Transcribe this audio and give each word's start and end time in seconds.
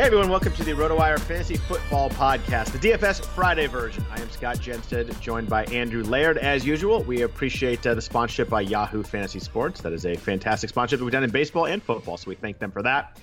Hey 0.00 0.06
everyone, 0.06 0.30
welcome 0.30 0.54
to 0.54 0.64
the 0.64 0.72
RotoWire 0.72 1.20
Fantasy 1.20 1.56
Football 1.56 2.08
Podcast, 2.08 2.72
the 2.72 2.78
DFS 2.78 3.22
Friday 3.22 3.66
version. 3.66 4.02
I 4.10 4.18
am 4.18 4.30
Scott 4.30 4.56
Jenstad, 4.56 5.20
joined 5.20 5.50
by 5.50 5.66
Andrew 5.66 6.02
Laird 6.02 6.38
as 6.38 6.64
usual. 6.64 7.02
We 7.02 7.20
appreciate 7.20 7.86
uh, 7.86 7.92
the 7.92 8.00
sponsorship 8.00 8.48
by 8.48 8.62
Yahoo 8.62 9.02
Fantasy 9.02 9.40
Sports. 9.40 9.82
That 9.82 9.92
is 9.92 10.06
a 10.06 10.14
fantastic 10.14 10.70
sponsorship 10.70 11.04
we've 11.04 11.12
done 11.12 11.22
in 11.22 11.28
baseball 11.28 11.66
and 11.66 11.82
football, 11.82 12.16
so 12.16 12.30
we 12.30 12.34
thank 12.34 12.58
them 12.58 12.70
for 12.70 12.80
that. 12.80 13.20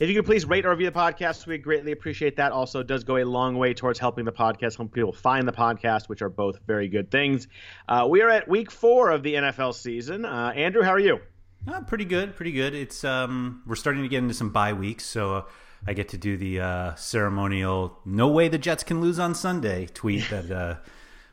If 0.00 0.08
you 0.08 0.16
could 0.16 0.24
please 0.24 0.44
rate 0.44 0.66
or 0.66 0.70
review 0.70 0.90
the 0.90 0.98
podcast, 0.98 1.46
we 1.46 1.58
greatly 1.58 1.92
appreciate 1.92 2.34
that. 2.38 2.50
Also, 2.50 2.82
does 2.82 3.04
go 3.04 3.18
a 3.18 3.24
long 3.24 3.56
way 3.56 3.72
towards 3.72 4.00
helping 4.00 4.24
the 4.24 4.32
podcast, 4.32 4.78
helping 4.78 4.88
people 4.88 5.12
find 5.12 5.46
the 5.46 5.52
podcast, 5.52 6.08
which 6.08 6.22
are 6.22 6.28
both 6.28 6.58
very 6.66 6.88
good 6.88 7.08
things. 7.08 7.46
Uh, 7.88 8.04
we 8.10 8.20
are 8.22 8.30
at 8.30 8.48
week 8.48 8.72
four 8.72 9.10
of 9.10 9.22
the 9.22 9.34
NFL 9.34 9.74
season. 9.74 10.24
Uh, 10.24 10.52
Andrew, 10.56 10.82
how 10.82 10.90
are 10.90 10.98
you? 10.98 11.20
Uh, 11.68 11.82
pretty 11.82 12.04
good, 12.04 12.34
pretty 12.34 12.52
good. 12.52 12.74
It's 12.74 13.04
um, 13.04 13.62
we're 13.64 13.76
starting 13.76 14.02
to 14.02 14.08
get 14.08 14.18
into 14.18 14.34
some 14.34 14.50
bye 14.50 14.72
weeks, 14.72 15.04
so 15.04 15.34
uh, 15.34 15.42
I 15.86 15.92
get 15.92 16.08
to 16.10 16.18
do 16.18 16.36
the 16.36 16.60
uh, 16.60 16.94
ceremonial 16.94 17.98
"No 18.04 18.28
way 18.28 18.48
the 18.48 18.58
Jets 18.58 18.82
can 18.82 19.00
lose 19.00 19.18
on 19.18 19.34
Sunday" 19.34 19.86
tweet 19.92 20.24
that 20.30 20.50
uh, 20.50 20.76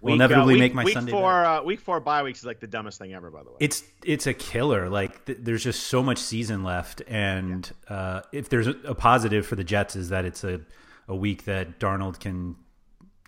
will 0.01 0.11
Week, 0.11 0.15
inevitably 0.15 0.55
uh, 0.55 0.55
week, 0.55 0.59
make 0.59 0.73
my 0.73 0.83
week 0.83 0.93
Sunday. 0.93 1.11
Four, 1.11 1.45
uh, 1.45 1.63
week 1.63 1.79
four 1.79 1.99
bye 2.01 2.23
weeks 2.23 2.39
is 2.39 2.45
like 2.45 2.59
the 2.59 2.67
dumbest 2.67 2.99
thing 2.99 3.13
ever, 3.13 3.31
by 3.31 3.41
the 3.43 3.49
way. 3.49 3.55
It's 3.61 3.83
it's 4.03 4.27
a 4.27 4.33
killer. 4.33 4.89
Like 4.89 5.25
th- 5.25 5.39
there's 5.41 5.63
just 5.63 5.83
so 5.83 6.03
much 6.03 6.17
season 6.17 6.63
left, 6.63 7.01
and 7.07 7.71
uh, 7.87 8.21
if 8.31 8.49
there's 8.49 8.67
a, 8.67 8.75
a 8.85 8.95
positive 8.95 9.45
for 9.45 9.55
the 9.55 9.63
Jets 9.63 9.95
is 9.95 10.09
that 10.09 10.25
it's 10.25 10.43
a 10.43 10.61
a 11.07 11.15
week 11.15 11.45
that 11.45 11.79
Darnold 11.79 12.19
can 12.19 12.55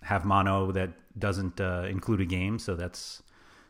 have 0.01 0.25
mono 0.25 0.71
that 0.73 0.91
doesn't 1.17 1.61
uh, 1.61 1.87
include 1.89 2.21
a 2.21 2.25
game, 2.25 2.59
so 2.59 2.75
that's 2.75 3.23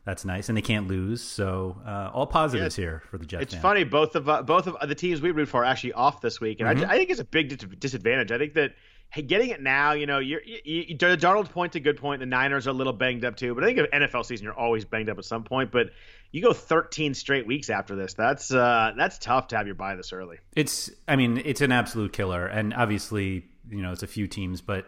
that's 0.05 0.23
nice, 0.23 0.49
and 0.49 0.57
they 0.57 0.61
can't 0.61 0.87
lose. 0.87 1.21
So 1.21 1.81
uh, 1.85 2.11
all 2.13 2.27
positives 2.27 2.75
here 2.75 3.03
for 3.09 3.17
the 3.17 3.25
Jets. 3.25 3.43
It's 3.43 3.53
fan. 3.53 3.61
funny 3.61 3.83
both 3.83 4.15
of 4.15 4.29
uh, 4.29 4.43
both 4.43 4.67
of 4.67 4.87
the 4.87 4.95
teams 4.95 5.21
we 5.21 5.31
root 5.31 5.49
for 5.49 5.61
are 5.61 5.65
actually 5.65 5.93
off 5.93 6.21
this 6.21 6.39
week, 6.39 6.59
and 6.59 6.69
Mm-hmm. 6.69 6.89
I, 6.89 6.93
I 6.93 6.97
think 6.97 7.09
it's 7.09 7.19
a 7.19 7.25
big 7.25 7.79
disadvantage. 7.79 8.31
I 8.31 8.37
think 8.37 8.53
that 8.53 8.73
hey, 9.09 9.21
getting 9.21 9.49
it 9.49 9.61
now, 9.61 9.93
you 9.93 10.05
know, 10.05 10.19
you're, 10.19 10.41
you, 10.43 10.59
you, 10.87 10.97
Darnold's 10.97 11.49
point's 11.49 11.75
a 11.75 11.79
good 11.79 11.97
point. 11.97 12.19
The 12.19 12.25
Niners 12.25 12.67
are 12.67 12.71
a 12.71 12.73
little 12.73 12.91
banged 12.91 13.23
up 13.23 13.37
too, 13.37 13.55
but 13.55 13.63
I 13.63 13.67
think 13.67 13.79
of 13.79 13.89
NFL 13.91 14.25
season, 14.25 14.43
you're 14.43 14.53
always 14.53 14.83
banged 14.83 15.09
up 15.09 15.17
at 15.17 15.25
some 15.25 15.43
point. 15.43 15.71
But 15.71 15.91
you 16.31 16.41
go 16.41 16.53
13 16.53 17.13
straight 17.13 17.47
weeks 17.47 17.69
after 17.69 17.95
this. 17.95 18.13
That's 18.13 18.51
uh, 18.51 18.91
that's 18.97 19.17
tough 19.17 19.47
to 19.49 19.57
have 19.57 19.67
your 19.67 19.75
buy 19.75 19.95
this 19.95 20.11
early. 20.11 20.37
It's, 20.55 20.91
I 21.07 21.15
mean, 21.15 21.41
it's 21.43 21.61
an 21.61 21.71
absolute 21.71 22.13
killer, 22.13 22.45
and 22.45 22.73
obviously, 22.73 23.45
you 23.69 23.81
know, 23.81 23.91
it's 23.91 24.03
a 24.03 24.07
few 24.07 24.27
teams, 24.27 24.61
but 24.61 24.85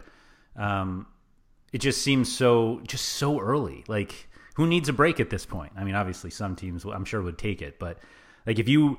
um, 0.56 1.08
it 1.72 1.80
just 1.80 2.02
seems 2.02 2.34
so, 2.36 2.82
just 2.86 3.06
so 3.06 3.40
early. 3.40 3.86
Like, 3.88 4.28
who 4.58 4.66
needs 4.66 4.90
a 4.90 4.94
break 4.94 5.20
at 5.20 5.30
this 5.30 5.46
point? 5.46 5.72
I 5.78 5.84
mean, 5.84 5.94
obviously, 5.94 6.32
some 6.32 6.56
teams, 6.56 6.84
I'm 6.84 7.06
sure, 7.06 7.22
would 7.22 7.38
take 7.38 7.62
it, 7.62 7.78
but 7.78 8.00
like, 8.48 8.58
if 8.58 8.68
you 8.68 8.98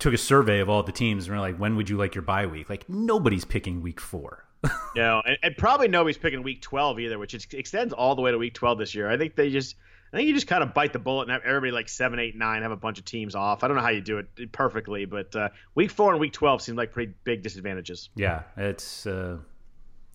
took 0.00 0.12
a 0.12 0.18
survey 0.18 0.58
of 0.58 0.68
all 0.68 0.82
the 0.82 0.90
teams 0.90 1.28
and 1.28 1.36
were 1.36 1.40
like, 1.40 1.56
when 1.56 1.76
would 1.76 1.88
you 1.88 1.96
like 1.96 2.16
your 2.16 2.22
bye 2.22 2.46
week? 2.46 2.68
Like, 2.68 2.88
nobody's 2.88 3.44
picking 3.44 3.80
week 3.80 4.00
four. 4.00 4.44
no, 4.96 5.22
and, 5.24 5.38
and 5.44 5.56
probably 5.56 5.86
nobody's 5.86 6.18
picking 6.18 6.42
week 6.42 6.62
12 6.62 6.98
either, 6.98 7.16
which 7.16 7.32
is, 7.32 7.46
extends 7.52 7.94
all 7.94 8.16
the 8.16 8.22
way 8.22 8.32
to 8.32 8.38
week 8.38 8.54
12 8.54 8.78
this 8.78 8.92
year. 8.92 9.08
I 9.08 9.16
think 9.16 9.36
they 9.36 9.50
just. 9.50 9.76
I 10.12 10.18
think 10.18 10.28
you 10.28 10.34
just 10.34 10.46
kind 10.46 10.62
of 10.62 10.72
bite 10.72 10.92
the 10.92 11.00
bullet 11.00 11.22
and 11.22 11.32
have 11.32 11.42
everybody 11.44 11.72
like 11.72 11.88
seven, 11.88 12.18
eight, 12.20 12.36
nine 12.36 12.62
have 12.62 12.70
a 12.70 12.76
bunch 12.76 12.98
of 12.98 13.04
teams 13.04 13.34
off. 13.34 13.64
I 13.64 13.68
don't 13.68 13.76
know 13.76 13.82
how 13.82 13.90
you 13.90 14.00
do 14.00 14.18
it 14.18 14.52
perfectly, 14.52 15.04
but 15.04 15.34
uh, 15.34 15.48
week 15.74 15.90
four 15.90 16.12
and 16.12 16.20
week 16.20 16.32
twelve 16.32 16.62
seem 16.62 16.76
like 16.76 16.92
pretty 16.92 17.12
big 17.24 17.42
disadvantages. 17.42 18.08
Yeah, 18.14 18.42
it's. 18.56 19.06
Uh, 19.06 19.38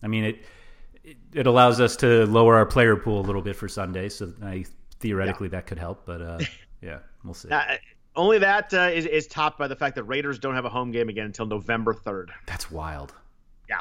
I 0.02 0.08
mean, 0.08 0.24
it, 0.24 0.44
it 1.04 1.16
it 1.32 1.46
allows 1.46 1.80
us 1.80 1.96
to 1.96 2.26
lower 2.26 2.56
our 2.56 2.66
player 2.66 2.96
pool 2.96 3.20
a 3.20 3.26
little 3.26 3.42
bit 3.42 3.56
for 3.56 3.68
Sunday, 3.68 4.08
so 4.08 4.32
I 4.42 4.64
theoretically 5.00 5.48
that 5.48 5.66
could 5.66 5.78
help. 5.78 6.06
But 6.06 6.22
uh, 6.22 6.38
yeah, 6.82 6.98
we'll 7.24 7.34
see. 7.34 7.50
Uh, 7.50 7.76
only 8.14 8.38
that 8.38 8.72
uh, 8.74 8.90
is 8.92 9.06
is 9.06 9.26
topped 9.26 9.58
by 9.58 9.68
the 9.68 9.76
fact 9.76 9.96
that 9.96 10.04
Raiders 10.04 10.38
don't 10.38 10.54
have 10.54 10.64
a 10.64 10.70
home 10.70 10.90
game 10.90 11.08
again 11.08 11.26
until 11.26 11.46
November 11.46 11.94
third. 11.94 12.30
That's 12.46 12.70
wild. 12.70 13.14
Yeah, 13.68 13.80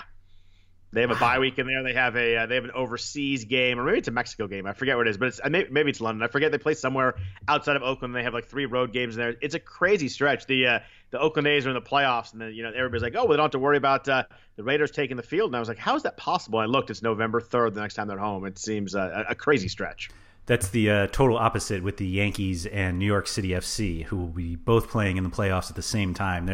they 0.93 1.01
have 1.01 1.11
a 1.11 1.15
bye 1.15 1.39
week 1.39 1.59
in 1.59 1.67
there. 1.67 1.83
They 1.83 1.93
have 1.93 2.15
a 2.15 2.37
uh, 2.37 2.45
they 2.47 2.55
have 2.55 2.63
an 2.63 2.71
overseas 2.71 3.45
game, 3.45 3.79
or 3.79 3.83
maybe 3.83 3.99
it's 3.99 4.07
a 4.07 4.11
Mexico 4.11 4.47
game. 4.47 4.65
I 4.65 4.73
forget 4.73 4.97
what 4.97 5.07
it 5.07 5.11
is, 5.11 5.17
but 5.17 5.29
it's 5.29 5.41
uh, 5.43 5.49
maybe, 5.49 5.69
maybe 5.69 5.89
it's 5.91 6.01
London. 6.01 6.23
I 6.23 6.27
forget. 6.27 6.51
They 6.51 6.57
play 6.57 6.73
somewhere 6.73 7.15
outside 7.47 7.75
of 7.75 7.83
Oakland. 7.83 8.15
They 8.15 8.23
have 8.23 8.33
like 8.33 8.47
three 8.47 8.65
road 8.65 8.93
games 8.93 9.15
in 9.15 9.21
there. 9.21 9.35
It's 9.41 9.55
a 9.55 9.59
crazy 9.59 10.07
stretch. 10.07 10.47
The 10.47 10.67
uh, 10.67 10.79
the 11.11 11.19
Oakland 11.19 11.47
A's 11.47 11.65
are 11.65 11.69
in 11.69 11.75
the 11.75 11.81
playoffs, 11.81 12.31
and 12.31 12.41
then 12.41 12.53
you 12.53 12.63
know 12.63 12.71
everybody's 12.75 13.03
like, 13.03 13.13
oh, 13.15 13.19
well, 13.19 13.29
they 13.29 13.35
don't 13.35 13.45
have 13.45 13.51
to 13.51 13.59
worry 13.59 13.77
about 13.77 14.07
uh, 14.07 14.23
the 14.55 14.63
Raiders 14.63 14.91
taking 14.91 15.17
the 15.17 15.23
field. 15.23 15.49
And 15.49 15.55
I 15.55 15.59
was 15.59 15.67
like, 15.67 15.77
how 15.77 15.95
is 15.95 16.03
that 16.03 16.17
possible? 16.17 16.59
And 16.59 16.69
I 16.69 16.71
looked. 16.71 16.89
It's 16.89 17.01
November 17.01 17.41
third. 17.41 17.73
The 17.73 17.81
next 17.81 17.95
time 17.95 18.07
they're 18.07 18.17
home. 18.17 18.45
It 18.45 18.57
seems 18.57 18.95
uh, 18.95 19.25
a, 19.27 19.35
crazy 19.35 19.67
stretch. 19.67 20.09
That's 20.45 20.69
the 20.69 20.89
uh, 20.89 21.07
total 21.07 21.37
opposite 21.37 21.83
with 21.83 21.97
the 21.97 22.07
Yankees 22.07 22.65
and 22.65 22.97
New 22.97 23.05
York 23.05 23.27
City 23.27 23.49
FC, 23.49 24.03
who 24.05 24.17
will 24.17 24.27
be 24.27 24.55
both 24.55 24.89
playing 24.89 25.17
in 25.17 25.23
the 25.23 25.29
playoffs 25.29 25.69
at 25.69 25.75
the 25.75 25.81
same 25.81 26.13
time. 26.13 26.49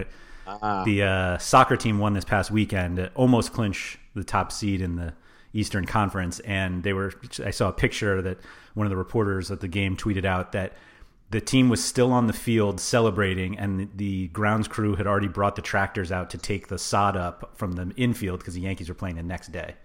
Uh-huh. 0.45 0.83
The 0.83 1.03
uh, 1.03 1.37
soccer 1.37 1.77
team 1.77 1.99
won 1.99 2.13
this 2.13 2.25
past 2.25 2.51
weekend, 2.51 3.09
almost 3.15 3.53
clinch 3.53 3.99
the 4.15 4.23
top 4.23 4.51
seed 4.51 4.81
in 4.81 4.95
the 4.95 5.13
Eastern 5.53 5.85
Conference, 5.85 6.39
and 6.41 6.83
they 6.83 6.93
were. 6.93 7.13
I 7.45 7.51
saw 7.51 7.69
a 7.69 7.73
picture 7.73 8.21
that 8.21 8.39
one 8.73 8.87
of 8.87 8.91
the 8.91 8.97
reporters 8.97 9.51
at 9.51 9.59
the 9.59 9.67
game 9.67 9.95
tweeted 9.95 10.25
out 10.25 10.51
that 10.53 10.73
the 11.29 11.41
team 11.41 11.69
was 11.69 11.83
still 11.83 12.13
on 12.13 12.27
the 12.27 12.33
field 12.33 12.79
celebrating, 12.79 13.57
and 13.57 13.89
the 13.95 14.27
grounds 14.29 14.67
crew 14.67 14.95
had 14.95 15.07
already 15.07 15.27
brought 15.27 15.55
the 15.55 15.61
tractors 15.61 16.11
out 16.11 16.29
to 16.29 16.37
take 16.37 16.67
the 16.67 16.77
sod 16.77 17.17
up 17.17 17.51
from 17.55 17.73
the 17.73 17.91
infield 17.97 18.39
because 18.39 18.53
the 18.53 18.61
Yankees 18.61 18.87
were 18.87 18.95
playing 18.95 19.15
the 19.15 19.23
next 19.23 19.51
day. 19.51 19.75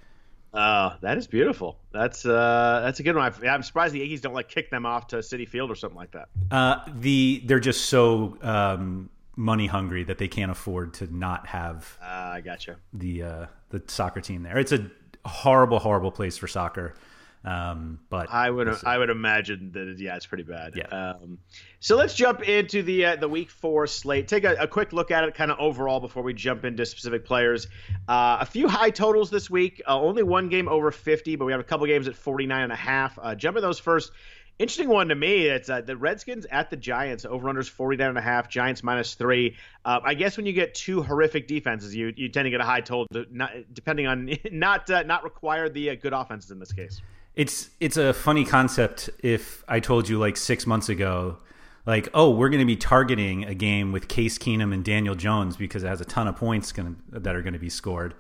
Oh, 0.55 0.93
that 1.01 1.17
is 1.17 1.27
beautiful. 1.27 1.79
That's 1.93 2.27
uh, 2.27 2.81
that's 2.85 3.01
a 3.01 3.03
good 3.03 3.17
one. 3.17 3.33
I, 3.43 3.55
am 3.55 3.63
surprised 3.63 3.95
the 3.95 4.01
Yankees 4.01 4.21
don't 4.21 4.35
like 4.35 4.49
kick 4.49 4.71
them 4.71 4.85
off 4.85 5.07
to 5.09 5.17
Citi 5.17 5.49
Field 5.49 5.71
or 5.71 5.75
something 5.75 5.97
like 5.97 6.13
that. 6.13 6.29
Uh, 6.51 6.77
the 6.99 7.43
they're 7.47 7.59
just 7.59 7.87
so 7.87 8.37
um, 8.43 9.09
money 9.35 9.67
hungry 9.67 10.05
that 10.05 10.19
they 10.19 10.29
can't 10.29 10.51
afford 10.51 10.95
to 10.95 11.15
not 11.15 11.47
have. 11.47 11.99
Uh, 12.03 12.07
I 12.07 12.41
gotcha. 12.43 12.77
The 12.93 13.23
uh, 13.23 13.47
the 13.71 13.83
soccer 13.87 14.21
team 14.21 14.43
there. 14.43 14.59
It's 14.59 14.73
a 14.73 14.91
horrible, 15.25 15.79
horrible 15.79 16.13
place 16.13 16.37
for 16.37 16.47
soccer. 16.47 16.95
Um, 17.45 17.99
but 18.09 18.31
I 18.31 18.49
would 18.49 18.69
I 18.85 18.97
would 18.97 19.11
imagine 19.11 19.73
that 19.73 19.97
yeah, 19.99 20.15
it's 20.17 20.27
pretty 20.27 20.45
bad. 20.45 20.75
Yeah. 20.77 20.87
Um, 20.87 21.39
so 21.81 21.97
let's 21.97 22.15
jump 22.15 22.43
into 22.43 22.83
the 22.83 23.05
uh, 23.05 23.17
the 23.17 23.29
week 23.29 23.51
four 23.51 23.89
slate. 23.89 24.29
Take 24.29 24.45
a, 24.45 24.55
a 24.61 24.69
quick 24.69 24.93
look 24.93 25.11
at 25.11 25.25
it, 25.25 25.35
kind 25.35 25.51
of 25.51 25.59
overall, 25.59 25.99
before 25.99 26.23
we 26.23 26.35
jump 26.35 26.65
into 26.65 26.87
specific 26.87 27.25
players. 27.25 27.67
Uh, 28.09 28.39
a 28.41 28.47
few 28.47 28.69
high 28.69 28.91
totals 28.91 29.31
this 29.31 29.51
week. 29.51 29.83
Uh, 29.87 30.01
only 30.01 30.23
one 30.23 30.49
game 30.51 30.69
over 30.69 30.93
50, 30.93 31.37
but 31.37 31.45
we 31.45 31.53
have 31.53 31.61
a 31.61 31.65
couple 31.65 31.87
games 31.87 32.07
at 32.07 32.15
49 32.15 32.63
and 32.63 32.73
a 32.73 32.77
half. 32.77 33.19
Uh, 33.21 33.35
jump 33.35 33.57
in 33.57 33.63
those 33.63 33.81
first. 33.81 34.13
Interesting 34.59 34.91
one 34.91 35.09
to 35.09 35.17
me. 35.17 35.47
It's 35.47 35.69
uh, 35.69 35.81
the 35.81 35.97
Redskins 35.97 36.47
at 36.47 36.71
the 36.71 36.77
Giants. 36.77 37.25
Over 37.25 37.49
unders 37.49 37.69
49 37.69 38.11
and 38.11 38.19
a 38.19 38.23
half. 38.23 38.49
Giants 38.49 38.85
minus 38.85 39.15
three. 39.15 39.57
Uh, 39.85 39.99
I 40.05 40.15
guess 40.15 40.37
when 40.37 40.47
you 40.47 40.53
get 40.53 40.75
two 40.75 41.03
horrific 41.03 41.49
defenses, 41.49 41.97
you 41.97 42.13
you 42.17 42.29
tend 42.29 42.47
to 42.47 42.51
get 42.51 42.61
a 42.61 42.65
high 42.65 42.83
total, 42.83 43.25
not, 43.33 43.51
depending 43.73 44.07
on 44.07 44.31
not 44.53 44.89
uh, 44.89 45.03
not 45.03 45.25
require 45.25 45.69
the 45.69 45.91
uh, 45.91 45.95
good 45.97 46.13
offenses 46.13 46.53
in 46.53 46.61
this 46.61 46.73
case. 46.73 47.03
It's 47.35 47.71
it's 47.81 47.97
a 47.97 48.13
funny 48.13 48.45
concept. 48.45 49.11
If 49.21 49.65
I 49.69 49.81
told 49.81 50.09
you 50.09 50.19
like 50.19 50.37
six 50.37 50.67
months 50.67 50.89
ago, 50.89 51.39
like 51.87 52.09
oh 52.15 52.31
we're 52.31 52.51
going 52.51 52.61
to 52.61 52.67
be 52.67 52.77
targeting 52.77 53.45
a 53.45 53.55
game 53.55 53.93
with 53.93 54.09
Case 54.09 54.39
Keenum 54.39 54.73
and 54.75 54.85
Daniel 54.85 55.15
Jones 55.15 55.57
because 55.57 55.83
it 55.83 55.89
has 55.89 56.01
a 56.01 56.05
ton 56.05 56.29
of 56.29 56.37
points 56.37 56.73
gonna, 56.73 56.95
that 57.11 57.35
are 57.35 57.43
going 57.43 57.55
to 57.55 57.59
be 57.59 57.71
scored. 57.71 58.15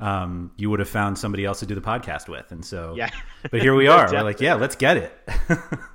Um, 0.00 0.50
you 0.56 0.70
would 0.70 0.80
have 0.80 0.88
found 0.88 1.18
somebody 1.18 1.44
else 1.44 1.60
to 1.60 1.66
do 1.66 1.74
the 1.74 1.80
podcast 1.80 2.28
with, 2.28 2.50
and 2.50 2.64
so 2.64 2.94
yeah. 2.96 3.10
but 3.50 3.60
here 3.62 3.74
we 3.74 3.86
are. 3.88 4.10
we're 4.10 4.22
like, 4.22 4.40
yeah, 4.40 4.54
let's 4.54 4.76
get 4.76 4.96
it. 4.96 5.18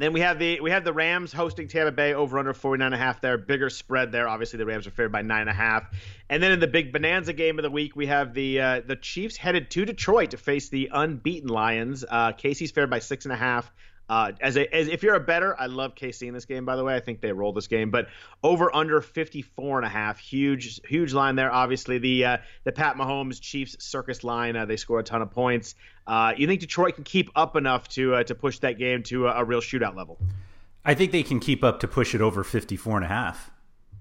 Then 0.00 0.14
we 0.14 0.20
have 0.20 0.38
the 0.38 0.60
we 0.60 0.70
have 0.70 0.82
the 0.82 0.94
Rams 0.94 1.30
hosting 1.30 1.68
Tampa 1.68 1.92
Bay 1.92 2.14
over 2.14 2.38
under 2.38 2.54
49 2.54 2.86
and 2.86 2.94
a 2.94 2.96
half 2.96 3.20
there. 3.20 3.36
Bigger 3.36 3.68
spread 3.68 4.12
there. 4.12 4.26
Obviously 4.28 4.56
the 4.56 4.64
Rams 4.64 4.86
are 4.86 4.90
favored 4.90 5.12
by 5.12 5.20
nine 5.20 5.42
and 5.42 5.50
a 5.50 5.52
half. 5.52 5.90
And 6.30 6.42
then 6.42 6.52
in 6.52 6.58
the 6.58 6.66
big 6.66 6.90
bonanza 6.90 7.34
game 7.34 7.58
of 7.58 7.64
the 7.64 7.70
week, 7.70 7.94
we 7.94 8.06
have 8.06 8.32
the 8.32 8.60
uh, 8.62 8.80
the 8.80 8.96
Chiefs 8.96 9.36
headed 9.36 9.70
to 9.72 9.84
Detroit 9.84 10.30
to 10.30 10.38
face 10.38 10.70
the 10.70 10.88
unbeaten 10.90 11.50
Lions. 11.50 12.02
Uh, 12.02 12.32
KC's 12.32 12.70
favored 12.70 12.88
by 12.88 13.00
six 13.00 13.26
and 13.26 13.32
a 13.32 13.36
half. 13.36 13.70
Uh, 14.10 14.32
as, 14.40 14.56
a, 14.56 14.74
as 14.74 14.88
if 14.88 15.04
you're 15.04 15.14
a 15.14 15.20
better, 15.20 15.54
I 15.56 15.66
love 15.66 15.94
KC 15.94 16.26
in 16.26 16.34
this 16.34 16.44
game. 16.44 16.64
By 16.64 16.74
the 16.74 16.82
way, 16.82 16.96
I 16.96 17.00
think 17.00 17.20
they 17.20 17.30
roll 17.30 17.52
this 17.52 17.68
game, 17.68 17.92
but 17.92 18.08
over 18.42 18.74
under 18.74 19.00
54 19.00 19.78
and 19.78 19.86
a 19.86 19.88
half, 19.88 20.18
huge 20.18 20.80
huge 20.84 21.12
line 21.12 21.36
there. 21.36 21.52
Obviously, 21.52 21.98
the 21.98 22.24
uh, 22.24 22.36
the 22.64 22.72
Pat 22.72 22.96
Mahomes 22.96 23.40
Chiefs 23.40 23.76
circus 23.78 24.24
line, 24.24 24.56
uh, 24.56 24.66
they 24.66 24.76
score 24.76 24.98
a 24.98 25.04
ton 25.04 25.22
of 25.22 25.30
points. 25.30 25.76
Uh, 26.08 26.32
you 26.36 26.48
think 26.48 26.60
Detroit 26.60 26.96
can 26.96 27.04
keep 27.04 27.30
up 27.36 27.54
enough 27.54 27.86
to 27.90 28.16
uh, 28.16 28.24
to 28.24 28.34
push 28.34 28.58
that 28.58 28.78
game 28.78 29.04
to 29.04 29.28
a, 29.28 29.42
a, 29.42 29.44
real 29.44 29.60
shootout 29.60 29.94
level? 29.94 30.18
I 30.84 30.94
think 30.94 31.12
they 31.12 31.22
can 31.22 31.38
keep 31.38 31.62
up 31.62 31.78
to 31.78 31.86
push 31.86 32.12
it 32.12 32.20
over 32.20 32.42
54 32.42 32.96
and 32.96 33.04
a 33.04 33.08
half, 33.08 33.52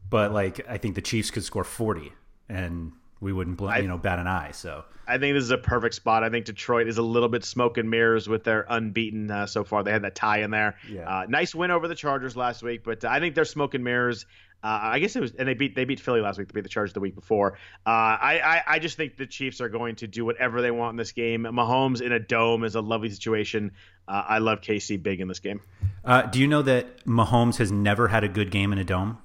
but 0.10 0.34
like 0.34 0.68
I 0.68 0.80
think 0.80 0.96
the 0.96 1.04
Chiefs 1.04 1.30
could 1.30 1.44
score 1.44 1.64
40 1.64 2.14
and 2.50 2.94
we 3.22 3.34
wouldn't 3.34 3.58
bl- 3.58 3.74
you 3.76 3.88
know 3.88 3.98
bat 3.98 4.20
an 4.20 4.28
eye. 4.28 4.52
So 4.52 4.84
I 5.08 5.18
think 5.18 5.36
this 5.36 5.44
is 5.44 5.52
a 5.52 5.58
perfect 5.58 5.96
spot. 5.96 6.24
I 6.24 6.30
think 6.30 6.46
Detroit 6.46 6.88
is 6.88 6.98
a 6.98 7.02
little 7.02 7.30
bit 7.30 7.44
smoke 7.44 7.78
and 7.78 7.90
mirrors 7.90 8.28
with 8.30 8.44
their 8.44 8.66
unbeaten 8.70 9.30
uh, 9.32 9.46
so 9.48 9.64
far. 9.64 9.84
They 9.84 9.92
had 9.92 10.04
that 10.04 10.16
tie 10.16 10.42
in 10.42 10.52
there. 10.52 10.78
Yeah. 10.90 11.10
Uh, 11.10 11.26
nice 11.28 11.54
win 11.54 11.72
over 11.72 11.88
the 11.88 11.96
Chargers 11.96 12.36
last 12.36 12.64
week, 12.64 12.84
but 12.84 13.04
I 13.04 13.20
think 13.20 13.36
they're 13.36 13.46
smoke 13.46 13.74
and 13.74 13.84
mirrors. 13.84 14.26
Uh, 14.62 14.80
I 14.82 15.00
guess 15.00 15.16
it 15.16 15.22
was, 15.22 15.34
and 15.36 15.48
they 15.48 15.54
beat 15.54 15.74
they 15.74 15.86
beat 15.86 16.02
Philly 16.02 16.20
last 16.20 16.38
week. 16.38 16.50
They 16.50 16.54
beat 16.54 16.64
the 16.64 16.70
Chargers 16.70 16.94
the 16.94 17.00
week 17.00 17.16
before. 17.16 17.54
Uh, 17.86 17.90
I, 17.90 18.42
I, 18.44 18.64
I 18.76 18.80
just 18.80 18.98
think 18.98 19.16
the 19.16 19.26
Chiefs 19.26 19.62
are 19.62 19.70
going 19.70 19.96
to 19.98 20.08
do 20.08 20.26
whatever 20.26 20.62
they 20.62 20.72
want 20.72 20.92
in 20.92 20.98
this 20.98 21.14
game. 21.14 21.44
Mahomes 21.44 22.02
in 22.02 22.12
a 22.12 22.20
dome 22.20 22.66
is 22.66 22.76
a 22.76 22.82
lovely 22.82 23.10
situation. 23.10 23.72
Uh, 24.06 24.24
I 24.28 24.40
love 24.40 24.60
KC 24.60 25.02
big 25.02 25.22
in 25.22 25.30
this 25.30 25.40
game. 25.40 25.62
Uh, 26.04 26.24
do 26.24 26.40
you 26.40 26.48
know 26.48 26.62
that 26.62 27.06
Mahomes 27.06 27.58
has 27.58 27.72
never 27.72 28.10
had 28.10 28.24
a 28.26 28.28
good 28.28 28.52
game 28.52 28.74
in 28.74 28.80
a 28.80 28.84
dome? 28.84 29.18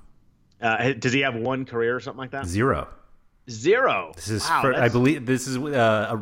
does 0.60 1.12
he 1.12 1.20
have 1.20 1.34
one 1.34 1.66
career 1.66 1.94
or 1.94 2.00
something 2.00 2.20
like 2.20 2.30
that? 2.30 2.46
Zero. 2.46 2.88
Zero. 3.50 4.12
This 4.16 4.28
is, 4.28 4.48
wow, 4.48 4.62
for, 4.62 4.74
I 4.74 4.88
believe, 4.88 5.26
this 5.26 5.46
is 5.46 5.58
uh, 5.58 6.20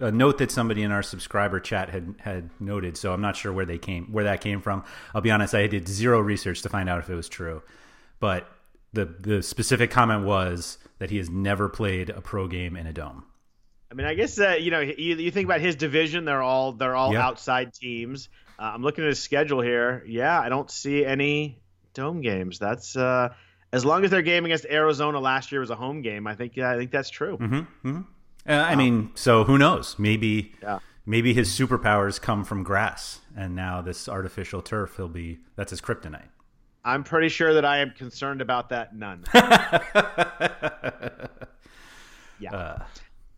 a, 0.00 0.06
a, 0.06 0.10
note 0.10 0.38
that 0.38 0.50
somebody 0.50 0.82
in 0.82 0.90
our 0.90 1.02
subscriber 1.02 1.60
chat 1.60 1.90
had 1.90 2.14
had 2.18 2.50
noted. 2.60 2.96
So 2.96 3.12
I'm 3.12 3.20
not 3.20 3.36
sure 3.36 3.52
where 3.52 3.66
they 3.66 3.78
came, 3.78 4.06
where 4.12 4.24
that 4.24 4.40
came 4.40 4.60
from. 4.60 4.84
I'll 5.14 5.20
be 5.20 5.30
honest, 5.30 5.54
I 5.54 5.66
did 5.66 5.86
zero 5.86 6.20
research 6.20 6.62
to 6.62 6.68
find 6.70 6.88
out 6.88 6.98
if 6.98 7.10
it 7.10 7.14
was 7.14 7.28
true, 7.28 7.62
but 8.20 8.48
the 8.92 9.04
the 9.04 9.42
specific 9.42 9.90
comment 9.90 10.24
was 10.24 10.78
that 10.98 11.10
he 11.10 11.18
has 11.18 11.28
never 11.28 11.68
played 11.68 12.10
a 12.10 12.20
pro 12.20 12.48
game 12.48 12.76
in 12.76 12.86
a 12.86 12.92
dome. 12.92 13.24
I 13.90 13.94
mean, 13.94 14.06
I 14.06 14.14
guess 14.14 14.38
uh, 14.38 14.56
you 14.58 14.70
know 14.70 14.80
you, 14.80 15.16
you, 15.16 15.30
think 15.30 15.44
about 15.44 15.60
his 15.60 15.76
division; 15.76 16.24
they're 16.24 16.42
all 16.42 16.72
they're 16.72 16.96
all 16.96 17.14
outside 17.14 17.74
teams. 17.74 18.30
Uh, 18.58 18.70
I'm 18.74 18.82
looking 18.82 19.04
at 19.04 19.08
his 19.08 19.20
schedule 19.20 19.60
here. 19.60 20.02
Yeah, 20.06 20.40
I 20.40 20.48
don't 20.48 20.70
see 20.70 21.04
any 21.04 21.58
dome 21.92 22.22
games. 22.22 22.58
That's 22.58 22.96
uh, 22.96 23.34
as 23.72 23.84
long 23.84 24.04
as 24.04 24.10
their 24.10 24.22
game 24.22 24.44
against 24.44 24.66
Arizona 24.66 25.18
last 25.18 25.50
year 25.50 25.60
was 25.60 25.70
a 25.70 25.76
home 25.76 26.02
game, 26.02 26.26
I 26.26 26.34
think 26.34 26.56
yeah, 26.56 26.70
I 26.70 26.76
think 26.76 26.90
that's 26.90 27.10
true. 27.10 27.38
Mm-hmm, 27.38 27.88
mm-hmm. 27.88 28.00
Uh, 28.48 28.52
I 28.52 28.74
mean, 28.74 29.12
so 29.14 29.44
who 29.44 29.56
knows? 29.56 29.98
Maybe 29.98 30.52
yeah. 30.62 30.80
maybe 31.06 31.32
his 31.32 31.48
superpowers 31.48 32.20
come 32.20 32.44
from 32.44 32.62
grass, 32.62 33.20
and 33.36 33.54
now 33.54 33.80
this 33.80 34.08
artificial 34.08 34.62
turf, 34.62 34.96
he'll 34.96 35.08
be 35.08 35.38
that's 35.56 35.70
his 35.70 35.80
kryptonite. 35.80 36.28
I'm 36.84 37.04
pretty 37.04 37.28
sure 37.28 37.54
that 37.54 37.64
I 37.64 37.78
am 37.78 37.92
concerned 37.92 38.40
about 38.40 38.70
that. 38.70 38.94
None. 38.94 39.24
yeah. 42.40 42.52
Uh, 42.52 42.84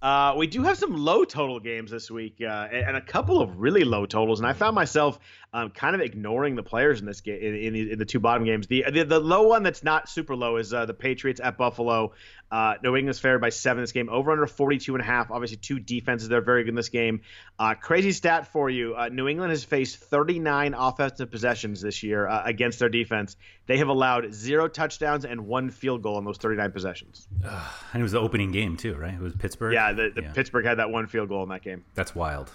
uh, 0.05 0.35
we 0.37 0.47
do 0.47 0.63
have 0.63 0.77
some 0.77 0.95
low 0.95 1.25
total 1.25 1.59
games 1.59 1.91
this 1.91 2.11
week, 2.11 2.37
uh, 2.43 2.69
and, 2.71 2.95
a 2.95 3.01
couple 3.01 3.41
of 3.41 3.59
really 3.59 3.85
low 3.85 4.05
totals. 4.05 4.39
And 4.39 4.47
I 4.47 4.53
found 4.53 4.75
myself 4.75 5.19
um, 5.55 5.71
kind 5.71 5.95
of 5.95 6.03
ignoring 6.03 6.57
the 6.57 6.63
players 6.63 7.01
in 7.01 7.07
this 7.07 7.23
game 7.23 7.41
in, 7.41 7.55
in, 7.55 7.73
the, 7.73 7.93
in 7.93 7.99
the, 7.99 8.05
two 8.05 8.21
bottom 8.21 8.45
games. 8.45 8.67
The, 8.67 8.85
the, 8.93 9.05
the 9.05 9.19
low 9.19 9.49
one 9.49 9.63
that's 9.63 9.83
not 9.83 10.11
super 10.11 10.37
low 10.37 10.59
is 10.59 10.75
uh, 10.75 10.85
the 10.85 10.93
Patriots 10.93 11.41
at 11.43 11.57
Buffalo. 11.57 12.13
Uh, 12.55 12.77
New 12.85 12.95
England's 12.95 13.19
favored 13.19 13.41
by 13.41 13.49
seven 13.49 13.83
this 13.83 13.91
game. 13.91 14.09
Over 14.09 14.31
under 14.31 14.47
42 14.47 14.95
and 14.95 15.03
a 15.03 15.05
half. 15.05 15.33
Obviously, 15.33 15.57
two 15.57 15.81
defenses 15.81 16.29
They're 16.29 16.41
very 16.41 16.63
good 16.63 16.69
in 16.69 16.75
this 16.77 16.89
game. 16.89 17.23
Uh, 17.59 17.75
crazy 17.75 18.13
stat 18.13 18.53
for 18.53 18.71
you: 18.71 18.95
uh, 18.95 19.09
New 19.09 19.27
England 19.27 19.51
has 19.51 19.65
faced 19.65 19.97
39 19.97 20.75
offensive 20.75 21.33
possessions 21.33 21.81
this 21.81 22.05
year 22.05 22.29
against 22.29 22.79
their 22.79 22.89
defense. 22.89 23.37
They 23.67 23.79
have 23.79 23.89
allowed 23.89 24.33
zero 24.33 24.69
touchdowns 24.69 25.25
and 25.25 25.49
one 25.49 25.71
field 25.71 26.03
goal 26.03 26.17
in 26.19 26.25
those 26.25 26.39
39 26.39 26.71
possessions. 26.71 27.27
and 27.43 28.01
it 28.01 28.03
was 28.05 28.13
the 28.13 28.21
opening 28.21 28.53
game 28.53 28.77
too, 28.77 28.95
right? 28.95 29.15
It 29.15 29.21
was 29.21 29.35
Pittsburgh. 29.35 29.75
Yeah, 29.75 29.93
the, 29.93 30.13
the 30.15 30.23
yeah. 30.23 30.33
Pittsburgh 30.33 30.65
had 30.65 30.79
that 30.79 30.91
one 30.91 31.09
field 31.09 31.31
goal 31.31 31.43
in 31.43 31.49
that 31.49 31.63
game. 31.63 31.85
That's 31.97 32.15
wild 32.15 32.53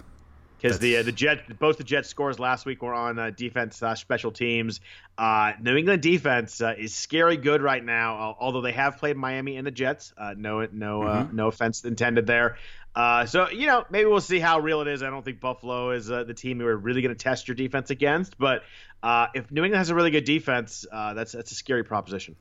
because 0.60 0.78
the 0.78 0.98
uh, 0.98 1.02
the 1.02 1.12
Jet 1.12 1.58
both 1.58 1.78
the 1.78 1.84
Jets 1.84 2.08
scores 2.08 2.38
last 2.38 2.66
week 2.66 2.82
were 2.82 2.94
on 2.94 3.18
uh, 3.18 3.30
defense 3.30 3.76
slash 3.76 4.00
special 4.00 4.30
teams. 4.30 4.80
Uh, 5.16 5.52
New 5.60 5.76
England 5.76 6.02
defense 6.02 6.60
uh, 6.60 6.74
is 6.76 6.94
scary 6.94 7.36
good 7.36 7.62
right 7.62 7.84
now, 7.84 8.36
although 8.38 8.60
they 8.60 8.72
have 8.72 8.98
played 8.98 9.16
Miami 9.16 9.56
and 9.56 9.66
the 9.66 9.70
Jets. 9.70 10.12
Uh, 10.16 10.34
no 10.36 10.66
no 10.72 11.02
uh, 11.02 11.24
mm-hmm. 11.24 11.36
no 11.36 11.48
offense 11.48 11.84
intended 11.84 12.26
there. 12.26 12.56
so 13.26 13.48
you 13.50 13.66
know 13.66 13.84
maybe 13.90 14.06
we'll 14.06 14.20
see 14.20 14.38
how 14.38 14.58
real 14.58 14.80
it 14.80 14.88
is. 14.88 15.02
I 15.02 15.10
don't 15.10 15.24
think 15.24 15.40
Buffalo 15.40 15.90
is 15.90 16.06
the 16.06 16.34
team 16.34 16.58
we 16.58 16.64
are 16.64 16.76
really 16.76 17.02
going 17.02 17.14
to 17.14 17.22
test 17.22 17.48
your 17.48 17.54
defense 17.54 17.90
against, 17.90 18.38
but 18.38 18.62
if 19.34 19.50
New 19.50 19.64
England 19.64 19.78
has 19.78 19.90
a 19.90 19.94
really 19.94 20.10
good 20.10 20.24
defense, 20.24 20.86
that's 20.90 21.32
that's 21.32 21.52
a 21.52 21.54
scary 21.54 21.84
proposition. 21.84 22.36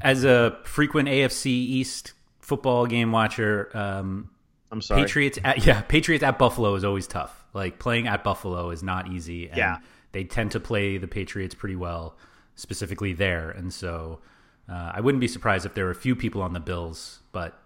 As 0.00 0.24
a 0.24 0.58
frequent 0.64 1.08
AFC 1.08 1.46
East 1.46 2.12
football 2.40 2.86
game 2.86 3.10
watcher. 3.10 3.70
Um, 3.74 4.30
I'm 4.70 4.82
sorry. 4.82 5.02
Patriots 5.02 5.38
at 5.42 5.64
yeah, 5.64 5.80
Patriots 5.82 6.22
at 6.22 6.38
Buffalo 6.38 6.74
is 6.74 6.84
always 6.84 7.06
tough. 7.06 7.43
Like 7.54 7.78
playing 7.78 8.06
at 8.06 8.22
Buffalo 8.22 8.70
is 8.70 8.82
not 8.82 9.08
easy. 9.08 9.48
And 9.48 9.56
yeah. 9.56 9.78
They 10.12 10.24
tend 10.24 10.52
to 10.52 10.60
play 10.60 10.96
the 10.96 11.08
Patriots 11.08 11.54
pretty 11.54 11.74
well, 11.74 12.16
specifically 12.54 13.14
there. 13.14 13.50
And 13.50 13.72
so 13.72 14.20
uh, 14.68 14.92
I 14.94 15.00
wouldn't 15.00 15.20
be 15.20 15.28
surprised 15.28 15.66
if 15.66 15.74
there 15.74 15.86
were 15.86 15.90
a 15.90 15.96
few 15.96 16.14
people 16.14 16.40
on 16.42 16.52
the 16.52 16.60
Bills, 16.60 17.20
but 17.32 17.58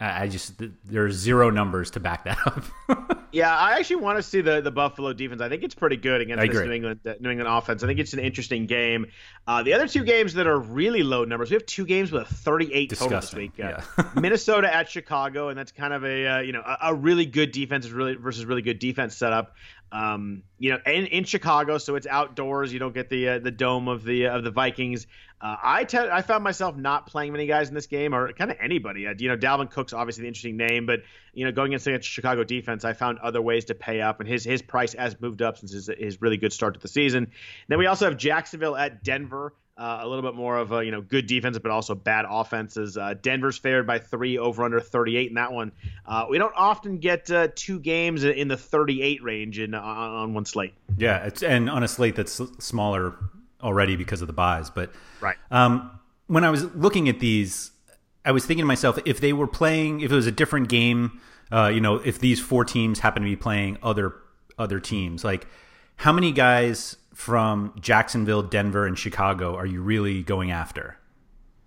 I 0.00 0.28
just 0.28 0.60
there's 0.84 1.16
zero 1.16 1.50
numbers 1.50 1.90
to 1.92 2.00
back 2.00 2.24
that 2.24 2.38
up. 2.88 3.28
yeah, 3.32 3.54
I 3.56 3.78
actually 3.78 3.96
want 3.96 4.18
to 4.18 4.22
see 4.22 4.40
the, 4.40 4.60
the 4.60 4.70
Buffalo 4.70 5.12
defense. 5.12 5.40
I 5.40 5.48
think 5.48 5.62
it's 5.64 5.74
pretty 5.74 5.96
good 5.96 6.20
against 6.20 6.46
this 6.46 6.64
New 6.64 6.72
England 6.72 7.00
New 7.20 7.30
England 7.30 7.48
offense. 7.48 7.82
I 7.82 7.86
think 7.86 7.98
it's 7.98 8.12
an 8.12 8.20
interesting 8.20 8.66
game. 8.66 9.06
Uh, 9.46 9.62
the 9.62 9.72
other 9.72 9.88
two 9.88 10.04
games 10.04 10.34
that 10.34 10.46
are 10.46 10.58
really 10.58 11.02
low 11.02 11.24
numbers, 11.24 11.50
we 11.50 11.54
have 11.54 11.66
two 11.66 11.84
games 11.84 12.12
with 12.12 12.30
a 12.30 12.34
38 12.34 12.88
Disgusting. 12.88 13.08
total 13.08 13.20
this 13.20 13.34
week. 13.34 13.52
Uh, 13.58 13.80
yeah. 13.98 14.04
Minnesota 14.20 14.72
at 14.72 14.88
Chicago, 14.88 15.48
and 15.48 15.58
that's 15.58 15.72
kind 15.72 15.92
of 15.92 16.04
a 16.04 16.26
uh, 16.26 16.40
you 16.40 16.52
know 16.52 16.62
a, 16.64 16.78
a, 16.82 16.94
really 16.94 17.26
good 17.26 17.50
defense 17.50 17.88
really 17.90 18.14
versus 18.14 18.44
really 18.44 18.62
good 18.62 18.78
defense 18.78 19.16
setup. 19.16 19.56
Um, 19.90 20.42
you 20.58 20.70
know, 20.70 20.78
in, 20.86 21.06
in 21.06 21.24
Chicago, 21.24 21.78
so 21.78 21.94
it's 21.94 22.06
outdoors. 22.06 22.72
You 22.72 22.78
don't 22.78 22.92
get 22.92 23.08
the 23.08 23.28
uh, 23.28 23.38
the 23.38 23.50
dome 23.50 23.88
of 23.88 24.04
the 24.04 24.26
of 24.26 24.44
the 24.44 24.50
Vikings. 24.50 25.06
Uh, 25.40 25.56
I 25.62 25.84
te- 25.84 25.98
I 25.98 26.20
found 26.22 26.44
myself 26.44 26.76
not 26.76 27.06
playing 27.06 27.32
many 27.32 27.46
guys 27.46 27.68
in 27.68 27.74
this 27.74 27.86
game, 27.86 28.14
or 28.14 28.32
kind 28.32 28.50
of 28.50 28.58
anybody. 28.60 29.06
Uh, 29.06 29.14
you 29.16 29.28
know, 29.28 29.36
Dalvin 29.36 29.70
Cook's 29.70 29.92
obviously 29.92 30.22
the 30.22 30.28
interesting 30.28 30.56
name, 30.56 30.84
but 30.84 31.04
you 31.32 31.44
know, 31.44 31.52
going 31.52 31.72
against 31.72 31.84
the 31.86 32.02
Chicago 32.02 32.44
defense, 32.44 32.84
I 32.84 32.92
found 32.92 33.18
other 33.20 33.40
ways 33.40 33.66
to 33.66 33.74
pay 33.74 34.00
up, 34.00 34.20
and 34.20 34.28
his 34.28 34.44
his 34.44 34.60
price 34.60 34.92
has 34.94 35.18
moved 35.20 35.40
up 35.40 35.56
since 35.56 35.72
his, 35.72 35.88
his 35.98 36.20
really 36.20 36.36
good 36.36 36.52
start 36.52 36.74
to 36.74 36.80
the 36.80 36.88
season. 36.88 37.30
Then 37.68 37.78
we 37.78 37.86
also 37.86 38.06
have 38.06 38.16
Jacksonville 38.18 38.76
at 38.76 39.02
Denver. 39.02 39.54
Uh, 39.78 40.00
a 40.02 40.08
little 40.08 40.22
bit 40.22 40.34
more 40.34 40.56
of 40.56 40.72
a 40.72 40.84
you 40.84 40.90
know 40.90 41.00
good 41.00 41.28
defense, 41.28 41.56
but 41.56 41.70
also 41.70 41.94
bad 41.94 42.24
offenses. 42.28 42.96
Uh, 42.96 43.14
Denver's 43.22 43.56
favored 43.56 43.86
by 43.86 44.00
three 44.00 44.36
over 44.36 44.64
under 44.64 44.80
38 44.80 45.28
in 45.28 45.34
that 45.34 45.52
one. 45.52 45.70
Uh, 46.04 46.26
we 46.28 46.36
don't 46.36 46.54
often 46.56 46.98
get 46.98 47.30
uh, 47.30 47.46
two 47.54 47.78
games 47.78 48.24
in 48.24 48.48
the 48.48 48.56
38 48.56 49.22
range 49.22 49.60
in 49.60 49.74
on 49.74 50.34
one 50.34 50.44
slate. 50.44 50.74
Yeah, 50.96 51.24
it's 51.26 51.44
and 51.44 51.70
on 51.70 51.84
a 51.84 51.88
slate 51.88 52.16
that's 52.16 52.40
smaller 52.58 53.14
already 53.62 53.94
because 53.94 54.20
of 54.20 54.26
the 54.26 54.32
buys. 54.32 54.68
But 54.68 54.90
right 55.20 55.36
um, 55.52 55.98
when 56.26 56.42
I 56.42 56.50
was 56.50 56.64
looking 56.74 57.08
at 57.08 57.20
these, 57.20 57.70
I 58.24 58.32
was 58.32 58.44
thinking 58.44 58.62
to 58.62 58.66
myself 58.66 58.98
if 59.04 59.20
they 59.20 59.32
were 59.32 59.46
playing, 59.46 60.00
if 60.00 60.10
it 60.10 60.14
was 60.16 60.26
a 60.26 60.32
different 60.32 60.68
game, 60.68 61.20
uh, 61.52 61.70
you 61.72 61.80
know, 61.80 61.96
if 61.96 62.18
these 62.18 62.40
four 62.40 62.64
teams 62.64 62.98
happen 62.98 63.22
to 63.22 63.28
be 63.28 63.36
playing 63.36 63.78
other 63.82 64.14
other 64.58 64.80
teams, 64.80 65.22
like 65.22 65.46
how 65.94 66.12
many 66.12 66.32
guys 66.32 66.96
from 67.18 67.72
Jacksonville, 67.80 68.44
Denver, 68.44 68.86
and 68.86 68.96
Chicago 68.96 69.56
are 69.56 69.66
you 69.66 69.82
really 69.82 70.22
going 70.22 70.52
after? 70.52 70.96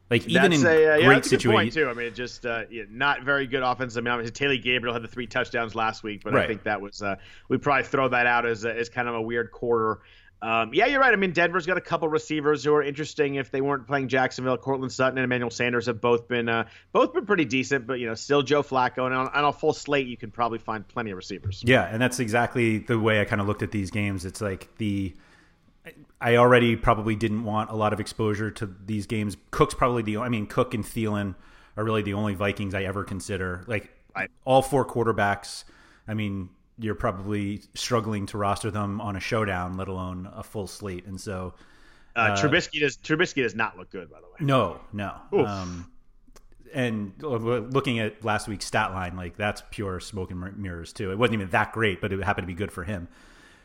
Like 0.10 0.26
even 0.26 0.50
that's 0.50 0.62
in 0.62 0.66
a, 0.66 0.70
uh, 0.70 0.96
yeah, 0.96 1.06
great 1.06 1.26
situations, 1.26 1.76
too. 1.76 1.90
I 1.90 1.94
mean, 1.94 2.14
just 2.14 2.46
uh, 2.46 2.64
yeah, 2.72 2.84
not 2.90 3.24
very 3.24 3.48
good 3.48 3.62
offense. 3.62 3.98
I 3.98 4.00
mean, 4.00 4.08
obviously 4.08 4.32
Taylor 4.32 4.56
Gabriel 4.56 4.94
had 4.94 5.04
the 5.04 5.10
three 5.10 5.28
touchdowns 5.28 5.76
last 5.76 6.04
week, 6.04 6.24
but 6.24 6.32
right. 6.32 6.46
I 6.46 6.48
think 6.48 6.64
that 6.64 6.80
was 6.80 7.02
uh, 7.02 7.18
we 7.50 7.58
probably 7.58 7.84
throw 7.84 8.08
that 8.08 8.28
out 8.28 8.46
as 8.46 8.64
as 8.64 8.88
kind 8.88 9.10
of 9.10 9.16
a 9.16 9.22
weird 9.22 9.52
quarter. 9.52 10.00
Um, 10.42 10.74
yeah, 10.74 10.86
you're 10.86 11.02
right. 11.02 11.12
I 11.12 11.18
mean, 11.18 11.34
Denver's 11.34 11.66
got 11.66 11.78
a 11.78 11.82
couple 11.82 12.08
receivers 12.08 12.64
who 12.64 12.74
are 12.74 12.82
interesting. 12.82 13.36
If 13.36 13.52
they 13.52 13.60
weren't 13.60 13.88
playing 13.88 14.08
Jacksonville, 14.08 14.58
Courtland 14.58 14.94
Sutton 14.94 15.18
and 15.18 15.26
Emmanuel 15.26 15.52
Sanders 15.52 15.86
have 15.88 16.00
both 16.00 16.30
been 16.30 16.48
uh, 16.48 16.70
both 16.94 17.14
been 17.14 17.26
pretty 17.26 17.46
decent. 17.46 17.88
But 17.88 18.00
you 18.00 18.08
know, 18.08 18.16
still 18.16 18.42
Joe 18.42 18.64
Flacco, 18.64 19.06
and 19.06 19.14
on, 19.14 19.28
on, 19.28 19.44
a 19.44 19.52
full 19.52 19.74
slate, 19.74 20.08
you 20.08 20.16
can 20.16 20.32
probably 20.32 20.60
find 20.60 20.88
plenty 20.88 21.12
of 21.12 21.18
receivers. 21.18 21.62
Yeah, 21.66 21.84
and 21.84 22.02
that's 22.02 22.22
exactly 22.22 22.80
the 22.80 22.98
way 22.98 23.20
I 23.20 23.26
kind 23.26 23.42
of 23.42 23.48
looked 23.48 23.64
at 23.64 23.72
these 23.72 23.92
games. 23.92 24.24
It's 24.24 24.40
like 24.40 24.74
the 24.78 25.14
I 26.20 26.36
already 26.36 26.76
probably 26.76 27.16
didn't 27.16 27.44
want 27.44 27.72
a 27.72 27.76
lot 27.76 27.94
of 27.94 28.00
exposure 28.00 28.52
to 28.52 28.70
these 28.86 29.08
games. 29.08 29.38
Cook's 29.50 29.74
probably 29.74 30.04
the 30.04 30.18
I 30.18 30.30
mean 30.30 30.46
Cook 30.46 30.74
and 30.74 30.84
Thielen 30.84 31.36
are 31.78 31.84
really 31.84 32.02
the 32.02 32.14
only 32.14 32.36
Vikings 32.36 32.74
I 32.74 32.84
ever 32.84 33.04
consider. 33.04 33.64
Like 33.68 33.92
right. 34.16 34.30
all 34.46 34.62
four 34.62 34.86
quarterbacks. 34.86 35.64
I 36.08 36.14
mean, 36.14 36.50
you're 36.78 36.96
probably 36.96 37.62
struggling 37.74 38.26
to 38.28 38.38
roster 38.38 38.72
them 38.72 39.02
on 39.02 39.16
a 39.16 39.20
showdown, 39.20 39.76
let 39.78 39.88
alone 39.88 40.30
a 40.34 40.44
full 40.44 40.68
slate. 40.68 41.06
And 41.06 41.20
so, 41.20 41.54
uh, 42.16 42.20
uh, 42.20 42.38
Trubisky 42.38 42.80
does 42.80 42.98
Trubisky 42.98 43.44
does 43.44 43.56
not 43.56 43.78
look 43.78 43.90
good, 43.90 44.10
by 44.12 44.20
the 44.20 44.26
way. 44.26 44.34
No, 44.40 44.82
no. 44.92 45.16
Um, 45.32 45.92
and 46.74 47.14
looking 47.22 48.00
at 48.00 48.24
last 48.24 48.48
week's 48.48 48.66
stat 48.66 48.92
line, 48.92 49.16
like 49.16 49.38
that's 49.38 49.64
pure 49.72 50.00
smoke 50.00 50.32
and 50.32 50.58
mirrors 50.58 50.94
too. 50.94 51.12
It 51.12 51.18
wasn't 51.18 51.36
even 51.36 51.50
that 51.50 51.72
great, 51.74 52.02
but 52.02 52.12
it 52.14 52.24
happened 52.24 52.44
to 52.44 52.54
be 52.54 52.58
good 52.58 52.72
for 52.72 52.84
him. 52.84 53.08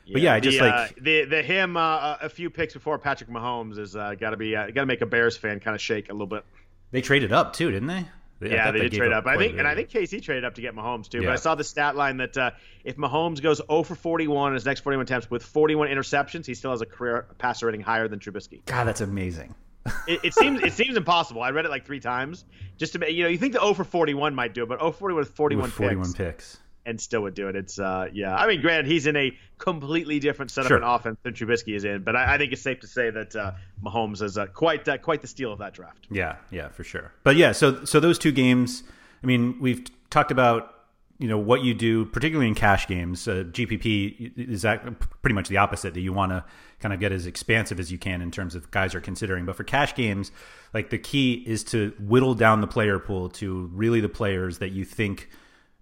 Yeah, 0.06 0.12
but 0.12 0.22
yeah, 0.22 0.34
I 0.34 0.40
just 0.40 0.58
the, 0.58 0.64
like 0.64 0.74
uh, 0.74 0.88
the 1.00 1.24
the 1.24 1.42
him 1.42 1.76
uh, 1.76 2.16
a 2.20 2.28
few 2.28 2.48
picks 2.48 2.74
before 2.74 2.96
Patrick 2.96 3.28
Mahomes 3.28 3.76
is 3.76 3.96
uh, 3.96 4.14
got 4.14 4.30
to 4.30 4.36
be 4.36 4.54
uh, 4.54 4.66
got 4.66 4.82
to 4.82 4.86
make 4.86 5.00
a 5.00 5.06
Bears 5.06 5.36
fan 5.36 5.58
kind 5.58 5.74
of 5.74 5.80
shake 5.80 6.10
a 6.10 6.12
little 6.12 6.28
bit. 6.28 6.44
They 6.92 7.02
traded 7.02 7.32
up 7.32 7.52
too, 7.52 7.72
didn't 7.72 7.88
they? 7.88 8.06
yeah, 8.40 8.70
they, 8.70 8.78
they 8.78 8.88
did 8.88 8.98
trade 8.98 9.12
up. 9.12 9.26
I 9.26 9.36
think, 9.36 9.58
and 9.58 9.66
I 9.66 9.74
think 9.74 9.88
KC 9.88 10.22
traded 10.22 10.44
up 10.44 10.54
to 10.54 10.60
get 10.60 10.74
Mahomes 10.74 11.08
too. 11.08 11.18
Yeah. 11.18 11.26
But 11.26 11.32
I 11.32 11.36
saw 11.36 11.54
the 11.54 11.64
stat 11.64 11.96
line 11.96 12.18
that 12.18 12.36
uh, 12.36 12.50
if 12.84 12.96
Mahomes 12.96 13.42
goes 13.42 13.60
0 13.68 13.82
for 13.82 13.94
41 13.94 14.52
in 14.52 14.54
his 14.54 14.64
next 14.64 14.80
41 14.80 15.04
attempts 15.04 15.30
with 15.30 15.42
41 15.42 15.88
interceptions, 15.88 16.46
he 16.46 16.54
still 16.54 16.70
has 16.70 16.82
a 16.82 16.86
career 16.86 17.26
passer 17.38 17.66
rating 17.66 17.80
higher 17.80 18.08
than 18.08 18.18
Trubisky. 18.18 18.64
God, 18.66 18.84
that's 18.84 19.00
amazing. 19.00 19.54
it, 20.06 20.20
it, 20.22 20.34
seems 20.34 20.62
it 20.62 20.72
seems 20.72 20.96
impossible. 20.96 21.42
I 21.42 21.50
read 21.50 21.64
it 21.64 21.70
like 21.70 21.86
three 21.86 22.00
times 22.00 22.44
just 22.76 22.92
to 22.92 23.12
you 23.12 23.24
know 23.24 23.28
you 23.28 23.38
think 23.38 23.54
the 23.54 23.60
0 23.60 23.74
for 23.74 23.84
41 23.84 24.34
might 24.34 24.52
do 24.52 24.62
it, 24.64 24.68
but 24.68 24.80
0 24.80 24.92
for 24.92 24.98
41 24.98 25.20
with 25.20 25.30
41, 25.34 25.62
with 25.64 25.72
41 25.72 26.04
picks. 26.04 26.16
picks 26.16 26.58
and 26.86 27.00
still 27.00 27.22
would 27.22 27.34
do 27.34 27.48
it. 27.48 27.56
It's 27.56 27.78
uh, 27.78 28.08
yeah. 28.12 28.34
I 28.34 28.46
mean, 28.46 28.62
granted, 28.62 28.86
he's 28.86 29.06
in 29.06 29.16
a 29.16 29.36
completely 29.58 30.20
different 30.20 30.50
setup 30.50 30.68
sure. 30.68 30.76
and 30.76 30.86
offense 30.86 31.18
than 31.22 31.34
Trubisky 31.34 31.74
is 31.74 31.84
in, 31.84 32.02
but 32.02 32.16
I, 32.16 32.34
I 32.34 32.38
think 32.38 32.52
it's 32.52 32.62
safe 32.62 32.80
to 32.80 32.86
say 32.86 33.10
that 33.10 33.34
uh, 33.34 33.52
Mahomes 33.84 34.22
is 34.22 34.38
uh, 34.38 34.46
quite 34.46 34.88
uh, 34.88 34.96
quite 34.96 35.20
the 35.20 35.26
steal 35.26 35.52
of 35.52 35.58
that 35.58 35.74
draft. 35.74 36.06
Yeah, 36.10 36.36
yeah, 36.50 36.68
for 36.68 36.84
sure. 36.84 37.12
But 37.24 37.36
yeah, 37.36 37.52
so 37.52 37.84
so 37.84 38.00
those 38.00 38.18
two 38.18 38.32
games. 38.32 38.84
I 39.22 39.26
mean, 39.26 39.58
we've 39.60 39.84
talked 40.10 40.30
about 40.30 40.72
you 41.18 41.28
know 41.28 41.38
what 41.38 41.62
you 41.62 41.74
do, 41.74 42.06
particularly 42.06 42.48
in 42.48 42.54
cash 42.54 42.86
games. 42.86 43.26
Uh, 43.26 43.44
GPP 43.50 44.32
is 44.36 44.62
that 44.62 44.84
pretty 45.22 45.34
much 45.34 45.48
the 45.48 45.56
opposite. 45.56 45.94
That 45.94 46.00
you 46.00 46.12
want 46.12 46.32
to 46.32 46.44
kind 46.78 46.94
of 46.94 47.00
get 47.00 47.10
as 47.10 47.26
expansive 47.26 47.80
as 47.80 47.90
you 47.90 47.98
can 47.98 48.22
in 48.22 48.30
terms 48.30 48.54
of 48.54 48.70
guys 48.70 48.94
are 48.94 49.00
considering. 49.00 49.44
But 49.44 49.56
for 49.56 49.64
cash 49.64 49.94
games, 49.94 50.30
like 50.72 50.90
the 50.90 50.98
key 50.98 51.42
is 51.46 51.64
to 51.64 51.92
whittle 51.98 52.34
down 52.34 52.60
the 52.60 52.66
player 52.66 52.98
pool 52.98 53.28
to 53.30 53.70
really 53.72 54.00
the 54.00 54.08
players 54.08 54.58
that 54.58 54.70
you 54.70 54.84
think 54.84 55.28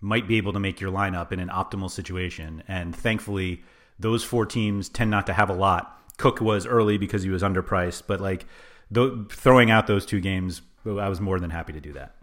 might 0.04 0.28
be 0.28 0.36
able 0.36 0.52
to 0.52 0.60
make 0.60 0.82
your 0.82 0.92
lineup 0.92 1.32
in 1.32 1.40
an 1.40 1.48
optimal 1.48 1.90
situation. 1.90 2.62
And 2.68 2.94
thankfully, 2.94 3.62
those 3.98 4.22
four 4.22 4.44
teams 4.44 4.90
tend 4.90 5.10
not 5.10 5.26
to 5.26 5.32
have 5.32 5.48
a 5.48 5.54
lot. 5.54 5.98
Cook 6.18 6.42
was 6.42 6.66
early 6.66 6.98
because 6.98 7.22
he 7.22 7.30
was 7.30 7.42
underpriced, 7.42 8.02
but 8.06 8.20
like 8.20 8.44
th- 8.94 9.12
throwing 9.30 9.70
out 9.70 9.86
those 9.86 10.04
two 10.04 10.20
games, 10.20 10.60
I 10.84 11.08
was 11.08 11.22
more 11.22 11.40
than 11.40 11.48
happy 11.48 11.72
to 11.72 11.80
do 11.80 11.94
that. 11.94 12.14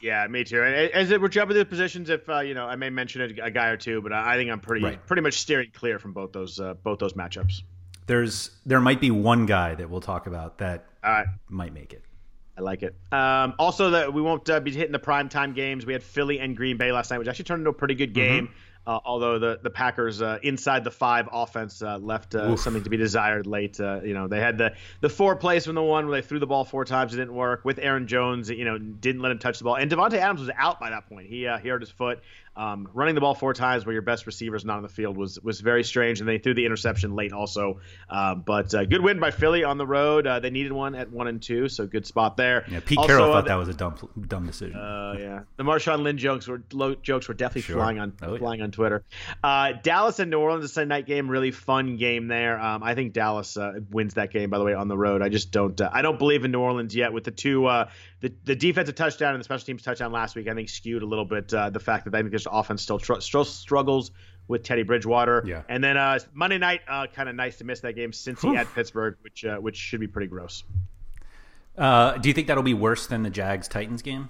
Yeah, 0.00 0.26
me 0.26 0.42
too. 0.42 0.60
And 0.62 0.74
as 0.74 1.10
we're 1.10 1.28
jumping 1.28 1.54
to 1.54 1.60
the 1.60 1.66
positions, 1.66 2.10
if 2.10 2.28
uh, 2.28 2.40
you 2.40 2.54
know, 2.54 2.66
I 2.66 2.74
may 2.74 2.90
mention 2.90 3.20
a, 3.38 3.46
a, 3.46 3.50
guy 3.50 3.68
or 3.68 3.76
two, 3.76 4.02
but 4.02 4.12
I 4.12 4.36
think 4.36 4.50
I'm 4.50 4.60
pretty 4.60 4.84
right. 4.84 5.06
pretty 5.06 5.22
much 5.22 5.34
steering 5.34 5.70
clear 5.72 5.98
from 5.98 6.12
both 6.12 6.32
those 6.32 6.58
uh, 6.58 6.74
both 6.82 6.98
those 6.98 7.12
matchups. 7.12 7.62
There's 8.06 8.50
there 8.66 8.80
might 8.80 9.00
be 9.00 9.10
one 9.10 9.46
guy 9.46 9.74
that 9.74 9.88
we'll 9.88 10.00
talk 10.00 10.26
about 10.26 10.58
that 10.58 10.86
might 11.48 11.74
make 11.74 11.92
it. 11.92 12.02
I 12.60 12.62
like 12.62 12.82
it. 12.82 12.94
Um, 13.10 13.54
also, 13.58 13.90
that 13.90 14.12
we 14.12 14.20
won't 14.20 14.48
uh, 14.50 14.60
be 14.60 14.70
hitting 14.70 14.92
the 14.92 14.98
prime 14.98 15.28
time 15.28 15.54
games. 15.54 15.86
We 15.86 15.94
had 15.94 16.02
Philly 16.02 16.38
and 16.40 16.56
Green 16.56 16.76
Bay 16.76 16.92
last 16.92 17.10
night, 17.10 17.18
which 17.18 17.28
actually 17.28 17.46
turned 17.46 17.60
into 17.60 17.70
a 17.70 17.74
pretty 17.74 17.94
good 17.94 18.12
game. 18.12 18.48
Mm-hmm. 18.48 18.54
Uh, 18.86 18.98
although 19.04 19.38
the 19.38 19.60
the 19.62 19.70
Packers 19.70 20.22
uh, 20.22 20.38
inside 20.42 20.84
the 20.84 20.90
five 20.90 21.28
offense 21.30 21.82
uh, 21.82 21.98
left 21.98 22.34
uh, 22.34 22.56
something 22.56 22.82
to 22.82 22.90
be 22.90 22.96
desired 22.96 23.46
late. 23.46 23.78
Uh, 23.78 24.00
you 24.02 24.14
know 24.14 24.26
they 24.26 24.40
had 24.40 24.56
the 24.56 24.74
the 25.00 25.08
four 25.08 25.36
plays 25.36 25.66
from 25.66 25.74
the 25.74 25.82
one 25.82 26.08
where 26.08 26.20
they 26.20 26.26
threw 26.26 26.38
the 26.38 26.46
ball 26.46 26.64
four 26.64 26.86
times, 26.86 27.12
it 27.12 27.18
didn't 27.18 27.34
work. 27.34 27.62
With 27.64 27.78
Aaron 27.78 28.06
Jones, 28.06 28.48
you 28.48 28.64
know 28.64 28.78
didn't 28.78 29.20
let 29.20 29.32
him 29.32 29.38
touch 29.38 29.58
the 29.58 29.64
ball, 29.64 29.76
and 29.76 29.90
Davante 29.90 30.14
Adams 30.14 30.40
was 30.40 30.50
out 30.56 30.80
by 30.80 30.90
that 30.90 31.08
point. 31.08 31.28
He 31.28 31.40
he 31.40 31.68
hurt 31.68 31.82
his 31.82 31.90
foot. 31.90 32.20
Um, 32.56 32.88
running 32.92 33.14
the 33.14 33.20
ball 33.20 33.34
four 33.34 33.54
times 33.54 33.86
where 33.86 33.92
your 33.92 34.02
best 34.02 34.26
receiver 34.26 34.56
is 34.56 34.64
not 34.64 34.76
on 34.76 34.82
the 34.82 34.88
field 34.88 35.16
was 35.16 35.40
was 35.40 35.60
very 35.60 35.84
strange, 35.84 36.20
and 36.20 36.28
they 36.28 36.38
threw 36.38 36.52
the 36.52 36.66
interception 36.66 37.14
late 37.14 37.32
also. 37.32 37.80
Uh, 38.08 38.34
but 38.34 38.74
uh, 38.74 38.84
good 38.84 39.02
win 39.02 39.20
by 39.20 39.30
Philly 39.30 39.62
on 39.62 39.78
the 39.78 39.86
road. 39.86 40.26
Uh, 40.26 40.40
they 40.40 40.50
needed 40.50 40.72
one 40.72 40.96
at 40.96 41.10
one 41.10 41.28
and 41.28 41.40
two, 41.40 41.68
so 41.68 41.86
good 41.86 42.06
spot 42.06 42.36
there. 42.36 42.64
Yeah, 42.68 42.80
Pete 42.84 42.98
also, 42.98 43.08
Carroll 43.08 43.32
thought 43.32 43.46
that 43.46 43.54
was 43.54 43.68
a 43.68 43.74
dumb 43.74 43.96
dumb 44.26 44.46
decision. 44.46 44.76
Uh, 44.76 45.14
yeah, 45.16 45.40
the 45.56 45.62
Marshawn 45.62 46.02
Lynch 46.02 46.20
jokes 46.20 46.48
were 46.48 46.58
jokes 47.02 47.28
were 47.28 47.34
definitely 47.34 47.62
sure. 47.62 47.76
flying 47.76 48.00
on 48.00 48.12
oh, 48.20 48.32
yeah. 48.32 48.38
flying 48.38 48.62
on 48.62 48.72
Twitter. 48.72 49.04
Uh, 49.44 49.72
Dallas 49.82 50.18
and 50.18 50.30
New 50.30 50.40
Orleans, 50.40 50.64
a 50.64 50.68
Sunday 50.68 50.96
night 50.96 51.06
game, 51.06 51.30
really 51.30 51.52
fun 51.52 51.96
game 51.96 52.26
there. 52.26 52.60
Um, 52.60 52.82
I 52.82 52.96
think 52.96 53.12
Dallas 53.12 53.56
uh, 53.56 53.74
wins 53.90 54.14
that 54.14 54.32
game. 54.32 54.50
By 54.50 54.58
the 54.58 54.64
way, 54.64 54.74
on 54.74 54.88
the 54.88 54.98
road, 54.98 55.22
I 55.22 55.28
just 55.28 55.52
don't 55.52 55.80
I 55.80 56.02
don't 56.02 56.18
believe 56.18 56.44
in 56.44 56.50
New 56.50 56.60
Orleans 56.60 56.96
yet 56.96 57.12
with 57.12 57.22
the 57.22 57.30
two 57.30 57.68
the 58.20 58.32
the 58.44 58.56
defensive 58.56 58.94
touchdown 58.94 59.34
and 59.34 59.40
the 59.40 59.44
special 59.44 59.66
teams 59.66 59.82
touchdown 59.82 60.12
last 60.12 60.36
week. 60.36 60.48
I 60.48 60.54
think 60.54 60.68
skewed 60.68 61.02
a 61.02 61.06
little 61.06 61.24
bit 61.24 61.48
the 61.48 61.80
fact 61.80 62.04
that 62.04 62.14
I 62.14 62.18
think 62.18 62.32
this 62.32 62.46
offense 62.50 62.82
still. 62.82 62.98
Tr- 62.98 63.20
Str- 63.20 63.42
struggles 63.42 64.10
with 64.50 64.64
Teddy 64.64 64.82
Bridgewater. 64.82 65.44
Yeah. 65.46 65.62
And 65.68 65.82
then 65.82 65.96
uh, 65.96 66.18
Monday 66.34 66.58
night, 66.58 66.80
uh, 66.88 67.06
kind 67.06 67.28
of 67.28 67.36
nice 67.36 67.58
to 67.58 67.64
miss 67.64 67.80
that 67.80 67.94
game 67.94 68.12
since 68.12 68.42
he 68.42 68.54
had 68.54 68.66
Pittsburgh, 68.74 69.16
which 69.22 69.44
uh, 69.44 69.56
which 69.56 69.76
should 69.76 70.00
be 70.00 70.08
pretty 70.08 70.26
gross. 70.26 70.64
Uh, 71.78 72.18
do 72.18 72.28
you 72.28 72.34
think 72.34 72.48
that'll 72.48 72.62
be 72.62 72.74
worse 72.74 73.06
than 73.06 73.22
the 73.22 73.30
Jags 73.30 73.68
Titans 73.68 74.02
game? 74.02 74.28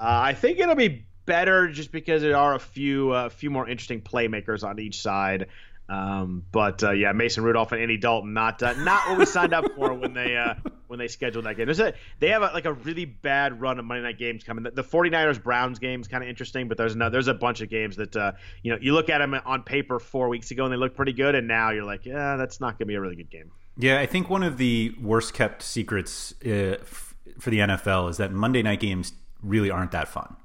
Uh, 0.00 0.04
I 0.24 0.34
think 0.34 0.58
it'll 0.58 0.74
be 0.74 1.06
better 1.26 1.68
just 1.68 1.92
because 1.92 2.22
there 2.22 2.36
are 2.36 2.54
a 2.54 2.58
few 2.58 3.12
a 3.12 3.30
few 3.30 3.50
more 3.50 3.68
interesting 3.68 4.00
playmakers 4.00 4.64
on 4.64 4.80
each 4.80 5.00
side. 5.00 5.46
Um, 5.92 6.46
but 6.50 6.82
uh, 6.82 6.92
yeah, 6.92 7.12
Mason 7.12 7.44
Rudolph 7.44 7.70
and 7.72 7.82
Andy 7.82 7.98
Dalton 7.98 8.32
not 8.32 8.62
uh, 8.62 8.72
not 8.72 9.10
what 9.10 9.18
we 9.18 9.26
signed 9.26 9.52
up 9.52 9.72
for 9.76 9.92
when 9.92 10.14
they 10.14 10.38
uh, 10.38 10.54
when 10.86 10.98
they 10.98 11.06
scheduled 11.06 11.44
that 11.44 11.58
game. 11.58 11.66
There's 11.66 11.80
a 11.80 11.92
they 12.18 12.30
have 12.30 12.40
a, 12.40 12.46
like 12.46 12.64
a 12.64 12.72
really 12.72 13.04
bad 13.04 13.60
run 13.60 13.78
of 13.78 13.84
Monday 13.84 14.02
night 14.02 14.18
games 14.18 14.42
coming. 14.42 14.64
The, 14.64 14.70
the 14.70 14.84
49ers 14.84 15.42
Browns 15.42 15.78
game 15.78 16.00
is 16.00 16.08
kind 16.08 16.22
of 16.22 16.30
interesting, 16.30 16.68
but 16.68 16.78
there's 16.78 16.94
there's 16.94 17.28
a 17.28 17.34
bunch 17.34 17.60
of 17.60 17.68
games 17.68 17.96
that 17.96 18.16
uh, 18.16 18.32
you 18.62 18.72
know 18.72 18.78
you 18.80 18.94
look 18.94 19.10
at 19.10 19.18
them 19.18 19.34
on 19.44 19.64
paper 19.64 19.98
four 19.98 20.30
weeks 20.30 20.50
ago 20.50 20.64
and 20.64 20.72
they 20.72 20.78
look 20.78 20.96
pretty 20.96 21.12
good, 21.12 21.34
and 21.34 21.46
now 21.46 21.70
you're 21.70 21.84
like, 21.84 22.06
yeah, 22.06 22.36
that's 22.36 22.58
not 22.58 22.78
gonna 22.78 22.86
be 22.86 22.94
a 22.94 23.00
really 23.00 23.16
good 23.16 23.30
game. 23.30 23.50
Yeah, 23.76 24.00
I 24.00 24.06
think 24.06 24.30
one 24.30 24.42
of 24.42 24.56
the 24.56 24.94
worst 24.98 25.34
kept 25.34 25.62
secrets 25.62 26.32
uh, 26.46 26.78
f- 26.80 27.14
for 27.38 27.50
the 27.50 27.58
NFL 27.58 28.08
is 28.08 28.16
that 28.16 28.32
Monday 28.32 28.62
night 28.62 28.80
games 28.80 29.12
really 29.42 29.70
aren't 29.70 29.90
that 29.90 30.08
fun. 30.08 30.36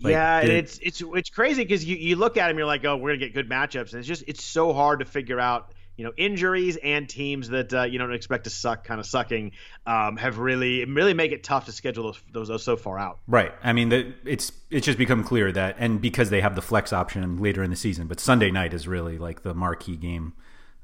Like, 0.00 0.12
yeah, 0.12 0.40
and 0.40 0.50
it's 0.50 0.78
it's 0.82 1.02
it's 1.02 1.30
crazy 1.30 1.62
because 1.62 1.84
you, 1.84 1.96
you 1.96 2.16
look 2.16 2.36
at 2.36 2.48
them, 2.48 2.58
you're 2.58 2.66
like, 2.66 2.84
oh, 2.84 2.96
we're 2.96 3.10
gonna 3.10 3.18
get 3.18 3.34
good 3.34 3.48
matchups, 3.48 3.92
and 3.92 4.00
it's 4.00 4.08
just 4.08 4.24
it's 4.26 4.44
so 4.44 4.72
hard 4.72 4.98
to 4.98 5.06
figure 5.06 5.40
out 5.40 5.72
you 5.96 6.04
know 6.04 6.12
injuries 6.16 6.76
and 6.76 7.08
teams 7.08 7.48
that 7.48 7.72
uh, 7.72 7.82
you 7.84 7.98
don't 7.98 8.12
expect 8.12 8.44
to 8.44 8.50
suck, 8.50 8.84
kind 8.84 9.00
of 9.00 9.06
sucking, 9.06 9.52
um, 9.86 10.16
have 10.18 10.38
really 10.38 10.84
really 10.84 11.14
make 11.14 11.32
it 11.32 11.42
tough 11.42 11.64
to 11.66 11.72
schedule 11.72 12.04
those, 12.04 12.22
those, 12.32 12.48
those 12.48 12.62
so 12.62 12.76
far 12.76 12.98
out. 12.98 13.18
Right. 13.26 13.52
I 13.62 13.72
mean, 13.72 13.88
the, 13.88 14.12
it's 14.24 14.52
it's 14.70 14.84
just 14.84 14.98
become 14.98 15.24
clear 15.24 15.50
that, 15.52 15.76
and 15.78 16.00
because 16.00 16.28
they 16.28 16.42
have 16.42 16.54
the 16.54 16.62
flex 16.62 16.92
option 16.92 17.38
later 17.38 17.62
in 17.62 17.70
the 17.70 17.76
season, 17.76 18.06
but 18.06 18.20
Sunday 18.20 18.50
night 18.50 18.74
is 18.74 18.86
really 18.86 19.16
like 19.16 19.42
the 19.42 19.54
marquee 19.54 19.96
game 19.96 20.34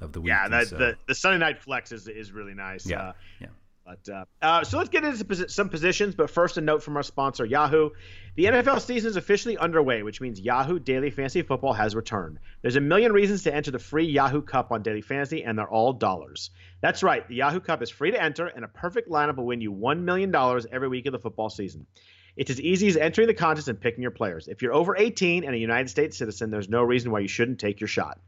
of 0.01 0.13
the 0.13 0.21
week. 0.21 0.29
Yeah, 0.29 0.49
that, 0.49 0.69
so. 0.69 0.79
the 0.79 0.97
the 1.07 1.15
Sunday 1.15 1.39
night 1.39 1.59
flex 1.59 1.93
is 1.93 2.09
is 2.09 2.33
really 2.33 2.55
nice. 2.55 2.87
Yeah. 2.87 3.03
Uh, 3.03 3.13
yeah. 3.41 3.47
But 3.85 4.09
uh, 4.09 4.25
uh, 4.41 4.65
so 4.65 4.79
let's 4.79 4.91
get 4.91 5.05
into 5.05 5.49
some 5.49 5.69
positions. 5.69 6.15
But 6.15 6.31
first, 6.31 6.57
a 6.57 6.61
note 6.61 6.83
from 6.83 6.97
our 6.97 7.03
sponsor, 7.03 7.45
Yahoo. 7.45 7.91
The 8.35 8.45
NFL 8.45 8.81
season 8.81 9.11
is 9.11 9.17
officially 9.17 9.59
underway, 9.59 10.03
which 10.03 10.21
means 10.21 10.41
Yahoo 10.41 10.79
Daily 10.79 11.11
Fantasy 11.11 11.43
Football 11.43 11.73
has 11.73 11.95
returned. 11.95 12.39
There's 12.63 12.77
a 12.77 12.81
million 12.81 13.13
reasons 13.13 13.43
to 13.43 13.55
enter 13.55 13.71
the 13.71 13.79
free 13.79 14.07
Yahoo 14.07 14.41
Cup 14.41 14.71
on 14.71 14.83
Daily 14.83 15.03
Fantasy, 15.03 15.43
and 15.43 15.59
they're 15.59 15.69
all 15.69 15.93
dollars. 15.93 16.51
That's 16.81 17.03
right, 17.03 17.27
the 17.29 17.35
Yahoo 17.35 17.61
Cup 17.61 17.83
is 17.83 17.91
free 17.91 18.13
to 18.13 18.23
enter, 18.23 18.47
and 18.47 18.65
a 18.65 18.69
perfect 18.69 19.11
lineup 19.11 19.37
will 19.37 19.47
win 19.47 19.61
you 19.61 19.73
$1 19.73 20.01
million 20.01 20.35
every 20.73 20.89
week 20.89 21.07
of 21.07 21.13
the 21.13 21.19
football 21.19 21.51
season. 21.51 21.87
It's 22.35 22.51
as 22.51 22.61
easy 22.61 22.89
as 22.89 22.97
entering 22.97 23.29
the 23.29 23.35
contest 23.35 23.69
and 23.69 23.79
picking 23.79 24.01
your 24.01 24.11
players. 24.11 24.49
If 24.49 24.63
you're 24.63 24.73
over 24.73 24.97
18 24.97 25.45
and 25.45 25.55
a 25.55 25.59
United 25.59 25.91
States 25.91 26.17
citizen, 26.17 26.51
there's 26.51 26.69
no 26.69 26.83
reason 26.83 27.11
why 27.11 27.21
you 27.21 27.29
shouldn't 27.29 27.59
take 27.59 27.81
your 27.81 27.89
shot. 27.89 28.19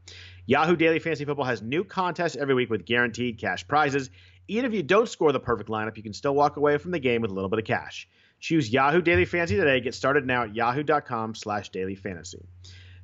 Yahoo 0.45 0.75
Daily 0.75 0.99
Fantasy 0.99 1.25
Football 1.25 1.45
has 1.45 1.63
new 1.63 1.83
contests 1.83 2.35
every 2.35 2.53
week 2.53 2.69
with 2.69 2.85
guaranteed 2.85 3.39
cash 3.39 3.67
prizes. 3.67 4.11
Even 4.47 4.65
if 4.65 4.73
you 4.73 4.83
don't 4.83 5.09
score 5.09 5.31
the 5.31 5.39
perfect 5.39 5.69
lineup, 5.69 5.97
you 5.97 6.03
can 6.03 6.13
still 6.13 6.35
walk 6.35 6.57
away 6.57 6.77
from 6.77 6.91
the 6.91 6.99
game 6.99 7.21
with 7.21 7.31
a 7.31 7.33
little 7.33 7.49
bit 7.49 7.59
of 7.59 7.65
cash. 7.65 8.07
Choose 8.39 8.69
Yahoo 8.69 9.01
Daily 9.01 9.25
Fantasy 9.25 9.55
today. 9.55 9.79
Get 9.79 9.95
started 9.95 10.25
now 10.25 10.43
at 10.43 10.55
yahoo.com 10.55 11.35
slash 11.35 11.69
daily 11.69 11.95
fantasy. 11.95 12.45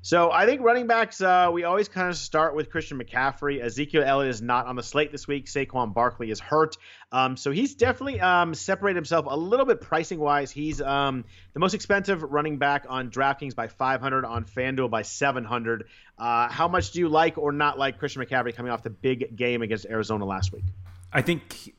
So 0.03 0.31
I 0.31 0.47
think 0.47 0.61
running 0.61 0.87
backs, 0.87 1.21
uh, 1.21 1.51
we 1.53 1.63
always 1.63 1.87
kind 1.87 2.09
of 2.09 2.17
start 2.17 2.55
with 2.55 2.71
Christian 2.71 2.99
McCaffrey. 2.99 3.61
Ezekiel 3.61 4.03
Elliott 4.03 4.31
is 4.31 4.41
not 4.41 4.65
on 4.65 4.75
the 4.75 4.81
slate 4.81 5.11
this 5.11 5.27
week. 5.27 5.45
Saquon 5.45 5.93
Barkley 5.93 6.31
is 6.31 6.39
hurt. 6.39 6.75
Um, 7.11 7.37
so 7.37 7.51
he's 7.51 7.75
definitely 7.75 8.19
um, 8.19 8.55
separated 8.55 8.95
himself 8.95 9.27
a 9.29 9.37
little 9.37 9.67
bit 9.67 9.79
pricing 9.79 10.19
wise. 10.19 10.49
He's 10.49 10.81
um, 10.81 11.25
the 11.53 11.59
most 11.59 11.75
expensive 11.75 12.23
running 12.23 12.57
back 12.57 12.85
on 12.89 13.11
DraftKings 13.11 13.53
by 13.53 13.67
500, 13.67 14.25
on 14.25 14.45
FanDuel 14.45 14.89
by 14.89 15.03
700. 15.03 15.85
Uh, 16.17 16.49
how 16.49 16.67
much 16.67 16.91
do 16.91 16.99
you 16.99 17.07
like 17.07 17.37
or 17.37 17.51
not 17.51 17.77
like 17.77 17.99
Christian 17.99 18.23
McCaffrey 18.23 18.55
coming 18.55 18.71
off 18.71 18.81
the 18.81 18.89
big 18.89 19.35
game 19.35 19.61
against 19.61 19.85
Arizona 19.85 20.25
last 20.25 20.51
week? 20.51 20.65
I 21.13 21.21
think 21.21 21.73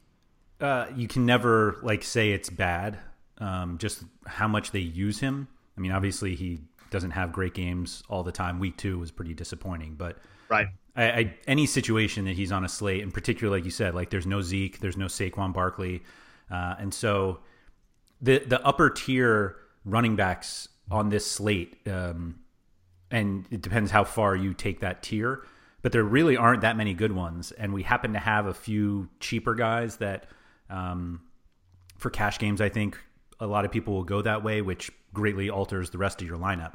uh, 0.60 0.86
you 0.94 1.08
can 1.08 1.26
never 1.26 1.78
like 1.82 2.02
say 2.04 2.32
it's 2.32 2.50
bad. 2.50 2.98
Um, 3.38 3.78
just 3.78 4.04
how 4.26 4.46
much 4.46 4.70
they 4.70 4.80
use 4.80 5.18
him. 5.18 5.48
I 5.76 5.80
mean, 5.80 5.90
obviously 5.90 6.34
he 6.36 6.60
doesn't 6.90 7.12
have 7.12 7.32
great 7.32 7.54
games 7.54 8.02
all 8.08 8.22
the 8.22 8.30
time. 8.30 8.60
Week 8.60 8.76
two 8.76 8.98
was 8.98 9.10
pretty 9.10 9.34
disappointing, 9.34 9.94
but 9.96 10.18
right. 10.48 10.68
I, 10.94 11.04
I, 11.04 11.34
any 11.48 11.66
situation 11.66 12.26
that 12.26 12.36
he's 12.36 12.52
on 12.52 12.64
a 12.64 12.68
slate, 12.68 13.02
in 13.02 13.10
particular, 13.10 13.56
like 13.56 13.64
you 13.64 13.70
said, 13.70 13.94
like 13.94 14.10
there's 14.10 14.26
no 14.26 14.42
Zeke, 14.42 14.78
there's 14.80 14.96
no 14.96 15.06
Saquon 15.06 15.52
Barkley, 15.52 16.02
uh, 16.50 16.74
and 16.78 16.92
so 16.92 17.40
the 18.20 18.38
the 18.40 18.64
upper 18.64 18.90
tier 18.90 19.56
running 19.84 20.14
backs 20.16 20.68
on 20.90 21.08
this 21.08 21.28
slate, 21.28 21.76
um, 21.88 22.40
and 23.10 23.46
it 23.50 23.62
depends 23.62 23.90
how 23.90 24.04
far 24.04 24.36
you 24.36 24.52
take 24.52 24.80
that 24.80 25.02
tier, 25.02 25.44
but 25.82 25.92
there 25.92 26.04
really 26.04 26.36
aren't 26.36 26.62
that 26.62 26.76
many 26.76 26.94
good 26.94 27.12
ones, 27.12 27.52
and 27.52 27.72
we 27.72 27.82
happen 27.82 28.12
to 28.14 28.18
have 28.18 28.46
a 28.46 28.54
few 28.54 29.08
cheaper 29.20 29.54
guys 29.54 29.96
that, 29.96 30.26
um, 30.70 31.20
for 31.98 32.10
cash 32.10 32.38
games, 32.38 32.60
I 32.60 32.68
think 32.68 32.98
a 33.40 33.46
lot 33.46 33.64
of 33.64 33.72
people 33.72 33.94
will 33.94 34.04
go 34.04 34.22
that 34.22 34.44
way, 34.44 34.62
which 34.62 34.90
greatly 35.12 35.50
alters 35.50 35.90
the 35.90 35.98
rest 35.98 36.22
of 36.22 36.28
your 36.28 36.38
lineup. 36.38 36.74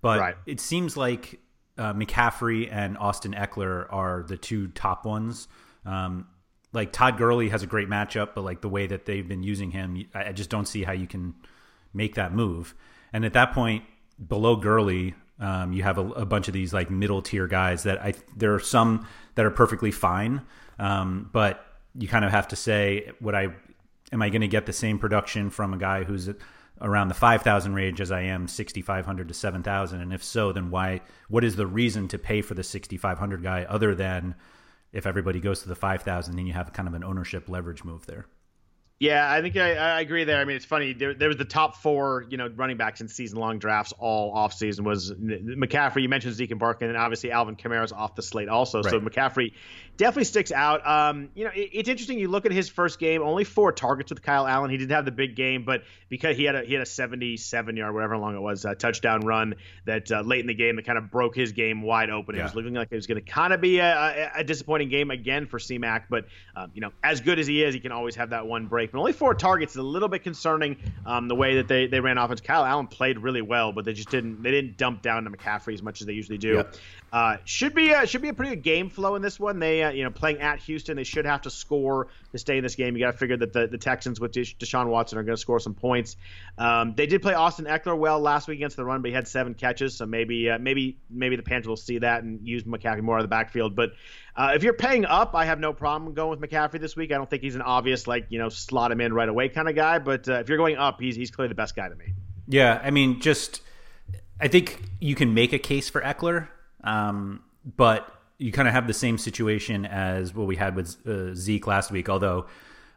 But 0.00 0.20
right. 0.20 0.36
it 0.46 0.60
seems 0.60 0.96
like 0.96 1.40
uh, 1.78 1.94
McCaffrey 1.94 2.68
and 2.70 2.98
Austin 2.98 3.32
Ekeler 3.32 3.86
are 3.90 4.22
the 4.22 4.36
two 4.36 4.68
top 4.68 5.06
ones. 5.06 5.48
Um, 5.86 6.26
like 6.72 6.92
Todd 6.92 7.18
Gurley 7.18 7.48
has 7.50 7.62
a 7.62 7.66
great 7.66 7.88
matchup, 7.88 8.30
but 8.34 8.42
like 8.42 8.60
the 8.60 8.68
way 8.68 8.86
that 8.86 9.06
they've 9.06 9.26
been 9.26 9.42
using 9.42 9.70
him, 9.70 10.04
I 10.14 10.32
just 10.32 10.50
don't 10.50 10.66
see 10.66 10.84
how 10.84 10.92
you 10.92 11.06
can 11.06 11.34
make 11.92 12.14
that 12.14 12.32
move. 12.32 12.74
And 13.12 13.24
at 13.24 13.34
that 13.34 13.52
point, 13.52 13.84
below 14.26 14.56
Gurley, 14.56 15.14
um, 15.42 15.72
you 15.72 15.82
have 15.82 15.98
a, 15.98 16.06
a, 16.12 16.24
bunch 16.24 16.46
of 16.46 16.54
these 16.54 16.72
like 16.72 16.88
middle 16.88 17.20
tier 17.20 17.48
guys 17.48 17.82
that 17.82 18.00
I 18.00 18.14
there 18.36 18.54
are 18.54 18.60
some 18.60 19.08
that 19.34 19.44
are 19.44 19.50
perfectly 19.50 19.90
fine, 19.90 20.42
um, 20.78 21.28
but 21.32 21.66
you 21.98 22.06
kind 22.06 22.24
of 22.24 22.30
have 22.30 22.48
to 22.48 22.56
say, 22.56 23.10
would 23.20 23.34
I 23.34 23.48
am 24.12 24.22
I 24.22 24.28
going 24.30 24.42
to 24.42 24.48
get 24.48 24.66
the 24.66 24.72
same 24.72 25.00
production 25.00 25.50
from 25.50 25.74
a 25.74 25.78
guy 25.78 26.04
who's 26.04 26.30
around 26.80 27.08
the 27.08 27.14
5000 27.14 27.74
range 27.74 28.00
as 28.00 28.12
I 28.12 28.22
am 28.22 28.46
6500 28.46 29.28
to 29.28 29.34
7000 29.34 30.00
and 30.00 30.12
if 30.12 30.22
so 30.24 30.52
then 30.52 30.70
why 30.70 31.00
what 31.28 31.44
is 31.44 31.54
the 31.54 31.66
reason 31.66 32.08
to 32.08 32.18
pay 32.18 32.42
for 32.42 32.54
the 32.54 32.64
6500 32.64 33.42
guy 33.42 33.64
other 33.68 33.94
than 33.94 34.34
if 34.92 35.06
everybody 35.06 35.38
goes 35.38 35.62
to 35.62 35.68
the 35.68 35.76
5000 35.76 36.34
then 36.34 36.46
you 36.46 36.52
have 36.54 36.72
kind 36.72 36.88
of 36.88 36.94
an 36.94 37.04
ownership 37.04 37.48
leverage 37.48 37.84
move 37.84 38.06
there 38.06 38.26
yeah, 39.02 39.28
I 39.28 39.42
think 39.42 39.56
I, 39.56 39.74
I, 39.74 40.00
agree 40.00 40.22
there. 40.22 40.40
I 40.40 40.44
mean, 40.44 40.54
it's 40.54 40.64
funny. 40.64 40.92
There, 40.92 41.12
there 41.12 41.26
was 41.26 41.36
the 41.36 41.44
top 41.44 41.74
four, 41.74 42.24
you 42.30 42.36
know, 42.36 42.48
running 42.54 42.76
backs 42.76 43.00
in 43.00 43.08
season-long 43.08 43.58
drafts 43.58 43.92
all 43.98 44.32
offseason 44.32 44.82
was 44.82 45.10
McCaffrey. 45.12 46.02
You 46.02 46.08
mentioned 46.08 46.34
Zeke 46.34 46.52
and 46.52 46.60
Barkley, 46.60 46.86
and 46.86 46.96
obviously 46.96 47.32
Alvin 47.32 47.56
Kamara's 47.56 47.90
off 47.90 48.14
the 48.14 48.22
slate 48.22 48.48
also. 48.48 48.80
Right. 48.80 48.92
So 48.92 49.00
McCaffrey 49.00 49.54
definitely 49.96 50.26
sticks 50.26 50.52
out. 50.52 50.86
Um, 50.86 51.30
you 51.34 51.42
know, 51.42 51.50
it, 51.50 51.70
it's 51.72 51.88
interesting. 51.88 52.16
You 52.16 52.28
look 52.28 52.46
at 52.46 52.52
his 52.52 52.68
first 52.68 53.00
game, 53.00 53.22
only 53.22 53.42
four 53.42 53.72
targets 53.72 54.12
with 54.12 54.22
Kyle 54.22 54.46
Allen. 54.46 54.70
He 54.70 54.76
didn't 54.76 54.92
have 54.92 55.04
the 55.04 55.10
big 55.10 55.34
game, 55.34 55.64
but 55.64 55.82
because 56.08 56.36
he 56.36 56.44
had 56.44 56.54
a 56.54 56.62
he 56.62 56.72
had 56.72 56.82
a 56.82 56.86
77 56.86 57.76
yard, 57.76 57.92
whatever 57.92 58.16
long 58.16 58.36
it 58.36 58.40
was, 58.40 58.64
uh, 58.64 58.76
touchdown 58.76 59.22
run 59.22 59.56
that 59.84 60.12
uh, 60.12 60.20
late 60.20 60.42
in 60.42 60.46
the 60.46 60.54
game 60.54 60.76
that 60.76 60.86
kind 60.86 60.96
of 60.96 61.10
broke 61.10 61.34
his 61.34 61.50
game 61.50 61.82
wide 61.82 62.10
open. 62.10 62.36
Yeah. 62.36 62.42
It 62.42 62.44
was 62.44 62.54
looking 62.54 62.74
like 62.74 62.86
it 62.92 62.94
was 62.94 63.08
going 63.08 63.20
to 63.20 63.28
kind 63.28 63.52
of 63.52 63.60
be 63.60 63.80
a, 63.80 64.30
a, 64.36 64.40
a, 64.40 64.44
disappointing 64.44 64.90
game 64.90 65.10
again 65.10 65.46
for 65.46 65.58
C-Mac, 65.58 66.08
but 66.08 66.26
um, 66.54 66.70
you 66.72 66.80
know, 66.80 66.92
as 67.02 67.20
good 67.20 67.40
as 67.40 67.48
he 67.48 67.64
is, 67.64 67.74
he 67.74 67.80
can 67.80 67.90
always 67.90 68.14
have 68.14 68.30
that 68.30 68.46
one 68.46 68.66
break 68.68 68.91
but 68.92 68.98
only 68.98 69.12
four 69.12 69.34
targets 69.34 69.72
is 69.72 69.78
a 69.78 69.82
little 69.82 70.08
bit 70.08 70.22
concerning. 70.22 70.76
Um, 71.06 71.26
the 71.26 71.34
way 71.34 71.56
that 71.56 71.66
they, 71.66 71.86
they 71.86 72.00
ran 72.00 72.18
offense. 72.18 72.40
Kyle 72.40 72.64
Allen 72.64 72.86
played 72.86 73.18
really 73.18 73.42
well, 73.42 73.72
but 73.72 73.84
they 73.84 73.92
just 73.92 74.10
didn't 74.10 74.42
they 74.42 74.50
didn't 74.50 74.76
dump 74.76 75.02
down 75.02 75.24
to 75.24 75.30
McCaffrey 75.30 75.74
as 75.74 75.82
much 75.82 76.00
as 76.00 76.06
they 76.06 76.12
usually 76.12 76.38
do. 76.38 76.54
Yep. 76.54 76.76
Uh, 77.12 77.36
should 77.44 77.74
be 77.74 77.90
a, 77.90 78.06
should 78.06 78.22
be 78.22 78.30
a 78.30 78.32
pretty 78.32 78.56
good 78.56 78.62
game 78.62 78.88
flow 78.88 79.16
in 79.16 79.22
this 79.22 79.38
one. 79.38 79.58
They 79.58 79.82
uh, 79.82 79.90
you 79.90 80.02
know 80.02 80.10
playing 80.10 80.40
at 80.40 80.60
Houston, 80.60 80.96
they 80.96 81.04
should 81.04 81.26
have 81.26 81.42
to 81.42 81.50
score 81.50 82.08
to 82.30 82.38
stay 82.38 82.56
in 82.56 82.62
this 82.62 82.74
game. 82.74 82.96
You 82.96 83.04
got 83.04 83.12
to 83.12 83.18
figure 83.18 83.36
that 83.36 83.52
the, 83.52 83.66
the 83.66 83.76
Texans 83.76 84.18
with 84.18 84.32
Deshaun 84.32 84.88
Watson 84.88 85.18
are 85.18 85.22
going 85.22 85.36
to 85.36 85.40
score 85.40 85.60
some 85.60 85.74
points. 85.74 86.16
Um, 86.56 86.94
they 86.96 87.04
did 87.04 87.20
play 87.20 87.34
Austin 87.34 87.66
Ekeler 87.66 87.98
well 87.98 88.18
last 88.18 88.48
week 88.48 88.56
against 88.56 88.76
the 88.76 88.84
run, 88.86 89.02
but 89.02 89.08
he 89.08 89.14
had 89.14 89.28
seven 89.28 89.52
catches, 89.52 89.94
so 89.94 90.06
maybe 90.06 90.48
uh, 90.48 90.58
maybe 90.58 90.96
maybe 91.10 91.36
the 91.36 91.42
Panthers 91.42 91.68
will 91.68 91.76
see 91.76 91.98
that 91.98 92.22
and 92.22 92.48
use 92.48 92.62
McCaffrey 92.62 93.02
more 93.02 93.18
of 93.18 93.24
the 93.24 93.28
backfield. 93.28 93.76
But 93.76 93.90
uh, 94.34 94.52
if 94.54 94.62
you're 94.62 94.72
paying 94.72 95.04
up, 95.04 95.34
I 95.34 95.44
have 95.44 95.60
no 95.60 95.74
problem 95.74 96.14
going 96.14 96.40
with 96.40 96.50
McCaffrey 96.50 96.80
this 96.80 96.96
week. 96.96 97.12
I 97.12 97.16
don't 97.16 97.28
think 97.28 97.42
he's 97.42 97.56
an 97.56 97.62
obvious 97.62 98.06
like 98.06 98.28
you 98.30 98.38
know 98.38 98.48
slot 98.48 98.90
him 98.90 99.02
in 99.02 99.12
right 99.12 99.28
away 99.28 99.50
kind 99.50 99.68
of 99.68 99.74
guy. 99.74 99.98
But 99.98 100.30
uh, 100.30 100.40
if 100.40 100.48
you're 100.48 100.56
going 100.56 100.78
up, 100.78 100.98
he's 100.98 101.14
he's 101.14 101.30
clearly 101.30 101.50
the 101.50 101.56
best 101.56 101.76
guy 101.76 101.90
to 101.90 101.94
me. 101.94 102.14
Yeah, 102.48 102.80
I 102.82 102.90
mean, 102.90 103.20
just 103.20 103.60
I 104.40 104.48
think 104.48 104.82
you 104.98 105.14
can 105.14 105.34
make 105.34 105.52
a 105.52 105.58
case 105.58 105.90
for 105.90 106.00
Ekeler. 106.00 106.48
Um, 106.84 107.42
but 107.76 108.12
you 108.38 108.52
kind 108.52 108.68
of 108.68 108.74
have 108.74 108.86
the 108.86 108.94
same 108.94 109.18
situation 109.18 109.86
as 109.86 110.34
what 110.34 110.46
we 110.46 110.56
had 110.56 110.74
with 110.74 111.06
uh, 111.06 111.34
Zeke 111.34 111.66
last 111.66 111.90
week. 111.90 112.08
Although, 112.08 112.46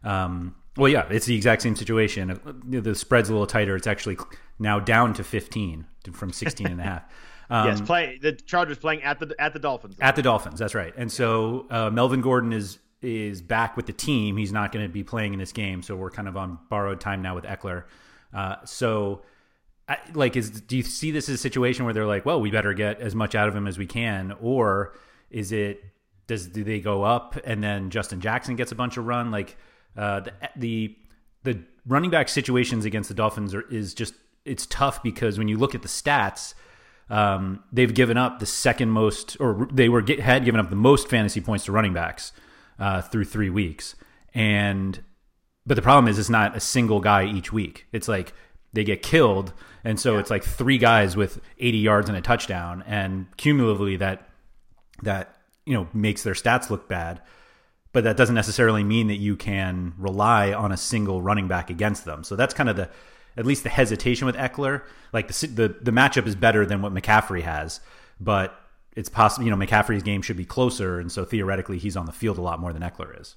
um, 0.04 0.56
well, 0.78 0.90
yeah, 0.90 1.08
it's 1.10 1.26
the 1.26 1.36
exact 1.36 1.62
same 1.62 1.76
situation. 1.76 2.40
The 2.68 2.96
spread's 2.96 3.30
a 3.30 3.32
little 3.32 3.48
tighter. 3.48 3.76
It's 3.76 3.88
actually 3.88 4.18
now 4.60 4.80
down 4.80 5.14
to 5.16 5.24
15 5.24 5.86
from 6.14 6.32
16 6.32 6.68
and 6.68 6.80
a 6.80 6.84
half. 6.84 7.04
Um, 7.48 7.68
yes, 7.68 7.80
play 7.80 8.18
the 8.20 8.32
Chargers 8.32 8.80
playing 8.80 9.04
at 9.04 9.20
the 9.20 9.36
at 9.38 9.54
the 9.54 9.60
Dolphins. 9.60 9.98
At 10.02 10.16
the 10.16 10.24
Dolphins, 10.24 10.58
that's 10.58 10.74
right. 10.74 10.92
And 10.98 11.12
so 11.12 11.68
uh, 11.70 11.92
Melvin 11.92 12.22
Gordon 12.22 12.52
is 12.52 12.80
is 13.04 13.42
back 13.42 13.78
with 13.78 13.86
the 13.86 13.94
team. 13.94 14.36
He's 14.36 14.52
not 14.52 14.72
going 14.72 14.84
to 14.84 14.92
be 14.92 15.04
playing 15.04 15.34
in 15.34 15.38
this 15.38 15.52
game, 15.52 15.84
so 15.84 15.96
we're 15.96 16.10
kind 16.10 16.28
of 16.28 16.36
on 16.38 16.58
borrowed 16.72 17.00
time 17.00 17.22
now 17.22 17.36
with 17.36 17.44
Ekeler. 17.44 17.84
Uh, 18.34 18.56
so 18.66 19.22
Like 20.14 20.36
is 20.36 20.50
do 20.50 20.78
you 20.78 20.84
see 20.84 21.12
this 21.12 21.30
as 21.30 21.36
a 21.36 21.38
situation 21.38 21.86
where 21.86 21.94
they're 21.94 22.08
like 22.08 22.26
well 22.26 22.42
we 22.42 22.50
better 22.50 22.74
get 22.74 23.00
as 23.02 23.14
much 23.14 23.36
out 23.36 23.48
of 23.48 23.56
him 23.56 23.68
as 23.68 23.78
we 23.78 23.86
can? 23.86 24.36
Or 24.42 24.96
is 25.30 25.52
it 25.52 25.84
does 26.28 26.48
do 26.48 26.64
they 26.64 26.80
go 26.80 27.04
up 27.04 27.38
and 27.46 27.64
then 27.64 27.90
Justin 27.90 28.20
Jackson 28.20 28.56
gets 28.56 28.72
a 28.72 28.76
bunch 28.76 28.98
of 28.98 29.06
run? 29.06 29.32
Like 29.32 29.58
uh, 29.96 30.22
the, 30.22 30.34
the 30.56 30.96
the 31.44 31.64
running 31.86 32.10
back 32.10 32.30
situations 32.30 32.86
against 32.86 33.10
the 33.10 33.16
Dolphins 33.16 33.54
are, 33.54 33.62
is 33.70 33.94
just 33.94 34.16
it's 34.44 34.66
tough 34.66 35.04
because 35.04 35.38
when 35.38 35.48
you 35.48 35.58
look 35.58 35.76
at 35.76 35.82
the 35.82 35.88
stats 35.88 36.56
um, 37.10 37.64
they've 37.72 37.94
given 37.94 38.18
up 38.18 38.40
the 38.40 38.46
second 38.46 38.90
most 38.90 39.38
or 39.40 39.68
they 39.72 39.90
were 39.90 40.02
get, 40.02 40.20
had 40.20 40.46
given 40.46 40.60
up 40.60 40.70
the 40.70 40.76
most 40.76 41.08
fantasy 41.08 41.42
points 41.42 41.66
to 41.66 41.72
running 41.72 41.94
backs 41.94 42.32
uh, 42.80 43.02
through 43.02 43.26
three 43.26 43.50
weeks. 43.50 43.96
And 44.34 45.00
but 45.66 45.76
the 45.76 45.82
problem 45.82 46.08
is 46.08 46.20
it's 46.20 46.30
not 46.30 46.56
a 46.56 46.60
single 46.60 47.00
guy 47.00 47.26
each 47.26 47.52
week. 47.54 47.88
It's 47.92 48.08
like 48.08 48.34
they 48.76 48.84
get 48.84 49.02
killed 49.02 49.52
and 49.86 50.00
so 50.00 50.14
yeah. 50.14 50.20
it's 50.20 50.32
like 50.32 50.44
three 50.44 50.80
guys 50.80 51.16
with 51.16 51.40
80 51.60 51.78
yards 51.78 52.10
and 52.10 52.18
a 52.18 52.22
touchdown, 52.22 52.84
and 52.88 53.28
cumulatively 53.38 53.98
that 53.98 54.28
that 55.04 55.38
you 55.66 55.76
know 55.76 55.88
makes 55.94 56.24
their 56.24 56.34
stats 56.34 56.72
look 56.72 56.90
bad. 56.90 57.22
But 57.94 58.04
that 58.04 58.18
doesn't 58.18 58.36
necessarily 58.36 58.84
mean 58.84 59.08
that 59.08 59.18
you 59.18 59.38
can 59.38 59.94
rely 59.98 60.52
on 60.52 60.74
a 60.74 60.78
single 60.78 61.22
running 61.22 61.48
back 61.48 61.70
against 61.70 62.04
them. 62.04 62.26
So 62.26 62.36
that's 62.36 62.54
kind 62.54 62.68
of 62.68 62.76
the 62.76 62.90
at 63.38 63.46
least 63.46 63.62
the 63.62 63.70
hesitation 63.70 64.26
with 64.26 64.36
Ekeler. 64.36 64.82
Like 65.14 65.28
the 65.28 65.48
the, 65.48 65.68
the 65.80 65.92
matchup 65.92 66.26
is 66.26 66.36
better 66.36 66.66
than 66.66 66.82
what 66.82 66.92
McCaffrey 66.92 67.44
has, 67.44 67.80
but 68.20 68.60
it's 68.96 69.08
possible, 69.08 69.46
you 69.46 69.56
know, 69.56 69.58
McCaffrey's 69.58 70.02
game 70.02 70.24
should 70.24 70.38
be 70.38 70.46
closer, 70.46 71.00
and 71.00 71.12
so 71.12 71.26
theoretically 71.26 71.78
he's 71.78 71.96
on 71.96 72.08
the 72.08 72.12
field 72.12 72.40
a 72.40 72.42
lot 72.42 72.60
more 72.60 72.74
than 72.74 72.82
Ekeler 72.82 73.22
is. 73.22 73.36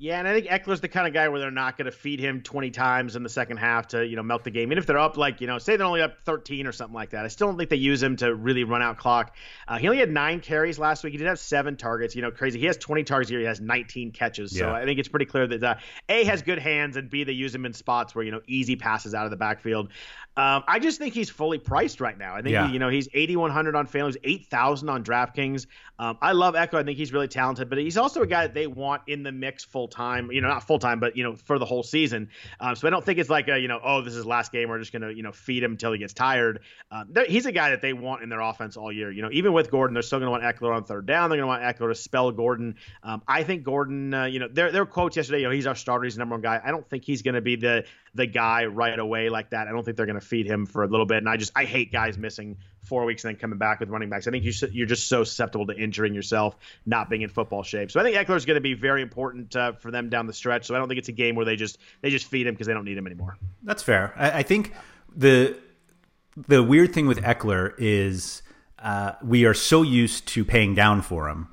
Yeah, 0.00 0.18
and 0.18 0.26
I 0.26 0.32
think 0.32 0.46
Ekeler's 0.46 0.80
the 0.80 0.88
kind 0.88 1.06
of 1.06 1.12
guy 1.12 1.28
where 1.28 1.40
they're 1.40 1.50
not 1.50 1.76
going 1.76 1.84
to 1.84 1.92
feed 1.92 2.20
him 2.20 2.40
20 2.40 2.70
times 2.70 3.16
in 3.16 3.22
the 3.22 3.28
second 3.28 3.58
half 3.58 3.88
to, 3.88 4.06
you 4.06 4.16
know, 4.16 4.22
melt 4.22 4.44
the 4.44 4.50
game. 4.50 4.68
Even 4.68 4.78
if 4.78 4.86
they're 4.86 4.96
up, 4.96 5.18
like, 5.18 5.42
you 5.42 5.46
know, 5.46 5.58
say 5.58 5.76
they're 5.76 5.86
only 5.86 6.00
up 6.00 6.22
13 6.24 6.66
or 6.66 6.72
something 6.72 6.94
like 6.94 7.10
that. 7.10 7.26
I 7.26 7.28
still 7.28 7.48
don't 7.48 7.58
think 7.58 7.68
they 7.68 7.76
use 7.76 8.02
him 8.02 8.16
to 8.16 8.34
really 8.34 8.64
run 8.64 8.80
out 8.80 8.96
clock. 8.96 9.36
Uh, 9.68 9.76
he 9.76 9.86
only 9.88 9.98
had 9.98 10.10
nine 10.10 10.40
carries 10.40 10.78
last 10.78 11.04
week. 11.04 11.12
He 11.12 11.18
did 11.18 11.26
have 11.26 11.38
seven 11.38 11.76
targets. 11.76 12.16
You 12.16 12.22
know, 12.22 12.30
crazy. 12.30 12.58
He 12.58 12.64
has 12.64 12.78
20 12.78 13.04
targets 13.04 13.28
here. 13.28 13.40
He 13.40 13.44
has 13.44 13.60
19 13.60 14.12
catches. 14.12 14.56
So 14.56 14.68
yeah. 14.68 14.72
I 14.72 14.86
think 14.86 14.98
it's 14.98 15.08
pretty 15.08 15.26
clear 15.26 15.46
that 15.46 15.62
uh, 15.62 15.74
A 16.08 16.24
has 16.24 16.40
good 16.40 16.58
hands 16.58 16.96
and 16.96 17.10
B 17.10 17.24
they 17.24 17.32
use 17.32 17.54
him 17.54 17.66
in 17.66 17.74
spots 17.74 18.14
where, 18.14 18.24
you 18.24 18.30
know, 18.30 18.40
easy 18.46 18.76
passes 18.76 19.14
out 19.14 19.26
of 19.26 19.30
the 19.30 19.36
backfield. 19.36 19.90
Um, 20.38 20.64
I 20.66 20.78
just 20.78 20.98
think 20.98 21.12
he's 21.12 21.28
fully 21.28 21.58
priced 21.58 22.00
right 22.00 22.16
now. 22.16 22.34
I 22.34 22.40
think, 22.40 22.54
yeah. 22.54 22.68
he, 22.68 22.72
you 22.72 22.78
know, 22.78 22.88
he's 22.88 23.08
8,100 23.12 23.76
on 23.76 23.86
FanDuel, 23.86 24.16
8,000 24.24 24.88
on 24.88 25.04
DraftKings. 25.04 25.66
Um, 25.98 26.16
I 26.22 26.32
love 26.32 26.54
Ekeler. 26.54 26.78
I 26.78 26.84
think 26.84 26.96
he's 26.96 27.12
really 27.12 27.28
talented, 27.28 27.68
but 27.68 27.76
he's 27.76 27.98
also 27.98 28.22
a 28.22 28.26
guy 28.26 28.46
that 28.46 28.54
they 28.54 28.66
want 28.66 29.02
in 29.06 29.22
the 29.22 29.32
mix 29.32 29.64
full 29.64 29.89
time. 29.90 30.30
You 30.30 30.40
know, 30.40 30.48
not 30.48 30.66
full 30.66 30.78
time, 30.78 31.00
but 31.00 31.16
you 31.16 31.22
know, 31.22 31.36
for 31.36 31.58
the 31.58 31.64
whole 31.64 31.82
season. 31.82 32.30
Um, 32.58 32.76
so 32.76 32.86
I 32.86 32.90
don't 32.90 33.04
think 33.04 33.18
it's 33.18 33.30
like 33.30 33.48
a 33.48 33.58
you 33.58 33.68
know, 33.68 33.80
oh, 33.82 34.02
this 34.02 34.14
is 34.14 34.24
last 34.24 34.52
game. 34.52 34.68
We're 34.68 34.78
just 34.78 34.92
gonna 34.92 35.10
you 35.10 35.22
know 35.22 35.32
feed 35.32 35.62
him 35.62 35.72
until 35.72 35.92
he 35.92 35.98
gets 35.98 36.12
tired. 36.12 36.60
Uh, 36.90 37.04
he's 37.28 37.46
a 37.46 37.52
guy 37.52 37.70
that 37.70 37.82
they 37.82 37.92
want 37.92 38.22
in 38.22 38.28
their 38.28 38.40
offense 38.40 38.76
all 38.76 38.92
year. 38.92 39.10
You 39.10 39.22
know, 39.22 39.30
even 39.32 39.52
with 39.52 39.70
Gordon, 39.70 39.94
they're 39.94 40.02
still 40.02 40.18
gonna 40.18 40.30
want 40.30 40.42
Ekeler 40.42 40.74
on 40.74 40.84
third 40.84 41.06
down. 41.06 41.30
They're 41.30 41.38
gonna 41.38 41.46
want 41.46 41.62
Ekeler 41.62 41.90
to 41.90 41.94
spell 41.94 42.32
Gordon. 42.32 42.76
Um, 43.02 43.22
I 43.26 43.42
think 43.42 43.64
Gordon. 43.64 44.14
Uh, 44.14 44.24
you 44.24 44.38
know, 44.38 44.48
their 44.48 44.72
their 44.72 44.86
quotes 44.86 45.16
yesterday. 45.16 45.40
You 45.40 45.46
know, 45.46 45.52
he's 45.52 45.66
our 45.66 45.74
starter. 45.74 46.04
He's 46.04 46.14
the 46.14 46.20
number 46.20 46.34
one 46.34 46.42
guy. 46.42 46.60
I 46.64 46.70
don't 46.70 46.88
think 46.88 47.04
he's 47.04 47.22
gonna 47.22 47.40
be 47.40 47.56
the 47.56 47.84
the 48.14 48.26
guy 48.26 48.66
right 48.66 48.98
away 48.98 49.28
like 49.28 49.50
that. 49.50 49.68
I 49.68 49.72
don't 49.72 49.84
think 49.84 49.96
they're 49.96 50.06
gonna 50.06 50.20
feed 50.20 50.46
him 50.46 50.66
for 50.66 50.84
a 50.84 50.88
little 50.88 51.06
bit. 51.06 51.18
And 51.18 51.28
I 51.28 51.36
just 51.36 51.52
I 51.54 51.64
hate 51.64 51.92
guys 51.92 52.18
missing 52.18 52.58
four 52.82 53.04
weeks 53.04 53.24
and 53.24 53.34
then 53.34 53.40
coming 53.40 53.58
back 53.58 53.80
with 53.80 53.88
running 53.88 54.08
backs. 54.08 54.26
I 54.26 54.30
think 54.30 54.44
you 54.44 54.52
you're 54.72 54.86
just 54.86 55.08
so 55.08 55.24
susceptible 55.24 55.66
to 55.66 55.76
injuring 55.76 56.14
yourself, 56.14 56.56
not 56.86 57.10
being 57.10 57.22
in 57.22 57.28
football 57.28 57.62
shape. 57.62 57.90
So 57.90 58.00
I 58.00 58.02
think 58.02 58.16
Ekeler 58.16 58.36
is 58.36 58.46
going 58.46 58.56
to 58.56 58.60
be 58.60 58.74
very 58.74 59.02
important 59.02 59.54
uh, 59.54 59.72
for 59.72 59.90
them 59.90 60.08
down 60.08 60.26
the 60.26 60.32
stretch. 60.32 60.66
So 60.66 60.74
I 60.74 60.78
don't 60.78 60.88
think 60.88 60.98
it's 60.98 61.08
a 61.08 61.12
game 61.12 61.34
where 61.34 61.44
they 61.44 61.56
just 61.56 61.78
they 62.00 62.10
just 62.10 62.26
feed 62.26 62.46
him 62.46 62.54
because 62.54 62.66
they 62.66 62.74
don't 62.74 62.84
need 62.84 62.98
him 62.98 63.06
anymore. 63.06 63.36
That's 63.62 63.82
fair. 63.82 64.14
I, 64.16 64.40
I 64.40 64.42
think 64.42 64.74
the 65.14 65.56
the 66.48 66.62
weird 66.62 66.92
thing 66.92 67.06
with 67.06 67.18
Ekeler 67.22 67.74
is 67.78 68.42
uh, 68.78 69.12
we 69.22 69.44
are 69.44 69.54
so 69.54 69.82
used 69.82 70.26
to 70.28 70.44
paying 70.44 70.74
down 70.74 71.02
for 71.02 71.28
him. 71.28 71.48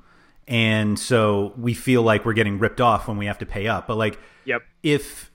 And 0.46 0.98
so 0.98 1.52
we 1.58 1.74
feel 1.74 2.02
like 2.02 2.24
we're 2.24 2.32
getting 2.32 2.58
ripped 2.58 2.80
off 2.80 3.06
when 3.06 3.18
we 3.18 3.26
have 3.26 3.38
to 3.38 3.46
pay 3.46 3.66
up. 3.66 3.86
But 3.86 3.96
like, 3.96 4.18
yep. 4.46 4.62
if 4.82 5.27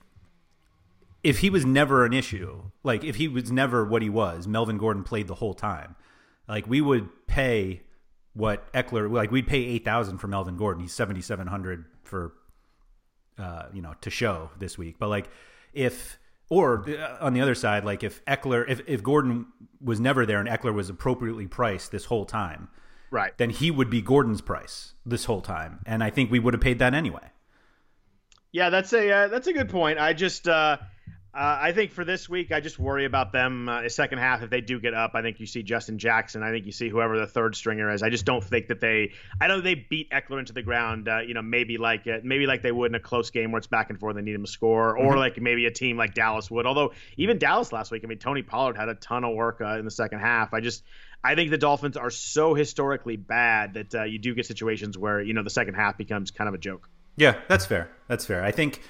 if 1.24 1.40
he 1.40 1.50
was 1.50 1.66
never 1.66 2.06
an 2.06 2.14
issue, 2.14 2.64
like 2.84 3.04
if 3.04 3.16
he 3.16 3.28
was 3.28 3.52
never 3.52 3.86
what 3.86 4.02
he 4.02 4.10
was, 4.10 4.48
Melvin 4.48 4.78
Gordon 4.78 5.04
played 5.04 5.28
the 5.28 5.36
whole 5.36 5.54
time. 5.54 5.96
Like 6.48 6.68
we 6.68 6.82
would 6.82 7.10
pay 7.28 7.82
what 8.34 8.72
Ekeler, 8.74 9.10
like 9.10 9.32
we'd 9.32 9.48
pay 9.48 9.64
eight 9.64 9.86
thousand 9.86 10.18
for 10.18 10.28
Melvin 10.28 10.58
Gordon. 10.58 10.82
He's 10.82 10.94
seventy 10.94 11.22
seven 11.22 11.48
hundred 11.48 11.86
for 12.04 12.34
uh, 13.38 13.64
you 13.74 13.82
know 13.82 13.94
to 14.02 14.10
show 14.10 14.52
this 14.60 14.78
week. 14.78 14.98
But 15.00 15.08
like 15.10 15.30
if 15.74 16.20
or 16.50 16.88
uh, 16.90 17.18
on 17.22 17.34
the 17.34 17.42
other 17.42 17.56
side, 17.56 17.86
like 17.86 18.04
if 18.04 18.24
Ekeler, 18.26 18.70
if 18.70 18.82
if 18.88 19.02
Gordon 19.02 19.48
was 19.82 20.00
never 20.00 20.26
there 20.26 20.40
and 20.40 20.50
Ekeler 20.50 20.74
was 20.74 20.90
appropriately 20.90 21.48
priced 21.48 21.92
this 21.92 22.06
whole 22.06 22.26
time, 22.26 22.68
right? 23.12 23.38
Then 23.38 23.50
he 23.50 23.72
would 23.72 23.90
be 23.90 24.02
Gordon's 24.02 24.42
price 24.42 24.94
this 25.06 25.26
whole 25.26 25.42
time, 25.42 25.80
and 25.86 26.04
I 26.04 26.10
think 26.10 26.30
we 26.30 26.40
would 26.40 26.54
have 26.54 26.62
paid 26.62 26.80
that 26.80 26.94
anyway. 26.94 27.32
Yeah, 28.52 28.70
that's 28.70 28.92
a 28.92 29.10
uh, 29.10 29.28
that's 29.30 29.48
a 29.48 29.54
good 29.54 29.70
point. 29.70 30.00
I 30.00 30.14
just 30.14 30.48
uh, 30.48 30.78
uh, 31.36 31.58
I 31.62 31.72
think 31.72 31.92
for 31.92 32.06
this 32.06 32.30
week, 32.30 32.52
I 32.52 32.60
just 32.60 32.78
worry 32.78 33.06
about 33.06 33.32
them 33.32 33.68
uh, 33.68 33.90
second 33.90 34.20
half. 34.20 34.44
If 34.44 34.52
they 34.52 34.62
do 34.62 34.80
get 34.80 34.94
up, 34.94 35.16
I 35.16 35.24
think 35.24 35.40
you 35.40 35.48
see 35.48 35.64
Justin 35.64 35.98
Jackson. 35.98 36.44
I 36.44 36.52
think 36.52 36.68
you 36.68 36.72
see 36.72 36.90
whoever 36.90 37.18
the 37.18 37.26
third 37.26 37.56
stringer 37.56 37.90
is. 37.90 38.04
I 38.04 38.12
just 38.12 38.24
don't 38.24 38.44
think 38.44 38.68
that 38.68 38.80
they. 38.80 39.14
I 39.42 39.48
know 39.48 39.60
they 39.60 39.74
beat 39.74 40.12
Ekeler 40.12 40.38
into 40.38 40.54
the 40.54 40.62
ground. 40.62 41.08
Uh, 41.08 41.22
you 41.22 41.34
know, 41.34 41.42
maybe 41.42 41.80
like 41.80 42.06
uh, 42.06 42.20
maybe 42.24 42.46
like 42.46 42.62
they 42.62 42.72
would 42.72 42.92
in 42.92 42.96
a 42.96 43.00
close 43.00 43.32
game 43.32 43.52
where 43.52 43.58
it's 43.58 43.66
back 43.66 43.90
and 43.90 44.00
forth. 44.00 44.16
They 44.16 44.22
need 44.22 44.36
him 44.36 44.46
to 44.46 44.52
score, 44.52 44.96
or 44.96 45.12
mm-hmm. 45.12 45.18
like 45.18 45.42
maybe 45.42 45.66
a 45.66 45.72
team 45.72 45.98
like 45.98 46.14
Dallas 46.14 46.52
would. 46.52 46.68
Although 46.68 46.94
even 47.18 47.40
Dallas 47.40 47.72
last 47.74 47.90
week, 47.90 48.04
I 48.04 48.08
mean, 48.08 48.20
Tony 48.20 48.44
Pollard 48.44 48.78
had 48.78 48.90
a 48.90 48.96
ton 48.96 49.24
of 49.24 49.34
work 49.34 49.60
uh, 49.60 49.80
in 49.80 49.86
the 49.86 49.92
second 49.92 50.20
half. 50.20 50.54
I 50.54 50.60
just. 50.60 50.84
I 51.26 51.36
think 51.36 51.52
the 51.52 51.58
Dolphins 51.58 51.96
are 51.96 52.10
so 52.10 52.54
historically 52.54 53.16
bad 53.16 53.76
that 53.76 53.96
uh, 53.96 54.04
you 54.04 54.20
do 54.20 54.36
get 54.36 54.46
situations 54.46 54.98
where 54.98 55.22
you 55.22 55.34
know 55.34 55.42
the 55.42 55.50
second 55.50 55.74
half 55.76 55.98
becomes 55.98 56.30
kind 56.30 56.48
of 56.48 56.54
a 56.54 56.58
joke. 56.60 56.90
Yeah, 57.16 57.40
that's 57.48 57.66
fair. 57.66 57.90
That's 58.08 58.26
fair. 58.26 58.44
I 58.44 58.52
think 58.52 58.82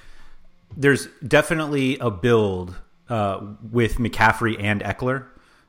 there's 0.78 1.08
definitely 1.28 1.98
a 2.00 2.10
build 2.12 2.76
uh, 3.10 3.40
with 3.72 3.98
McCaffrey 3.98 4.62
and 4.62 4.82
Ekeler. 4.82 5.26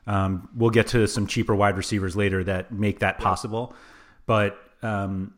Um, 0.07 0.49
we'll 0.55 0.71
get 0.71 0.89
to 0.89 1.07
some 1.09 1.27
cheaper 1.27 1.55
wide 1.55 1.77
receivers 1.77 2.15
later 2.15 2.45
that 2.45 2.73
make 2.73 2.99
that 2.99 3.19
possible, 3.19 3.75
but 4.27 4.59
um, 4.83 5.33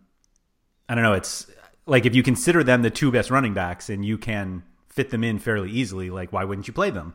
I 0.89 0.95
don't 0.95 1.05
know. 1.05 1.13
It's 1.13 1.51
like 1.87 2.05
if 2.05 2.15
you 2.15 2.23
consider 2.23 2.65
them 2.65 2.83
the 2.83 2.91
two 2.91 3.13
best 3.13 3.31
running 3.31 3.55
backs 3.55 3.89
and 3.89 4.05
you 4.05 4.19
can 4.19 4.65
fit 4.89 5.11
them 5.11 5.23
in 5.23 5.39
fairly 5.39 5.71
easily, 5.71 6.11
like 6.11 6.33
why 6.33 6.45
wouldn't 6.45 6.67
you 6.67 6.75
play 6.75 6.91
them? 6.91 7.15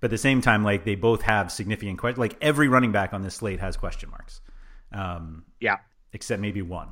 But 0.00 0.06
at 0.06 0.10
the 0.10 0.18
same 0.18 0.40
time, 0.40 0.64
like 0.64 0.84
they 0.84 0.94
both 0.94 1.22
have 1.22 1.50
significant 1.50 1.98
questions. 1.98 2.18
Like 2.18 2.36
every 2.40 2.68
running 2.68 2.92
back 2.92 3.12
on 3.12 3.22
this 3.22 3.36
slate 3.36 3.60
has 3.60 3.76
question 3.76 4.10
marks. 4.10 4.40
Um, 4.92 5.44
yeah, 5.60 5.78
except 6.12 6.40
maybe 6.40 6.62
one. 6.62 6.88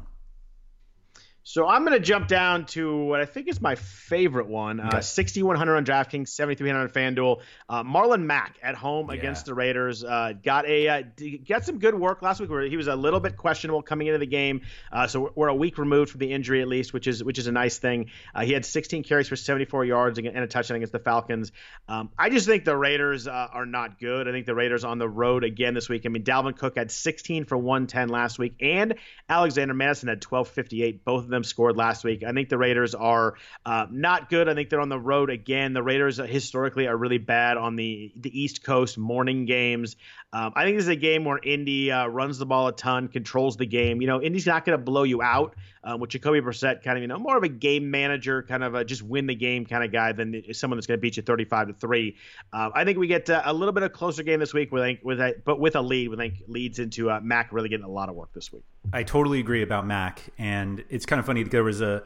So 1.42 1.66
I'm 1.66 1.84
going 1.84 1.98
to 1.98 2.04
jump 2.04 2.28
down 2.28 2.66
to 2.66 3.04
what 3.04 3.20
I 3.20 3.24
think 3.24 3.48
is 3.48 3.60
my 3.60 3.74
favorite 3.74 4.46
one. 4.46 4.78
Uh, 4.78 4.88
okay. 4.88 4.98
Uh, 4.98 5.00
6,100 5.00 5.76
on 5.76 5.84
DraftKings, 5.86 6.28
7,300 6.28 6.82
on 6.82 6.88
FanDuel. 6.90 7.40
Uh, 7.68 7.82
Marlon 7.82 8.24
Mack 8.24 8.58
at 8.62 8.74
home 8.74 9.08
yeah. 9.08 9.16
against 9.16 9.46
the 9.46 9.54
Raiders. 9.54 10.04
Uh, 10.04 10.34
got 10.44 10.66
a 10.66 10.88
uh, 10.88 11.02
got 11.48 11.64
some 11.64 11.78
good 11.78 11.94
work 11.94 12.20
last 12.20 12.40
week 12.40 12.50
where 12.50 12.62
he 12.62 12.76
was 12.76 12.88
a 12.88 12.96
little 12.96 13.20
bit 13.20 13.36
questionable 13.38 13.80
coming 13.82 14.08
into 14.08 14.18
the 14.18 14.26
game. 14.26 14.62
Uh, 14.92 15.06
so 15.06 15.32
we're 15.34 15.48
a 15.48 15.54
week 15.54 15.78
removed 15.78 16.10
from 16.10 16.18
the 16.18 16.30
injury 16.30 16.60
at 16.60 16.68
least, 16.68 16.92
which 16.92 17.06
is 17.06 17.24
which 17.24 17.38
is 17.38 17.46
a 17.46 17.52
nice 17.52 17.78
thing. 17.78 18.10
he 18.42 18.52
had 18.52 18.66
16 18.66 19.02
carries 19.04 19.28
for 19.28 19.36
74 19.36 19.86
yards 19.86 20.18
and 20.18 20.26
a 20.26 20.46
touchdown 20.46 20.76
against 20.76 20.92
the 20.92 20.98
Falcons. 20.98 21.52
Um, 21.88 22.10
I 22.18 22.28
just 22.28 22.46
think 22.46 22.64
the 22.64 22.76
Raiders 22.76 23.26
are 23.26 23.66
not 23.66 23.98
good. 23.98 24.28
I 24.28 24.32
think 24.32 24.44
the 24.44 24.54
Raiders 24.54 24.84
on 24.84 24.98
the 24.98 25.08
road 25.08 25.44
again 25.44 25.72
this 25.72 25.88
week. 25.88 26.02
I 26.04 26.10
mean, 26.10 26.22
Dalvin 26.22 26.56
Cook 26.56 26.76
had 26.76 26.90
16 26.90 27.46
for 27.46 27.56
110 27.56 28.08
last 28.08 28.38
week, 28.38 28.56
and 28.60 28.94
Alexander 29.28 29.74
Mattison 29.74 30.08
had 30.08 30.22
1258. 30.22 31.04
Both 31.04 31.29
of 31.30 31.36
them 31.36 31.44
scored 31.44 31.76
last 31.76 32.04
week. 32.04 32.22
I 32.24 32.32
think 32.32 32.48
the 32.48 32.58
Raiders 32.58 32.94
are 32.94 33.34
uh, 33.64 33.86
not 33.90 34.28
good. 34.28 34.48
I 34.48 34.54
think 34.54 34.68
they're 34.68 34.80
on 34.80 34.88
the 34.88 34.98
road 34.98 35.30
again. 35.30 35.72
The 35.72 35.82
Raiders 35.82 36.16
historically 36.18 36.86
are 36.86 36.96
really 36.96 37.18
bad 37.18 37.56
on 37.56 37.76
the 37.76 38.12
the 38.16 38.38
East 38.38 38.64
Coast 38.64 38.98
morning 38.98 39.46
games. 39.46 39.96
Um, 40.32 40.52
I 40.54 40.64
think 40.64 40.76
this 40.76 40.84
is 40.84 40.90
a 40.90 40.96
game 40.96 41.24
where 41.24 41.40
Indy 41.42 41.90
uh, 41.90 42.06
runs 42.06 42.38
the 42.38 42.46
ball 42.46 42.68
a 42.68 42.72
ton, 42.72 43.08
controls 43.08 43.56
the 43.56 43.66
game. 43.66 44.00
You 44.00 44.06
know, 44.06 44.22
Indy's 44.22 44.46
not 44.46 44.64
going 44.64 44.78
to 44.78 44.84
blow 44.84 45.02
you 45.02 45.22
out. 45.22 45.56
Um, 45.82 45.98
with 45.98 46.10
Jacoby 46.10 46.42
Brissett, 46.42 46.82
kind 46.82 46.98
of 46.98 47.02
you 47.02 47.08
know 47.08 47.18
more 47.18 47.38
of 47.38 47.42
a 47.42 47.48
game 47.48 47.90
manager, 47.90 48.42
kind 48.42 48.62
of 48.62 48.74
a 48.74 48.84
just 48.84 49.02
win 49.02 49.26
the 49.26 49.34
game 49.34 49.64
kind 49.64 49.82
of 49.82 49.90
guy 49.90 50.12
than 50.12 50.52
someone 50.52 50.76
that's 50.76 50.86
going 50.86 50.98
to 50.98 51.00
beat 51.00 51.16
you 51.16 51.22
35 51.22 51.68
to 51.68 51.72
three. 51.72 52.16
Uh, 52.52 52.68
I 52.74 52.84
think 52.84 52.98
we 52.98 53.06
get 53.06 53.30
uh, 53.30 53.40
a 53.46 53.54
little 53.54 53.72
bit 53.72 53.82
of 53.82 53.92
closer 53.94 54.22
game 54.22 54.40
this 54.40 54.52
week 54.52 54.72
with 54.72 54.98
with 55.02 55.20
a, 55.20 55.36
but 55.42 55.58
with 55.58 55.76
a 55.76 55.80
lead, 55.80 56.08
we 56.08 56.16
think 56.16 56.34
leads 56.48 56.80
into 56.80 57.10
uh, 57.10 57.20
Mack 57.22 57.50
really 57.50 57.70
getting 57.70 57.86
a 57.86 57.90
lot 57.90 58.10
of 58.10 58.14
work 58.14 58.30
this 58.34 58.52
week. 58.52 58.62
I 58.92 59.04
totally 59.04 59.40
agree 59.40 59.62
about 59.62 59.86
Mack, 59.86 60.20
and 60.36 60.84
it's 60.90 61.06
kind 61.06 61.18
of 61.18 61.19
funny. 61.24 61.42
There 61.42 61.64
was 61.64 61.80
a, 61.80 62.02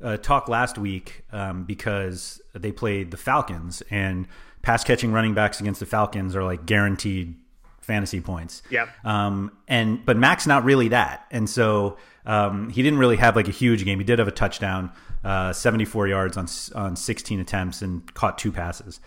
a 0.00 0.18
talk 0.18 0.48
last 0.48 0.78
week 0.78 1.24
um, 1.32 1.64
because 1.64 2.40
they 2.54 2.72
played 2.72 3.10
the 3.10 3.16
Falcons 3.16 3.82
and 3.90 4.26
pass 4.62 4.84
catching 4.84 5.12
running 5.12 5.34
backs 5.34 5.60
against 5.60 5.80
the 5.80 5.86
Falcons 5.86 6.34
are 6.36 6.44
like 6.44 6.66
guaranteed 6.66 7.34
fantasy 7.80 8.20
points. 8.20 8.62
Yeah. 8.70 8.88
Um, 9.04 9.52
and 9.68 10.04
but 10.04 10.16
Mack's 10.16 10.46
not 10.46 10.64
really 10.64 10.88
that, 10.88 11.26
and 11.30 11.48
so 11.48 11.98
um, 12.24 12.70
he 12.70 12.82
didn't 12.82 12.98
really 12.98 13.16
have 13.16 13.36
like 13.36 13.48
a 13.48 13.52
huge 13.52 13.84
game. 13.84 13.98
He 13.98 14.04
did 14.04 14.18
have 14.18 14.28
a 14.28 14.32
touchdown, 14.32 14.92
uh, 15.24 15.52
74 15.52 16.08
yards 16.08 16.36
on 16.36 16.46
on 16.74 16.96
16 16.96 17.40
attempts, 17.40 17.82
and 17.82 18.12
caught 18.14 18.38
two 18.38 18.52
passes. 18.52 19.00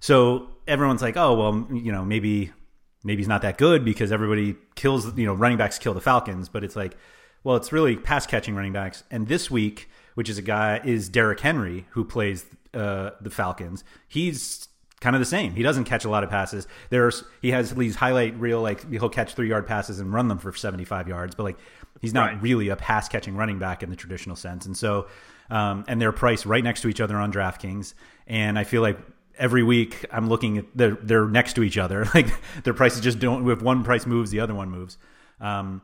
So 0.00 0.50
everyone's 0.66 1.02
like, 1.02 1.16
oh 1.16 1.34
well, 1.34 1.68
you 1.76 1.92
know 1.92 2.04
maybe 2.04 2.52
maybe 3.04 3.20
he's 3.20 3.28
not 3.28 3.42
that 3.42 3.58
good 3.58 3.84
because 3.84 4.10
everybody 4.10 4.56
kills 4.74 5.16
you 5.16 5.26
know 5.26 5.34
running 5.34 5.58
backs 5.58 5.78
kill 5.78 5.94
the 5.94 6.00
Falcons, 6.00 6.48
but 6.48 6.64
it's 6.64 6.76
like, 6.76 6.96
well, 7.44 7.56
it's 7.56 7.72
really 7.72 7.96
pass 7.96 8.26
catching 8.26 8.54
running 8.54 8.72
backs. 8.72 9.04
And 9.10 9.28
this 9.28 9.50
week, 9.50 9.88
which 10.14 10.28
is 10.28 10.38
a 10.38 10.42
guy 10.42 10.80
is 10.84 11.08
Derrick 11.08 11.40
Henry 11.40 11.86
who 11.90 12.04
plays 12.04 12.46
uh, 12.72 13.10
the 13.20 13.30
Falcons. 13.30 13.84
He's 14.08 14.68
kind 15.00 15.14
of 15.14 15.20
the 15.20 15.26
same. 15.26 15.54
He 15.54 15.62
doesn't 15.62 15.84
catch 15.84 16.04
a 16.04 16.10
lot 16.10 16.24
of 16.24 16.30
passes. 16.30 16.66
There's 16.90 17.24
he 17.42 17.50
has 17.50 17.74
these 17.74 17.96
highlight 17.96 18.38
reel 18.40 18.62
like 18.62 18.90
he'll 18.90 19.08
catch 19.08 19.34
three 19.34 19.48
yard 19.48 19.66
passes 19.66 20.00
and 20.00 20.12
run 20.12 20.28
them 20.28 20.38
for 20.38 20.52
seventy 20.54 20.84
five 20.84 21.06
yards, 21.06 21.34
but 21.34 21.42
like 21.42 21.58
he's 22.00 22.14
not 22.14 22.32
right. 22.32 22.42
really 22.42 22.68
a 22.68 22.76
pass 22.76 23.08
catching 23.08 23.36
running 23.36 23.58
back 23.58 23.82
in 23.82 23.90
the 23.90 23.96
traditional 23.96 24.36
sense. 24.36 24.66
And 24.66 24.76
so, 24.76 25.06
um, 25.50 25.84
and 25.88 26.00
they're 26.00 26.12
priced 26.12 26.46
right 26.46 26.64
next 26.64 26.80
to 26.82 26.88
each 26.88 27.00
other 27.00 27.16
on 27.16 27.32
DraftKings. 27.32 27.94
And 28.26 28.58
I 28.58 28.64
feel 28.64 28.82
like 28.82 28.98
every 29.36 29.62
week 29.62 30.06
I'm 30.10 30.28
looking 30.28 30.58
at 30.58 30.66
they're 30.74 30.96
they're 31.02 31.28
next 31.28 31.54
to 31.54 31.62
each 31.62 31.76
other. 31.76 32.06
Like 32.14 32.28
their 32.62 32.74
prices 32.74 33.00
just 33.00 33.18
don't. 33.18 33.48
If 33.50 33.60
one 33.60 33.84
price 33.84 34.06
moves, 34.06 34.30
the 34.30 34.40
other 34.40 34.54
one 34.54 34.70
moves. 34.70 34.96
Um, 35.40 35.82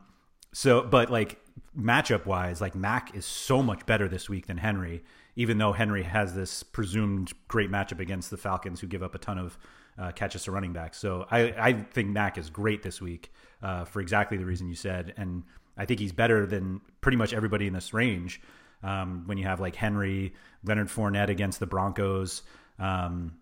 so, 0.53 0.81
but 0.81 1.11
like 1.11 1.39
matchup 1.77 2.25
wise, 2.25 2.61
like 2.61 2.75
Mack 2.75 3.15
is 3.15 3.25
so 3.25 3.61
much 3.63 3.85
better 3.85 4.07
this 4.07 4.29
week 4.29 4.47
than 4.47 4.57
Henry 4.57 5.03
even 5.35 5.57
though 5.57 5.71
Henry 5.71 6.03
has 6.03 6.33
this 6.33 6.63
presumed 6.63 7.31
great 7.47 7.71
matchup 7.71 7.99
against 7.99 8.29
the 8.29 8.37
Falcons, 8.37 8.79
who 8.79 8.87
give 8.87 9.03
up 9.03 9.15
a 9.15 9.17
ton 9.17 9.37
of 9.37 9.57
uh, 9.97 10.11
catches 10.11 10.43
to 10.43 10.51
running 10.51 10.73
backs. 10.73 10.97
So 10.97 11.25
I, 11.29 11.53
I 11.57 11.73
think 11.73 12.09
Mack 12.09 12.37
is 12.37 12.49
great 12.49 12.83
this 12.83 13.01
week 13.01 13.31
uh, 13.61 13.85
for 13.85 14.01
exactly 14.01 14.37
the 14.37 14.45
reason 14.45 14.67
you 14.67 14.75
said, 14.75 15.13
and 15.17 15.43
I 15.77 15.85
think 15.85 15.99
he's 15.99 16.11
better 16.11 16.45
than 16.45 16.81
pretty 17.01 17.17
much 17.17 17.33
everybody 17.33 17.67
in 17.67 17.73
this 17.73 17.93
range. 17.93 18.41
Um, 18.83 19.23
when 19.27 19.37
you 19.37 19.45
have 19.45 19.59
like 19.59 19.75
Henry, 19.75 20.33
Leonard 20.63 20.87
Fournette 20.87 21.29
against 21.29 21.59
the 21.59 21.67
Broncos, 21.67 22.41
um, 22.79 23.35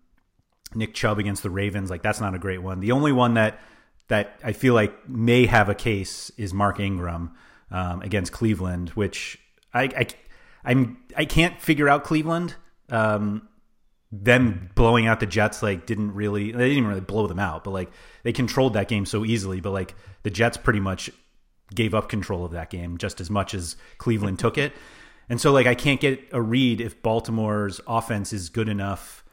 Nick 0.74 0.94
Chubb 0.94 1.18
against 1.18 1.42
the 1.42 1.50
Ravens, 1.50 1.90
like 1.90 2.02
that's 2.02 2.20
not 2.20 2.34
a 2.34 2.38
great 2.38 2.62
one. 2.62 2.80
The 2.80 2.92
only 2.92 3.12
one 3.12 3.34
that 3.34 3.58
that 4.08 4.38
I 4.44 4.52
feel 4.52 4.74
like 4.74 5.08
may 5.08 5.46
have 5.46 5.68
a 5.68 5.74
case 5.74 6.30
is 6.36 6.52
Mark 6.52 6.78
Ingram 6.78 7.32
um, 7.70 8.02
against 8.02 8.32
Cleveland, 8.32 8.90
which 8.90 9.38
I, 9.72 9.82
I 9.84 10.06
I'm 10.64 10.98
I 11.16 11.24
can't 11.24 11.60
figure 11.60 11.88
out 11.88 12.04
Cleveland. 12.04 12.54
Um, 12.88 13.48
them 14.12 14.70
blowing 14.74 15.06
out 15.06 15.20
the 15.20 15.26
Jets 15.26 15.62
like 15.62 15.86
didn't 15.86 16.14
really 16.14 16.52
they 16.52 16.68
didn't 16.68 16.86
really 16.86 17.00
blow 17.00 17.26
them 17.26 17.38
out, 17.38 17.64
but 17.64 17.70
like 17.70 17.90
they 18.22 18.32
controlled 18.32 18.74
that 18.74 18.88
game 18.88 19.06
so 19.06 19.24
easily. 19.24 19.60
But 19.60 19.70
like 19.70 19.94
the 20.22 20.30
Jets 20.30 20.56
pretty 20.56 20.80
much 20.80 21.10
gave 21.74 21.94
up 21.94 22.08
control 22.08 22.44
of 22.44 22.52
that 22.52 22.70
game 22.70 22.98
just 22.98 23.20
as 23.20 23.30
much 23.30 23.54
as 23.54 23.76
Cleveland 23.98 24.38
took 24.38 24.58
it. 24.58 24.72
And 25.28 25.40
so 25.40 25.52
like 25.52 25.66
I 25.66 25.76
can't 25.76 26.00
get 26.00 26.20
a 26.32 26.42
read 26.42 26.80
if 26.80 27.00
Baltimore's 27.02 27.80
offense 27.86 28.32
is 28.32 28.48
good 28.48 28.68
enough 28.68 29.24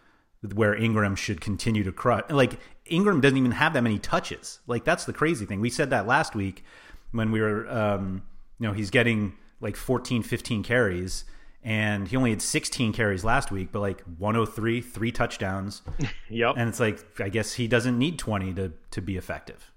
where 0.54 0.76
Ingram 0.76 1.16
should 1.16 1.42
continue 1.42 1.84
to 1.84 1.92
crush. 1.92 2.24
Like 2.30 2.60
Ingram 2.86 3.22
doesn't 3.22 3.38
even 3.38 3.52
have 3.52 3.74
that 3.74 3.82
many 3.82 3.98
touches. 3.98 4.60
Like 4.68 4.84
that's 4.84 5.06
the 5.06 5.14
crazy 5.14 5.46
thing. 5.46 5.60
We 5.60 5.72
said 5.72 5.90
that 5.90 6.06
last 6.06 6.36
week 6.36 6.64
when 7.12 7.32
we 7.32 7.42
were 7.42 7.70
um, 7.70 8.24
you 8.60 8.68
know, 8.68 8.74
he's 8.74 8.90
getting 8.90 9.34
like 9.60 9.76
14 9.76 10.24
15 10.24 10.64
carries 10.64 11.26
and 11.64 12.08
he 12.08 12.16
only 12.16 12.30
had 12.30 12.42
16 12.42 12.94
carries 12.94 13.24
last 13.24 13.52
week 13.52 13.72
but 13.72 13.80
like 13.80 14.02
103 14.18 14.82
three 14.82 15.12
touchdowns. 15.12 15.82
Yep. 16.30 16.56
And 16.58 16.70
it's 16.70 16.80
like 16.80 17.04
i 17.22 17.30
guess 17.30 17.54
he 17.54 17.68
doesn't 17.68 17.98
need 17.98 18.20
20 18.20 18.54
to 18.56 18.74
to 18.92 19.02
be 19.02 19.18
effective. 19.18 19.72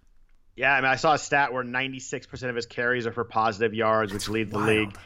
Yeah 0.56 0.74
i 0.74 0.80
mean 0.80 0.90
i 0.90 0.96
saw 0.96 1.14
a 1.14 1.18
stat 1.18 1.52
where 1.52 1.64
96% 1.64 2.48
of 2.48 2.56
his 2.56 2.66
carries 2.66 3.06
are 3.06 3.12
for 3.12 3.24
positive 3.24 3.72
yards 3.72 4.12
which 4.12 4.28
leads 4.28 4.50
the 4.50 4.58
league 4.58 4.96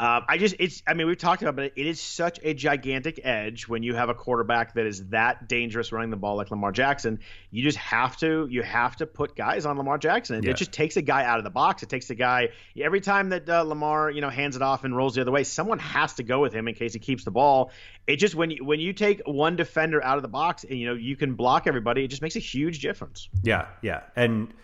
um, 0.00 0.24
I 0.28 0.38
just 0.38 0.54
it's 0.60 0.82
I 0.86 0.94
mean 0.94 1.08
we've 1.08 1.18
talked 1.18 1.42
about 1.42 1.54
it, 1.54 1.74
but 1.74 1.80
it 1.80 1.86
is 1.88 2.00
such 2.00 2.38
a 2.44 2.54
gigantic 2.54 3.20
edge 3.24 3.66
when 3.66 3.82
you 3.82 3.94
have 3.94 4.08
a 4.08 4.14
quarterback 4.14 4.74
that 4.74 4.86
is 4.86 5.06
that 5.08 5.48
dangerous 5.48 5.90
running 5.90 6.10
the 6.10 6.16
ball 6.16 6.36
like 6.36 6.50
Lamar 6.52 6.70
Jackson. 6.70 7.18
You 7.50 7.64
just 7.64 7.78
have 7.78 8.16
to 8.18 8.46
you 8.48 8.62
have 8.62 8.94
to 8.96 9.06
put 9.06 9.34
guys 9.34 9.66
on 9.66 9.76
Lamar 9.76 9.98
Jackson. 9.98 10.36
It, 10.36 10.44
Yeah. 10.44 10.50
it 10.50 10.56
just 10.56 10.70
takes 10.70 10.96
a 10.96 11.02
guy 11.02 11.24
out 11.24 11.38
of 11.38 11.44
the 11.44 11.50
box. 11.50 11.82
It 11.82 11.88
takes 11.88 12.10
a 12.10 12.14
guy 12.14 12.50
every 12.80 13.00
time 13.00 13.30
that 13.30 13.48
uh, 13.48 13.62
Lamar 13.62 14.10
you 14.10 14.20
know 14.20 14.30
hands 14.30 14.54
it 14.54 14.62
off 14.62 14.84
and 14.84 14.96
rolls 14.96 15.16
the 15.16 15.20
other 15.22 15.32
way. 15.32 15.42
Someone 15.42 15.80
has 15.80 16.14
to 16.14 16.22
go 16.22 16.40
with 16.40 16.52
him 16.52 16.68
in 16.68 16.74
case 16.74 16.92
he 16.92 17.00
keeps 17.00 17.24
the 17.24 17.32
ball. 17.32 17.72
It 18.06 18.16
just 18.16 18.36
when 18.36 18.52
you 18.52 18.64
when 18.64 18.78
you 18.78 18.92
take 18.92 19.22
one 19.26 19.56
defender 19.56 20.02
out 20.04 20.16
of 20.16 20.22
the 20.22 20.28
box 20.28 20.62
and 20.62 20.78
you 20.78 20.86
know 20.86 20.94
you 20.94 21.16
can 21.16 21.34
block 21.34 21.66
everybody, 21.66 22.04
it 22.04 22.08
just 22.08 22.22
makes 22.22 22.36
a 22.36 22.40
huge 22.40 22.78
difference. 22.80 23.28
yeah 23.42 23.66
yeah 23.82 24.02
and 24.14 24.54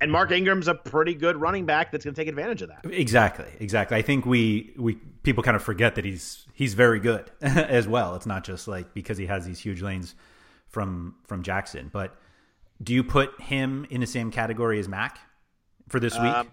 And 0.00 0.12
Mark 0.12 0.30
Ingram's 0.30 0.68
a 0.68 0.74
pretty 0.74 1.14
good 1.14 1.36
running 1.36 1.66
back 1.66 1.90
that's 1.90 2.04
going 2.04 2.14
to 2.14 2.20
take 2.20 2.28
advantage 2.28 2.62
of 2.62 2.68
that. 2.68 2.84
exactly 2.84 3.46
exactly. 3.58 3.96
I 3.96 4.02
think 4.02 4.26
we 4.26 4.72
we 4.76 4.94
people 5.22 5.42
kind 5.42 5.56
of 5.56 5.62
forget 5.62 5.96
that 5.96 6.04
he's 6.04 6.46
he's 6.52 6.74
very 6.74 7.00
good 7.00 7.30
as 7.40 7.88
well. 7.88 8.14
It's 8.14 8.26
not 8.26 8.44
just 8.44 8.68
like 8.68 8.94
because 8.94 9.18
he 9.18 9.26
has 9.26 9.44
these 9.46 9.58
huge 9.58 9.82
lanes 9.82 10.14
from 10.68 11.16
from 11.26 11.42
jackson. 11.42 11.90
But 11.92 12.16
do 12.82 12.94
you 12.94 13.02
put 13.02 13.40
him 13.40 13.86
in 13.90 14.00
the 14.00 14.06
same 14.06 14.30
category 14.30 14.78
as 14.78 14.88
mac 14.88 15.18
for 15.88 15.98
this 15.98 16.14
week? 16.14 16.32
Um, 16.32 16.50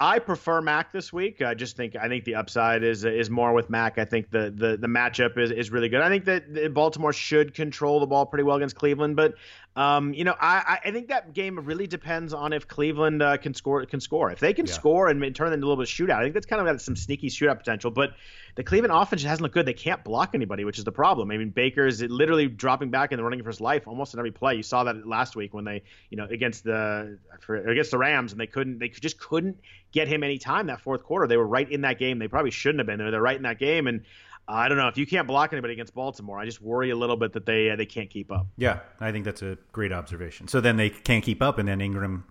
I 0.00 0.20
prefer 0.20 0.60
Mack 0.60 0.92
this 0.92 1.12
week. 1.12 1.42
I 1.42 1.54
just 1.54 1.76
think 1.76 1.96
I 1.96 2.06
think 2.08 2.24
the 2.24 2.36
upside 2.36 2.84
is 2.84 3.04
is 3.04 3.30
more 3.30 3.52
with 3.52 3.68
Mack. 3.68 3.98
I 3.98 4.04
think 4.04 4.30
the 4.30 4.52
the, 4.54 4.76
the 4.76 4.86
matchup 4.86 5.36
is, 5.36 5.50
is 5.50 5.72
really 5.72 5.88
good. 5.88 6.00
I 6.00 6.08
think 6.08 6.24
that 6.26 6.72
Baltimore 6.72 7.12
should 7.12 7.52
control 7.52 7.98
the 7.98 8.06
ball 8.06 8.24
pretty 8.24 8.44
well 8.44 8.56
against 8.56 8.76
Cleveland, 8.76 9.16
but 9.16 9.34
um, 9.74 10.14
you 10.14 10.22
know 10.22 10.36
I, 10.40 10.78
I 10.84 10.90
think 10.92 11.08
that 11.08 11.32
game 11.34 11.58
really 11.58 11.88
depends 11.88 12.32
on 12.32 12.52
if 12.52 12.68
Cleveland 12.68 13.22
uh, 13.22 13.38
can 13.38 13.54
score 13.54 13.84
can 13.86 14.00
score. 14.00 14.30
If 14.30 14.38
they 14.38 14.52
can 14.52 14.66
Yeah. 14.66 14.72
score 14.72 15.08
and 15.08 15.20
turn 15.34 15.50
it 15.50 15.54
into 15.54 15.66
a 15.66 15.68
little 15.68 15.82
bit 15.82 15.88
of 15.90 15.94
shootout, 15.94 16.20
I 16.20 16.22
think 16.22 16.34
that's 16.34 16.46
kind 16.46 16.60
of 16.60 16.66
got 16.72 16.80
some 16.80 16.94
sneaky 16.94 17.28
shootout 17.28 17.58
potential. 17.58 17.90
But 17.90 18.10
the 18.58 18.64
Cleveland 18.64 18.92
offense 18.92 19.22
hasn't 19.22 19.42
looked 19.42 19.54
good. 19.54 19.66
They 19.66 19.72
can't 19.72 20.02
block 20.02 20.30
anybody, 20.34 20.64
which 20.64 20.78
is 20.78 20.84
the 20.84 20.90
problem. 20.90 21.30
I 21.30 21.36
mean, 21.36 21.50
Baker's 21.50 22.02
literally 22.02 22.48
dropping 22.48 22.90
back 22.90 23.12
and 23.12 23.22
running 23.22 23.40
for 23.40 23.50
his 23.50 23.60
life 23.60 23.86
almost 23.86 24.14
in 24.14 24.18
every 24.18 24.32
play. 24.32 24.56
You 24.56 24.64
saw 24.64 24.82
that 24.82 25.06
last 25.06 25.36
week 25.36 25.54
when 25.54 25.64
they, 25.64 25.84
you 26.10 26.16
know, 26.16 26.24
against 26.24 26.64
the 26.64 27.20
for, 27.38 27.54
against 27.54 27.92
the 27.92 27.98
Rams, 27.98 28.32
and 28.32 28.40
they 28.40 28.48
couldn't, 28.48 28.80
they 28.80 28.88
just 28.88 29.20
couldn't 29.20 29.60
get 29.92 30.08
him 30.08 30.24
any 30.24 30.38
time 30.38 30.66
that 30.66 30.80
fourth 30.80 31.04
quarter. 31.04 31.28
They 31.28 31.36
were 31.36 31.46
right 31.46 31.70
in 31.70 31.82
that 31.82 32.00
game. 32.00 32.18
They 32.18 32.26
probably 32.26 32.50
shouldn't 32.50 32.80
have 32.80 32.88
been 32.88 32.98
there. 32.98 33.12
They're 33.12 33.22
right 33.22 33.36
in 33.36 33.44
that 33.44 33.60
game, 33.60 33.86
and 33.86 34.02
I 34.48 34.68
don't 34.68 34.76
know 34.76 34.88
if 34.88 34.98
you 34.98 35.06
can't 35.06 35.28
block 35.28 35.52
anybody 35.52 35.74
against 35.74 35.94
Baltimore. 35.94 36.40
I 36.40 36.44
just 36.44 36.60
worry 36.60 36.90
a 36.90 36.96
little 36.96 37.16
bit 37.16 37.34
that 37.34 37.46
they 37.46 37.70
uh, 37.70 37.76
they 37.76 37.86
can't 37.86 38.10
keep 38.10 38.32
up. 38.32 38.48
Yeah, 38.56 38.80
I 38.98 39.12
think 39.12 39.24
that's 39.24 39.42
a 39.42 39.56
great 39.70 39.92
observation. 39.92 40.48
So 40.48 40.60
then 40.60 40.76
they 40.76 40.90
can't 40.90 41.22
keep 41.22 41.42
up, 41.42 41.58
and 41.58 41.68
then 41.68 41.80
Ingram 41.80 42.24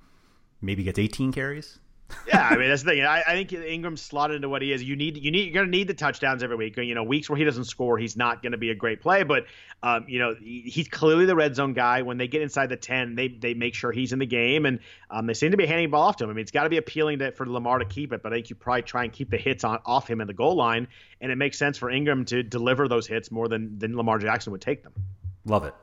maybe 0.61 0.83
gets 0.83 0.99
18 0.99 1.31
carries. 1.31 1.79
Yeah, 2.27 2.47
I 2.49 2.57
mean 2.57 2.69
that's 2.69 2.83
the 2.83 2.91
thing. 2.91 3.03
I, 3.03 3.21
I 3.27 3.33
think 3.33 3.51
Ingram's 3.53 4.01
slotted 4.01 4.37
into 4.37 4.49
what 4.49 4.61
he 4.61 4.71
is. 4.71 4.81
You 4.83 4.95
need 4.95 5.17
you 5.17 5.31
need 5.31 5.53
you're 5.53 5.63
gonna 5.63 5.71
need 5.75 5.87
the 5.87 5.93
touchdowns 5.93 6.41
every 6.43 6.55
week. 6.55 6.77
You 6.77 6.95
know, 6.95 7.03
weeks 7.03 7.29
where 7.29 7.37
he 7.37 7.43
doesn't 7.43 7.65
score, 7.65 7.97
he's 7.97 8.15
not 8.15 8.41
gonna 8.41 8.57
be 8.57 8.69
a 8.69 8.75
great 8.75 9.01
play. 9.01 9.23
But 9.23 9.45
um, 9.83 10.05
you 10.07 10.19
know, 10.19 10.33
he- 10.39 10.61
he's 10.61 10.87
clearly 10.87 11.25
the 11.25 11.35
red 11.35 11.55
zone 11.55 11.73
guy. 11.73 12.01
When 12.03 12.17
they 12.17 12.27
get 12.27 12.41
inside 12.41 12.69
the 12.69 12.77
ten, 12.77 13.15
they 13.15 13.27
they 13.27 13.53
make 13.53 13.75
sure 13.75 13.91
he's 13.91 14.13
in 14.13 14.19
the 14.19 14.25
game, 14.25 14.65
and 14.65 14.79
um, 15.09 15.27
they 15.27 15.33
seem 15.33 15.51
to 15.51 15.57
be 15.57 15.65
handing 15.65 15.87
the 15.87 15.91
ball 15.91 16.03
off 16.07 16.17
to 16.17 16.23
him. 16.23 16.29
I 16.29 16.33
mean, 16.33 16.41
it's 16.43 16.51
got 16.51 16.63
to 16.63 16.69
be 16.69 16.77
appealing 16.77 17.19
to, 17.19 17.31
for 17.31 17.45
Lamar 17.45 17.79
to 17.79 17.85
keep 17.85 18.13
it, 18.13 18.23
but 18.23 18.31
I 18.31 18.37
think 18.37 18.49
you 18.49 18.55
probably 18.55 18.83
try 18.83 19.03
and 19.03 19.11
keep 19.13 19.29
the 19.29 19.37
hits 19.37 19.63
on 19.63 19.79
off 19.85 20.09
him 20.09 20.21
in 20.21 20.27
the 20.27 20.33
goal 20.33 20.55
line, 20.55 20.87
and 21.21 21.31
it 21.31 21.35
makes 21.37 21.57
sense 21.57 21.77
for 21.77 21.89
Ingram 21.89 22.25
to 22.25 22.41
deliver 22.43 22.87
those 22.87 23.05
hits 23.07 23.31
more 23.31 23.47
than 23.47 23.79
than 23.79 23.95
Lamar 23.97 24.17
Jackson 24.17 24.51
would 24.51 24.61
take 24.61 24.83
them. 24.83 24.93
Love 25.45 25.65
it. 25.65 25.73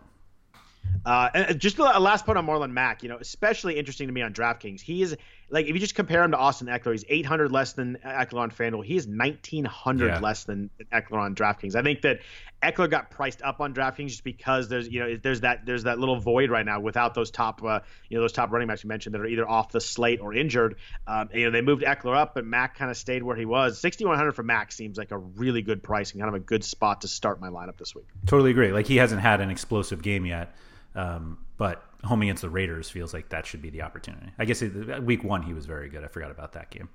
Uh, 1.05 1.29
and 1.35 1.61
just 1.61 1.79
a 1.79 1.83
last 2.01 2.25
point 2.25 2.39
on 2.39 2.47
Marlon 2.47 2.71
Mack, 2.71 3.03
you 3.03 3.09
know, 3.09 3.19
especially 3.19 3.77
interesting 3.79 4.07
to 4.09 4.13
me 4.13 4.23
on 4.23 4.33
DraftKings. 4.33 4.81
He 4.81 5.03
is 5.03 5.17
like 5.51 5.67
if 5.67 5.73
you 5.75 5.79
just 5.79 5.95
compare 5.95 6.23
him 6.23 6.31
to 6.33 6.37
Austin 6.39 6.67
Ekeler, 6.69 6.93
he's 6.93 7.05
800 7.09 7.53
less 7.53 7.75
than 7.75 7.97
Ekeler 8.05 8.39
on 8.41 8.51
FanDuel. 8.51 8.85
He 8.85 8.97
is 8.97 9.07
1900 9.07 10.07
Yeah. 10.07 10.19
less 10.21 10.45
than 10.45 10.71
Ekeler 10.93 11.19
on 11.19 11.35
DraftKings. 11.35 11.75
I 11.75 11.83
think 11.83 12.03
that 12.03 12.21
Ekeler 12.63 12.89
got 12.89 13.11
priced 13.11 13.43
up 13.43 13.61
on 13.61 13.75
DraftKings 13.75 14.09
just 14.09 14.25
because 14.25 14.69
there's 14.69 14.89
you 14.89 15.01
know 15.01 15.17
there's 15.23 15.43
that 15.43 15.67
there's 15.67 15.83
that 15.83 15.99
little 15.99 16.19
void 16.19 16.51
right 16.51 16.65
now 16.65 16.81
without 16.81 17.13
those 17.15 17.31
top 17.31 17.63
uh, 17.63 17.81
you 18.09 18.17
know 18.17 18.23
those 18.23 18.33
top 18.33 18.51
running 18.51 18.69
backs 18.69 18.83
you 18.83 18.89
mentioned 18.89 19.15
that 19.15 19.21
are 19.21 19.27
either 19.27 19.47
off 19.47 19.71
the 19.71 19.81
slate 19.81 20.21
or 20.21 20.33
injured. 20.33 20.77
Um, 21.07 21.29
you 21.35 21.45
know 21.45 21.51
they 21.51 21.61
moved 21.61 21.83
Ekeler 21.83 22.17
up, 22.17 22.35
but 22.35 22.47
Mack 22.47 22.77
kind 22.77 22.91
of 22.91 22.97
stayed 22.97 23.23
where 23.23 23.37
he 23.37 23.45
was. 23.45 23.79
6100 23.81 24.33
for 24.33 24.43
Mack 24.43 24.73
seems 24.73 24.97
like 24.97 25.11
a 25.11 25.19
really 25.19 25.61
good 25.61 25.83
price 25.83 26.13
and 26.13 26.21
kind 26.23 26.35
of 26.35 26.41
a 26.41 26.45
good 26.45 26.65
spot 26.65 27.03
to 27.03 27.09
start 27.09 27.39
my 27.41 27.49
lineup 27.49 27.77
this 27.77 27.95
week. 27.95 28.07
Totally 28.27 28.51
agree. 28.51 28.73
Like 28.73 28.87
he 28.87 28.97
hasn't 28.97 29.21
had 29.21 29.43
an 29.43 29.51
explosive 29.51 30.01
game 30.01 30.25
yet, 30.25 30.57
um, 30.95 31.39
but 31.59 31.85
home 32.05 32.23
against 32.23 32.43
the 32.43 32.51
Raiders 32.51 32.89
feels 32.91 33.13
like 33.15 33.29
that 33.31 33.47
should 33.47 33.63
be 33.63 33.71
the 33.71 33.83
opportunity. 33.83 34.31
I 34.39 34.45
guess 34.45 34.63
it, 34.63 35.03
week 35.05 35.25
one 35.25 35.43
he 35.43 35.53
was 35.53 35.67
very 35.67 35.89
good. 35.89 36.05
I 36.05 36.09
forgot 36.09 36.31
about 36.31 36.53
that 36.53 36.71
game. 36.71 36.89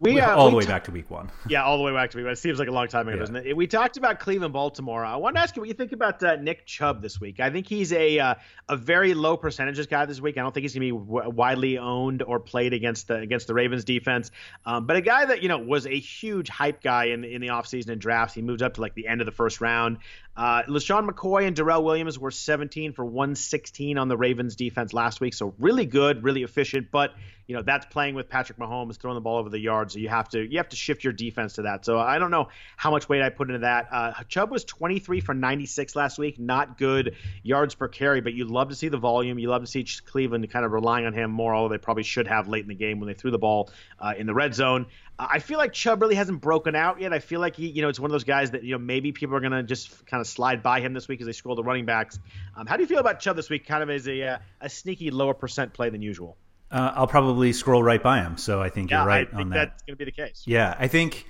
We 0.00 0.18
uh, 0.20 0.34
all 0.36 0.46
we 0.46 0.50
the 0.50 0.56
way 0.56 0.64
ta- 0.64 0.72
back 0.72 0.84
to 0.84 0.90
week 0.90 1.08
one. 1.08 1.30
Yeah, 1.48 1.62
all 1.62 1.78
the 1.78 1.84
way 1.84 1.92
back 1.92 2.10
to 2.10 2.16
week 2.18 2.24
one. 2.24 2.32
it 2.32 2.36
seems 2.36 2.58
like 2.58 2.66
a 2.68 2.72
long 2.72 2.88
time 2.88 3.06
ago, 3.06 3.14
Yeah. 3.16 3.20
doesn't 3.20 3.36
it? 3.36 3.56
We 3.56 3.68
talked 3.68 3.96
about 3.96 4.18
Cleveland, 4.18 4.52
Baltimore. 4.52 5.04
I 5.04 5.14
want 5.16 5.36
to 5.36 5.40
ask 5.42 5.54
you 5.54 5.62
what 5.62 5.68
you 5.68 5.74
think 5.74 5.92
about 5.92 6.20
uh, 6.22 6.34
Nick 6.34 6.66
Chubb 6.66 7.00
this 7.00 7.20
week. 7.20 7.38
I 7.38 7.48
think 7.48 7.68
he's 7.68 7.92
a 7.92 8.18
uh, 8.18 8.34
a 8.68 8.76
very 8.76 9.14
low 9.14 9.36
percentages 9.36 9.86
guy 9.86 10.04
this 10.04 10.20
week. 10.20 10.36
I 10.36 10.42
don't 10.42 10.52
think 10.52 10.62
he's 10.62 10.74
going 10.74 10.88
to 10.88 10.94
be 10.98 11.06
w- 11.06 11.30
widely 11.30 11.78
owned 11.78 12.22
or 12.24 12.40
played 12.40 12.72
against 12.72 13.06
the 13.06 13.14
against 13.18 13.46
the 13.46 13.54
Ravens 13.54 13.84
defense. 13.84 14.32
Um, 14.66 14.84
but 14.86 14.96
a 14.96 15.00
guy 15.00 15.26
that 15.26 15.42
you 15.44 15.48
know 15.48 15.58
was 15.58 15.86
a 15.86 15.96
huge 15.98 16.48
hype 16.48 16.82
guy 16.82 17.04
in 17.06 17.22
in 17.24 17.40
the 17.40 17.48
offseason 17.48 17.90
and 17.90 18.00
drafts. 18.00 18.34
He 18.34 18.42
moved 18.42 18.62
up 18.62 18.74
to 18.74 18.80
like 18.80 18.94
the 18.94 19.06
end 19.06 19.20
of 19.20 19.26
the 19.26 19.32
first 19.32 19.60
round. 19.60 19.98
Uh, 20.36 20.62
LeSean 20.64 21.08
McCoy 21.08 21.46
and 21.46 21.54
Darrel 21.54 21.84
Williams 21.84 22.18
were 22.18 22.30
17 22.30 22.92
for 22.92 23.04
116 23.04 23.98
on 23.98 24.08
the 24.08 24.16
Ravens 24.16 24.56
defense 24.56 24.92
last 24.92 25.20
week, 25.20 25.34
so 25.34 25.54
really 25.58 25.86
good, 25.86 26.24
really 26.24 26.42
efficient. 26.42 26.90
But 26.90 27.14
you 27.46 27.54
know 27.54 27.62
that's 27.62 27.86
playing 27.86 28.14
with 28.14 28.28
Patrick 28.28 28.58
Mahomes 28.58 28.96
throwing 28.96 29.16
the 29.16 29.20
ball 29.20 29.38
over 29.38 29.50
the 29.50 29.58
yard, 29.58 29.92
so 29.92 29.98
you 29.98 30.08
have 30.08 30.28
to 30.30 30.40
you 30.40 30.58
have 30.58 30.70
to 30.70 30.76
shift 30.76 31.04
your 31.04 31.12
defense 31.12 31.54
to 31.54 31.62
that. 31.62 31.84
So 31.84 31.98
I 31.98 32.18
don't 32.18 32.30
know 32.30 32.48
how 32.76 32.90
much 32.90 33.08
weight 33.08 33.22
I 33.22 33.28
put 33.28 33.48
into 33.48 33.60
that. 33.60 33.88
Uh, 33.92 34.12
Chubb 34.28 34.50
was 34.50 34.64
23 34.64 35.20
for 35.20 35.34
96 35.34 35.94
last 35.94 36.18
week, 36.18 36.38
not 36.38 36.78
good 36.78 37.16
yards 37.42 37.74
per 37.74 37.88
carry, 37.88 38.20
but 38.20 38.32
you 38.32 38.46
love 38.46 38.70
to 38.70 38.74
see 38.74 38.88
the 38.88 38.98
volume. 38.98 39.38
You 39.38 39.50
love 39.50 39.62
to 39.62 39.68
see 39.68 39.84
Cleveland 40.06 40.48
kind 40.50 40.64
of 40.64 40.72
relying 40.72 41.06
on 41.06 41.12
him 41.12 41.30
more, 41.30 41.54
although 41.54 41.72
they 41.72 41.78
probably 41.78 42.02
should 42.02 42.26
have 42.26 42.48
late 42.48 42.62
in 42.62 42.68
the 42.68 42.74
game 42.74 42.98
when 42.98 43.08
they 43.08 43.14
threw 43.14 43.30
the 43.30 43.38
ball 43.38 43.70
uh, 43.98 44.14
in 44.16 44.26
the 44.26 44.34
red 44.34 44.54
zone. 44.54 44.86
I 45.18 45.38
feel 45.38 45.58
like 45.58 45.72
Chubb 45.72 46.02
really 46.02 46.16
hasn't 46.16 46.40
broken 46.40 46.74
out 46.74 47.00
yet. 47.00 47.12
I 47.12 47.20
feel 47.20 47.38
like 47.40 47.54
he, 47.54 47.68
you 47.68 47.82
know, 47.82 47.88
it's 47.88 48.00
one 48.00 48.10
of 48.10 48.12
those 48.12 48.24
guys 48.24 48.50
that 48.50 48.64
you 48.64 48.72
know 48.72 48.78
maybe 48.78 49.12
people 49.12 49.36
are 49.36 49.40
gonna 49.40 49.62
just 49.62 50.04
kind 50.06 50.20
of 50.20 50.26
slide 50.26 50.62
by 50.62 50.80
him 50.80 50.92
this 50.92 51.06
week 51.06 51.20
as 51.20 51.26
they 51.26 51.32
scroll 51.32 51.54
the 51.54 51.62
running 51.62 51.84
backs. 51.86 52.18
Um, 52.56 52.66
how 52.66 52.76
do 52.76 52.82
you 52.82 52.88
feel 52.88 52.98
about 52.98 53.20
Chubb 53.20 53.36
this 53.36 53.48
week? 53.48 53.66
Kind 53.66 53.82
of 53.82 53.90
as 53.90 54.08
a 54.08 54.22
uh, 54.22 54.38
a 54.60 54.68
sneaky 54.68 55.10
lower 55.12 55.34
percent 55.34 55.72
play 55.72 55.88
than 55.90 56.02
usual. 56.02 56.36
Uh, 56.70 56.92
I'll 56.96 57.06
probably 57.06 57.52
scroll 57.52 57.82
right 57.82 58.02
by 58.02 58.22
him. 58.22 58.36
So 58.36 58.60
I 58.60 58.68
think 58.70 58.90
Yeah, 58.90 58.98
you're 59.00 59.06
right 59.06 59.28
I 59.28 59.30
think 59.30 59.40
on 59.40 59.50
that. 59.50 59.56
that's 59.70 59.82
going 59.84 59.96
to 59.96 59.98
be 59.98 60.04
the 60.06 60.10
case. 60.10 60.42
Yeah, 60.46 60.74
I 60.76 60.88
think, 60.88 61.24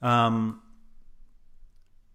um, 0.00 0.62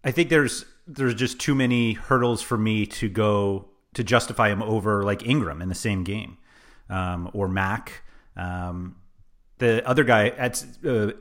I 0.02 0.10
think 0.10 0.28
there's 0.30 0.64
there's 0.88 1.14
just 1.14 1.38
too 1.38 1.54
many 1.54 1.92
hurdles 1.92 2.42
for 2.42 2.58
me 2.58 2.86
to 2.86 3.08
go 3.08 3.68
to 3.94 4.02
justify 4.02 4.48
him 4.50 4.62
over 4.62 5.04
like 5.04 5.24
Ingram 5.24 5.62
in 5.62 5.68
the 5.68 5.74
same 5.76 6.02
game, 6.02 6.38
um, 6.90 7.30
or 7.32 7.46
Mack. 7.46 8.02
Um, 8.36 8.96
the 9.62 9.88
other 9.88 10.02
guy 10.02 10.28
at 10.28 10.64
uh, 10.86 11.12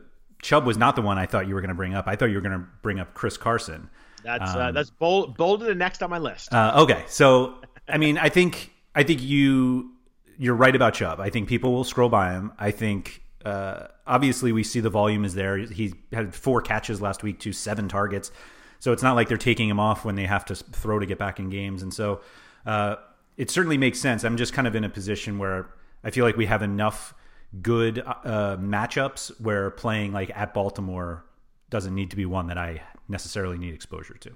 Chubb 0.42 0.66
was 0.66 0.78
not 0.78 0.96
the 0.96 1.02
one 1.04 1.18
I 1.20 1.28
thought 1.28 1.48
you 1.48 1.54
were 1.54 1.62
going 1.62 1.70
to 1.70 1.76
bring 1.76 1.94
up. 1.94 2.08
I 2.08 2.16
thought 2.16 2.26
you 2.26 2.36
were 2.36 2.42
going 2.42 2.60
to 2.60 2.66
bring 2.82 3.00
up 3.00 3.14
Chris 3.14 3.38
Carson. 3.38 3.90
That's 4.24 4.52
um, 4.52 4.58
uh, 4.58 4.72
that's 4.72 4.90
bold, 4.90 5.38
bolded 5.38 5.70
and 5.70 5.80
next 5.80 6.02
on 6.02 6.10
my 6.10 6.18
list. 6.18 6.54
Uh, 6.54 6.74
okay, 6.84 7.04
so 7.08 7.56
I 7.88 7.98
mean, 7.98 8.18
I 8.18 8.30
think 8.30 8.72
I 8.96 9.04
think 9.04 9.22
you 9.22 9.92
you're 10.38 10.56
right 10.56 10.76
about 10.76 10.96
Chubb. 10.96 11.20
I 11.20 11.30
think 11.30 11.48
people 11.48 11.72
will 11.72 11.84
scroll 11.84 12.10
by 12.10 12.32
him. 12.32 12.52
I 12.58 12.72
think 12.72 13.22
uh, 13.46 13.88
obviously 14.08 14.52
we 14.52 14.64
see 14.64 14.80
the 14.80 14.90
volume 14.90 15.24
is 15.24 15.36
there. 15.36 15.58
He 15.58 15.94
had 16.12 16.34
four 16.34 16.62
catches 16.62 17.00
last 17.00 17.22
week 17.22 17.40
to 17.42 17.54
seven 17.54 17.88
targets, 17.88 18.32
so 18.80 18.92
it's 18.92 19.04
not 19.04 19.16
like 19.16 19.28
they're 19.28 19.38
taking 19.38 19.70
him 19.70 19.80
off 19.80 20.04
when 20.04 20.16
they 20.16 20.26
have 20.26 20.46
to 20.46 20.56
throw 20.56 20.98
to 20.98 21.06
get 21.06 21.20
back 21.20 21.40
in 21.40 21.50
games. 21.50 21.84
And 21.84 21.94
so 21.94 22.22
uh, 22.66 22.96
it 23.38 23.52
certainly 23.52 23.78
makes 23.78 24.00
sense. 24.00 24.24
I'm 24.24 24.38
just 24.38 24.54
kind 24.54 24.68
of 24.68 24.76
in 24.76 24.84
a 24.84 24.90
position 24.90 25.38
where 25.38 25.68
I 26.04 26.10
feel 26.10 26.26
like 26.26 26.38
we 26.38 26.48
have 26.48 26.64
enough 26.64 27.14
good 27.60 28.00
uh, 28.00 28.58
matchups 28.58 29.30
where 29.42 29.72
playing 29.72 30.14
like 30.14 30.32
at 30.36 30.54
Baltimore 30.54 31.26
doesn't 31.70 31.94
need 31.94 32.12
to 32.12 32.16
be 32.16 32.26
one 32.26 32.48
that 32.48 32.58
I 32.58 32.82
necessarily 33.08 33.58
need 33.58 33.74
exposure 33.74 34.16
to. 34.16 34.32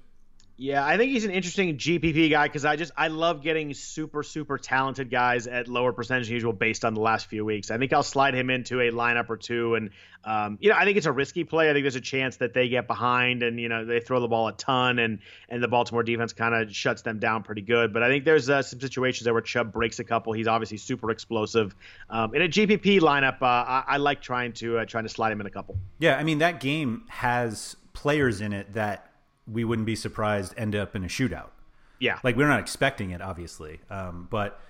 Yeah, 0.58 0.86
I 0.86 0.96
think 0.96 1.12
he's 1.12 1.26
an 1.26 1.32
interesting 1.32 1.76
GPP 1.76 2.30
guy 2.30 2.46
because 2.46 2.64
I 2.64 2.76
just 2.76 2.90
I 2.96 3.08
love 3.08 3.42
getting 3.42 3.74
super 3.74 4.22
super 4.22 4.56
talented 4.56 5.10
guys 5.10 5.46
at 5.46 5.68
lower 5.68 5.92
percentage 5.92 6.28
than 6.28 6.34
usual 6.34 6.54
based 6.54 6.82
on 6.82 6.94
the 6.94 7.00
last 7.00 7.26
few 7.26 7.44
weeks. 7.44 7.70
I 7.70 7.76
think 7.76 7.92
I'll 7.92 8.02
slide 8.02 8.34
him 8.34 8.48
into 8.48 8.80
a 8.80 8.90
lineup 8.90 9.28
or 9.28 9.36
two, 9.36 9.74
and 9.74 9.90
um, 10.24 10.56
you 10.58 10.70
know 10.70 10.76
I 10.76 10.86
think 10.86 10.96
it's 10.96 11.04
a 11.04 11.12
risky 11.12 11.44
play. 11.44 11.68
I 11.68 11.74
think 11.74 11.84
there's 11.84 11.96
a 11.96 12.00
chance 12.00 12.38
that 12.38 12.54
they 12.54 12.70
get 12.70 12.86
behind 12.86 13.42
and 13.42 13.60
you 13.60 13.68
know 13.68 13.84
they 13.84 14.00
throw 14.00 14.18
the 14.18 14.28
ball 14.28 14.48
a 14.48 14.52
ton, 14.52 14.98
and 14.98 15.18
and 15.50 15.62
the 15.62 15.68
Baltimore 15.68 16.02
defense 16.02 16.32
kind 16.32 16.54
of 16.54 16.74
shuts 16.74 17.02
them 17.02 17.18
down 17.18 17.42
pretty 17.42 17.62
good. 17.62 17.92
But 17.92 18.02
I 18.02 18.08
think 18.08 18.24
there's 18.24 18.48
uh, 18.48 18.62
some 18.62 18.80
situations 18.80 19.24
there 19.24 19.34
where 19.34 19.42
Chubb 19.42 19.74
breaks 19.74 19.98
a 19.98 20.04
couple. 20.04 20.32
He's 20.32 20.48
obviously 20.48 20.78
super 20.78 21.10
explosive. 21.10 21.74
Um, 22.08 22.34
in 22.34 22.40
a 22.40 22.48
GPP 22.48 23.00
lineup, 23.00 23.42
uh, 23.42 23.44
I, 23.44 23.84
I, 23.86 23.96
like 23.98 24.22
trying 24.22 24.54
to 24.54 24.78
uh, 24.78 24.84
trying 24.86 25.04
to 25.04 25.10
slide 25.10 25.32
him 25.32 25.42
in 25.42 25.46
a 25.46 25.50
couple. 25.50 25.76
Yeah, 25.98 26.16
I 26.16 26.22
mean 26.22 26.38
that 26.38 26.60
game 26.60 27.04
has 27.08 27.76
players 27.92 28.40
in 28.40 28.54
it 28.54 28.72
that 28.72 29.05
we 29.50 29.64
wouldn't 29.64 29.86
be 29.86 29.96
surprised 29.96 30.54
end 30.56 30.74
up 30.74 30.96
in 30.96 31.04
a 31.04 31.08
shootout. 31.08 31.50
Yeah, 31.98 32.18
like 32.22 32.36
we're 32.36 32.48
not 32.48 32.60
expecting 32.60 33.10
it, 33.10 33.22
obviously, 33.22 33.80
um, 33.90 34.28
but 34.30 34.60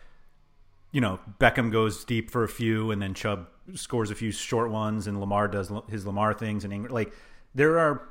you 0.92 1.00
know 1.00 1.18
Beckham 1.40 1.72
goes 1.72 2.04
deep 2.04 2.30
for 2.30 2.44
a 2.44 2.48
few, 2.48 2.90
and 2.90 3.02
then 3.02 3.14
Chubb 3.14 3.48
scores 3.74 4.10
a 4.10 4.14
few 4.14 4.30
short 4.30 4.70
ones, 4.70 5.06
and 5.06 5.20
Lamar 5.20 5.48
does 5.48 5.70
his 5.88 6.06
Lamar 6.06 6.34
things, 6.34 6.64
and 6.64 6.72
Ingram, 6.72 6.94
like 6.94 7.12
there 7.54 7.78
are, 7.78 8.08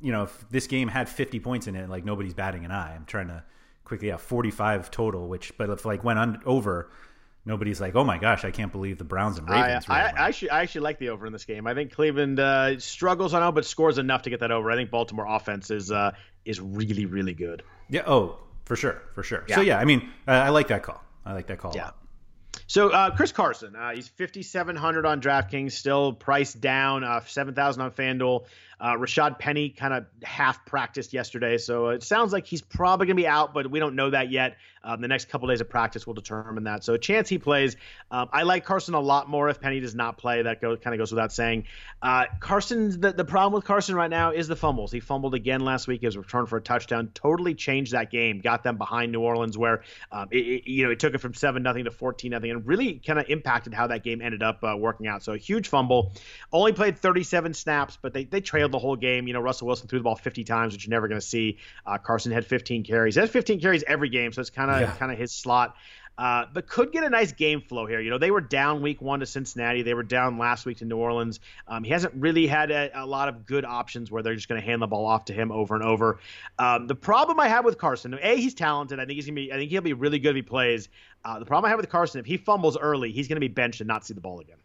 you 0.00 0.10
know, 0.10 0.24
if 0.24 0.44
this 0.50 0.66
game 0.66 0.88
had 0.88 1.08
50 1.08 1.38
points 1.40 1.66
in 1.66 1.76
it, 1.76 1.88
like 1.88 2.04
nobody's 2.04 2.34
batting 2.34 2.64
an 2.64 2.72
eye. 2.72 2.94
I'm 2.94 3.04
trying 3.04 3.28
to 3.28 3.44
quickly 3.84 4.08
have 4.08 4.20
45 4.20 4.90
total, 4.90 5.28
which 5.28 5.56
but 5.56 5.70
if 5.70 5.84
like 5.84 6.02
went 6.02 6.18
on 6.18 6.40
over 6.44 6.90
nobody's 7.46 7.80
like, 7.80 7.94
oh 7.94 8.04
my 8.04 8.18
gosh, 8.18 8.44
I 8.44 8.50
can't 8.50 8.72
believe 8.72 8.98
the 8.98 9.04
Browns 9.04 9.38
and 9.38 9.48
Ravens. 9.48 9.86
I, 9.88 9.94
I, 9.94 10.00
I 10.00 10.28
actually, 10.28 10.50
I 10.50 10.62
actually 10.62 10.82
like 10.82 10.98
the 10.98 11.08
over 11.10 11.26
in 11.26 11.32
this 11.32 11.44
game. 11.44 11.66
I 11.66 11.74
think 11.74 11.92
Cleveland 11.92 12.38
uh, 12.38 12.78
struggles, 12.80 13.32
I 13.32 13.40
know, 13.40 13.52
but 13.52 13.64
scores 13.64 13.98
enough 13.98 14.22
to 14.22 14.30
get 14.30 14.40
that 14.40 14.50
over. 14.50 14.70
I 14.70 14.74
think 14.74 14.90
Baltimore 14.90 15.26
offense 15.26 15.70
is 15.70 15.90
uh, 15.90 16.12
is 16.44 16.60
really, 16.60 17.06
really 17.06 17.34
good. 17.34 17.62
Yeah. 17.88 18.02
Oh, 18.06 18.38
for 18.64 18.76
sure, 18.76 19.00
for 19.14 19.22
sure. 19.22 19.44
Yeah. 19.48 19.54
So 19.54 19.60
yeah, 19.62 19.78
I 19.78 19.84
mean, 19.84 20.10
I 20.26 20.50
like 20.50 20.68
that 20.68 20.82
call. 20.82 21.02
I 21.24 21.32
like 21.32 21.46
that 21.46 21.58
call. 21.58 21.72
Yeah. 21.74 21.90
So 22.66 22.88
uh, 22.88 23.14
Chris 23.14 23.32
Carson, 23.32 23.76
uh, 23.76 23.90
he's 23.94 24.08
5,700 24.08 25.06
on 25.06 25.20
DraftKings, 25.20 25.72
still 25.72 26.12
priced 26.12 26.60
down, 26.60 27.04
uh, 27.04 27.20
7,000 27.20 27.82
on 27.82 27.90
FanDuel. 27.92 28.46
Uh, 28.78 28.94
Rashad 28.94 29.38
Penny 29.38 29.70
kind 29.70 29.94
of 29.94 30.06
half 30.22 30.64
practiced 30.66 31.12
yesterday, 31.12 31.58
so 31.58 31.88
it 31.88 32.02
sounds 32.02 32.32
like 32.32 32.46
he's 32.46 32.62
probably 32.62 33.06
going 33.06 33.16
to 33.16 33.22
be 33.22 33.26
out, 33.26 33.54
but 33.54 33.70
we 33.70 33.78
don't 33.78 33.96
know 33.96 34.10
that 34.10 34.30
yet. 34.30 34.56
Um, 34.86 35.00
the 35.00 35.08
next 35.08 35.28
couple 35.28 35.48
days 35.48 35.60
of 35.60 35.68
practice 35.68 36.06
will 36.06 36.14
determine 36.14 36.64
that. 36.64 36.84
So 36.84 36.94
a 36.94 36.98
chance 36.98 37.28
he 37.28 37.38
plays. 37.38 37.76
Um, 38.08 38.28
I 38.32 38.44
like 38.44 38.64
Carson 38.64 38.94
a 38.94 39.00
lot 39.00 39.28
more 39.28 39.48
if 39.48 39.60
Penny 39.60 39.80
does 39.80 39.96
not 39.96 40.16
play. 40.16 40.42
That 40.42 40.60
go, 40.60 40.76
kind 40.76 40.94
of 40.94 40.98
goes 40.98 41.10
without 41.10 41.32
saying. 41.32 41.64
Uh, 42.00 42.26
Carson, 42.38 43.00
the, 43.00 43.12
the 43.12 43.24
problem 43.24 43.54
with 43.54 43.64
Carson 43.64 43.96
right 43.96 44.08
now 44.08 44.30
is 44.30 44.46
the 44.46 44.54
fumbles. 44.54 44.92
He 44.92 45.00
fumbled 45.00 45.34
again 45.34 45.60
last 45.60 45.88
week. 45.88 46.02
His 46.02 46.16
return 46.16 46.46
for 46.46 46.58
a 46.58 46.60
touchdown 46.60 47.10
totally 47.14 47.54
changed 47.54 47.92
that 47.92 48.12
game. 48.12 48.40
Got 48.40 48.62
them 48.62 48.76
behind 48.76 49.10
New 49.10 49.22
Orleans, 49.22 49.58
where 49.58 49.82
um, 50.12 50.28
it, 50.30 50.36
it, 50.36 50.70
you 50.70 50.84
know 50.84 50.92
it 50.92 51.00
took 51.00 51.14
it 51.14 51.18
from 51.18 51.34
seven 51.34 51.64
nothing 51.64 51.84
to 51.84 51.90
fourteen 51.90 52.30
nothing, 52.30 52.52
and 52.52 52.64
really 52.64 53.00
kind 53.04 53.18
of 53.18 53.28
impacted 53.28 53.74
how 53.74 53.88
that 53.88 54.04
game 54.04 54.22
ended 54.22 54.44
up 54.44 54.62
uh, 54.62 54.76
working 54.76 55.08
out. 55.08 55.24
So 55.24 55.32
a 55.32 55.38
huge 55.38 55.66
fumble. 55.66 56.12
Only 56.52 56.72
played 56.72 56.98
37 56.98 57.54
snaps, 57.54 57.98
but 58.00 58.12
they 58.12 58.22
they 58.22 58.40
trailed 58.40 58.65
the 58.70 58.78
whole 58.78 58.96
game. 58.96 59.26
You 59.26 59.34
know 59.34 59.40
Russell 59.40 59.66
Wilson 59.66 59.88
threw 59.88 59.98
the 59.98 60.04
ball 60.04 60.14
50 60.14 60.44
times, 60.44 60.72
which 60.72 60.86
you're 60.86 60.90
never 60.90 61.08
going 61.08 61.20
to 61.20 61.26
see. 61.26 61.58
Uh, 61.84 61.98
Carson 61.98 62.30
had 62.30 62.46
15 62.46 62.84
carries. 62.84 63.14
He 63.14 63.20
has 63.20 63.30
15 63.30 63.60
carries 63.60 63.82
every 63.84 64.08
game, 64.08 64.32
so 64.32 64.40
it's 64.40 64.50
kind 64.50 64.70
of 64.70 64.76
of 64.76 64.80
yeah. 64.80 64.96
kind 64.96 65.12
of 65.12 65.18
his 65.18 65.32
slot. 65.32 65.76
Uh, 66.18 66.46
but 66.50 66.66
could 66.66 66.92
get 66.92 67.04
a 67.04 67.10
nice 67.10 67.32
game 67.32 67.60
flow 67.60 67.84
here. 67.84 68.00
You 68.00 68.08
know, 68.08 68.16
they 68.16 68.30
were 68.30 68.40
down 68.40 68.80
week 68.80 69.02
one 69.02 69.20
to 69.20 69.26
Cincinnati. 69.26 69.82
They 69.82 69.92
were 69.92 70.02
down 70.02 70.38
last 70.38 70.64
week 70.64 70.78
to 70.78 70.86
New 70.86 70.96
Orleans. 70.96 71.40
Um, 71.68 71.84
he 71.84 71.90
hasn't 71.90 72.14
really 72.14 72.46
had 72.46 72.70
a, 72.70 73.02
a, 73.02 73.04
lot 73.04 73.28
of 73.28 73.44
good 73.44 73.66
options 73.66 74.10
where 74.10 74.22
they're 74.22 74.34
just 74.34 74.48
going 74.48 74.58
to 74.58 74.66
hand 74.66 74.80
the 74.80 74.86
ball 74.86 75.04
off 75.04 75.26
to 75.26 75.34
him 75.34 75.52
over 75.52 75.74
and 75.74 75.84
over. 75.84 76.20
Um, 76.58 76.86
the 76.86 76.94
problem 76.94 77.38
I 77.38 77.48
have 77.48 77.66
with 77.66 77.76
Carson, 77.76 78.14
a 78.14 78.36
he's 78.36 78.54
talented. 78.54 78.98
I 78.98 79.04
think 79.04 79.16
he's 79.16 79.26
gonna 79.26 79.34
be. 79.34 79.52
I 79.52 79.56
think 79.56 79.70
he'll 79.70 79.82
be 79.82 79.92
really 79.92 80.18
good 80.18 80.30
if 80.30 80.36
he 80.36 80.42
plays. 80.42 80.88
Uh, 81.22 81.38
the 81.38 81.44
problem 81.44 81.66
I 81.66 81.68
have 81.68 81.78
with 81.78 81.90
Carson, 81.90 82.18
if 82.18 82.26
he 82.26 82.38
fumbles 82.38 82.78
early, 82.78 83.12
he's 83.12 83.28
going 83.28 83.36
to 83.36 83.40
be 83.40 83.48
benched 83.48 83.82
and 83.82 83.88
not 83.88 84.06
see 84.06 84.14
the 84.14 84.20
ball 84.22 84.40
again. 84.40 84.56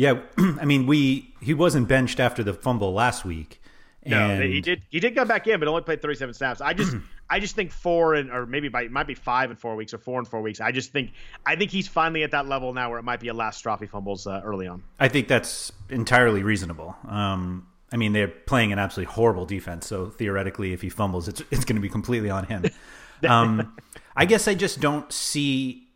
Yeah, 0.00 0.20
I 0.38 0.64
mean, 0.64 0.86
we 0.86 1.34
he 1.42 1.52
wasn't 1.52 1.86
benched 1.86 2.20
after 2.20 2.42
the 2.42 2.54
fumble 2.54 2.94
last 2.94 3.22
week. 3.22 3.60
And... 4.02 4.12
No, 4.12 4.40
he 4.40 4.62
did. 4.62 4.82
He 4.88 4.98
did 4.98 5.14
come 5.14 5.28
back 5.28 5.46
in, 5.46 5.60
but 5.60 5.68
only 5.68 5.82
played 5.82 6.00
37 6.00 6.32
snaps. 6.32 6.62
I 6.62 6.72
just, 6.72 6.96
I 7.28 7.38
just 7.38 7.54
think 7.54 7.70
four 7.70 8.14
and 8.14 8.30
or 8.30 8.46
maybe 8.46 8.70
by 8.70 8.88
might 8.88 9.06
be 9.06 9.14
five 9.14 9.50
and 9.50 9.58
four 9.58 9.76
weeks 9.76 9.92
or 9.92 9.98
four 9.98 10.18
and 10.18 10.26
four 10.26 10.40
weeks. 10.40 10.58
I 10.58 10.72
just 10.72 10.90
think, 10.90 11.12
I 11.44 11.54
think 11.54 11.70
he's 11.70 11.86
finally 11.86 12.22
at 12.22 12.30
that 12.30 12.48
level 12.48 12.72
now 12.72 12.88
where 12.88 12.98
it 12.98 13.02
might 13.02 13.20
be 13.20 13.28
a 13.28 13.34
last 13.34 13.58
straw 13.58 13.76
fumbles 13.76 14.26
uh, 14.26 14.40
early 14.42 14.66
on. 14.66 14.82
I 14.98 15.08
think 15.08 15.28
that's 15.28 15.70
entirely 15.90 16.42
reasonable. 16.42 16.96
Um, 17.06 17.66
I 17.92 17.98
mean, 17.98 18.14
they're 18.14 18.28
playing 18.28 18.72
an 18.72 18.78
absolutely 18.78 19.12
horrible 19.12 19.44
defense, 19.44 19.86
so 19.86 20.06
theoretically, 20.06 20.72
if 20.72 20.80
he 20.80 20.88
fumbles, 20.88 21.28
it's 21.28 21.42
it's 21.50 21.66
going 21.66 21.76
to 21.76 21.82
be 21.82 21.90
completely 21.90 22.30
on 22.30 22.46
him. 22.46 22.64
um, 23.28 23.76
I 24.16 24.24
guess 24.24 24.48
I 24.48 24.54
just 24.54 24.80
don't 24.80 25.12
see 25.12 25.88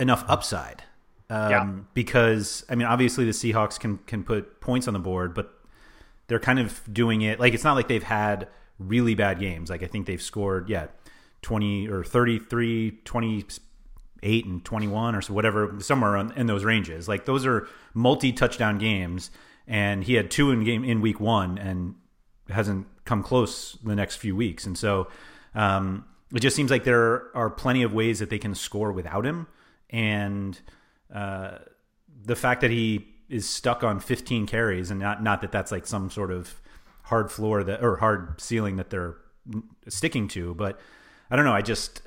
enough 0.00 0.24
upside. 0.26 0.82
Um, 1.30 1.50
yeah. 1.50 1.70
Because 1.94 2.64
I 2.68 2.74
mean, 2.74 2.86
obviously 2.86 3.24
the 3.24 3.32
Seahawks 3.32 3.78
can 3.78 3.98
can 4.06 4.24
put 4.24 4.60
points 4.60 4.86
on 4.88 4.94
the 4.94 5.00
board, 5.00 5.34
but 5.34 5.52
they're 6.26 6.38
kind 6.38 6.58
of 6.58 6.80
doing 6.92 7.22
it 7.22 7.38
like 7.40 7.54
it's 7.54 7.64
not 7.64 7.74
like 7.74 7.88
they've 7.88 8.02
had 8.02 8.48
really 8.78 9.14
bad 9.14 9.38
games. 9.38 9.70
Like 9.70 9.82
I 9.82 9.86
think 9.86 10.06
they've 10.06 10.22
scored 10.22 10.68
yeah 10.68 10.86
20 11.42 11.88
or 11.88 12.02
33, 12.02 13.00
28 13.04 14.46
and 14.46 14.64
21 14.64 15.14
or 15.14 15.22
so 15.22 15.34
whatever 15.34 15.74
somewhere 15.80 16.16
in 16.16 16.46
those 16.46 16.64
ranges. 16.64 17.08
Like 17.08 17.26
those 17.26 17.44
are 17.46 17.68
multi-touchdown 17.92 18.78
games 18.78 19.30
and 19.66 20.04
he 20.04 20.14
had 20.14 20.30
two 20.30 20.50
in 20.50 20.64
game 20.64 20.84
in 20.84 21.00
week 21.00 21.20
1 21.20 21.58
and 21.58 21.94
hasn't 22.48 22.86
come 23.04 23.22
close 23.22 23.78
the 23.84 23.94
next 23.94 24.16
few 24.16 24.34
weeks. 24.34 24.66
And 24.66 24.76
so 24.76 25.08
um, 25.54 26.04
it 26.34 26.40
just 26.40 26.56
seems 26.56 26.70
like 26.70 26.84
there 26.84 27.34
are 27.36 27.50
plenty 27.50 27.82
of 27.82 27.92
ways 27.92 28.18
that 28.18 28.30
they 28.30 28.38
can 28.38 28.54
score 28.54 28.92
without 28.92 29.24
him 29.26 29.46
and 29.90 30.60
uh, 31.14 31.58
the 32.24 32.36
fact 32.36 32.60
that 32.60 32.70
he 32.70 33.06
is 33.28 33.48
stuck 33.48 33.82
on 33.82 34.00
15 34.00 34.46
carries, 34.46 34.90
and 34.90 35.00
not 35.00 35.22
not 35.22 35.40
that 35.40 35.52
that's 35.52 35.72
like 35.72 35.86
some 35.86 36.10
sort 36.10 36.30
of 36.30 36.60
hard 37.04 37.30
floor 37.30 37.62
that 37.64 37.82
or 37.82 37.96
hard 37.96 38.40
ceiling 38.40 38.76
that 38.76 38.90
they're 38.90 39.16
sticking 39.88 40.28
to, 40.28 40.54
but 40.54 40.78
I 41.30 41.36
don't 41.36 41.44
know. 41.44 41.52
I 41.54 41.62
just 41.62 42.02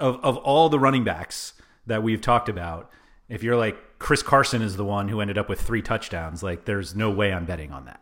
of 0.00 0.16
of 0.24 0.36
all 0.38 0.68
the 0.68 0.78
running 0.78 1.04
backs 1.04 1.52
that 1.86 2.02
we've 2.02 2.20
talked 2.20 2.48
about, 2.48 2.90
if 3.28 3.42
you're 3.42 3.56
like 3.56 3.76
Chris 3.98 4.22
Carson 4.22 4.62
is 4.62 4.76
the 4.76 4.84
one 4.84 5.08
who 5.08 5.20
ended 5.20 5.38
up 5.38 5.48
with 5.48 5.60
three 5.60 5.82
touchdowns, 5.82 6.42
like 6.42 6.64
there's 6.64 6.94
no 6.94 7.10
way 7.10 7.32
I'm 7.32 7.44
betting 7.44 7.72
on 7.72 7.84
that. 7.84 8.00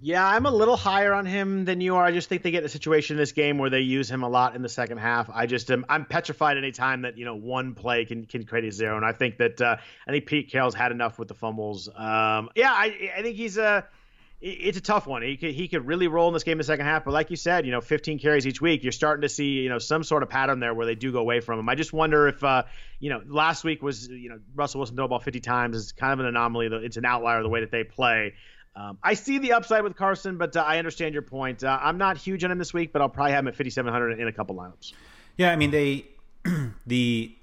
Yeah, 0.00 0.26
I'm 0.26 0.44
a 0.44 0.50
little 0.50 0.76
higher 0.76 1.14
on 1.14 1.24
him 1.24 1.64
than 1.64 1.80
you 1.80 1.96
are. 1.96 2.04
I 2.04 2.12
just 2.12 2.28
think 2.28 2.42
they 2.42 2.50
get 2.50 2.60
in 2.60 2.66
a 2.66 2.70
situation 2.70 3.16
in 3.16 3.18
this 3.18 3.32
game 3.32 3.56
where 3.56 3.70
they 3.70 3.80
use 3.80 4.10
him 4.10 4.22
a 4.22 4.28
lot 4.28 4.54
in 4.54 4.62
the 4.62 4.68
second 4.68 4.98
half. 4.98 5.30
I 5.32 5.46
just 5.46 5.70
am 5.70 5.86
I'm 5.88 6.04
petrified 6.04 6.58
any 6.58 6.72
time 6.72 7.02
that 7.02 7.16
you 7.16 7.24
know 7.24 7.34
one 7.34 7.74
play 7.74 8.04
can 8.04 8.26
can 8.26 8.44
create 8.44 8.66
a 8.66 8.72
zero, 8.72 8.96
and 8.96 9.06
I 9.06 9.12
think 9.12 9.38
that 9.38 9.60
uh, 9.60 9.76
I 10.06 10.10
think 10.10 10.26
Pete 10.26 10.50
Carroll's 10.50 10.74
had 10.74 10.92
enough 10.92 11.18
with 11.18 11.28
the 11.28 11.34
fumbles. 11.34 11.88
Um, 11.88 12.50
yeah, 12.54 12.72
I 12.72 13.10
I 13.16 13.22
think 13.22 13.36
he's 13.36 13.56
a 13.56 13.86
it's 14.38 14.76
a 14.76 14.82
tough 14.82 15.06
one. 15.06 15.22
He 15.22 15.38
could 15.38 15.52
he 15.52 15.66
could 15.66 15.86
really 15.86 16.08
roll 16.08 16.28
in 16.28 16.34
this 16.34 16.44
game 16.44 16.52
in 16.52 16.58
the 16.58 16.64
second 16.64 16.84
half, 16.84 17.04
but 17.04 17.12
like 17.12 17.30
you 17.30 17.36
said, 17.36 17.64
you 17.64 17.72
know, 17.72 17.80
15 17.80 18.18
carries 18.18 18.46
each 18.46 18.60
week, 18.60 18.82
you're 18.82 18.92
starting 18.92 19.22
to 19.22 19.30
see 19.30 19.60
you 19.62 19.70
know 19.70 19.78
some 19.78 20.04
sort 20.04 20.22
of 20.22 20.28
pattern 20.28 20.60
there 20.60 20.74
where 20.74 20.84
they 20.84 20.94
do 20.94 21.10
go 21.10 21.20
away 21.20 21.40
from 21.40 21.58
him. 21.58 21.68
I 21.70 21.74
just 21.74 21.94
wonder 21.94 22.28
if 22.28 22.44
uh, 22.44 22.64
you 23.00 23.08
know 23.08 23.22
last 23.26 23.64
week 23.64 23.82
was 23.82 24.08
you 24.08 24.28
know 24.28 24.38
Russell 24.54 24.80
Wilson 24.80 24.94
threw 24.94 25.08
ball 25.08 25.20
50 25.20 25.40
times 25.40 25.76
is 25.76 25.92
kind 25.92 26.12
of 26.12 26.20
an 26.20 26.26
anomaly. 26.26 26.68
It's 26.70 26.98
an 26.98 27.06
outlier 27.06 27.42
the 27.42 27.48
way 27.48 27.60
that 27.60 27.70
they 27.70 27.84
play. 27.84 28.34
Um, 28.76 28.98
I 29.02 29.14
see 29.14 29.38
the 29.38 29.54
upside 29.54 29.82
with 29.82 29.96
Carson, 29.96 30.36
but 30.36 30.54
uh, 30.54 30.60
I 30.60 30.78
understand 30.78 31.14
your 31.14 31.22
point. 31.22 31.64
Uh, 31.64 31.78
I'm 31.80 31.96
not 31.96 32.18
huge 32.18 32.44
on 32.44 32.50
him 32.50 32.58
this 32.58 32.74
week, 32.74 32.92
but 32.92 33.00
I'll 33.00 33.08
probably 33.08 33.32
have 33.32 33.44
him 33.44 33.48
at 33.48 33.56
5,700 33.56 34.20
in 34.20 34.28
a 34.28 34.32
couple 34.32 34.54
lineups. 34.54 34.92
Yeah, 35.38 35.50
I 35.50 35.56
mean 35.56 35.70
they 35.70 36.04
the 36.86 37.34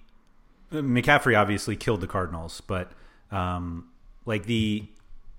McCaffrey 0.71 1.37
obviously 1.37 1.75
killed 1.75 2.01
the 2.01 2.07
Cardinals, 2.07 2.61
but 2.61 2.91
um, 3.31 3.89
like 4.25 4.45
the 4.45 4.85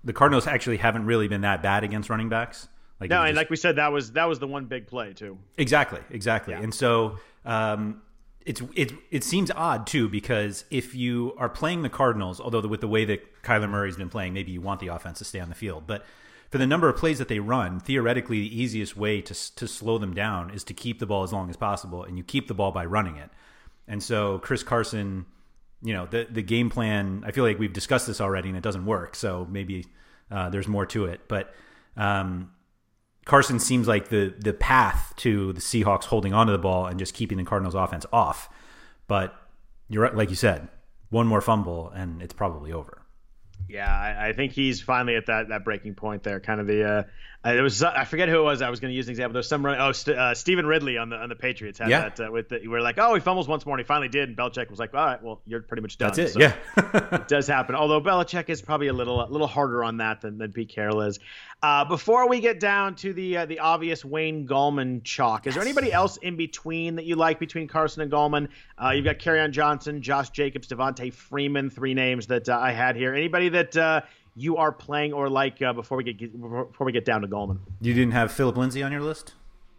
the 0.02 0.12
Cardinals 0.12 0.46
actually 0.46 0.78
haven't 0.78 1.06
really 1.06 1.28
been 1.28 1.42
that 1.42 1.62
bad 1.62 1.84
against 1.84 2.10
running 2.10 2.28
backs. 2.28 2.68
Like 3.00 3.10
no, 3.10 3.20
and 3.20 3.28
just, 3.28 3.36
like 3.36 3.50
we 3.50 3.56
said, 3.56 3.76
that 3.76 3.92
was 3.92 4.12
that 4.12 4.24
was 4.24 4.38
the 4.38 4.46
one 4.48 4.66
big 4.66 4.86
play 4.86 5.12
too. 5.12 5.38
Exactly, 5.58 6.00
exactly. 6.10 6.54
Yeah. 6.54 6.62
And 6.62 6.74
so 6.74 7.18
um, 7.44 8.02
it's 8.44 8.62
it 8.74 8.92
it 9.10 9.24
seems 9.24 9.50
odd 9.50 9.86
too 9.86 10.08
because 10.08 10.64
if 10.70 10.94
you 10.94 11.34
are 11.38 11.48
playing 11.48 11.82
the 11.82 11.88
Cardinals, 11.88 12.40
although 12.40 12.66
with 12.66 12.80
the 12.80 12.88
way 12.88 13.04
that 13.06 13.42
Kyler 13.42 13.68
Murray's 13.68 13.96
been 13.96 14.10
playing, 14.10 14.34
maybe 14.34 14.52
you 14.52 14.60
want 14.60 14.80
the 14.80 14.88
offense 14.88 15.18
to 15.18 15.24
stay 15.24 15.40
on 15.40 15.48
the 15.48 15.54
field, 15.54 15.84
but 15.86 16.04
for 16.50 16.58
the 16.58 16.66
number 16.66 16.88
of 16.88 16.96
plays 16.96 17.18
that 17.18 17.28
they 17.28 17.40
run, 17.40 17.80
theoretically, 17.80 18.40
the 18.40 18.62
easiest 18.62 18.96
way 18.96 19.20
to 19.22 19.54
to 19.56 19.66
slow 19.66 19.98
them 19.98 20.14
down 20.14 20.50
is 20.50 20.62
to 20.64 20.74
keep 20.74 20.98
the 20.98 21.06
ball 21.06 21.22
as 21.22 21.32
long 21.32 21.48
as 21.48 21.56
possible, 21.56 22.04
and 22.04 22.18
you 22.18 22.24
keep 22.24 22.46
the 22.48 22.54
ball 22.54 22.70
by 22.70 22.84
running 22.84 23.16
it. 23.16 23.30
And 23.88 24.02
so 24.02 24.38
Chris 24.38 24.62
Carson, 24.62 25.26
you 25.82 25.94
know, 25.94 26.06
the 26.06 26.26
the 26.30 26.42
game 26.42 26.70
plan. 26.70 27.24
I 27.26 27.32
feel 27.32 27.44
like 27.44 27.58
we've 27.58 27.72
discussed 27.72 28.06
this 28.06 28.20
already, 28.20 28.50
and 28.50 28.58
it 28.58 28.62
doesn't 28.62 28.84
work. 28.84 29.16
So 29.16 29.46
maybe 29.50 29.86
uh, 30.30 30.50
there's 30.50 30.68
more 30.68 30.86
to 30.86 31.06
it, 31.06 31.22
but. 31.28 31.54
Um, 31.96 32.50
Carson 33.24 33.58
seems 33.58 33.88
like 33.88 34.08
the 34.08 34.34
the 34.38 34.52
path 34.52 35.12
to 35.16 35.52
the 35.52 35.60
Seahawks 35.60 36.04
holding 36.04 36.32
onto 36.34 36.52
the 36.52 36.58
ball 36.58 36.86
and 36.86 36.98
just 36.98 37.14
keeping 37.14 37.38
the 37.38 37.44
Cardinals 37.44 37.74
offense 37.74 38.04
off. 38.12 38.48
But 39.06 39.34
you're 39.88 40.10
like 40.10 40.30
you 40.30 40.36
said, 40.36 40.68
one 41.10 41.26
more 41.26 41.40
fumble 41.40 41.90
and 41.90 42.22
it's 42.22 42.34
probably 42.34 42.72
over. 42.72 43.00
Yeah, 43.68 43.90
I, 43.90 44.28
I, 44.28 44.32
think 44.34 44.52
he's 44.52 44.82
finally 44.82 45.16
at 45.16 45.26
that 45.26 45.48
that 45.48 45.64
breaking 45.64 45.94
point 45.94 46.22
there. 46.22 46.38
Kind 46.38 46.60
of 46.60 46.66
the 46.66 46.84
uh, 46.84 47.02
it 47.44 47.60
was 47.60 47.82
I 47.82 48.04
forget 48.04 48.28
who 48.28 48.40
it 48.40 48.42
was. 48.42 48.62
I 48.62 48.70
was 48.70 48.80
going 48.80 48.90
to 48.90 48.96
use 48.96 49.06
an 49.06 49.10
example. 49.10 49.34
There's 49.34 49.48
some 49.48 49.64
oh 49.66 49.92
St- 49.92 50.16
uh, 50.16 50.34
Stevan 50.34 50.66
Ridley 50.66 50.96
on 50.96 51.10
the 51.10 51.16
on 51.16 51.28
the 51.28 51.34
Patriots 51.34 51.78
had 51.78 51.90
yeah. 51.90 52.08
that 52.08 52.28
uh, 52.28 52.32
with 52.32 52.48
the, 52.48 52.66
we 52.66 52.74
are 52.74 52.80
like 52.80 52.98
oh 52.98 53.14
he 53.14 53.20
fumbles 53.20 53.46
once 53.46 53.66
more 53.66 53.76
and 53.76 53.84
he 53.84 53.86
finally 53.86 54.08
did 54.08 54.28
and 54.28 54.38
Belichick 54.38 54.70
was 54.70 54.78
like 54.78 54.94
all 54.94 55.04
right 55.04 55.22
well 55.22 55.40
you're 55.46 55.60
pretty 55.60 55.82
much 55.82 55.98
done. 55.98 56.12
That's 56.14 56.18
it. 56.18 56.32
So 56.32 56.40
yeah, 56.40 56.54
it 57.12 57.28
does 57.28 57.46
happen. 57.46 57.74
Although 57.74 58.00
Belichick 58.00 58.48
is 58.48 58.62
probably 58.62 58.88
a 58.88 58.92
little 58.92 59.22
a 59.22 59.28
little 59.28 59.46
harder 59.46 59.84
on 59.84 59.98
that 59.98 60.22
than, 60.22 60.38
than 60.38 60.52
Pete 60.52 60.70
Carroll 60.70 61.02
is. 61.02 61.18
Uh, 61.62 61.84
before 61.84 62.28
we 62.28 62.40
get 62.40 62.60
down 62.60 62.94
to 62.96 63.12
the 63.12 63.38
uh, 63.38 63.46
the 63.46 63.58
obvious 63.58 64.04
Wayne 64.04 64.46
Gallman 64.46 65.02
chalk, 65.02 65.46
is 65.46 65.54
there 65.54 65.62
anybody 65.62 65.92
else 65.92 66.16
in 66.16 66.36
between 66.36 66.96
that 66.96 67.04
you 67.04 67.16
like 67.16 67.38
between 67.38 67.68
Carson 67.68 68.02
and 68.02 68.10
Gallman? 68.10 68.48
Uh, 68.82 68.90
you've 68.90 69.04
got 69.04 69.18
Kerryon 69.18 69.50
Johnson, 69.50 70.02
Josh 70.02 70.30
Jacobs, 70.30 70.68
Devonta 70.68 71.12
Freeman, 71.12 71.70
three 71.70 71.94
names 71.94 72.26
that 72.28 72.48
uh, 72.48 72.58
I 72.58 72.72
had 72.72 72.96
here. 72.96 73.14
Anybody 73.14 73.50
that 73.50 73.76
uh, 73.76 74.00
you 74.36 74.56
are 74.56 74.72
playing 74.72 75.12
or 75.12 75.28
like 75.28 75.60
uh, 75.62 75.72
before 75.72 75.96
we 75.96 76.04
get 76.04 76.40
before 76.40 76.84
we 76.84 76.92
get 76.92 77.04
down 77.04 77.22
to 77.22 77.28
Gallman? 77.28 77.58
You 77.80 77.94
didn't 77.94 78.12
have 78.12 78.32
Philip 78.32 78.56
Lindsay 78.56 78.82
on 78.82 78.92
your 78.92 79.00
list. 79.00 79.34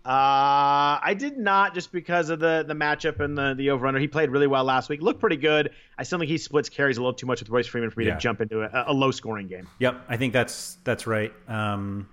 Uh, 0.05 1.01
I 1.01 1.15
did 1.17 1.35
not 1.37 1.73
just 1.73 1.91
because 1.91 2.29
of 2.29 2.39
the 2.39 2.63
the 2.67 2.75
matchup 2.75 3.19
and 3.19 3.35
the 3.35 3.55
the 3.57 3.71
over 3.71 3.87
under. 3.87 3.99
He 3.99 4.07
played 4.07 4.29
really 4.29 4.45
well 4.45 4.63
last 4.63 4.87
week. 4.87 5.01
Looked 5.01 5.19
pretty 5.19 5.35
good. 5.35 5.71
I 5.97 6.03
still 6.03 6.19
think 6.19 6.29
he 6.29 6.37
splits 6.37 6.69
carries 6.69 6.97
a 6.97 7.01
little 7.01 7.13
too 7.13 7.25
much 7.25 7.39
with 7.39 7.49
Royce 7.49 7.65
Freeman 7.65 7.89
for 7.89 7.99
me 7.99 8.05
yeah. 8.05 8.13
to 8.13 8.19
jump 8.19 8.39
into 8.39 8.61
a, 8.61 8.91
a, 8.91 8.93
low 8.93 9.09
scoring 9.09 9.47
game. 9.47 9.67
Yep, 9.79 10.05
I 10.07 10.17
think 10.17 10.31
that's 10.31 10.77
that's 10.83 11.07
right. 11.07 11.33
Um, 11.47 12.07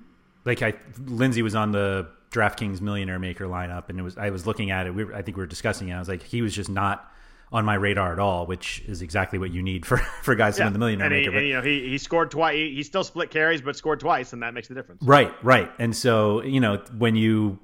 like 0.47 0.62
I 0.62 0.72
Lindsay 1.05 1.43
was 1.43 1.55
on 1.55 1.70
the 1.70 2.09
DraftKings 2.30 2.80
Millionaire 2.80 3.18
Maker 3.18 3.45
lineup, 3.45 3.90
and 3.90 3.99
it 3.99 4.03
was 4.03 4.16
I 4.16 4.30
was 4.30 4.47
looking 4.47 4.70
at 4.70 4.86
it. 4.86 4.95
We 4.95 5.05
were, 5.05 5.14
I 5.14 5.20
think 5.20 5.36
we 5.36 5.43
were 5.43 5.47
discussing 5.47 5.88
it. 5.88 5.93
I 5.93 5.99
was 5.99 6.09
like, 6.09 6.22
he 6.22 6.40
was 6.40 6.55
just 6.55 6.70
not 6.70 7.12
on 7.53 7.64
my 7.64 7.74
radar 7.74 8.12
at 8.12 8.18
all, 8.18 8.46
which 8.46 8.82
is 8.86 9.03
exactly 9.03 9.38
what 9.38 9.53
you 9.53 9.62
need 9.62 9.84
for 9.84 9.96
for 10.22 10.34
guys 10.34 10.59
yeah. 10.59 10.66
in 10.66 10.72
the 10.72 10.78
Millionaire 10.78 11.07
and 11.07 11.14
Maker. 11.14 11.30
He, 11.30 11.36
and, 11.36 11.46
you 11.46 11.55
know, 11.55 11.62
he 11.62 11.88
he 11.90 11.98
scored 11.98 12.30
twice. 12.30 12.55
He, 12.55 12.74
he 12.74 12.82
still 12.82 13.05
split 13.05 13.30
carries, 13.30 13.61
but 13.61 13.76
scored 13.76 14.00
twice, 14.00 14.32
and 14.32 14.42
that 14.42 14.55
makes 14.55 14.68
the 14.68 14.74
difference. 14.74 15.03
Right, 15.03 15.32
right. 15.44 15.70
And 15.78 15.94
so 15.94 16.42
you 16.42 16.61
know 16.61 16.82
when 16.96 17.14
you 17.14 17.59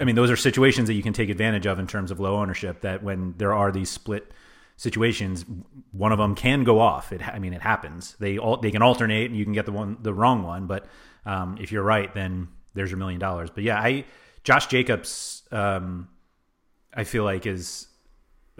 I 0.00 0.04
mean, 0.04 0.14
those 0.14 0.30
are 0.30 0.36
situations 0.36 0.86
that 0.88 0.94
you 0.94 1.02
can 1.02 1.12
take 1.12 1.30
advantage 1.30 1.66
of 1.66 1.78
in 1.78 1.86
terms 1.86 2.10
of 2.10 2.20
low 2.20 2.36
ownership. 2.36 2.82
That 2.82 3.02
when 3.02 3.34
there 3.38 3.54
are 3.54 3.72
these 3.72 3.90
split 3.90 4.32
situations, 4.76 5.44
one 5.92 6.12
of 6.12 6.18
them 6.18 6.34
can 6.34 6.62
go 6.64 6.78
off. 6.78 7.12
It, 7.12 7.26
I 7.26 7.38
mean, 7.38 7.52
it 7.52 7.60
happens. 7.60 8.16
They 8.20 8.38
all 8.38 8.56
they 8.56 8.70
can 8.70 8.82
alternate, 8.82 9.30
and 9.30 9.38
you 9.38 9.44
can 9.44 9.52
get 9.52 9.66
the 9.66 9.72
one 9.72 9.98
the 10.00 10.14
wrong 10.14 10.42
one. 10.42 10.66
But 10.66 10.86
um, 11.26 11.58
if 11.60 11.72
you're 11.72 11.82
right, 11.82 12.12
then 12.14 12.48
there's 12.74 12.90
your 12.90 12.98
million 12.98 13.20
dollars. 13.20 13.50
But 13.50 13.64
yeah, 13.64 13.80
I 13.80 14.04
Josh 14.44 14.68
Jacobs, 14.68 15.42
um, 15.50 16.08
I 16.94 17.04
feel 17.04 17.24
like 17.24 17.46
is. 17.46 17.86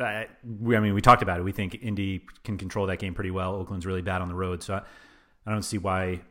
Uh, 0.01 0.25
we, 0.61 0.77
I 0.77 0.81
mean, 0.81 0.95
we 0.95 1.03
talked 1.03 1.23
about 1.23 1.39
it. 1.39 1.43
We 1.43 1.53
think 1.53 1.79
Indy 1.83 2.27
can 2.43 2.57
control 2.57 2.87
that 2.87 2.99
game 2.99 3.15
pretty 3.15 3.31
well. 3.31 3.55
Oakland's 3.55 3.85
really 3.85 4.03
bad 4.03 4.23
on 4.23 4.29
the 4.29 4.35
road, 4.35 4.63
so 4.63 4.75
I, 4.75 4.83
I 5.47 5.53
don't 5.53 5.63
see 5.63 5.79
why 5.79 6.23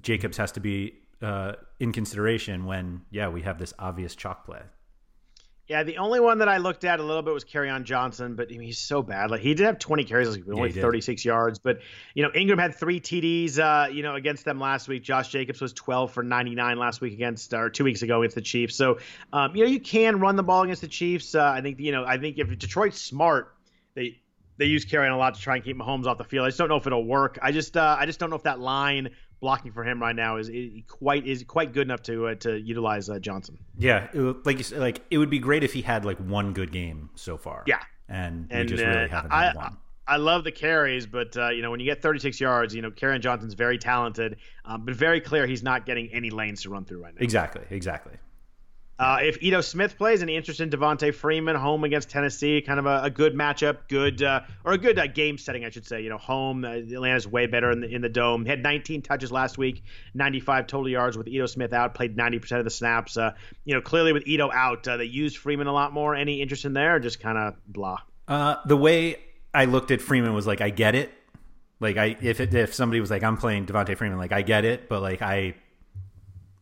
Jacobs 0.00 0.36
has 0.36 0.52
to 0.52 0.60
be 0.60 0.94
uh, 1.22 1.54
in 1.80 1.92
consideration 1.92 2.66
when, 2.66 3.02
yeah, 3.10 3.28
we 3.28 3.42
have 3.42 3.58
this 3.58 3.72
obvious 3.78 4.14
chalk 4.14 4.44
play. 4.44 4.60
Yeah, 5.68 5.84
the 5.84 5.98
only 5.98 6.18
one 6.18 6.38
that 6.38 6.48
I 6.48 6.56
looked 6.56 6.84
at 6.84 6.98
a 6.98 7.02
little 7.02 7.22
bit 7.22 7.32
was 7.32 7.44
Kerryon 7.44 7.84
Johnson, 7.84 8.34
but 8.34 8.48
I 8.48 8.58
mean, 8.58 8.62
he's 8.62 8.80
so 8.80 9.00
bad. 9.00 9.30
Like 9.30 9.42
he 9.42 9.54
did 9.54 9.64
have 9.64 9.78
20 9.78 10.04
carries, 10.04 10.28
like, 10.28 10.42
only 10.52 10.70
yeah, 10.70 10.82
36 10.82 11.24
yards. 11.24 11.60
But 11.60 11.78
you 12.14 12.24
know, 12.24 12.30
Ingram 12.34 12.58
had 12.58 12.74
three 12.74 13.00
TDs, 13.00 13.58
uh, 13.58 13.88
you 13.88 14.02
know, 14.02 14.16
against 14.16 14.44
them 14.44 14.58
last 14.58 14.88
week. 14.88 15.04
Josh 15.04 15.28
Jacobs 15.28 15.60
was 15.60 15.72
12 15.72 16.12
for 16.12 16.24
99 16.24 16.78
last 16.78 17.00
week 17.00 17.12
against, 17.12 17.54
or 17.54 17.70
two 17.70 17.84
weeks 17.84 18.02
ago 18.02 18.20
against 18.22 18.34
the 18.34 18.42
Chiefs. 18.42 18.74
So, 18.74 18.98
um, 19.32 19.54
you 19.54 19.64
know, 19.64 19.70
you 19.70 19.80
can 19.80 20.18
run 20.18 20.34
the 20.34 20.42
ball 20.42 20.62
against 20.62 20.82
the 20.82 20.88
Chiefs. 20.88 21.34
Uh, 21.34 21.44
I 21.44 21.60
think, 21.60 21.78
you 21.78 21.92
know, 21.92 22.04
I 22.04 22.18
think 22.18 22.38
if 22.38 22.48
Detroit's 22.58 23.00
smart, 23.00 23.54
they 23.94 24.20
they 24.58 24.66
use 24.66 24.84
Kerryon 24.84 25.12
a 25.12 25.16
lot 25.16 25.34
to 25.34 25.40
try 25.40 25.56
and 25.56 25.64
keep 25.64 25.76
Mahomes 25.76 26.06
off 26.06 26.18
the 26.18 26.24
field. 26.24 26.44
I 26.44 26.48
just 26.48 26.58
don't 26.58 26.68
know 26.68 26.76
if 26.76 26.86
it'll 26.86 27.06
work. 27.06 27.38
I 27.40 27.52
just 27.52 27.76
uh, 27.76 27.96
I 27.98 28.06
just 28.06 28.18
don't 28.18 28.30
know 28.30 28.36
if 28.36 28.42
that 28.42 28.60
line 28.60 29.10
blocking 29.42 29.72
for 29.72 29.84
him 29.84 30.00
right 30.00 30.16
now 30.16 30.36
is, 30.36 30.48
is 30.48 30.70
quite 30.88 31.26
is 31.26 31.44
quite 31.44 31.74
good 31.74 31.86
enough 31.86 32.02
to 32.04 32.28
uh, 32.28 32.34
to 32.36 32.58
utilize 32.58 33.10
uh, 33.10 33.18
Johnson. 33.18 33.58
Yeah, 33.76 34.08
it, 34.14 34.46
like 34.46 34.56
you 34.56 34.64
said, 34.64 34.78
like 34.78 35.02
it 35.10 35.18
would 35.18 35.28
be 35.28 35.40
great 35.40 35.64
if 35.64 35.74
he 35.74 35.82
had 35.82 36.06
like 36.06 36.16
one 36.18 36.54
good 36.54 36.72
game 36.72 37.10
so 37.16 37.36
far. 37.36 37.64
Yeah, 37.66 37.80
and, 38.08 38.46
and 38.50 38.70
we 38.70 38.76
just 38.76 38.82
really 38.82 39.04
uh, 39.04 39.08
haven't 39.08 39.32
I, 39.32 39.44
had 39.44 39.56
one. 39.56 39.76
I 40.06 40.16
love 40.16 40.44
the 40.44 40.52
carries, 40.52 41.06
but 41.06 41.36
uh, 41.36 41.50
you 41.50 41.60
know 41.60 41.70
when 41.70 41.80
you 41.80 41.86
get 41.86 42.00
36 42.00 42.40
yards, 42.40 42.74
you 42.74 42.80
know 42.80 42.90
Kerryon 42.90 43.20
Johnson's 43.20 43.54
very 43.54 43.76
talented, 43.76 44.36
um, 44.64 44.86
but 44.86 44.94
very 44.94 45.20
clear 45.20 45.46
he's 45.46 45.62
not 45.62 45.84
getting 45.84 46.08
any 46.14 46.30
lanes 46.30 46.62
to 46.62 46.70
run 46.70 46.86
through 46.86 47.02
right 47.02 47.14
now. 47.14 47.22
Exactly, 47.22 47.62
exactly. 47.68 48.14
Uh, 49.02 49.18
if 49.20 49.42
Ito 49.42 49.62
Smith 49.62 49.98
plays, 49.98 50.22
any 50.22 50.36
interest 50.36 50.60
in 50.60 50.70
Devonta 50.70 51.12
Freeman 51.12 51.56
home 51.56 51.82
against 51.82 52.08
Tennessee? 52.08 52.60
Kind 52.60 52.78
of 52.78 52.86
a, 52.86 53.02
a 53.02 53.10
good 53.10 53.34
matchup, 53.34 53.88
good 53.88 54.22
uh, 54.22 54.42
or 54.64 54.74
a 54.74 54.78
good 54.78 54.96
uh, 54.96 55.08
game 55.08 55.38
setting, 55.38 55.64
I 55.64 55.70
should 55.70 55.84
say. 55.84 56.02
You 56.02 56.08
know, 56.08 56.18
home 56.18 56.64
uh, 56.64 56.68
Atlanta's 56.68 57.26
way 57.26 57.48
better 57.48 57.72
in 57.72 57.80
the 57.80 57.88
in 57.92 58.00
the 58.00 58.08
dome. 58.08 58.46
Had 58.46 58.62
19 58.62 59.02
touches 59.02 59.32
last 59.32 59.58
week, 59.58 59.82
95 60.14 60.68
total 60.68 60.88
yards 60.88 61.18
with 61.18 61.26
Ito 61.26 61.46
Smith 61.46 61.72
out. 61.72 61.94
Played 61.94 62.16
90% 62.16 62.58
of 62.58 62.64
the 62.64 62.70
snaps. 62.70 63.16
Uh, 63.16 63.32
you 63.64 63.74
know, 63.74 63.80
clearly 63.80 64.12
with 64.12 64.22
Ito 64.24 64.52
out, 64.52 64.86
uh, 64.86 64.96
they 64.96 65.04
used 65.04 65.36
Freeman 65.36 65.66
a 65.66 65.72
lot 65.72 65.92
more. 65.92 66.14
Any 66.14 66.40
interest 66.40 66.64
in 66.64 66.72
there? 66.72 67.00
just 67.00 67.18
kind 67.18 67.36
of 67.36 67.54
blah. 67.66 67.98
the 68.66 68.76
way 68.76 69.16
I 69.52 69.64
looked 69.64 69.90
at 69.90 70.00
Freeman 70.00 70.32
was 70.32 70.46
like, 70.46 70.60
I 70.60 70.70
get 70.70 70.94
it. 70.94 71.10
Like 71.80 71.96
I 71.96 72.16
if 72.20 72.38
it, 72.38 72.54
if 72.54 72.72
somebody 72.72 73.00
was 73.00 73.10
like, 73.10 73.24
I'm 73.24 73.36
playing 73.36 73.66
Devonta 73.66 73.96
Freeman, 73.96 74.18
like 74.18 74.30
I 74.30 74.42
get 74.42 74.64
it, 74.64 74.88
but 74.88 75.02
like 75.02 75.22
I 75.22 75.56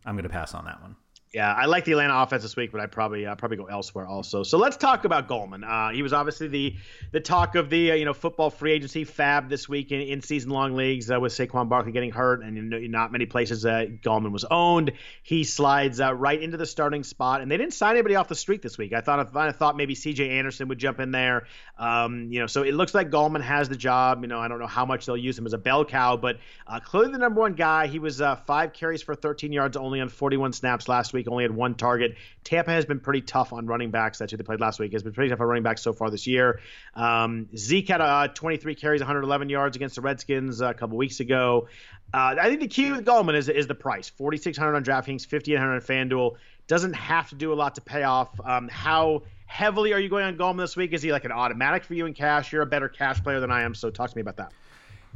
I'm 0.07 0.17
gonna 0.17 0.31
pass 0.31 0.55
on 0.55 0.65
that 0.65 0.81
one. 0.81 0.97
Yeah, 1.33 1.53
I 1.53 1.67
like 1.67 1.85
the 1.85 1.93
Atlanta 1.93 2.17
offense 2.17 2.43
this 2.43 2.57
week, 2.57 2.73
but 2.73 2.81
I 2.81 2.87
probably 2.87 3.25
uh, 3.25 3.37
probably 3.37 3.57
go 3.57 3.67
elsewhere 3.67 4.05
also. 4.05 4.43
So 4.43 4.59
let's 4.59 4.77
talk 4.77 5.05
about 5.05 5.29
Gallman. 5.29 5.63
Uh, 5.65 5.95
he 5.95 6.03
was 6.03 6.13
obviously 6.13 6.49
the 6.49 6.75
the 7.13 7.21
talk 7.21 7.55
of 7.55 7.71
the 7.71 7.93
uh, 7.93 7.95
you 7.95 8.05
know 8.05 8.13
football 8.13 8.51
free 8.51 8.73
agency 8.73 9.05
fab 9.05 9.49
this 9.49 9.69
week 9.69 9.93
in, 9.93 10.01
in 10.01 10.23
season 10.23 10.51
long 10.51 10.75
leagues 10.75 11.09
uh, 11.09 11.21
with 11.21 11.33
Saquon 11.33 11.69
Barkley 11.69 11.93
getting 11.93 12.11
hurt 12.11 12.43
and 12.43 12.91
not 12.91 13.13
many 13.13 13.27
places 13.27 13.65
uh, 13.65 13.87
Gallman 14.03 14.33
was 14.33 14.45
owned. 14.45 14.91
He 15.23 15.45
slides 15.45 16.01
uh, 16.01 16.13
right 16.13 16.43
into 16.43 16.57
the 16.57 16.67
starting 16.67 17.05
spot, 17.05 17.43
and 17.43 17.49
they 17.49 17.57
didn't 17.57 17.75
sign 17.75 17.93
anybody 17.93 18.17
off 18.17 18.27
the 18.27 18.35
street 18.35 18.61
this 18.61 18.77
week. 18.77 18.93
I 18.93 19.01
thought 19.01 19.37
I 19.37 19.53
thought 19.53 19.77
maybe 19.77 19.95
C.J. 19.95 20.31
Anderson 20.31 20.67
would 20.67 20.79
jump 20.79 20.99
in 20.99 21.13
there. 21.13 21.47
Um, 21.79 22.33
you 22.33 22.41
know, 22.41 22.49
so 22.49 22.65
it 22.65 22.75
looks 22.75 22.93
like 22.93 23.09
Gallman 23.09 23.43
has 23.43 23.69
the 23.69 23.77
job. 23.77 24.23
You 24.23 24.27
know, 24.27 24.41
I 24.41 24.49
don't 24.49 24.59
know 24.59 24.67
how 24.67 24.85
much 24.85 25.07
they'll 25.07 25.17
use 25.17 25.39
him 25.39 25.47
as 25.47 25.53
a 25.53 25.59
bell 25.59 25.85
cow, 25.85 26.17
but 26.17 26.39
clearly 26.83 27.13
the 27.13 27.19
number 27.19 27.41
one 27.41 27.55
guy. 27.55 27.87
He 27.87 28.01
was 28.01 28.21
five 28.47 28.73
carries 28.73 29.01
for 29.01 29.15
13 29.15 29.53
yards 29.53 29.77
only 29.77 30.01
on 30.01 30.09
41 30.09 30.55
snaps 30.55 30.89
last 30.89 31.13
week. 31.13 31.20
Only 31.29 31.45
had 31.45 31.51
one 31.51 31.75
target. 31.75 32.17
Tampa 32.45 32.71
has 32.71 32.85
been 32.85 33.01
pretty 33.01 33.21
tough 33.21 33.53
on 33.53 33.67
running 33.67 33.91
backs. 33.91 34.19
That's 34.19 34.31
who 34.31 34.37
they 34.37 34.45
played 34.45 34.61
last 34.61 34.79
week. 34.79 34.93
Has 34.93 35.03
been 35.03 35.13
pretty 35.13 35.31
tough 35.31 35.41
on 35.41 35.47
running 35.47 35.63
backs 35.63 35.83
so 35.83 35.93
far 35.93 36.11
this 36.11 36.27
year. 36.27 36.61
Um, 36.95 37.49
Zeke 37.57 37.89
had 37.89 38.01
uh, 38.01 38.29
23 38.29 38.75
carries, 38.75 39.01
111 39.01 39.49
yards 39.49 39.77
against 39.77 39.97
the 39.97 40.01
Redskins 40.03 40.61
a 40.61 40.75
couple 40.75 40.97
weeks 40.97 41.21
ago. 41.21 41.69
Uh, 42.13 42.35
I 42.41 42.49
think 42.49 42.61
the 42.61 42.69
key 42.69 42.91
with 42.91 43.05
Gallman 43.05 43.37
is 43.37 43.49
is 43.49 43.67
the 43.67 43.75
price. 43.75 44.09
4,600 44.11 44.75
on 44.75 44.85
DraftKings, 44.85 45.27
5,800 45.27 45.75
on 45.75 45.81
FanDuel. 45.81 46.37
Doesn't 46.67 46.95
have 46.95 47.29
to 47.31 47.35
do 47.35 47.53
a 47.53 47.55
lot 47.55 47.77
to 47.77 47.81
pay 47.81 48.03
off. 48.03 48.29
Um, 48.45 48.69
how 48.69 49.23
heavily 49.47 49.93
are 49.93 49.99
you 49.99 50.09
going 50.09 50.25
on 50.25 50.37
Gallman 50.37 50.59
this 50.59 50.77
week? 50.77 50.93
Is 50.93 51.03
he 51.03 51.13
like 51.13 51.25
an 51.25 51.33
automatic 51.33 51.85
for 51.85 51.95
you 51.95 52.07
in 52.07 52.15
cash? 52.15 52.53
You're 52.53 52.63
a 52.63 52.67
better 52.67 52.89
cash 52.89 53.23
player 53.23 53.41
than 53.41 53.51
I 53.51 53.63
am, 53.63 53.75
so 53.75 53.91
talk 53.91 54.11
to 54.11 54.17
me 54.17 54.23
about 54.23 54.37
that. 54.37 54.53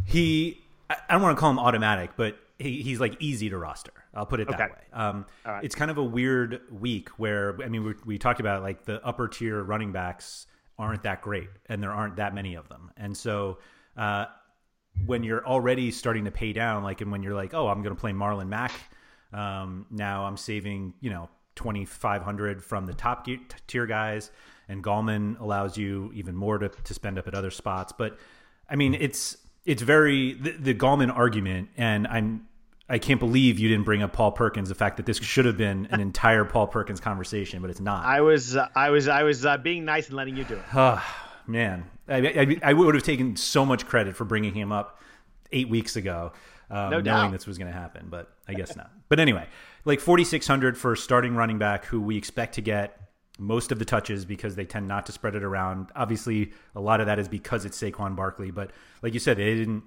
He, 0.05 0.61
I 0.91 0.97
don't 1.11 1.23
want 1.23 1.37
to 1.37 1.41
call 1.41 1.51
him 1.51 1.59
automatic, 1.59 2.11
but 2.17 2.37
he, 2.59 2.83
he's 2.83 3.01
like 3.01 3.17
easy 3.21 3.51
to 3.51 3.59
roster. 3.59 3.93
I'll 4.15 4.27
put 4.27 4.41
it 4.41 4.49
that 4.49 4.59
way. 4.59 4.77
Um, 4.93 5.27
right. 5.45 5.65
It's 5.65 5.75
kind 5.75 5.91
of 5.91 5.99
a 5.99 6.05
weird 6.05 6.61
week 6.71 7.09
where 7.11 7.57
I 7.63 7.69
mean 7.69 7.85
we, 7.85 7.95
we 8.05 8.19
talked 8.19 8.41
about 8.41 8.63
like 8.63 8.85
the 8.85 9.05
upper 9.05 9.29
tier 9.29 9.63
running 9.63 9.93
backs 9.93 10.47
aren't 10.79 11.03
that 11.05 11.23
great, 11.23 11.49
and 11.69 11.83
there 11.83 11.93
aren't 11.93 12.17
that 12.17 12.35
many 12.35 12.55
of 12.55 12.69
them, 12.69 12.91
and 12.97 13.17
so. 13.17 13.59
Uh, 13.97 14.27
when 15.07 15.25
you're 15.25 15.45
already 15.45 15.91
starting 15.91 16.25
to 16.25 16.31
pay 16.31 16.53
down, 16.53 16.85
like, 16.85 17.01
and 17.01 17.11
when 17.11 17.21
you're 17.21 17.35
like, 17.35 17.53
oh, 17.53 17.67
I'm 17.67 17.83
going 17.83 17.95
to 17.95 18.01
play 18.01 18.13
Marlon 18.13 18.47
Mack, 18.47 18.71
um, 19.33 19.87
now 19.91 20.25
I'm 20.25 20.37
saving, 20.37 20.95
you 21.01 21.11
know, 21.11 21.29
2,500 21.57 22.63
from 22.63 22.87
the 22.87 22.95
top 22.95 23.27
tier 23.67 23.87
guys, 23.87 24.31
and 24.69 24.83
Gallman 24.83 25.39
allows 25.41 25.77
you 25.77 26.11
even 26.15 26.35
more 26.35 26.59
to, 26.59 26.69
to 26.69 26.95
spend 26.95 27.19
up 27.19 27.29
at 27.29 27.35
other 27.35 27.51
spots. 27.51 27.93
But 27.97 28.19
I 28.69 28.77
mean, 28.77 28.95
it's 28.95 29.37
it's 29.65 29.83
very 29.83 30.35
the, 30.35 30.53
the 30.53 30.75
Gallman 30.75 31.15
argument, 31.15 31.71
and 31.77 32.07
I'm 32.07 32.47
I 32.89 32.99
can't 32.99 33.19
believe 33.19 33.59
you 33.59 33.69
didn't 33.69 33.85
bring 33.85 34.03
up 34.03 34.12
Paul 34.12 34.33
Perkins. 34.33 34.69
The 34.69 34.75
fact 34.75 34.99
that 34.99 35.07
this 35.07 35.19
should 35.19 35.47
have 35.47 35.57
been 35.57 35.89
an 35.91 36.01
entire 36.03 36.45
Paul 36.45 36.67
Perkins 36.67 37.01
conversation, 37.01 37.62
but 37.62 37.71
it's 37.71 37.81
not. 37.81 38.05
I 38.05 38.21
was, 38.21 38.57
uh, 38.57 38.69
I 38.75 38.91
was, 38.91 39.09
I 39.09 39.23
was 39.23 39.47
uh, 39.47 39.57
being 39.57 39.85
nice 39.85 40.09
and 40.09 40.17
letting 40.17 40.37
you 40.37 40.45
do 40.45 40.55
it. 40.55 40.62
Oh, 40.75 41.03
man, 41.47 41.85
I, 42.09 42.17
I, 42.17 42.57
I, 42.62 42.73
would 42.75 42.95
have 42.95 43.05
taken 43.05 43.37
so 43.37 43.65
much 43.65 43.87
credit 43.87 44.17
for 44.17 44.25
bringing 44.25 44.53
him 44.55 44.71
up 44.71 45.01
eight 45.51 45.69
weeks 45.69 45.97
ago. 45.97 46.33
um, 46.71 46.91
No 46.91 47.01
knowing 47.01 47.33
this 47.33 47.47
was 47.47 47.57
going 47.57 47.73
to 47.73 47.79
happen, 47.79 48.09
but 48.11 48.31
I 48.47 48.53
guess 48.53 48.77
not. 48.77 48.91
But 49.09 49.19
anyway, 49.19 49.47
like 49.87 50.01
4,600 50.01 50.77
for 50.77 50.95
starting 50.95 51.35
running 51.35 51.59
back 51.59 51.87
who 51.87 52.03
we 52.03 52.19
expect 52.19 52.57
to 52.57 52.61
get 52.61 53.01
most 53.39 53.72
of 53.72 53.78
the 53.78 53.85
touches 53.85 54.24
because 54.24 54.55
they 54.55 54.64
tend 54.64 54.87
not 54.87 55.07
to 55.07 55.12
spread 55.12 55.35
it 55.35 55.43
around. 55.43 55.91
Obviously, 55.97 56.53
a 56.74 56.80
lot 56.80 57.01
of 57.01 57.07
that 57.07 57.18
is 57.18 57.28
because 57.28 57.64
it's 57.64 57.80
Saquon 57.80 58.14
Barkley, 58.14 58.51
but 58.51 58.70
like 59.03 59.12
you 59.14 59.20
said, 59.20 59.39
they 59.39 59.55
didn't 59.55 59.82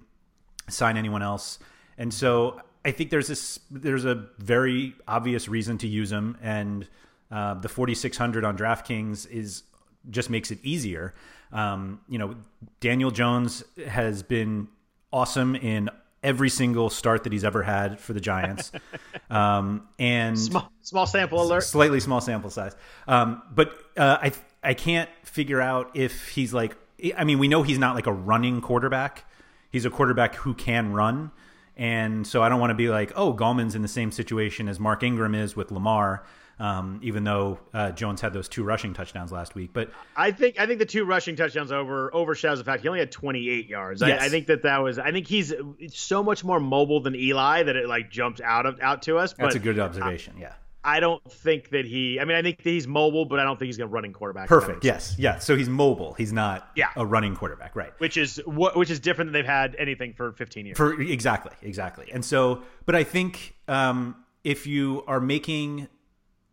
sign 0.70 0.98
anyone 0.98 1.22
else. 1.22 1.60
And 1.98 2.14
so 2.14 2.62
I 2.84 2.92
think 2.92 3.10
there's 3.10 3.28
this 3.28 3.60
there's 3.72 4.06
a 4.06 4.28
very 4.38 4.96
obvious 5.08 5.48
reason 5.48 5.78
to 5.80 5.88
use 5.88 6.12
him, 6.12 6.38
and 6.42 6.88
uh, 7.32 7.56
the 7.56 7.70
4600 7.70 8.46
on 8.46 8.58
DraftKings 8.58 9.30
is 9.30 9.64
just 10.10 10.30
makes 10.30 10.52
it 10.52 10.60
easier. 10.64 11.14
Um, 11.52 12.02
you 12.08 12.18
know, 12.18 12.36
Daniel 12.80 13.12
Jones 13.12 13.64
has 13.88 14.24
been 14.24 14.68
awesome 15.12 15.56
in 15.56 15.90
every 16.24 16.50
single 16.50 16.90
start 16.90 17.24
that 17.24 17.32
he's 17.34 17.44
ever 17.44 17.64
had 17.64 18.00
for 18.00 18.14
the 18.14 18.20
Giants, 18.20 18.72
um, 19.30 19.88
and 20.00 20.38
Small, 20.38 20.72
small 20.82 21.06
sample 21.08 21.42
alert. 21.42 21.64
slightly 21.64 22.00
small 22.00 22.22
sample 22.22 22.50
size. 22.50 22.76
Um, 23.08 23.42
but 23.54 23.74
uh, 23.96 24.18
I 24.22 24.32
I 24.64 24.74
can't 24.74 25.10
figure 25.24 25.62
out 25.62 25.92
if 25.96 26.30
he's 26.30 26.54
like. 26.54 26.76
I 27.16 27.26
mean, 27.26 27.38
we 27.38 27.48
know 27.48 27.62
he's 27.62 27.78
not 27.78 27.94
like 27.94 28.08
a 28.08 28.12
running 28.12 28.60
quarterback. 28.60 29.24
He's 29.72 29.86
a 29.86 29.90
quarterback 29.92 30.34
who 30.34 30.56
can 30.56 30.94
run, 30.94 31.30
and 31.76 32.26
so 32.26 32.42
I 32.42 32.50
don't 32.50 32.60
want 32.60 32.72
to 32.72 32.76
be 32.76 32.90
like, 32.90 33.12
oh, 33.16 33.34
Gallman's 33.36 33.76
in 33.76 33.84
the 33.84 33.88
same 33.88 34.12
situation 34.12 34.68
as 34.68 34.80
Mark 34.80 35.04
Ingram 35.04 35.36
is 35.36 35.56
with 35.56 35.70
Lamar. 35.72 36.24
Um, 36.60 37.00
even 37.04 37.24
though 37.24 37.60
uh, 37.72 37.92
Jones 37.92 38.20
had 38.20 38.34
those 38.34 38.50
two 38.50 38.64
rushing 38.64 38.94
touchdowns 38.94 39.32
last 39.32 39.54
week, 39.54 39.70
but 39.74 39.92
I 40.16 40.32
think 40.32 40.60
I 40.60 40.66
think 40.66 40.80
the 40.80 40.86
two 40.88 41.06
rushing 41.06 41.36
touchdowns 41.36 41.72
over 41.72 42.10
overshadows 42.16 42.58
the 42.58 42.64
fact 42.64 42.82
he 42.82 42.88
only 42.88 43.00
had 43.00 43.12
28 43.12 43.68
yards. 43.68 44.02
Yes. 44.02 44.20
I, 44.22 44.26
I 44.26 44.30
think 44.30 44.48
that 44.48 44.64
that 44.64 44.80
was. 44.80 44.98
I 44.98 45.12
think 45.12 45.28
he's 45.28 45.54
so 45.90 46.24
much 46.24 46.44
more 46.44 46.60
mobile 46.60 47.00
than 47.00 47.16
Eli 47.16 47.62
that 47.62 47.76
it 47.76 47.88
like 47.88 48.10
jumps 48.10 48.42
out 48.42 48.66
of 48.66 48.80
out 48.82 49.04
to 49.04 49.18
us. 49.18 49.34
that's 49.34 49.54
a 49.56 49.60
good 49.60 49.78
observation. 49.78 50.34
yeah, 50.40 50.54
I 50.84 51.00
don't 51.00 51.24
think 51.32 51.70
that 51.70 51.86
he. 51.86 52.20
I 52.20 52.26
mean, 52.26 52.36
I 52.36 52.42
think 52.42 52.58
that 52.64 52.70
he's 52.72 52.88
mobile, 52.88 53.26
but 53.26 53.40
I 53.40 53.44
don't 53.44 53.60
think 53.60 53.68
he's 53.68 53.78
going 53.78 53.90
to 53.90 53.94
running 53.94 54.14
quarterback. 54.14 54.48
perfect. 54.50 54.84
Yes, 54.84 55.16
yeah. 55.20 55.38
So 55.38 55.56
he's 55.56 55.70
mobile. 55.70 56.14
He's 56.16 56.34
not 56.34 56.72
Yeah. 56.76 56.90
a 56.96 57.06
running 57.06 57.36
quarterback, 57.36 57.76
right? 57.76 57.92
Which 58.00 58.18
is 58.18 58.42
what 58.46 58.76
which 58.76 58.90
is 58.90 59.00
different 59.00 59.28
than 59.28 59.34
they've 59.34 59.46
had 59.46 59.76
anything 59.78 60.14
for 60.14 60.32
15 60.32 60.66
years. 60.66 60.76
For 60.78 61.00
exactly, 61.00 61.52
exactly. 61.62 62.10
And 62.12 62.26
so, 62.26 62.64
but 62.88 62.96
I 62.96 63.04
think 63.04 63.56
um, 63.68 64.16
if 64.44 64.66
you 64.66 65.04
are 65.06 65.20
making 65.20 65.88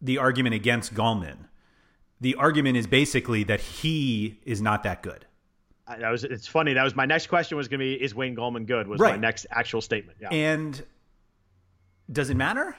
the 0.04 0.18
argument 0.18 0.54
against 0.54 0.94
Gallman, 0.94 1.48
the 2.20 2.36
argument 2.36 2.76
is 2.76 2.86
basically 2.86 3.42
that 3.44 3.60
he 3.60 4.38
is 4.44 4.62
not 4.62 4.84
that 4.84 5.02
good. 5.02 5.26
I, 5.86 5.98
that 5.98 6.10
was. 6.10 6.24
It's 6.24 6.46
funny. 6.46 6.74
That 6.74 6.84
was 6.84 6.94
my 6.94 7.06
next 7.06 7.26
question. 7.26 7.56
Was 7.56 7.68
going 7.68 7.80
to 7.80 7.84
be 7.84 7.94
is 7.94 8.14
Wayne 8.14 8.36
Gallman 8.36 8.66
good? 8.66 8.86
Was 8.86 9.00
my 9.00 9.16
next 9.16 9.46
actual 9.50 9.80
statement. 9.80 10.18
Yeah. 10.20 10.28
And 10.30 10.82
does 12.10 12.30
it 12.30 12.36
matter? 12.36 12.76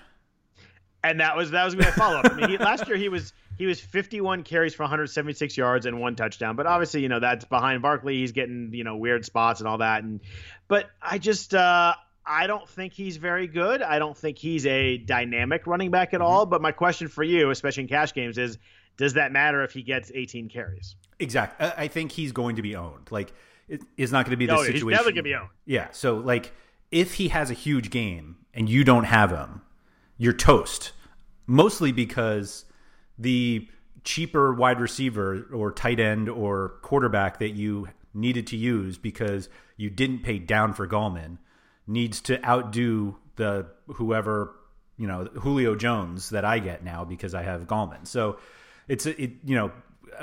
And 1.03 1.19
that 1.19 1.35
was 1.35 1.51
that 1.51 1.65
was 1.65 1.75
my 1.75 1.85
follow 1.91 2.17
up. 2.17 2.31
I 2.31 2.35
mean, 2.35 2.49
he, 2.49 2.57
last 2.57 2.87
year 2.87 2.97
he 2.97 3.09
was 3.09 3.33
he 3.57 3.67
was 3.67 3.79
51 3.79 4.43
carries 4.43 4.73
for 4.73 4.83
176 4.83 5.55
yards 5.55 5.85
and 5.85 5.99
one 5.99 6.15
touchdown. 6.15 6.55
But 6.55 6.65
obviously, 6.65 7.01
you 7.01 7.09
know 7.09 7.19
that's 7.19 7.45
behind 7.45 7.83
Barkley. 7.83 8.17
He's 8.17 8.31
getting 8.31 8.71
you 8.73 8.83
know 8.83 8.97
weird 8.97 9.23
spots 9.25 9.59
and 9.59 9.67
all 9.67 9.77
that. 9.79 10.03
And 10.03 10.19
but 10.67 10.89
I 11.01 11.19
just 11.19 11.53
uh, 11.53 11.93
I 12.27 12.47
don't 12.47 12.67
think 12.67 12.93
he's 12.93 13.17
very 13.17 13.47
good. 13.47 13.81
I 13.81 13.99
don't 13.99 14.17
think 14.17 14.37
he's 14.37 14.65
a 14.65 14.97
dynamic 14.97 15.67
running 15.67 15.91
back 15.91 16.09
Mm-hmm. 16.09 16.15
at 16.15 16.21
all. 16.21 16.45
But 16.45 16.61
my 16.61 16.71
question 16.71 17.07
for 17.07 17.23
you, 17.23 17.49
especially 17.51 17.83
in 17.83 17.89
cash 17.89 18.13
games, 18.13 18.37
is 18.37 18.57
does 18.97 19.13
that 19.13 19.31
matter 19.31 19.63
if 19.63 19.71
he 19.73 19.83
gets 19.83 20.11
18 20.13 20.49
carries? 20.49 20.95
Exactly. 21.19 21.67
I 21.77 21.87
think 21.87 22.11
he's 22.11 22.31
going 22.31 22.55
to 22.57 22.61
be 22.61 22.75
owned. 22.75 23.11
Like, 23.11 23.33
it's 23.67 24.11
not 24.11 24.25
going 24.25 24.31
to 24.31 24.37
be 24.37 24.45
the 24.45 24.53
No, 24.53 24.59
he's 24.59 24.67
situation. 24.67 24.89
definitely 24.89 25.13
gonna 25.13 25.23
be 25.23 25.35
owned. 25.35 25.49
Yeah. 25.65 25.87
So, 25.91 26.15
like, 26.17 26.53
if 26.91 27.15
he 27.15 27.27
has 27.29 27.49
a 27.49 27.53
huge 27.53 27.89
game 27.89 28.37
and 28.53 28.69
you 28.69 28.83
don't 28.83 29.03
have 29.05 29.31
him, 29.31 29.61
you're 30.17 30.33
toast. 30.33 30.91
Mostly 31.47 31.91
because 31.91 32.65
the 33.17 33.67
cheaper 34.03 34.53
wide 34.53 34.79
receiver 34.79 35.47
or 35.53 35.71
tight 35.71 35.99
end 35.99 36.29
or 36.29 36.75
quarterback 36.81 37.39
that 37.39 37.49
you 37.51 37.89
needed 38.13 38.47
to 38.47 38.55
use 38.57 38.97
because 38.97 39.49
you 39.77 39.89
didn't 39.89 40.19
pay 40.19 40.37
down 40.39 40.73
for 40.73 40.87
Gallman 40.87 41.37
needs 41.87 42.21
to 42.21 42.43
outdo 42.45 43.15
the 43.35 43.67
whoever 43.87 44.55
you 44.97 45.07
know 45.07 45.25
Julio 45.25 45.75
Jones 45.75 46.29
that 46.29 46.45
I 46.45 46.59
get 46.59 46.83
now 46.83 47.03
because 47.03 47.33
I 47.33 47.43
have 47.43 47.67
Gallman. 47.67 48.07
So 48.07 48.37
it's 48.87 49.05
it 49.05 49.31
you 49.43 49.55
know 49.55 49.71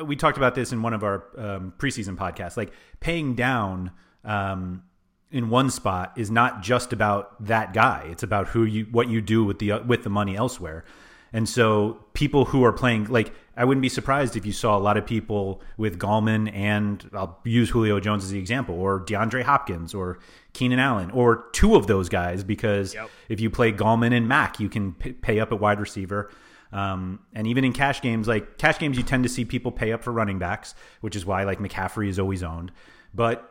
we 0.05 0.17
talked 0.17 0.37
about 0.37 0.55
this 0.55 0.73
in 0.73 0.83
one 0.83 0.95
of 0.95 1.03
our 1.03 1.25
um, 1.37 1.75
preseason 1.79 2.17
podcasts. 2.17 2.57
Like 2.57 2.73
paying 3.01 3.35
down 3.35 3.91
um, 4.25 4.83
in 5.31 5.49
one 5.49 5.71
spot 5.71 6.13
is 6.17 6.31
not 6.31 6.63
just 6.63 6.93
about 6.93 7.45
that 7.47 7.73
guy. 7.73 8.07
It's 8.11 8.23
about 8.23 8.49
who 8.49 8.65
you 8.65 8.87
what 8.91 9.09
you 9.09 9.21
do 9.21 9.45
with 9.45 9.59
the 9.59 9.81
with 9.87 10.05
the 10.05 10.11
money 10.11 10.37
elsewhere. 10.37 10.85
And 11.33 11.49
so 11.49 12.05
people 12.15 12.45
who 12.47 12.63
are 12.65 12.73
playing 12.73 13.07
like 13.07 13.33
I 13.57 13.65
wouldn't 13.67 13.83
be 13.83 13.89
surprised 13.91 14.35
if 14.37 14.47
you 14.47 14.53
saw 14.53 14.77
a 14.77 14.81
lot 14.81 14.97
of 14.97 15.05
people 15.05 15.61
with 15.77 15.99
Gallman 15.99 16.51
and 16.55 17.09
I'll 17.13 17.39
use 17.45 17.69
Julio 17.71 18.01
Jones 18.01 18.25
as 18.25 18.31
the 18.31 18.39
example 18.39 18.75
or 18.75 19.01
DeAndre 19.01 19.43
Hopkins 19.43 19.93
or 19.95 20.19
Keenan 20.55 20.79
Allen 20.79 21.11
or 21.11 21.45
two 21.53 21.75
of 21.77 21.87
those 21.87 22.09
guys 22.09 22.45
because 22.45 22.95
Yep. 22.95 23.11
if 23.29 23.41
you 23.41 23.51
play 23.51 23.71
Gallman 23.73 24.15
and 24.17 24.27
Mack, 24.27 24.59
you 24.59 24.69
can 24.71 24.93
p- 24.95 25.13
pay 25.13 25.39
up 25.41 25.53
at 25.53 25.61
wide 25.61 25.81
receiver. 25.81 26.31
Um, 26.73 27.21
and 27.35 27.47
even 27.47 27.65
in 27.65 27.75
cash 27.75 28.01
games, 28.01 28.27
like 28.27 28.57
cash 28.57 28.79
games, 28.79 28.97
you 28.97 29.03
tend 29.03 29.25
to 29.25 29.29
see 29.29 29.45
people 29.45 29.71
pay 29.71 29.93
up 29.93 30.03
for 30.03 30.13
running 30.13 30.39
backs, 30.39 30.75
which 31.03 31.15
is 31.15 31.27
why 31.27 31.45
like 31.45 31.59
McCaffrey 31.59 32.09
is 32.09 32.19
always 32.19 32.43
owned. 32.43 32.73
But 33.13 33.47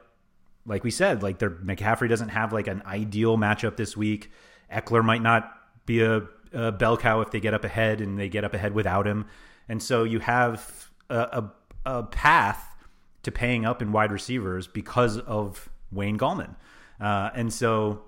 like 0.66 0.84
we 0.84 0.90
said, 0.90 1.22
like 1.22 1.38
their 1.38 1.52
McCaffrey 1.52 2.10
doesn't 2.10 2.30
have 2.30 2.52
like 2.54 2.66
an 2.68 2.82
ideal 2.88 3.38
matchup 3.38 3.76
this 3.78 3.96
week. 3.96 4.32
Ekeler 4.74 5.04
might 5.06 5.22
not 5.22 5.52
be 5.86 6.02
a, 6.02 6.24
a 6.54 6.72
bell 6.72 6.98
cow 6.98 7.22
if 7.22 7.32
they 7.32 7.40
get 7.40 7.54
up 7.54 7.64
ahead 7.64 8.02
and 8.02 8.18
they 8.18 8.30
get 8.30 8.44
up 8.44 8.54
ahead 8.54 8.74
without 8.74 9.08
him. 9.08 9.26
And 9.70 9.82
so 9.82 10.04
you 10.04 10.20
have 10.20 10.90
a, 11.10 11.52
a, 11.86 11.90
a 11.98 12.04
path 12.04 12.76
to 13.24 13.32
paying 13.32 13.66
up 13.66 13.82
in 13.82 13.92
wide 13.92 14.12
receivers 14.12 14.68
because 14.68 15.18
of 15.20 15.70
Wayne 15.92 16.18
Gallman. 16.18 16.56
Uh, 17.00 17.30
and 17.34 17.54
so 17.54 18.04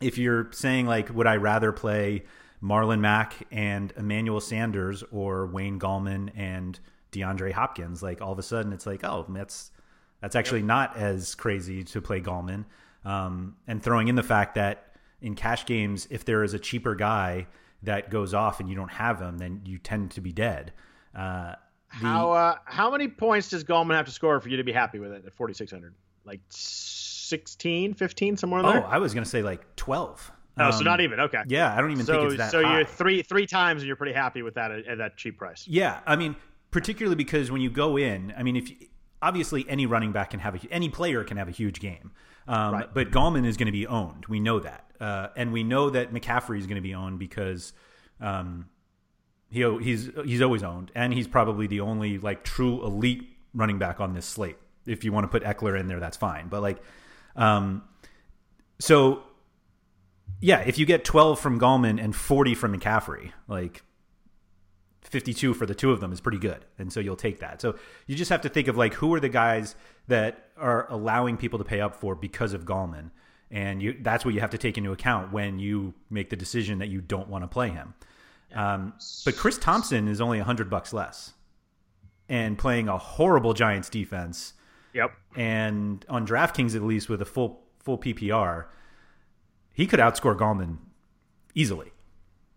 if 0.00 0.18
you're 0.18 0.50
saying 0.52 0.86
like, 0.86 1.14
would 1.14 1.26
I 1.26 1.36
rather 1.36 1.72
play 1.72 2.24
Marlon 2.62 3.00
Mack 3.00 3.34
and 3.50 3.92
Emmanuel 3.96 4.40
Sanders 4.40 5.02
or 5.10 5.46
Wayne 5.46 5.78
Gallman 5.78 6.30
and 6.36 6.78
DeAndre 7.12 7.52
Hopkins? 7.52 8.02
Like 8.02 8.20
all 8.20 8.32
of 8.32 8.38
a 8.38 8.42
sudden, 8.42 8.72
it's 8.72 8.86
like, 8.86 9.04
oh, 9.04 9.26
that's 9.28 9.70
that's 10.20 10.34
actually 10.34 10.62
not 10.62 10.96
as 10.96 11.34
crazy 11.34 11.84
to 11.84 12.00
play 12.00 12.20
Gallman. 12.20 12.64
Um, 13.04 13.56
and 13.66 13.82
throwing 13.82 14.08
in 14.08 14.16
the 14.16 14.22
fact 14.22 14.56
that 14.56 14.85
in 15.20 15.34
cash 15.34 15.66
games, 15.66 16.06
if 16.10 16.24
there 16.24 16.42
is 16.44 16.54
a 16.54 16.58
cheaper 16.58 16.94
guy 16.94 17.46
that 17.82 18.10
goes 18.10 18.34
off 18.34 18.60
and 18.60 18.68
you 18.68 18.74
don't 18.74 18.90
have 18.92 19.20
him, 19.20 19.38
then 19.38 19.62
you 19.64 19.78
tend 19.78 20.10
to 20.12 20.20
be 20.20 20.32
dead. 20.32 20.72
Uh, 21.14 21.54
the- 22.00 22.06
How 22.06 22.32
uh, 22.32 22.54
how 22.64 22.90
many 22.90 23.08
points 23.08 23.48
does 23.50 23.64
Gallman 23.64 23.94
have 23.94 24.06
to 24.06 24.12
score 24.12 24.40
for 24.40 24.48
you 24.48 24.56
to 24.56 24.64
be 24.64 24.72
happy 24.72 24.98
with 24.98 25.12
it 25.12 25.24
at 25.26 25.32
4600? 25.34 25.94
Like 26.24 26.40
16, 26.50 27.94
15, 27.94 28.36
somewhere 28.36 28.60
in 28.60 28.66
oh, 28.66 28.72
there. 28.72 28.86
I 28.86 28.98
was 28.98 29.14
going 29.14 29.24
to 29.24 29.30
say 29.30 29.42
like 29.42 29.76
twelve. 29.76 30.30
Oh, 30.58 30.70
so 30.70 30.78
Um, 30.78 30.84
not 30.84 31.00
even 31.00 31.20
okay. 31.20 31.42
Yeah, 31.48 31.74
I 31.76 31.80
don't 31.80 31.92
even 31.92 32.06
so 32.06 32.14
think 32.20 32.32
it's 32.32 32.38
that 32.38 32.50
so 32.50 32.62
high. 32.62 32.76
you're 32.78 32.86
three 32.86 33.22
three 33.22 33.46
times 33.46 33.82
and 33.82 33.86
you're 33.86 33.96
pretty 33.96 34.14
happy 34.14 34.42
with 34.42 34.54
that 34.54 34.70
at, 34.70 34.86
at 34.86 34.98
that 34.98 35.16
cheap 35.16 35.38
price. 35.38 35.66
Yeah, 35.68 36.00
I 36.06 36.16
mean, 36.16 36.34
particularly 36.70 37.16
because 37.16 37.50
when 37.50 37.60
you 37.60 37.68
go 37.70 37.96
in, 37.98 38.32
I 38.36 38.42
mean, 38.42 38.56
if 38.56 38.70
obviously 39.22 39.66
any 39.68 39.86
running 39.86 40.12
back 40.12 40.30
can 40.30 40.40
have 40.40 40.54
a 40.54 40.72
any 40.72 40.88
player 40.88 41.24
can 41.24 41.36
have 41.36 41.48
a 41.48 41.52
huge 41.52 41.78
game, 41.80 42.10
um, 42.48 42.72
Right. 42.74 42.94
but 42.94 43.10
Gallman 43.10 43.44
is 43.46 43.56
going 43.56 43.66
to 43.66 43.72
be 43.72 43.86
owned. 43.86 44.26
We 44.26 44.40
know 44.40 44.58
that, 44.60 44.85
uh, 45.00 45.28
and 45.36 45.52
we 45.52 45.64
know 45.64 45.90
that 45.90 46.12
McCaffrey 46.12 46.58
is 46.58 46.66
going 46.66 46.76
to 46.76 46.82
be 46.82 46.94
owned 46.94 47.18
because 47.18 47.72
um, 48.20 48.68
he 49.50 49.62
he's 49.80 50.10
he's 50.24 50.42
always 50.42 50.62
owned, 50.62 50.90
and 50.94 51.12
he's 51.12 51.28
probably 51.28 51.66
the 51.66 51.80
only 51.80 52.18
like 52.18 52.44
true 52.44 52.84
elite 52.84 53.28
running 53.54 53.78
back 53.78 54.00
on 54.00 54.14
this 54.14 54.26
slate. 54.26 54.56
If 54.86 55.04
you 55.04 55.12
want 55.12 55.24
to 55.24 55.28
put 55.28 55.42
Ekeler 55.42 55.78
in 55.78 55.88
there, 55.88 56.00
that's 56.00 56.16
fine. 56.16 56.48
But 56.48 56.62
like, 56.62 56.78
um, 57.34 57.82
so 58.78 59.22
yeah, 60.40 60.60
if 60.60 60.78
you 60.78 60.86
get 60.86 61.04
12 61.04 61.40
from 61.40 61.58
Gallman 61.58 62.02
and 62.02 62.14
40 62.14 62.54
from 62.54 62.78
McCaffrey, 62.78 63.32
like 63.48 63.82
52 65.02 65.54
for 65.54 65.66
the 65.66 65.74
two 65.74 65.92
of 65.92 66.00
them 66.00 66.12
is 66.12 66.20
pretty 66.20 66.38
good. 66.38 66.64
And 66.78 66.92
so 66.92 67.00
you'll 67.00 67.16
take 67.16 67.40
that. 67.40 67.60
So 67.60 67.76
you 68.06 68.16
just 68.16 68.30
have 68.30 68.42
to 68.42 68.48
think 68.48 68.68
of 68.68 68.76
like 68.76 68.94
who 68.94 69.12
are 69.14 69.20
the 69.20 69.28
guys 69.28 69.74
that 70.08 70.50
are 70.56 70.90
allowing 70.90 71.36
people 71.36 71.58
to 71.58 71.64
pay 71.64 71.80
up 71.80 71.96
for 71.96 72.14
because 72.14 72.52
of 72.52 72.64
Gallman. 72.64 73.10
And 73.50 73.80
you, 73.80 73.96
that's 74.00 74.24
what 74.24 74.34
you 74.34 74.40
have 74.40 74.50
to 74.50 74.58
take 74.58 74.76
into 74.76 74.90
account 74.92 75.32
when 75.32 75.58
you 75.58 75.94
make 76.10 76.30
the 76.30 76.36
decision 76.36 76.78
that 76.80 76.88
you 76.88 77.00
don't 77.00 77.28
want 77.28 77.44
to 77.44 77.48
play 77.48 77.68
him. 77.68 77.94
Um, 78.54 78.94
but 79.24 79.36
Chris 79.36 79.56
Thompson 79.58 80.08
is 80.08 80.20
only 80.20 80.38
100 80.38 80.68
bucks 80.68 80.92
less 80.92 81.32
and 82.28 82.58
playing 82.58 82.88
a 82.88 82.98
horrible 82.98 83.54
Giants 83.54 83.88
defense 83.88 84.54
Yep. 84.94 85.12
and 85.36 86.04
on 86.08 86.26
DraftKings 86.26 86.74
at 86.74 86.82
least 86.82 87.08
with 87.08 87.20
a 87.22 87.24
full 87.24 87.60
full 87.78 87.98
PPR, 87.98 88.66
he 89.72 89.86
could 89.86 90.00
outscore 90.00 90.36
Gallman 90.36 90.78
easily. 91.54 91.92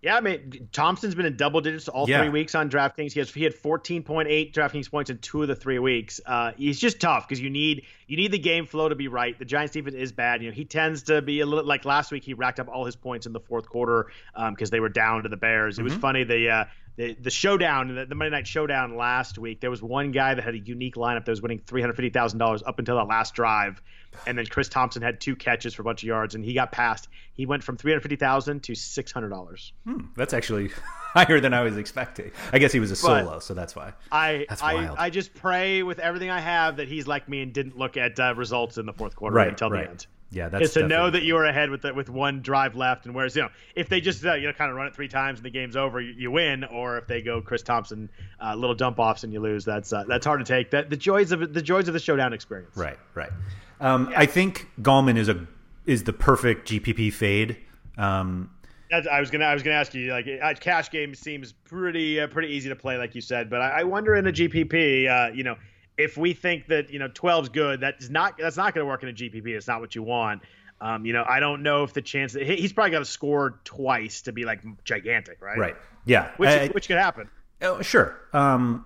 Yeah, 0.02 0.16
I 0.16 0.22
mean 0.22 0.70
Thompson's 0.72 1.14
been 1.14 1.26
in 1.26 1.36
double 1.36 1.60
digits 1.60 1.89
all 1.89 2.08
Yeah. 2.10 2.22
three 2.22 2.30
weeks 2.30 2.56
on 2.56 2.70
DraftKings. 2.70 3.12
He 3.12 3.20
has 3.20 3.34
he 3.34 3.43
had 3.43 3.54
14.8 3.54 4.54
DraftKings 4.54 4.89
points 4.89 5.10
in 5.10 5.18
two 5.18 5.41
of 5.41 5.47
the 5.50 5.56
three 5.56 5.80
weeks. 5.80 6.22
Uh, 6.26 6.52
he's 6.58 6.80
just 6.80 7.02
tough 7.02 7.28
because 7.28 7.41
you 7.41 7.50
need 7.50 7.84
you 8.08 8.16
need 8.16 8.32
the 8.32 8.39
game 8.39 8.66
flow 8.66 8.88
to 8.88 8.95
be 8.95 9.08
right. 9.10 9.38
The 9.38 9.45
Giants 9.45 9.74
defense 9.74 9.95
is 9.95 10.12
bad. 10.14 10.41
You 10.41 10.50
know 10.50 10.56
he 10.56 10.64
tends 10.66 11.04
to 11.04 11.22
be 11.22 11.41
a 11.41 11.45
little 11.45 11.66
like 11.66 11.84
last 11.84 12.12
week. 12.12 12.24
He 12.24 12.34
racked 12.34 12.60
up 12.62 12.70
all 12.70 12.86
his 12.86 12.95
points 12.95 13.26
in 13.26 13.34
the 13.34 13.41
fourth 13.41 13.68
quarter 13.68 14.08
because 14.52 14.70
they 14.70 14.80
were 14.80 14.89
down 14.89 15.24
to 15.24 15.30
the 15.30 15.38
Bears. 15.38 15.80
It 15.80 15.84
was 15.84 15.93
funny 15.95 16.24
the. 16.24 16.50
Uh, 16.50 16.66
the, 17.00 17.14
the 17.14 17.30
showdown, 17.32 17.95
the, 17.95 18.06
the 18.06 18.14
Monday 18.14 18.30
night 18.36 18.45
showdown 18.45 18.97
last 18.97 19.38
week, 19.38 19.62
there 19.62 19.70
was 19.70 19.82
one 19.82 20.12
guy 20.12 20.34
that 20.34 20.43
had 20.43 20.54
a 20.54 20.60
unique 20.60 20.95
lineup 20.95 21.24
that 21.24 21.32
was 21.32 21.41
winning 21.41 21.62
three 21.66 21.80
hundred 21.80 21.93
fifty 21.95 22.10
thousand 22.10 22.39
dollars 22.39 22.62
up 22.66 22.78
until 22.78 22.97
the 22.97 23.06
last 23.06 23.34
drive, 23.34 23.82
and 24.28 24.38
then 24.38 24.45
Chris 24.47 24.68
Thompson 24.68 25.02
had 25.02 25.22
two 25.22 25.38
catches 25.38 25.74
for 25.74 25.82
a 25.82 25.86
bunch 25.86 26.04
of 26.04 26.08
yards, 26.08 26.36
and 26.36 26.43
he 26.43 26.54
got 26.54 26.74
passed. 26.74 27.08
He 27.34 27.45
went 27.45 27.64
from 27.64 27.78
three 27.78 27.93
hundred 27.93 28.02
fifty 28.02 28.18
thousand 28.18 28.64
to 28.64 28.76
six 28.76 29.14
hundred 29.14 29.30
dollars. 29.30 29.72
That's 30.18 30.34
actually 30.34 30.72
higher 31.14 31.39
than 31.39 31.54
I 31.54 31.62
was 31.62 31.78
expecting. 31.78 32.32
I 32.52 32.60
guess 32.60 32.74
he 32.74 32.82
was 32.82 32.91
a 32.91 32.95
But- 32.95 33.24
solo, 33.24 33.39
so 33.39 33.54
that's 33.54 33.78
why. 33.78 33.93
I 34.12 34.45
That's 34.50 34.62
I. 34.62 34.93
I 34.97 35.10
just 35.10 35.34
pray 35.34 35.84
with 35.84 36.00
everything 36.00 36.30
I 36.32 36.41
have 36.41 36.76
that 36.78 36.89
he's 36.89 37.08
like 37.08 37.30
me 37.30 37.41
and 37.41 37.54
didn't 37.54 37.78
look 37.78 37.95
at 37.95 38.20
uh, 38.20 38.34
results 38.36 38.78
in 38.78 38.86
the 38.86 38.93
fourth 38.93 39.16
quarter 39.16 39.38
Right, 39.38 39.47
until 39.47 39.70
right. 39.70 39.86
the 39.86 39.89
end. 39.91 40.08
Yeah, 40.32 40.48
that's 40.50 40.66
Is 40.66 40.74
to 40.74 40.88
know 40.88 41.10
that 41.10 41.24
you 41.24 41.36
are 41.38 41.46
ahead 41.46 41.72
with 41.72 41.82
the, 41.82 41.94
with 41.94 42.08
one 42.10 42.42
drive 42.42 42.76
left, 42.76 43.08
and 43.08 43.16
whereas 43.16 43.36
you 43.36 43.42
know 43.42 43.50
if 43.76 43.90
they 43.90 44.00
just 44.00 44.24
uh, 44.24 44.36
you 44.36 44.46
know 44.46 44.54
kind 44.54 44.70
of 44.70 44.78
run 44.78 44.86
it 44.86 44.96
three 44.96 45.08
times 45.08 45.40
and 45.40 45.46
the 45.46 45.50
game's 45.50 45.76
over, 45.76 46.00
you, 46.00 46.14
you 46.16 46.30
win, 46.30 46.64
or 46.66 46.98
if 47.00 47.08
they 47.08 47.22
go 47.22 47.42
Chris 47.42 47.64
Thompson 47.64 48.10
uh, 48.40 48.54
little 48.54 48.76
dump 48.76 49.00
offs 49.00 49.24
and 49.24 49.34
you 49.34 49.40
lose, 49.40 49.66
that's 49.66 49.92
uh, 49.92 50.04
that's 50.08 50.26
hard 50.26 50.40
to 50.40 50.46
take. 50.46 50.70
That 50.70 50.92
the 50.92 50.98
joys 50.98 51.32
of 51.32 51.54
the 51.54 51.62
joys 51.62 51.88
of 51.88 51.96
the 51.96 52.00
showdown 52.00 52.34
experience. 52.34 52.78
Right, 52.78 53.00
right. 53.16 53.32
Um, 53.80 54.14
I 54.16 54.28
think 54.28 54.70
Gallman 54.82 55.18
is 55.18 55.30
a 55.30 55.48
is 55.86 56.04
the 56.04 56.14
perfect 56.14 56.70
GPP 56.70 57.12
fade. 57.12 57.58
Um, 57.98 58.52
That's, 58.92 59.08
I 59.08 59.20
was 59.20 59.32
gonna 59.32 59.46
I 59.46 59.54
was 59.56 59.64
gonna 59.64 59.78
ask 59.78 59.96
you 59.96 60.12
like 60.12 60.28
a 60.28 60.54
cash 60.60 60.92
game 60.92 61.16
seems 61.16 61.54
pretty 61.54 62.22
uh, 62.22 62.28
pretty 62.28 62.50
easy 62.50 62.70
to 62.70 62.76
play 62.76 62.98
like 62.98 63.16
you 63.16 63.22
said, 63.22 63.50
but 63.50 63.62
I, 63.62 63.80
I 63.82 63.84
wonder 63.84 64.16
in 64.16 64.28
a 64.28 64.32
GPP, 64.32 65.10
uh, 65.10 65.34
you 65.34 65.44
know, 65.44 65.56
if 66.00 66.18
we 66.18 66.34
think 66.34 66.68
that 66.68 66.89
you 66.91 67.00
know 67.00 67.10
12's 67.10 67.50
good, 67.50 67.80
that's 67.82 68.10
not 68.10 68.38
that's 68.38 68.58
not 68.58 68.74
going 68.74 68.84
to 68.86 68.88
work 68.89 69.04
in 69.04 69.10
a 69.10 69.14
GPP. 69.14 69.47
It's 69.47 69.68
not 69.68 69.82
what 69.82 69.93
you 69.95 70.04
want. 70.04 70.41
Um, 70.82 71.06
you 71.06 71.12
know, 71.12 71.26
I 71.28 71.39
don't 71.41 71.62
know 71.62 71.84
if 71.84 71.93
the 71.93 72.02
chance 72.02 72.34
he- 72.34 72.56
he's 72.56 72.72
probably 72.72 72.91
got 72.91 73.00
to 73.00 73.06
score 73.06 73.60
twice 73.66 74.22
to 74.24 74.32
be 74.32 74.45
like 74.45 74.62
gigantic, 74.86 75.41
right? 75.41 75.58
right. 75.58 75.76
Yeah. 76.06 76.32
Which 76.38 76.50
I- 76.50 76.68
which 76.70 76.88
could 76.88 76.97
happen. 76.97 77.30
Oh, 77.62 77.82
sure. 77.82 78.18
Um, 78.32 78.86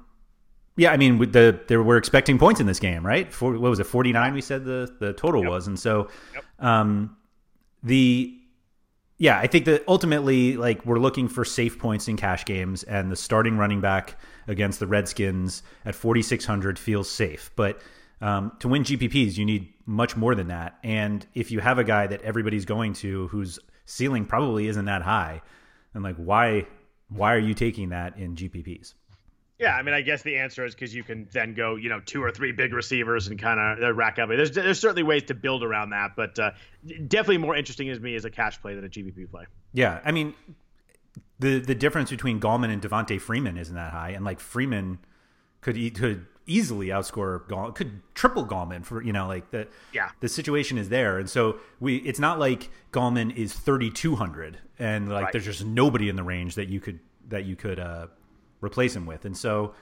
yeah, 0.76 0.92
I 0.92 0.98
mean, 0.98 1.20
the 1.32 1.60
there 1.68 1.84
we're 1.84 1.98
expecting 1.98 2.40
points 2.40 2.60
in 2.60 2.66
this 2.66 2.80
game, 2.80 3.06
right? 3.06 3.32
For, 3.32 3.52
what 3.52 3.70
was 3.70 3.80
it, 3.80 3.84
forty 3.86 4.12
nine? 4.12 4.34
We 4.34 4.42
said 4.42 4.66
the 4.66 4.92
the 5.00 5.14
total 5.14 5.44
was, 5.46 5.68
and 5.68 5.80
so, 5.80 6.10
um, 6.60 7.16
the 7.84 8.36
yeah, 9.20 9.38
I 9.38 9.46
think 9.46 9.66
that 9.66 9.84
ultimately, 9.88 10.58
like, 10.58 10.84
we're 10.88 10.98
looking 10.98 11.28
for 11.28 11.46
safe 11.46 11.78
points 11.78 12.08
in 12.08 12.18
cash 12.18 12.44
games, 12.46 12.82
and 12.82 13.12
the 13.12 13.16
starting 13.16 13.58
running 13.58 13.80
back 13.80 14.18
against 14.48 14.80
the 14.80 14.88
Redskins 14.88 15.64
at 15.86 15.96
forty 15.96 16.22
six 16.22 16.46
hundred 16.46 16.80
feels 16.80 17.10
safe, 17.10 17.52
but. 17.56 17.82
Um, 18.22 18.54
to 18.60 18.70
win 18.70 18.84
GPPs, 18.86 19.38
you 19.38 19.44
need 19.44 19.74
much 19.86 20.16
more 20.16 20.34
than 20.34 20.48
that. 20.48 20.78
And 20.82 21.28
if 21.34 21.52
you 21.52 21.60
have 21.60 21.78
a 21.78 21.84
guy 21.84 22.08
that 22.08 22.22
everybody's 22.22 22.64
going 22.64 22.94
to 22.94 23.28
whose 23.28 23.60
ceiling 23.86 24.26
probably 24.26 24.68
isn't 24.68 24.86
that 24.86 25.02
high, 25.02 25.42
then 25.92 26.04
like 26.04 26.16
why 26.16 26.66
why 27.10 27.34
are 27.34 27.40
you 27.40 27.54
taking 27.54 27.90
that 27.90 28.18
in 28.18 28.36
GPPs? 28.36 28.94
Yeah, 29.60 29.76
I 29.76 29.84
mean, 29.84 29.94
I 29.94 30.02
guess 30.02 30.24
the 30.24 30.38
answer 30.38 30.66
is 30.66 30.74
because 30.74 30.94
you 30.94 31.04
can 31.04 31.28
then 31.32 31.54
go, 31.54 31.76
you 31.76 31.88
know, 31.88 32.02
two 32.02 32.22
or 32.24 32.32
three 32.32 32.52
big 32.52 32.74
receivers 32.74 33.28
and 33.28 33.40
kind 33.40 33.60
of 33.82 33.96
rack 33.96 34.20
up. 34.20 34.30
There's 34.30 34.52
there's 34.52 34.80
certainly 34.80 35.04
ways 35.04 35.24
to 35.24 35.36
build 35.36 35.64
around 35.64 35.92
that, 35.92 36.16
but 36.16 36.38
uh, 36.40 36.52
definitely 37.08 37.38
more 37.38 37.56
interesting 37.56 37.90
as 37.90 38.00
me 38.00 38.16
as 38.16 38.26
a 38.26 38.32
cash 38.32 38.60
play 38.62 38.76
than 38.76 38.84
a 38.84 38.90
GPP 38.90 39.30
play. 39.30 39.46
Yeah, 39.72 40.02
I 40.04 40.12
mean, 40.12 40.34
the 41.40 41.60
the 41.60 41.76
difference 41.76 42.10
between 42.10 42.40
Gallman 42.40 42.72
and 42.72 42.82
Devonta 42.82 43.20
Freeman 43.20 43.58
isn't 43.58 43.76
that 43.76 43.92
high, 43.92 44.10
and 44.12 44.24
like 44.26 44.40
Freeman 44.40 45.00
could 45.62 45.76
could 45.96 46.26
easily 46.46 46.88
outscore 46.88 47.48
Gall 47.48 47.72
could 47.72 48.02
triple 48.14 48.46
Gallman 48.46 48.84
for 48.86 49.02
you 49.02 49.14
know 49.14 49.28
like 49.28 49.50
the 49.52 49.68
Yeah. 49.94 50.10
the 50.20 50.28
situation 50.30 50.78
is 50.78 50.90
there, 50.90 51.18
and 51.20 51.30
so 51.30 51.58
we 51.80 51.98
it's 51.98 52.20
not 52.20 52.40
like 52.40 52.70
Gallman 52.92 53.36
is 53.36 53.54
thirty 53.54 53.90
two 53.90 54.16
hundred, 54.16 54.58
and 54.80 55.10
like 55.10 55.26
Right. 55.26 55.32
there's 55.34 55.46
just 55.46 55.66
nobody 55.66 56.10
in 56.10 56.16
the 56.16 56.24
range 56.24 56.56
that 56.56 56.68
you 56.70 56.80
could 56.80 57.00
that 57.30 57.46
you 57.46 57.56
could 57.56 57.80
uh, 57.80 58.08
replace 58.62 58.96
him 58.96 59.06
with, 59.06 59.26
and 59.26 59.36
so. 59.38 59.74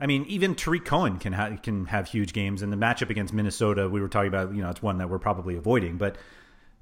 I 0.00 0.06
mean, 0.06 0.24
even 0.24 0.56
Tarik 0.56 0.84
Cohen 0.84 1.18
can 1.20 1.32
ha- 1.32 1.56
can 1.62 1.86
have 1.86 2.08
huge 2.08 2.32
games, 2.32 2.62
and 2.62 2.72
the 2.72 2.76
matchup 2.76 3.10
against 3.10 3.32
Minnesota, 3.32 3.88
we 3.88 4.00
were 4.00 4.08
talking 4.08 4.26
about. 4.26 4.52
You 4.52 4.60
know, 4.60 4.68
it's 4.68 4.82
one 4.82 4.98
that 4.98 5.08
we're 5.08 5.20
probably 5.20 5.56
avoiding, 5.56 5.98
but 5.98 6.16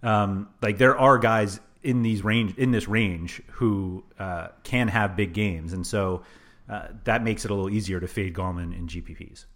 um, 0.03 0.49
like 0.63 0.79
there 0.79 0.99
are 0.99 1.19
guys 1.19 1.61
in 1.83 2.03
these 2.03 2.23
range 2.25 2.57
in 2.57 2.71
this 2.71 2.89
range 2.89 3.43
who 3.51 4.05
uh, 4.19 4.49
can 4.63 4.89
have 4.89 5.17
big 5.17 5.33
games, 5.33 5.73
and 5.73 5.87
so 5.87 6.23
uh, 6.69 6.89
that 7.05 7.23
makes 7.23 7.45
it 7.45 7.51
a 7.51 7.55
little 7.55 7.71
easier 7.71 8.01
to 8.01 8.09
fade 8.09 8.35
Gallman 8.35 8.77
in 8.77 8.87
GPPs. 8.87 9.47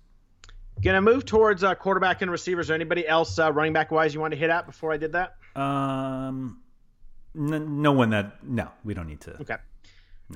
Gonna 0.82 1.00
move 1.00 1.24
towards 1.24 1.64
uh, 1.64 1.74
quarterback 1.74 2.22
and 2.22 2.30
receivers. 2.30 2.70
Or 2.70 2.74
anybody 2.74 3.06
else 3.06 3.38
uh, 3.38 3.52
running 3.52 3.72
back 3.72 3.90
wise 3.90 4.12
you 4.12 4.20
want 4.20 4.32
to 4.32 4.38
hit 4.38 4.50
at 4.50 4.66
before 4.66 4.92
I 4.92 4.98
did 4.98 5.12
that? 5.12 5.36
Um, 5.54 6.60
n- 7.34 7.80
no 7.80 7.92
one 7.92 8.10
that 8.10 8.44
no, 8.44 8.70
we 8.84 8.92
don't 8.92 9.06
need 9.06 9.20
to. 9.22 9.40
Okay. 9.40 9.56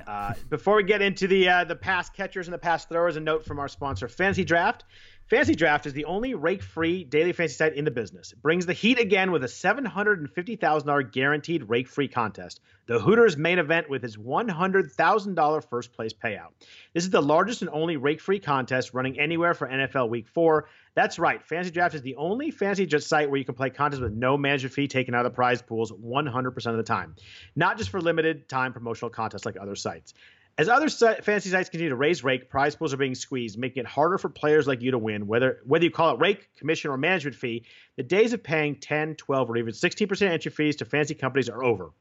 Uh, 0.07 0.33
before 0.49 0.77
we 0.77 0.83
get 0.83 1.01
into 1.01 1.27
the 1.27 1.47
uh, 1.47 1.63
the 1.65 1.75
pass 1.75 2.09
catchers 2.09 2.47
and 2.47 2.53
the 2.53 2.57
pass 2.57 2.85
throwers, 2.85 3.17
a 3.17 3.19
note 3.19 3.45
from 3.45 3.59
our 3.59 3.67
sponsor, 3.67 4.07
Fantasy 4.07 4.45
Draft. 4.45 4.85
Fantasy 5.31 5.55
Draft 5.55 5.85
is 5.85 5.93
the 5.93 6.03
only 6.03 6.33
rake-free 6.33 7.05
daily 7.05 7.31
fantasy 7.31 7.55
site 7.55 7.73
in 7.73 7.85
the 7.85 7.89
business. 7.89 8.33
It 8.33 8.41
brings 8.41 8.65
the 8.65 8.73
heat 8.73 8.99
again 8.99 9.31
with 9.31 9.45
a 9.45 9.47
$750,000 9.47 11.11
guaranteed 11.13 11.69
rake-free 11.69 12.09
contest. 12.09 12.59
The 12.85 12.99
Hooters 12.99 13.37
main 13.37 13.57
event 13.57 13.89
with 13.89 14.03
its 14.03 14.17
$100,000 14.17 15.69
first 15.69 15.93
place 15.93 16.11
payout. 16.11 16.49
This 16.93 17.05
is 17.05 17.11
the 17.11 17.21
largest 17.21 17.61
and 17.61 17.71
only 17.71 17.95
rake-free 17.95 18.39
contest 18.39 18.93
running 18.93 19.21
anywhere 19.21 19.53
for 19.53 19.69
NFL 19.69 20.09
Week 20.09 20.27
4. 20.27 20.67
That's 20.95 21.17
right. 21.17 21.41
Fantasy 21.41 21.71
Draft 21.71 21.95
is 21.95 22.01
the 22.01 22.17
only 22.17 22.51
fantasy 22.51 22.85
just 22.85 23.07
site 23.07 23.29
where 23.29 23.39
you 23.39 23.45
can 23.45 23.55
play 23.55 23.69
contests 23.69 24.01
with 24.01 24.11
no 24.11 24.35
management 24.35 24.73
fee 24.73 24.89
taken 24.89 25.15
out 25.15 25.25
of 25.25 25.31
the 25.31 25.35
prize 25.37 25.61
pools 25.61 25.93
100% 25.93 26.67
of 26.67 26.75
the 26.75 26.83
time. 26.83 27.15
Not 27.55 27.77
just 27.77 27.89
for 27.89 28.01
limited 28.01 28.49
time 28.49 28.73
promotional 28.73 29.09
contests 29.09 29.45
like 29.45 29.55
other 29.57 29.77
sites. 29.77 30.13
As 30.57 30.67
other 30.69 30.89
fantasy 30.89 31.49
sites 31.49 31.69
continue 31.69 31.89
to 31.89 31.95
raise 31.95 32.23
rake, 32.23 32.49
prize 32.49 32.75
pools 32.75 32.93
are 32.93 32.97
being 32.97 33.15
squeezed, 33.15 33.57
making 33.57 33.81
it 33.81 33.87
harder 33.87 34.17
for 34.17 34.29
players 34.29 34.67
like 34.67 34.81
you 34.81 34.91
to 34.91 34.97
win. 34.97 35.25
Whether 35.25 35.61
whether 35.65 35.85
you 35.85 35.91
call 35.91 36.13
it 36.13 36.19
rake, 36.19 36.49
commission, 36.57 36.91
or 36.91 36.97
management 36.97 37.35
fee, 37.35 37.63
the 37.95 38.03
days 38.03 38.33
of 38.33 38.43
paying 38.43 38.75
10, 38.75 39.15
12, 39.15 39.49
or 39.49 39.57
even 39.57 39.73
16% 39.73 40.29
entry 40.29 40.51
fees 40.51 40.77
to 40.77 40.85
fancy 40.85 41.15
companies 41.15 41.49
are 41.49 41.63
over. 41.63 41.91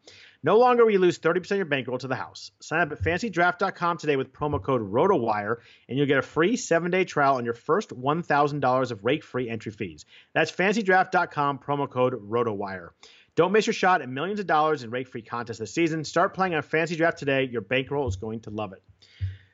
No 0.43 0.59
longer 0.59 0.85
will 0.85 0.93
you 0.93 0.99
lose 0.99 1.19
30% 1.19 1.51
of 1.51 1.57
your 1.59 1.67
bankroll 1.67 1.99
to 1.99 2.09
the 2.09 2.17
house. 2.17 2.51
Sign 2.61 2.81
up 2.81 2.93
at 2.93 3.03
fantasydraft.com 3.03 3.99
today 3.99 4.17
with 4.17 4.33
promo 4.33 4.63
code 4.63 4.81
ROTOWIRE, 4.81 5.59
and 5.89 5.99
you'll 5.99 6.07
get 6.07 6.19
a 6.19 6.23
free 6.23 6.57
seven 6.57 6.91
day 6.91 7.05
trial 7.05 7.37
on 7.37 7.45
your 7.45 7.55
first 7.55 7.91
$1,000 7.91 8.91
of 8.91 9.05
rake 9.05 9.23
free 9.23 9.51
entry 9.51 9.73
fees. 9.73 10.07
That's 10.33 10.51
fantasydraft.com, 10.51 11.59
promo 11.59 11.89
code 11.89 12.15
ROTOWIRE. 12.15 12.91
Don't 13.41 13.53
miss 13.53 13.67
your 13.67 13.73
shot 13.73 14.03
at 14.03 14.09
millions 14.11 14.39
of 14.39 14.47
dollars 14.47 14.83
in 14.83 14.91
rake 14.91 15.09
free 15.09 15.23
contests 15.23 15.57
this 15.57 15.73
season. 15.73 16.05
Start 16.05 16.35
playing 16.35 16.55
on 16.55 16.61
Fantasy 16.61 16.95
Draft 16.95 17.17
today. 17.17 17.45
Your 17.45 17.63
bankroll 17.63 18.07
is 18.07 18.17
going 18.17 18.41
to 18.41 18.51
love 18.51 18.75
it. 18.75 18.83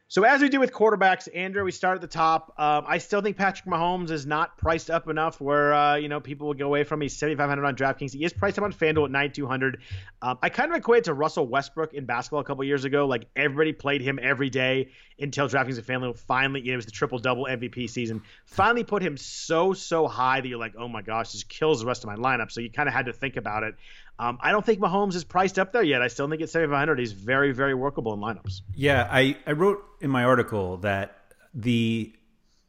So 0.09 0.23
as 0.23 0.41
we 0.41 0.49
do 0.49 0.61
with 0.61 0.73
quarterbacks, 0.73 1.27
Andrew, 1.35 1.65
we 1.65 1.73
start 1.73 1.97
at 1.97 2.01
the 2.01 2.07
top. 2.07 2.55
Um, 2.59 2.85
I 2.87 2.99
still 2.99 3.23
think 3.23 3.37
Patrick 3.37 3.67
Mahomes 3.67 4.13
is 4.13 4.25
not 4.25 4.57
priced 4.57 4.89
up 4.89 5.09
enough 5.09 5.41
where 5.41 5.75
uh, 5.75 5.97
you 5.97 6.09
know 6.09 6.21
people 6.21 6.47
will 6.47 6.55
go 6.55 6.67
away 6.67 6.85
from. 6.85 7.01
He's 7.01 7.17
seventy 7.17 7.37
five 7.37 7.49
hundred 7.49 7.65
on 7.65 7.75
DraftKings. 7.75 8.13
He 8.13 8.25
is 8.25 8.33
priced 8.33 8.57
up 8.57 8.65
on 8.65 8.73
FanDuel 8.73 9.07
at 9.07 9.11
nine 9.11 9.33
two 9.33 9.49
hundred. 9.49 9.81
Um, 10.23 10.39
I 10.43 10.49
kind 10.49 10.71
of 10.71 10.77
equate 10.77 10.99
it 10.99 11.05
to 11.07 11.15
Russell 11.15 11.49
Westbrook 11.49 11.93
in 11.93 12.05
basketball 12.05 12.39
a 12.39 12.45
couple 12.45 12.63
years 12.63 12.85
ago. 12.85 13.07
Like 13.07 13.27
everybody 13.35 13.73
played 13.73 14.01
him 14.01 14.21
every 14.23 14.49
day 14.49 14.91
until 15.19 15.49
DraftKings 15.49 15.77
and 15.77 15.87
FanDuel 15.87 16.17
finally. 16.17 16.61
You 16.61 16.69
know, 16.69 16.75
it 16.75 16.77
was 16.77 16.87
the 16.87 16.93
triple 16.93 17.19
double 17.19 17.47
MVP 17.47 17.91
season. 17.91 18.23
Finally 18.45 18.85
put 18.85 19.03
him 19.03 19.17
so 19.17 19.73
so 19.73 20.07
high 20.07 20.41
that 20.41 20.47
you're 20.47 20.61
like, 20.61 20.75
oh 20.79 20.87
my 20.87 21.03
gosh, 21.03 21.33
this 21.33 21.43
kills 21.43 21.81
the 21.81 21.87
rest 21.87 22.05
of 22.05 22.11
my 22.11 22.17
lineup. 22.17 22.53
So 22.53 22.61
you 22.61 22.71
kind 22.71 22.89
of 22.89 22.95
had 22.95 23.07
to 23.07 23.13
think 23.13 23.37
about 23.37 23.65
it. 23.65 23.75
Um, 24.19 24.39
I 24.41 24.51
don't 24.51 24.65
think 24.65 24.81
Mahomes 24.81 25.15
is 25.15 25.25
priced 25.25 25.59
up 25.59 25.73
there 25.73 25.83
yet. 25.83 26.01
I 26.01 26.09
still 26.09 26.29
think 26.29 26.41
at 26.41 26.49
7,500, 26.49 26.99
he's 26.99 27.13
very, 27.13 27.53
very 27.53 27.75
workable 27.75 28.15
in 28.15 28.21
lineups. 28.21 28.63
Yeah, 28.75 29.07
I, 29.11 29.37
I 29.47 29.53
wrote 29.53 29.85
in 30.01 30.11
my 30.11 30.25
article 30.25 30.79
that 30.79 31.19
the 31.53 32.13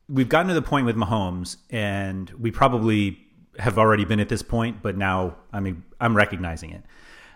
we've 0.09 0.29
gotten 0.29 0.47
to 0.47 0.53
the 0.53 0.61
point 0.61 0.85
with 0.85 0.95
Mahomes, 0.95 1.57
and 1.69 2.29
we 2.31 2.51
probably 2.51 3.19
have 3.59 3.77
already 3.77 4.05
been 4.05 4.19
at 4.19 4.29
this 4.29 4.41
point, 4.41 4.81
but 4.81 4.97
now 4.97 5.35
I 5.51 5.59
mean 5.59 5.83
I'm 5.99 6.15
recognizing 6.15 6.71
it. 6.71 6.83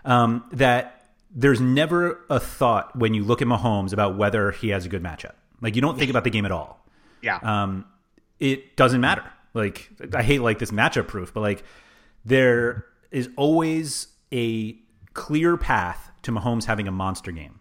Um, 0.06 0.46
that 0.54 1.14
there's 1.34 1.62
never 1.62 2.20
a 2.30 2.40
thought 2.40 2.96
when 2.96 3.14
you 3.14 3.24
look 3.24 3.42
at 3.42 3.48
Mahomes 3.48 3.94
about 3.94 4.18
whether 4.18 4.52
he 4.52 4.70
has 4.70 4.86
a 4.86 4.90
good 4.90 5.04
matchup. 5.04 5.34
Like 5.62 5.76
you 5.76 5.82
don't 5.82 5.98
think 5.98 6.10
about 6.10 6.24
the 6.24 6.30
game 6.30 6.46
at 6.46 6.52
all. 6.52 6.86
Yeah. 7.22 7.40
um, 7.44 7.86
it 8.40 8.76
doesn't 8.76 9.00
matter. 9.02 9.24
Like 9.54 9.90
I 10.14 10.24
hate 10.24 10.42
like 10.42 10.60
this 10.60 10.72
matchup 10.72 11.08
proof, 11.08 11.34
but 11.34 11.42
like 11.42 11.64
there 12.26 12.86
is 13.12 13.30
always 13.36 14.08
a 14.32 14.76
clear 15.14 15.58
path 15.58 16.12
to 16.24 16.32
Mahomes 16.32 16.66
having 16.66 16.88
a 16.88 16.92
monster 16.92 17.32
game, 17.32 17.60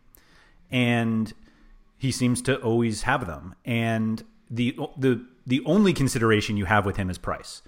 and 0.71 1.33
he 1.99 2.11
seems 2.11 2.41
to 2.43 2.57
always 2.61 3.03
have 3.03 3.27
them. 3.27 3.55
And 3.65 4.25
the 4.51 4.77
the 4.97 5.25
the 5.47 5.63
only 5.67 5.93
consideration 5.93 6.57
you 6.57 6.65
have 6.65 6.87
with 6.87 6.97
him 6.97 7.11
is 7.11 7.19
price, 7.19 7.63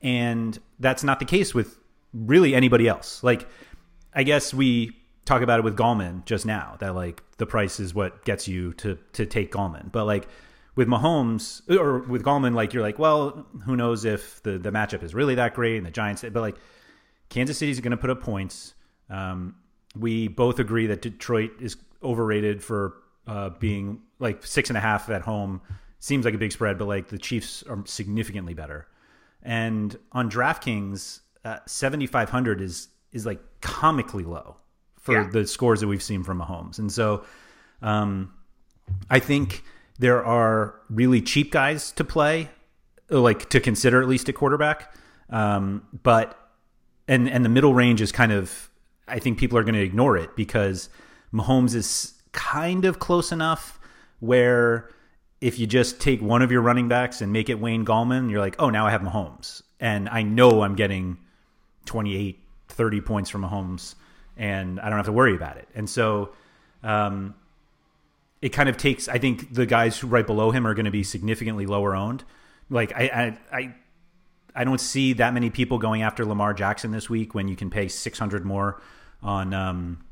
and 0.00 0.58
that's 0.78 1.04
not 1.04 1.18
the 1.18 1.24
case 1.24 1.54
with 1.54 1.78
really 2.12 2.54
anybody 2.54 2.88
else. 2.88 3.22
Like 3.22 3.48
I 4.14 4.22
guess 4.22 4.54
we 4.54 4.96
talk 5.26 5.42
about 5.42 5.58
it 5.58 5.64
with 5.64 5.76
Gallman 5.76 6.24
just 6.24 6.46
now 6.46 6.76
that 6.78 6.94
like 6.94 7.22
the 7.36 7.46
price 7.46 7.80
is 7.80 7.94
what 7.94 8.24
gets 8.24 8.48
you 8.48 8.72
to 8.74 8.96
to 9.12 9.26
take 9.26 9.52
Gallman. 9.52 9.92
But 9.92 10.06
like 10.06 10.28
with 10.74 10.88
Mahomes 10.88 11.68
or 11.70 11.98
with 11.98 12.22
Gallman, 12.22 12.54
like 12.54 12.72
you're 12.72 12.82
like, 12.82 12.98
well, 12.98 13.46
who 13.64 13.76
knows 13.76 14.04
if 14.04 14.42
the 14.42 14.58
the 14.58 14.70
matchup 14.70 15.02
is 15.02 15.14
really 15.14 15.34
that 15.34 15.54
great 15.54 15.76
and 15.76 15.86
the 15.86 15.90
Giants, 15.90 16.22
but 16.22 16.40
like 16.40 16.56
Kansas 17.28 17.58
City's 17.58 17.80
going 17.80 17.90
to 17.90 17.96
put 17.96 18.10
up 18.10 18.20
points. 18.20 18.74
Um, 19.10 19.56
we 19.98 20.28
both 20.28 20.58
agree 20.58 20.86
that 20.86 21.02
Detroit 21.02 21.52
is 21.60 21.76
overrated 22.02 22.62
for 22.62 22.94
uh, 23.26 23.50
being 23.50 24.00
like 24.18 24.44
six 24.44 24.70
and 24.70 24.76
a 24.76 24.80
half 24.80 25.10
at 25.10 25.22
home. 25.22 25.60
Seems 25.98 26.24
like 26.24 26.34
a 26.34 26.38
big 26.38 26.52
spread, 26.52 26.78
but 26.78 26.86
like 26.86 27.08
the 27.08 27.18
Chiefs 27.18 27.62
are 27.64 27.82
significantly 27.86 28.54
better. 28.54 28.86
And 29.42 29.96
on 30.12 30.30
DraftKings, 30.30 31.20
uh, 31.44 31.58
7,500 31.66 32.60
is 32.60 32.88
is 33.12 33.24
like 33.24 33.40
comically 33.60 34.24
low 34.24 34.56
for 35.00 35.22
yeah. 35.22 35.28
the 35.30 35.46
scores 35.46 35.80
that 35.80 35.86
we've 35.86 36.02
seen 36.02 36.22
from 36.22 36.40
Mahomes. 36.40 36.78
And 36.78 36.92
so 36.92 37.24
um, 37.80 38.34
I 39.08 39.20
think 39.20 39.62
there 39.98 40.24
are 40.24 40.74
really 40.90 41.22
cheap 41.22 41.52
guys 41.52 41.92
to 41.92 42.04
play, 42.04 42.50
like 43.08 43.48
to 43.50 43.60
consider 43.60 44.02
at 44.02 44.08
least 44.08 44.28
a 44.28 44.32
quarterback. 44.32 44.92
Um, 45.30 45.86
but 46.02 46.45
and 47.08 47.28
and 47.28 47.44
the 47.44 47.48
middle 47.48 47.74
range 47.74 48.00
is 48.00 48.12
kind 48.12 48.32
of 48.32 48.70
I 49.08 49.18
think 49.18 49.38
people 49.38 49.56
are 49.58 49.62
going 49.62 49.74
to 49.74 49.82
ignore 49.82 50.16
it 50.16 50.34
because 50.36 50.88
Mahomes 51.32 51.74
is 51.74 52.14
kind 52.32 52.84
of 52.84 52.98
close 52.98 53.32
enough 53.32 53.78
where 54.20 54.90
if 55.40 55.58
you 55.58 55.66
just 55.66 56.00
take 56.00 56.20
one 56.20 56.42
of 56.42 56.50
your 56.50 56.62
running 56.62 56.88
backs 56.88 57.20
and 57.20 57.32
make 57.32 57.48
it 57.48 57.60
Wayne 57.60 57.84
Gallman, 57.84 58.30
you're 58.30 58.40
like, 58.40 58.56
oh, 58.58 58.70
now 58.70 58.86
I 58.86 58.90
have 58.90 59.02
Mahomes. 59.02 59.62
And 59.78 60.08
I 60.08 60.22
know 60.22 60.62
I'm 60.62 60.74
getting 60.74 61.18
28, 61.84 62.40
30 62.68 63.00
points 63.02 63.30
from 63.30 63.42
Mahomes, 63.42 63.94
and 64.36 64.80
I 64.80 64.88
don't 64.88 64.96
have 64.96 65.06
to 65.06 65.12
worry 65.12 65.36
about 65.36 65.58
it. 65.58 65.68
And 65.74 65.88
so 65.88 66.30
um, 66.82 67.34
it 68.40 68.50
kind 68.50 68.68
of 68.68 68.76
takes, 68.76 69.08
I 69.08 69.18
think 69.18 69.52
the 69.52 69.66
guys 69.66 70.02
right 70.02 70.26
below 70.26 70.50
him 70.50 70.66
are 70.66 70.74
going 70.74 70.86
to 70.86 70.90
be 70.90 71.02
significantly 71.02 71.66
lower 71.66 71.94
owned. 71.94 72.24
Like, 72.70 72.92
I, 72.94 73.36
I, 73.52 73.56
I 73.56 73.74
I 74.56 74.64
don't 74.64 74.80
see 74.80 75.12
that 75.14 75.34
many 75.34 75.50
people 75.50 75.78
going 75.78 76.02
after 76.02 76.24
Lamar 76.24 76.54
Jackson 76.54 76.90
this 76.90 77.10
week 77.10 77.34
when 77.34 77.46
you 77.46 77.56
can 77.56 77.68
pay 77.70 77.88
600 77.88 78.44
more 78.44 78.80
on 79.22 79.52
um, 79.52 80.04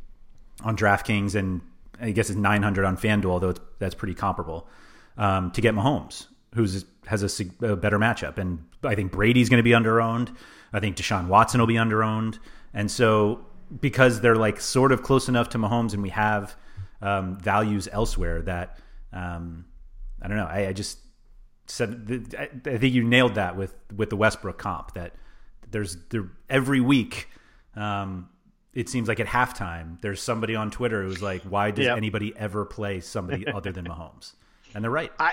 on 0.62 0.76
DraftKings 0.76 1.34
and 1.34 1.62
I 2.00 2.10
guess 2.10 2.28
it's 2.28 2.38
900 2.38 2.84
on 2.84 2.96
FanDuel, 2.96 3.30
although 3.30 3.54
that's 3.78 3.94
pretty 3.94 4.14
comparable 4.14 4.68
um, 5.16 5.50
to 5.52 5.60
get 5.60 5.74
Mahomes, 5.74 6.26
who's 6.54 6.84
has 7.06 7.40
a, 7.40 7.44
a, 7.72 7.76
better 7.76 7.98
matchup. 7.98 8.38
And 8.38 8.64
I 8.82 8.94
think 8.94 9.12
Brady's 9.12 9.48
going 9.48 9.58
to 9.58 9.62
be 9.64 9.70
underowned. 9.70 10.34
I 10.72 10.80
think 10.80 10.96
Deshaun 10.96 11.28
Watson 11.28 11.60
will 11.60 11.66
be 11.66 11.74
underowned. 11.74 12.38
And 12.72 12.90
so 12.90 13.46
because 13.80 14.20
they're 14.20 14.36
like 14.36 14.60
sort 14.60 14.92
of 14.92 15.02
close 15.02 15.28
enough 15.28 15.48
to 15.50 15.58
Mahomes, 15.58 15.94
and 15.94 16.02
we 16.02 16.10
have 16.10 16.56
um, 17.00 17.38
values 17.38 17.88
elsewhere 17.90 18.42
that 18.42 18.78
um, 19.12 19.64
I 20.20 20.28
don't 20.28 20.36
know. 20.36 20.46
I, 20.46 20.68
I 20.68 20.72
just 20.72 20.98
said 21.66 22.34
I 22.38 22.76
think 22.76 22.94
you 22.94 23.04
nailed 23.04 23.36
that 23.36 23.56
with 23.56 23.74
with 23.94 24.10
the 24.10 24.16
Westbrook 24.16 24.58
comp 24.58 24.94
that 24.94 25.14
there's 25.70 25.96
there 26.10 26.30
every 26.48 26.80
week 26.80 27.28
um, 27.74 28.28
it 28.72 28.88
seems 28.88 29.08
like 29.08 29.20
at 29.20 29.26
halftime 29.26 30.00
there's 30.00 30.20
somebody 30.20 30.54
on 30.54 30.70
Twitter 30.70 31.02
who's 31.02 31.22
like 31.22 31.42
why 31.42 31.70
does 31.70 31.86
yep. 31.86 31.96
anybody 31.96 32.34
ever 32.36 32.64
play 32.64 33.00
somebody 33.00 33.46
other 33.54 33.72
than 33.72 33.86
Mahomes 33.86 34.34
and 34.74 34.84
they're 34.84 34.90
right 34.90 35.12
I 35.18 35.32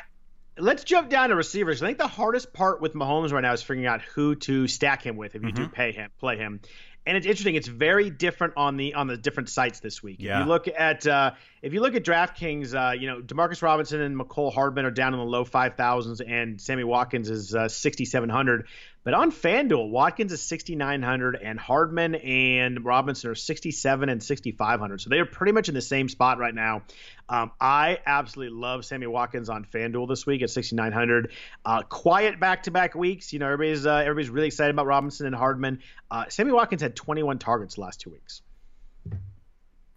let's 0.57 0.83
jump 0.83 1.09
down 1.09 1.29
to 1.29 1.35
receivers 1.35 1.83
I 1.83 1.87
think 1.87 1.97
the 1.97 2.07
hardest 2.07 2.53
part 2.53 2.81
with 2.81 2.93
Mahomes 2.93 3.31
right 3.31 3.41
now 3.41 3.53
is 3.53 3.61
figuring 3.61 3.87
out 3.87 4.01
who 4.01 4.35
to 4.35 4.67
stack 4.67 5.05
him 5.05 5.17
with 5.17 5.35
if 5.35 5.43
you 5.43 5.49
mm-hmm. 5.49 5.63
do 5.63 5.69
pay 5.69 5.91
him 5.91 6.09
play 6.17 6.37
him 6.37 6.61
and 7.05 7.17
it's 7.17 7.25
interesting. 7.25 7.55
It's 7.55 7.67
very 7.67 8.09
different 8.09 8.53
on 8.57 8.77
the 8.77 8.93
on 8.93 9.07
the 9.07 9.17
different 9.17 9.49
sites 9.49 9.79
this 9.79 10.03
week. 10.03 10.17
Yeah. 10.19 10.39
If 10.39 10.45
you 10.45 10.51
look 10.51 10.67
at 10.67 11.07
uh, 11.07 11.31
if 11.61 11.73
you 11.73 11.81
look 11.81 11.95
at 11.95 12.03
DraftKings, 12.03 12.75
uh, 12.75 12.93
you 12.93 13.07
know 13.07 13.21
Demarcus 13.21 13.61
Robinson 13.61 14.01
and 14.01 14.15
Mecole 14.15 14.53
Hardman 14.53 14.85
are 14.85 14.91
down 14.91 15.13
in 15.13 15.19
the 15.19 15.25
low 15.25 15.43
five 15.43 15.75
thousands, 15.75 16.21
and 16.21 16.61
Sammy 16.61 16.83
Watkins 16.83 17.29
is 17.29 17.55
uh, 17.55 17.67
sixty 17.69 18.05
seven 18.05 18.29
hundred. 18.29 18.67
But 19.03 19.15
on 19.15 19.31
FanDuel, 19.31 19.89
Watkins 19.89 20.31
is 20.31 20.43
6,900 20.43 21.35
and 21.41 21.59
Hardman 21.59 22.13
and 22.13 22.85
Robinson 22.85 23.31
are 23.31 23.35
67 23.35 24.09
and 24.09 24.21
6,500. 24.21 25.01
So 25.01 25.09
they 25.09 25.17
are 25.17 25.25
pretty 25.25 25.53
much 25.53 25.69
in 25.69 25.73
the 25.73 25.81
same 25.81 26.07
spot 26.07 26.37
right 26.37 26.53
now. 26.53 26.83
Um, 27.31 27.51
I 27.61 27.99
absolutely 28.05 28.59
love 28.59 28.83
Sammy 28.83 29.07
Watkins 29.07 29.49
on 29.49 29.63
FanDuel 29.63 30.09
this 30.09 30.25
week 30.25 30.41
at 30.41 30.49
6,900. 30.49 31.31
Uh, 31.63 31.81
quiet 31.83 32.41
back-to-back 32.41 32.93
weeks. 32.93 33.31
You 33.31 33.39
know, 33.39 33.45
everybody's 33.45 33.85
uh, 33.85 33.95
everybody's 33.95 34.29
really 34.29 34.47
excited 34.47 34.71
about 34.71 34.85
Robinson 34.85 35.25
and 35.25 35.35
Hardman. 35.35 35.79
Uh, 36.11 36.25
Sammy 36.27 36.51
Watkins 36.51 36.81
had 36.81 36.93
21 36.93 37.39
targets 37.39 37.75
the 37.75 37.81
last 37.81 38.01
two 38.01 38.09
weeks. 38.09 38.41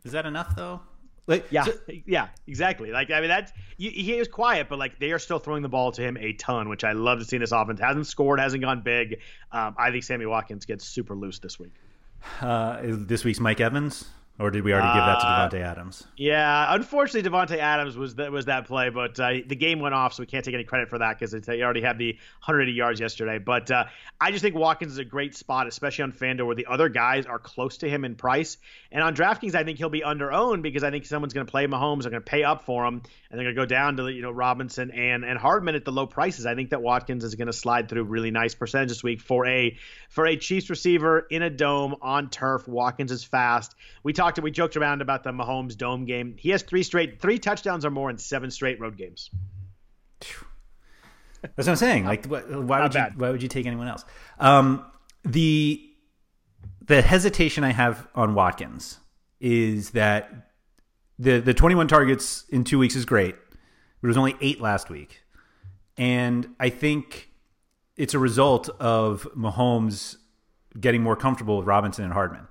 Is 0.05 0.13
that 0.13 0.27
enough 0.27 0.55
though? 0.55 0.81
Like, 1.27 1.47
yeah, 1.51 1.65
so, 1.65 1.73
yeah, 2.07 2.29
exactly. 2.47 2.93
Like, 2.93 3.11
I 3.11 3.21
mean, 3.21 3.31
that's 3.31 3.51
he, 3.79 3.89
he 3.91 4.15
was 4.19 4.29
quiet, 4.29 4.69
but 4.69 4.79
like 4.79 5.01
they 5.01 5.11
are 5.11 5.19
still 5.19 5.39
throwing 5.41 5.63
the 5.63 5.69
ball 5.69 5.91
to 5.91 6.03
him 6.03 6.17
a 6.19 6.35
ton, 6.35 6.69
which 6.69 6.85
I 6.85 6.93
love 6.93 7.19
to 7.19 7.25
see 7.25 7.37
in 7.37 7.41
this 7.41 7.51
offense. 7.51 7.81
Hasn't 7.81 8.07
scored, 8.07 8.39
hasn't 8.39 8.63
gone 8.63 8.83
big. 8.83 9.21
Um, 9.51 9.75
I 9.77 9.91
think 9.91 10.05
Sammy 10.05 10.27
Watkins 10.27 10.67
gets 10.67 10.87
super 10.87 11.17
loose 11.17 11.41
this 11.41 11.59
week. 11.59 11.73
Uh, 12.41 12.79
this 12.83 13.25
week's 13.25 13.41
Mike 13.41 13.61
Evans. 13.61 14.07
Or 14.37 14.51
did 14.51 14.65
we 14.65 14.73
already 14.73 14.89
give 14.89 15.05
that 15.05 15.21
to 15.21 15.27
uh, 15.27 15.49
Davante 15.49 15.61
Adams? 15.65 16.05
Yeah, 16.17 16.75
unfortunately, 16.75 17.31
Davante 17.31 17.57
Adams 17.57 17.97
was 17.97 18.17
that 18.17 18.33
was 18.33 18.47
that 18.47 18.67
play, 18.67 18.89
but 18.89 19.19
uh, 19.21 19.35
the 19.47 19.55
game 19.55 19.79
went 19.79 19.95
off, 19.95 20.13
so 20.13 20.25
we 20.25 20.27
can't 20.27 20.45
take 20.45 20.55
any 20.55 20.65
credit 20.65 20.89
for 20.89 20.99
that 20.99 21.17
because 21.17 21.47
he 21.47 21.63
already 21.63 21.83
had 21.83 21.99
the 21.99 22.15
180 22.15 22.73
yards 22.73 22.99
yesterday. 22.99 23.39
But 23.39 23.71
uh, 23.71 23.85
I 24.21 24.33
just 24.33 24.43
think 24.43 24.57
Watkins 24.57 24.91
is 24.91 24.99
a 24.99 25.05
great 25.05 25.37
spot, 25.37 25.69
especially 25.69 26.03
on 26.03 26.13
FanDuel, 26.13 26.47
where 26.47 26.57
the 26.57 26.67
other 26.67 26.89
guys 26.89 27.27
are 27.27 27.39
close 27.39 27.77
to 27.79 27.89
him 27.89 28.05
in 28.05 28.17
price. 28.17 28.59
And 28.91 29.05
on 29.05 29.15
DraftKings, 29.15 29.55
I 29.55 29.63
think 29.63 29.79
he'll 29.79 29.89
be 29.89 30.03
under 30.03 30.33
owned 30.33 30.65
because 30.65 30.83
I 30.83 30.91
think 30.91 31.07
someone's 31.07 31.33
going 31.33 31.47
to 31.47 31.51
play 31.51 31.69
Mahomes, 31.69 32.03
they're 32.03 32.11
going 32.11 32.23
to 32.23 32.29
pay 32.29 32.43
up 32.43 32.65
for 32.65 32.85
him, 32.85 33.03
and 33.31 33.39
they're 33.39 33.45
going 33.45 33.55
to 33.55 33.63
go 33.63 33.67
down 33.67 33.99
to 33.99 34.09
you 34.09 34.23
know 34.23 34.33
Robinson 34.33 34.91
and 34.91 35.25
and 35.25 35.39
Hardman 35.39 35.77
at 35.77 35.85
the 35.85 35.93
low 35.93 36.09
prices. 36.09 36.45
I 36.45 36.57
think 36.57 36.71
that 36.71 36.83
Watkins 36.83 37.23
is 37.23 37.37
going 37.37 37.47
to 37.47 37.53
slide 37.53 37.89
through 37.89 38.03
really 38.03 38.33
nice 38.33 38.57
percentage 38.57 38.89
this 38.89 39.05
week 39.05 39.21
for 39.21 39.47
a 39.47 39.79
for 40.09 40.27
a 40.27 40.37
Chiefs 40.37 40.71
receiver 40.71 41.21
in 41.21 41.43
a 41.43 41.51
dome 41.51 41.95
on 42.03 42.31
turf. 42.31 42.67
Watkins 42.67 43.13
is 43.13 43.23
fast. 43.23 43.77
We 44.03 44.13
talked, 44.13 44.24
we 44.43 44.51
joked 44.51 44.77
around 44.77 45.03
about 45.03 45.25
the 45.25 45.31
Mahomes 45.31 45.77
dome 45.77 46.05
game. 46.05 46.37
He 46.39 46.51
has 46.51 46.63
three 46.63 46.83
straight, 46.83 47.21
three 47.21 47.39
touchdowns 47.39 47.85
or 47.85 47.91
more 47.91 48.11
in 48.11 48.19
seven 48.19 48.51
straight 48.51 48.81
road 48.81 48.97
games. 48.97 49.31
That's 51.43 51.67
what 51.67 51.69
I'm 51.69 51.77
saying. 51.77 52.05
Like, 52.05 52.27
why 52.27 52.83
would 52.83 52.95
you? 52.95 53.01
Why 53.17 53.31
would 53.31 53.43
you 53.43 53.49
take 53.49 53.67
anyone 53.67 53.89
else? 53.89 54.05
Um, 54.39 54.85
the 55.25 55.81
the 56.87 57.03
hesitation 57.03 57.65
I 57.65 57.73
have 57.73 58.07
on 58.15 58.35
Watkins 58.35 58.99
is 59.41 59.91
that 59.91 60.51
the 61.19 61.41
the 61.41 61.55
21 61.55 61.89
targets 61.89 62.45
in 62.49 62.65
two 62.65 62.79
weeks 62.79 62.97
is 62.97 63.05
great. 63.05 63.37
But 64.01 64.09
it 64.09 64.09
was 64.09 64.17
only 64.17 64.37
eight 64.41 64.61
last 64.61 64.91
week, 64.91 65.23
and 65.97 66.55
I 66.61 66.69
think 66.71 67.31
it's 67.97 68.15
a 68.15 68.19
result 68.19 68.69
of 68.81 69.29
Mahomes 69.37 70.17
getting 70.79 71.03
more 71.03 71.17
comfortable 71.17 71.59
with 71.59 71.67
Robinson 71.67 72.05
and 72.05 72.13
Hardman. 72.13 72.49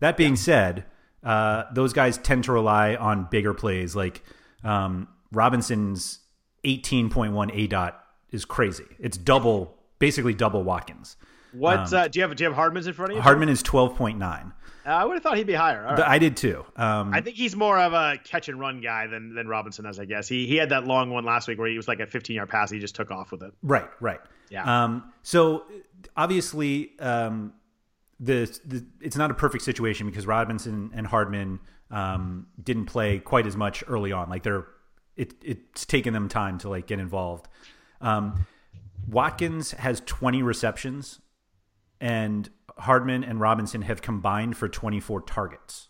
That 0.00 0.16
being 0.16 0.32
yeah. 0.32 0.36
said, 0.36 0.84
uh, 1.24 1.64
those 1.72 1.92
guys 1.92 2.18
tend 2.18 2.44
to 2.44 2.52
rely 2.52 2.94
on 2.96 3.28
bigger 3.30 3.54
plays. 3.54 3.96
Like 3.96 4.22
um, 4.62 5.08
Robinson's 5.32 6.20
18.1 6.64 7.32
aDOT 7.32 7.94
is 8.30 8.44
crazy. 8.44 8.84
It's 8.98 9.16
double, 9.16 9.76
basically 9.98 10.34
double 10.34 10.62
Watkins. 10.62 11.16
What 11.52 11.92
um, 11.92 11.94
uh, 11.94 12.08
do 12.08 12.18
you 12.18 12.26
have? 12.26 12.34
Do 12.36 12.44
you 12.44 12.48
have 12.48 12.56
Hardman's 12.56 12.86
in 12.86 12.94
front 12.94 13.12
of 13.12 13.16
you? 13.16 13.22
Hardman 13.22 13.48
is 13.48 13.62
12.9. 13.62 14.52
Uh, 14.86 14.90
I 14.90 15.04
would 15.04 15.14
have 15.14 15.22
thought 15.22 15.36
he'd 15.38 15.46
be 15.46 15.54
higher. 15.54 15.82
Right. 15.82 16.00
I 16.00 16.18
did 16.18 16.36
too. 16.36 16.64
Um, 16.76 17.14
I 17.14 17.20
think 17.20 17.36
he's 17.36 17.56
more 17.56 17.78
of 17.78 17.92
a 17.92 18.18
catch 18.22 18.48
and 18.48 18.58
run 18.60 18.80
guy 18.80 19.06
than 19.06 19.34
than 19.34 19.46
Robinson 19.48 19.86
is. 19.86 20.00
I 20.00 20.04
guess 20.04 20.28
he 20.28 20.46
he 20.46 20.56
had 20.56 20.70
that 20.70 20.84
long 20.84 21.10
one 21.10 21.24
last 21.24 21.48
week 21.48 21.58
where 21.58 21.68
he 21.68 21.76
was 21.76 21.88
like 21.88 22.00
a 22.00 22.06
15 22.06 22.36
yard 22.36 22.48
pass. 22.48 22.70
He 22.70 22.80
just 22.80 22.94
took 22.94 23.10
off 23.10 23.30
with 23.30 23.42
it. 23.42 23.54
Right. 23.62 23.88
Right. 24.00 24.20
Yeah. 24.50 24.84
Um, 24.84 25.12
so 25.22 25.64
obviously, 26.16 26.98
um, 26.98 27.54
the, 28.24 28.58
the, 28.64 28.86
it's 29.00 29.16
not 29.16 29.30
a 29.30 29.34
perfect 29.34 29.64
situation 29.64 30.06
because 30.06 30.26
Robinson 30.26 30.90
and 30.94 31.06
Hardman 31.06 31.60
um, 31.90 32.46
didn't 32.62 32.86
play 32.86 33.18
quite 33.18 33.46
as 33.46 33.56
much 33.56 33.84
early 33.86 34.12
on. 34.12 34.28
Like 34.30 34.42
they're 34.42 34.66
it, 35.16 35.34
it's 35.42 35.84
taken 35.86 36.12
them 36.12 36.28
time 36.28 36.58
to 36.58 36.68
like 36.68 36.86
get 36.86 36.98
involved. 36.98 37.46
Um, 38.00 38.46
Watkins 39.08 39.72
has 39.72 40.00
20 40.06 40.42
receptions, 40.42 41.20
and 42.00 42.48
Hardman 42.78 43.22
and 43.24 43.38
Robinson 43.38 43.82
have 43.82 44.02
combined 44.02 44.56
for 44.56 44.68
24 44.68 45.22
targets. 45.22 45.88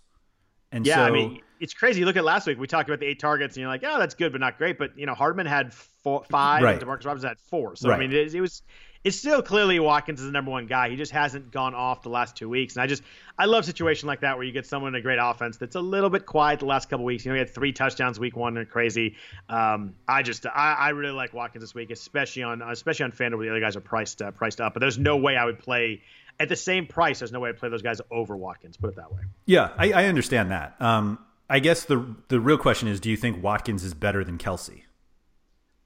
And 0.73 0.85
yeah, 0.87 0.97
so, 0.97 1.03
I 1.05 1.11
mean, 1.11 1.41
it's 1.61 1.73
crazy. 1.73 2.05
Look 2.05 2.17
at 2.17 2.25
last 2.25 2.47
week, 2.47 2.59
we 2.59 2.67
talked 2.67 2.89
about 2.89 2.99
the 3.01 3.07
eight 3.07 3.21
targets, 3.21 3.55
and 3.57 3.61
you're 3.63 3.71
like, 3.71 3.85
oh, 3.87 3.99
that's 3.99 4.15
good, 4.15 4.33
but 4.33 4.41
not 4.41 4.59
great. 4.59 4.77
But 4.77 4.99
you 4.99 5.07
know, 5.07 5.15
Hardman 5.15 5.47
had 5.47 5.73
four, 5.73 6.25
five, 6.29 6.63
Right. 6.63 6.73
and 6.73 6.83
Demarcus 6.83 7.07
Robinson 7.07 7.29
had 7.29 7.39
four. 7.39 7.77
So 7.77 7.89
Right. 7.89 7.97
I 7.97 7.99
mean, 8.01 8.13
it, 8.13 8.35
it 8.35 8.41
was. 8.41 8.63
It's 9.05 9.19
still 9.19 9.43
clearly 9.43 9.79
Watkins 9.79 10.21
is 10.21 10.27
the 10.27 10.33
number 10.33 10.51
one 10.51 10.67
guy. 10.67 10.89
He 10.89 10.97
just 10.97 11.13
hasn't 11.13 11.51
gone 11.51 11.75
off 11.75 12.03
the 12.03 12.09
last 12.09 12.37
two 12.37 12.49
weeks, 12.49 12.75
and 12.75 12.83
I 12.83 12.87
just 12.87 13.03
I 13.39 13.45
love 13.45 13.65
situation 13.67 14.07
like 14.07 14.21
that 14.21 14.37
where 14.37 14.47
you 14.47 14.53
get 14.53 14.67
someone 14.67 14.95
in 14.95 14.99
a 14.99 15.03
great 15.03 15.19
offense 15.21 15.59
that's 15.59 15.77
a 15.77 15.81
little 15.81 16.09
bit 16.09 16.25
quiet 16.25 16.61
the 16.61 16.67
last 16.67 16.89
couple 16.89 17.05
weeks. 17.05 17.25
You 17.25 17.31
know, 17.31 17.35
he 17.35 17.41
had 17.41 17.51
three 17.51 17.73
touchdowns 17.73 18.19
week 18.19 18.35
one, 18.35 18.57
and 18.57 18.69
crazy. 18.69 19.17
Um, 19.49 19.95
I 20.09 20.23
just 20.23 20.47
I, 20.47 20.75
I 20.79 20.89
really 20.91 21.13
like 21.13 21.35
Watkins 21.35 21.63
this 21.63 21.75
week, 21.75 21.91
especially 21.91 22.45
on 22.45 22.63
especially 22.63 23.05
on 23.05 23.13
FanDuel 23.13 23.37
where 23.37 23.47
the 23.47 23.51
other 23.51 23.61
guys 23.61 23.77
are 23.77 23.83
priced 23.83 24.23
uh, 24.23 24.31
priced 24.31 24.61
up. 24.61 24.73
But 24.73 24.81
there's 24.81 24.99
no 24.99 25.19
way 25.19 25.37
I 25.37 25.45
would 25.45 25.59
play 25.59 26.03
at 26.41 26.49
the 26.49 26.57
same 26.57 26.87
price. 26.87 27.19
There's 27.19 27.33
no 27.33 27.41
way 27.41 27.51
I'd 27.51 27.59
play 27.59 27.69
those 27.69 27.83
guys 27.83 28.01
over 28.11 28.37
Watkins. 28.37 28.77
Put 28.77 28.91
it 28.91 28.97
that 28.97 29.13
way. 29.13 29.21
Yeah, 29.47 29.71
I, 29.77 29.93
I 29.93 30.05
understand 30.07 30.51
that. 30.51 30.77
Um, 30.81 31.19
I 31.49 31.59
guess 31.59 31.85
the 31.85 32.15
the 32.29 32.41
real 32.41 32.59
question 32.59 32.89
is, 32.89 33.01
do 33.01 33.11
you 33.11 33.17
think 33.17 33.43
Watkins 33.43 33.85
is 33.85 33.95
better 33.95 34.25
than 34.25 34.39
Kelce? 34.39 34.83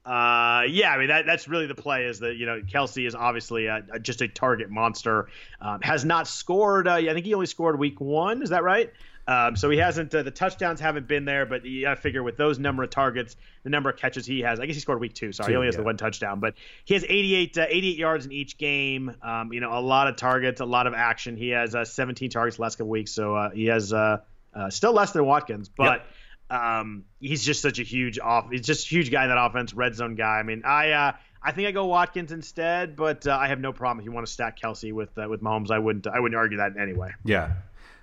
Uh, 0.09 0.63
yeah, 0.63 0.91
I 0.91 0.97
mean 0.97 1.09
that 1.09 1.27
that's 1.27 1.47
really 1.47 1.67
the 1.67 1.75
play 1.75 2.05
is 2.05 2.19
that 2.21 2.35
you 2.35 2.47
know 2.47 2.61
Kelce 2.61 3.05
is 3.05 3.13
obviously 3.13 3.67
a, 3.67 3.83
a- 3.93 3.99
just 3.99 4.21
a 4.21 4.27
target 4.27 4.71
monster. 4.71 5.27
Um, 5.61 5.81
has 5.81 6.03
not 6.03 6.27
scored. 6.27 6.87
Uh, 6.87 6.95
I 6.95 7.13
think 7.13 7.27
he 7.27 7.35
only 7.35 7.45
scored 7.45 7.77
week 7.77 8.01
one. 8.01 8.41
Is 8.41 8.49
that 8.49 8.63
right? 8.63 8.91
Um, 9.27 9.55
so 9.55 9.69
he 9.69 9.77
hasn't. 9.77 10.15
Uh, 10.15 10.23
the 10.23 10.31
touchdowns 10.31 10.79
haven't 10.79 11.07
been 11.07 11.25
there, 11.25 11.45
but 11.45 11.63
you 11.63 11.83
got 11.83 11.93
to 11.93 12.01
figure 12.01 12.23
with 12.23 12.37
those 12.37 12.57
number 12.57 12.81
of 12.81 12.89
targets, 12.89 13.35
the 13.61 13.69
number 13.69 13.91
of 13.91 13.97
catches 13.97 14.25
he 14.25 14.39
has. 14.39 14.59
I 14.59 14.65
guess 14.65 14.73
he 14.73 14.81
scored 14.81 14.99
week 14.99 15.13
two. 15.13 15.31
Sorry, 15.31 15.45
Two, 15.45 15.51
he 15.51 15.55
only 15.57 15.67
has 15.67 15.75
yeah. 15.75 15.81
the 15.81 15.85
one 15.85 15.97
touchdown, 15.97 16.39
but 16.39 16.55
he 16.85 16.95
has 16.95 17.03
88 17.07 17.57
uh, 17.59 17.65
88 17.69 17.97
yards 17.97 18.25
in 18.25 18.31
each 18.31 18.57
game. 18.57 19.15
Um, 19.21 19.53
you 19.53 19.59
know, 19.59 19.77
a 19.77 19.79
lot 19.79 20.07
of 20.07 20.15
targets, 20.15 20.59
a 20.59 20.65
lot 20.65 20.87
of 20.87 20.95
action. 20.95 21.37
He 21.37 21.49
has 21.49 21.75
uh, 21.75 21.85
17 21.85 22.31
targets 22.31 22.57
last 22.57 22.77
couple 22.77 22.89
weeks, 22.89 23.11
so 23.11 23.35
uh, 23.35 23.51
he 23.51 23.67
has 23.67 23.93
uh, 23.93 24.21
uh, 24.55 24.71
still 24.71 24.93
less 24.93 25.11
than 25.11 25.23
Watkins, 25.23 25.69
but. 25.69 26.03
Um, 26.49 27.05
he's 27.19 27.43
just 27.43 27.61
such 27.61 27.79
a 27.79 27.83
huge 27.83 28.17
off. 28.19 28.49
He's 28.51 28.65
just 28.65 28.87
a 28.87 28.89
huge 28.89 29.11
guy 29.11 29.23
in 29.23 29.29
that 29.29 29.37
offense, 29.37 29.73
red 29.73 29.95
zone 29.95 30.15
guy. 30.15 30.39
I 30.39 30.43
mean, 30.43 30.63
I 30.65 30.91
uh, 30.91 31.11
I 31.41 31.51
think 31.51 31.67
I 31.67 31.71
go 31.71 31.85
Watkins 31.85 32.31
instead, 32.31 32.95
but 32.95 33.27
uh, 33.27 33.37
I 33.39 33.47
have 33.47 33.59
no 33.59 33.71
problem 33.71 33.99
if 33.99 34.05
you 34.05 34.11
want 34.11 34.25
to 34.25 34.33
stack 34.33 34.59
Kelce 34.59 34.91
with 34.91 35.15
uh, 35.17 35.27
with 35.29 35.41
Mahomes. 35.41 35.71
I 35.71 35.79
wouldn't 35.79 36.07
I 36.07 36.19
wouldn't 36.19 36.37
argue 36.37 36.57
that 36.57 36.77
anyway. 36.77 37.11
Yeah, 37.23 37.53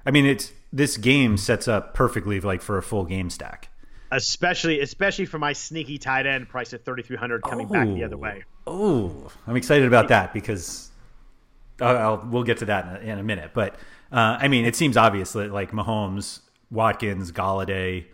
I 0.05 0.11
mean, 0.11 0.27
it's 0.27 0.53
this 0.73 0.97
game 0.97 1.37
sets 1.37 1.67
up 1.67 1.95
perfectly 1.95 2.41
like 2.41 2.63
for 2.63 2.79
a 2.79 2.83
full 2.83 3.05
game 3.05 3.31
stack. 3.31 3.69
Especially 4.13 4.81
especially 4.81 5.27
for 5.27 5.41
my 5.41 5.53
sneaky 5.53 5.99
tight 5.99 6.27
end 6.27 6.49
priced 6.49 6.73
at 6.73 6.85
thirty 6.85 7.03
three 7.03 7.17
hundred 7.17 7.43
coming 7.43 7.67
back 7.67 7.89
the 7.89 8.05
other 8.05 8.17
way. 8.17 8.45
Oh, 8.65 9.31
I'm 9.47 9.57
excited 9.57 9.87
about 9.87 10.09
that 10.09 10.33
because 10.33 10.91
I'll, 11.81 11.97
I'll, 11.97 12.29
we'll 12.31 12.45
get 12.45 12.59
to 12.59 12.67
that 12.67 13.03
in 13.03 13.09
a, 13.09 13.13
in 13.13 13.19
a 13.19 13.25
minute. 13.25 13.51
But 13.53 13.75
uh, 14.13 14.39
I 14.41 14.47
mean, 14.47 14.65
it 14.65 14.77
seems 14.77 14.97
obvious 14.97 15.33
that 15.33 15.51
like 15.53 15.73
Mahomes, 15.73 16.41
Watkins, 16.71 17.33
Golladay. 17.33 18.07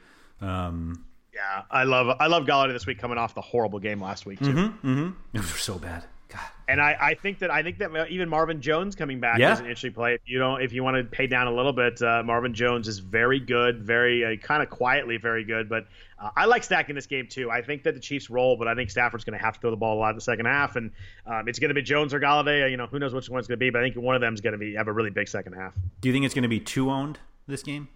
Um, 0.43 1.05
Yeah, 1.35 1.63
I 1.71 1.85
love 1.85 2.17
I 2.21 2.27
love 2.27 2.45
Golladay 2.45 2.73
this 2.73 2.87
week 2.87 2.99
coming 2.99 3.17
off 3.19 3.35
the 3.35 3.41
horrible 3.41 3.79
game 3.79 4.03
last 4.03 4.27
week 4.27 4.39
too. 4.41 4.75
those 5.33 5.55
are 5.55 5.59
so 5.59 5.79
bad. 5.79 6.05
God. 6.29 6.41
And 6.67 6.81
I, 6.81 6.97
I 6.99 7.15
think 7.15 7.41
that 7.41 7.51
I 7.51 7.63
think 7.63 7.79
that 7.79 7.91
even 8.11 8.29
Marvin 8.29 8.63
Jones 8.63 8.97
coming 8.97 9.21
back 9.21 9.39
Yeah. 9.39 9.53
is 9.53 9.59
an 9.61 9.67
interesting 9.67 9.93
play. 9.93 10.15
If 10.15 10.23
you 10.25 10.39
don't, 10.39 10.63
if 10.63 10.73
you 10.73 10.83
want 10.83 10.97
to 10.97 11.05
pay 11.05 11.27
down 11.27 11.47
a 11.47 11.53
little 11.55 11.75
bit, 11.75 12.01
uh, 12.01 12.23
Marvin 12.23 12.55
Jones 12.55 12.89
is 12.89 12.99
very 13.01 13.39
good, 13.39 13.83
very 13.83 14.25
uh, 14.25 14.37
kind 14.37 14.63
of 14.63 14.71
quietly 14.71 15.19
very 15.19 15.45
good. 15.45 15.69
But 15.69 15.87
uh, 16.19 16.31
I 16.35 16.47
like 16.47 16.65
stacking 16.65 16.95
this 16.95 17.07
game 17.07 17.27
too. 17.29 17.51
I 17.51 17.61
think 17.61 17.83
that 17.83 17.93
the 17.95 18.01
Chiefs 18.01 18.31
roll, 18.31 18.57
but 18.57 18.67
I 18.67 18.75
think 18.75 18.89
Stafford's 18.91 19.25
going 19.25 19.39
to 19.39 19.45
have 19.45 19.55
to 19.55 19.61
throw 19.61 19.71
the 19.71 19.77
ball 19.77 19.99
a 19.99 20.01
lot 20.01 20.11
in 20.11 20.15
the 20.17 20.23
second 20.23 20.47
half, 20.47 20.77
and 20.77 20.91
um, 21.27 21.49
it's 21.49 21.59
going 21.59 21.69
to 21.69 21.75
be 21.75 21.83
Jones 21.83 22.15
or 22.15 22.21
Golladay. 22.21 22.71
You 22.71 22.79
know, 22.79 22.87
who 22.87 22.99
knows 22.99 23.13
which 23.13 23.29
one's 23.29 23.47
going 23.47 23.59
to 23.59 23.63
be, 23.63 23.69
but 23.69 23.83
I 23.83 23.85
think 23.91 23.97
one 24.03 24.15
of 24.15 24.23
them 24.23 24.33
is 24.33 24.41
going 24.41 24.53
to 24.53 24.59
be 24.59 24.75
have 24.75 24.89
a 24.89 24.93
really 24.93 25.11
big 25.11 25.29
second 25.29 25.53
half. 25.53 25.75
Do 26.01 26.09
you 26.09 26.15
think 26.15 26.25
it's 26.25 26.35
going 26.35 26.43
to 26.45 26.49
be 26.49 26.61
two 26.61 26.91
owned 26.91 27.19
this 27.47 27.63
game? 27.63 27.89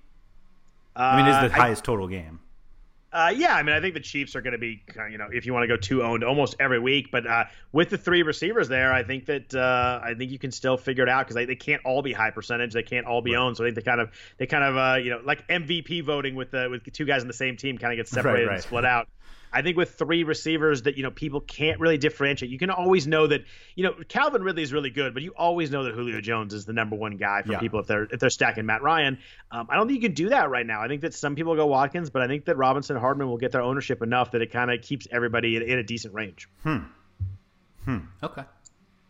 I 0.96 1.16
mean, 1.16 1.26
it's 1.26 1.38
the 1.38 1.44
Uh, 1.58 1.62
I- 1.62 1.66
highest 1.66 1.84
total 1.84 2.08
game. 2.08 2.40
Uh, 3.12 3.32
yeah, 3.34 3.54
I 3.54 3.62
mean, 3.62 3.74
I 3.74 3.80
think 3.80 3.94
the 3.94 4.00
Chiefs 4.00 4.36
are 4.36 4.42
going 4.42 4.52
to 4.52 4.58
be, 4.58 4.82
you 5.10 5.16
know, 5.16 5.28
if 5.32 5.46
you 5.46 5.54
want 5.54 5.62
to 5.62 5.68
go 5.68 5.76
two 5.78 6.02
owned 6.02 6.22
almost 6.22 6.56
every 6.60 6.78
week. 6.78 7.10
But 7.10 7.26
uh, 7.26 7.44
with 7.72 7.88
the 7.88 7.96
three 7.96 8.22
receivers 8.22 8.68
there, 8.68 8.92
I 8.92 9.04
think 9.04 9.26
that 9.26 9.54
uh, 9.54 10.00
I 10.04 10.12
think 10.12 10.32
you 10.32 10.38
can 10.38 10.52
still 10.52 10.76
figure 10.76 11.02
it 11.04 11.08
out 11.08 11.24
because 11.24 11.34
they, 11.36 11.46
they 11.46 11.54
can't 11.56 11.80
all 11.86 12.02
be 12.02 12.12
high 12.12 12.30
percentage. 12.30 12.74
They 12.74 12.82
can't 12.82 13.06
all 13.06 13.22
be 13.22 13.34
owned. 13.34 13.56
So 13.56 13.64
I 13.64 13.68
think 13.68 13.76
they 13.76 13.82
kind 13.90 14.02
of 14.02 14.10
they 14.36 14.46
kind 14.46 14.64
of 14.64 14.76
uh, 14.76 14.96
you 15.02 15.10
know 15.10 15.20
like 15.24 15.48
MVP 15.48 16.04
voting 16.04 16.34
with 16.34 16.50
the 16.50 16.68
with 16.70 16.92
two 16.92 17.06
guys 17.06 17.22
on 17.22 17.28
the 17.28 17.32
same 17.32 17.56
team 17.56 17.78
kind 17.78 17.92
of 17.92 17.96
gets 17.96 18.10
separated 18.18 18.48
right. 18.48 18.54
and 18.56 18.62
split 18.62 18.84
out. 18.84 19.08
I 19.52 19.62
think 19.62 19.76
with 19.76 19.94
three 19.94 20.24
receivers 20.24 20.82
that 20.82 20.96
you 20.96 21.02
know 21.02 21.10
people 21.10 21.40
can't 21.40 21.80
really 21.80 21.98
differentiate. 21.98 22.50
You 22.50 22.58
can 22.58 22.70
always 22.70 23.06
know 23.06 23.26
that 23.26 23.44
you 23.74 23.84
know 23.84 23.94
Calvin 24.08 24.42
Ridley 24.42 24.62
is 24.62 24.72
really 24.72 24.90
good, 24.90 25.14
but 25.14 25.22
you 25.22 25.32
always 25.36 25.70
know 25.70 25.84
that 25.84 25.94
Julio 25.94 26.20
Jones 26.20 26.52
is 26.54 26.64
the 26.64 26.72
number 26.72 26.96
one 26.96 27.16
guy 27.16 27.42
for 27.42 27.52
Yeah. 27.52 27.60
people 27.60 27.80
if 27.80 27.86
they're 27.86 28.04
if 28.04 28.20
they're 28.20 28.30
stacking 28.30 28.66
Matt 28.66 28.82
Ryan. 28.82 29.18
Um, 29.50 29.68
I 29.70 29.76
don't 29.76 29.86
think 29.88 30.02
you 30.02 30.08
can 30.08 30.14
do 30.14 30.28
that 30.30 30.50
right 30.50 30.66
now. 30.66 30.82
I 30.82 30.88
think 30.88 31.02
that 31.02 31.14
some 31.14 31.34
people 31.34 31.54
go 31.56 31.66
Watkins, 31.66 32.10
but 32.10 32.22
I 32.22 32.26
think 32.26 32.44
that 32.46 32.56
Robinson 32.56 32.96
Hardman 32.96 33.28
will 33.28 33.38
get 33.38 33.52
their 33.52 33.62
ownership 33.62 34.02
enough 34.02 34.32
that 34.32 34.42
it 34.42 34.52
kind 34.52 34.70
of 34.70 34.82
keeps 34.82 35.06
everybody 35.10 35.56
in, 35.56 35.62
in 35.62 35.78
a 35.78 35.82
decent 35.82 36.14
range. 36.14 36.48
Hmm. 36.62 36.78
Okay. 38.22 38.42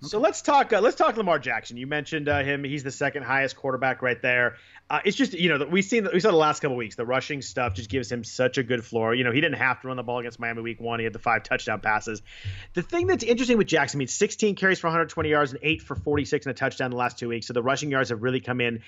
So 0.07 0.19
let's 0.19 0.43
talk. 0.43 0.73
Uh, 0.73 0.81
let's 0.81 0.97
talk 0.97 1.17
Lamar 1.17 1.39
Jackson. 1.39 1.77
You 1.77 1.87
mentioned 1.87 2.29
uh, 2.29 2.43
him. 2.43 2.65
He's 2.65 2.83
the 2.83 2.91
second 2.91 3.25
highest 3.25 3.57
quarterback 3.57 4.03
right 4.03 4.21
there. 4.21 4.57
Uh, 4.89 5.01
it's 5.05 5.17
just 5.17 5.33
you 5.33 5.49
know 5.49 5.67
we've 5.67 5.85
seen 5.85 6.07
we 6.13 6.21
saw 6.21 6.31
the 6.31 6.37
last 6.37 6.61
couple 6.61 6.77
weeks 6.77 6.95
the 6.95 7.05
rushing 7.05 7.43
stuff 7.43 7.75
just 7.75 7.91
gives 7.91 8.11
him 8.11 8.23
such 8.23 8.57
a 8.57 8.63
good 8.63 8.85
floor. 8.85 9.15
You 9.15 9.25
know 9.25 9.33
he 9.33 9.41
didn't 9.41 9.59
have 9.59 9.81
to 9.81 9.89
run 9.89 9.97
the 9.97 10.05
ball 10.05 10.21
against 10.21 10.39
Miami 10.39 10.63
week 10.63 10.81
one. 10.81 11.01
He 11.01 11.05
had 11.05 11.13
the 11.13 11.19
five 11.19 11.43
touchdown 11.43 11.81
passes. 11.81 12.23
The 12.75 12.83
thing 12.83 13.09
that's 13.09 13.25
interesting 13.25 13.59
with 13.59 13.67
Jackson, 13.67 13.99
I 13.99 14.01
mean, 14.01 14.09
16 14.09 14.55
carries 14.55 14.79
for 14.79 14.87
120 14.87 15.29
yards 15.29 15.51
and 15.53 15.61
eight 15.65 15.83
for 15.83 15.97
46 15.97 16.47
and 16.47 16.53
a 16.53 16.55
touchdown 16.55 16.93
the 16.93 16.97
last 16.97 17.19
two 17.19 17.29
weeks. 17.29 17.49
So 17.49 17.53
the 17.53 17.63
rushing 17.63 17.91
yards 17.91 18.11
have 18.11 18.23
really 18.23 18.41
come 18.41 18.61
in. 18.61 18.83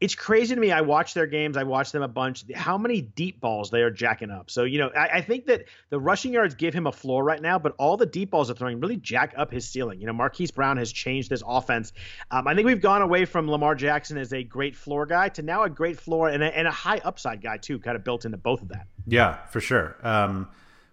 It's 0.00 0.16
crazy 0.16 0.56
to 0.56 0.60
me. 0.60 0.72
I 0.72 0.80
watch 0.80 1.14
their 1.14 1.28
games. 1.28 1.56
I 1.56 1.62
watch 1.62 1.92
them 1.92 2.02
a 2.02 2.08
bunch. 2.08 2.44
How 2.52 2.76
many 2.76 3.00
deep 3.00 3.40
balls 3.40 3.70
they 3.70 3.82
are 3.82 3.90
jacking 3.92 4.30
up. 4.30 4.50
So 4.50 4.64
you 4.64 4.78
know 4.78 4.88
I, 4.88 5.18
I 5.18 5.20
think 5.20 5.46
that 5.46 5.66
the 5.90 6.00
rushing 6.00 6.32
yards 6.32 6.56
give 6.56 6.74
him 6.74 6.88
a 6.88 6.92
floor 6.92 7.22
right 7.22 7.40
now, 7.40 7.60
but 7.60 7.76
all 7.78 7.96
the 7.96 8.06
deep 8.06 8.32
balls 8.32 8.50
are 8.50 8.54
throwing 8.54 8.80
really 8.80 8.96
jack 8.96 9.34
up 9.36 9.52
his 9.52 9.68
ceiling. 9.68 10.00
You 10.00 10.08
know 10.08 10.12
Marquise 10.12 10.50
Brown 10.50 10.63
has 10.76 10.92
changed 10.92 11.30
this 11.30 11.42
offense. 11.46 11.92
Um, 12.30 12.46
I 12.48 12.54
think 12.54 12.66
we've 12.66 12.80
gone 12.80 13.02
away 13.02 13.24
from 13.24 13.50
Lamar 13.50 13.74
Jackson 13.74 14.16
as 14.18 14.32
a 14.32 14.42
great 14.42 14.74
floor 14.74 15.06
guy 15.06 15.28
to 15.30 15.42
now 15.42 15.62
a 15.64 15.70
great 15.70 16.00
floor 16.00 16.28
and 16.28 16.42
a, 16.42 16.56
and 16.56 16.66
a 16.66 16.70
high 16.70 16.98
upside 17.04 17.42
guy 17.42 17.56
too, 17.58 17.78
kind 17.78 17.96
of 17.96 18.04
built 18.04 18.24
into 18.24 18.36
both 18.38 18.62
of 18.62 18.68
that. 18.68 18.86
Yeah, 19.06 19.44
for 19.46 19.60
sure. 19.60 19.96
Um, 20.02 20.48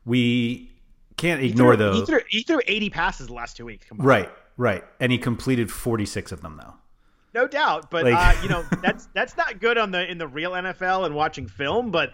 we 0.05 0.71
can't 1.17 1.41
ignore 1.41 1.71
he 1.73 1.77
threw, 1.77 1.91
the 1.91 1.93
he 1.93 2.05
threw, 2.05 2.19
he 2.29 2.43
threw 2.43 2.61
80 2.67 2.89
passes 2.89 3.27
the 3.27 3.33
last 3.33 3.57
two 3.57 3.65
weeks. 3.65 3.85
Come 3.87 3.99
on. 4.01 4.05
right, 4.05 4.29
right, 4.57 4.83
and 4.99 5.11
he 5.11 5.17
completed 5.17 5.71
forty 5.71 6.05
six 6.05 6.31
of 6.31 6.41
them 6.41 6.59
though. 6.61 6.73
No 7.33 7.47
doubt, 7.47 7.89
but 7.89 8.03
Like- 8.03 8.37
uh, 8.37 8.41
you 8.41 8.49
know 8.53 8.63
that's 8.81 9.07
that's 9.13 9.37
not 9.37 9.59
good 9.61 9.77
on 9.77 9.91
the 9.91 10.09
in 10.09 10.17
the 10.17 10.27
real 10.27 10.51
NFL 10.51 11.05
and 11.05 11.15
watching 11.15 11.47
film. 11.47 11.91
But 11.91 12.11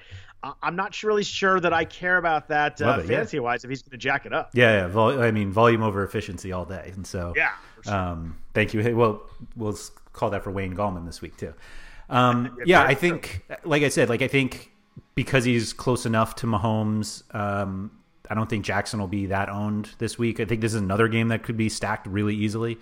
I'm 0.61 0.75
not 0.75 1.01
really 1.03 1.23
sure 1.23 1.59
that 1.59 1.73
I 1.73 1.85
care 1.85 2.17
about 2.17 2.47
that 2.49 2.81
uh, 2.81 2.99
it, 2.99 3.01
yeah. 3.01 3.07
fantasy 3.07 3.39
wise 3.39 3.63
if 3.63 3.69
he's 3.69 3.81
going 3.81 3.91
to 3.91 3.97
jack 3.97 4.25
it 4.25 4.33
up. 4.33 4.51
Yeah, 4.53 4.81
yeah. 4.81 4.87
Vol- 4.87 5.21
I 5.21 5.31
mean, 5.31 5.51
volume 5.51 5.83
over 5.83 6.03
efficiency 6.03 6.51
all 6.51 6.65
day, 6.65 6.91
and 6.93 7.05
so 7.05 7.33
Yeah, 7.35 7.51
sure. 7.83 7.93
Um, 7.93 8.37
thank 8.53 8.73
you. 8.73 8.81
Hey, 8.81 8.93
well, 8.93 9.21
we'll 9.55 9.77
call 10.13 10.29
that 10.31 10.43
for 10.43 10.51
Wayne 10.51 10.75
Gallman 10.75 11.05
this 11.05 11.21
week 11.21 11.37
too. 11.37 11.53
Um, 12.09 12.57
yeah, 12.65 12.83
I 12.83 12.93
think, 12.93 13.45
like 13.63 13.83
I 13.83 13.89
said, 13.89 14.09
like 14.09 14.21
I 14.21 14.27
think 14.27 14.71
because 15.15 15.43
he's 15.43 15.73
close 15.73 16.05
enough 16.05 16.35
to 16.35 16.47
Mahomes, 16.47 17.23
um, 17.35 17.91
I 18.29 18.33
don't 18.33 18.49
think 18.49 18.65
Jackson 18.65 18.99
will 18.99 19.07
be 19.07 19.27
that 19.27 19.49
owned 19.49 19.89
this 19.99 20.17
week. 20.17 20.39
I 20.39 20.45
think 20.45 20.61
this 20.61 20.73
is 20.73 20.81
another 20.81 21.07
game 21.07 21.29
that 21.29 21.43
could 21.43 21.57
be 21.57 21.69
stacked 21.69 22.07
really 22.07 22.35
easily, 22.35 22.77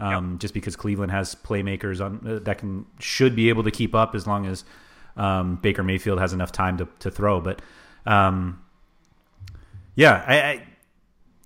um, 0.00 0.38
just 0.38 0.54
because 0.54 0.76
Cleveland 0.76 1.12
has 1.12 1.34
playmakers 1.34 2.04
on 2.04 2.26
uh, 2.26 2.38
that 2.40 2.58
can 2.58 2.86
should 2.98 3.36
be 3.36 3.48
able 3.48 3.64
to 3.64 3.70
keep 3.70 3.94
up 3.94 4.14
as 4.14 4.26
long 4.26 4.46
as 4.46 4.64
um, 5.18 5.56
Baker 5.56 5.82
Mayfield 5.82 6.18
has 6.18 6.32
enough 6.32 6.52
time 6.52 6.78
to 6.78 6.88
to 7.00 7.10
throw. 7.10 7.40
But 7.40 7.60
um, 8.06 8.62
yeah, 9.94 10.24
I, 10.26 10.40
I 10.40 10.66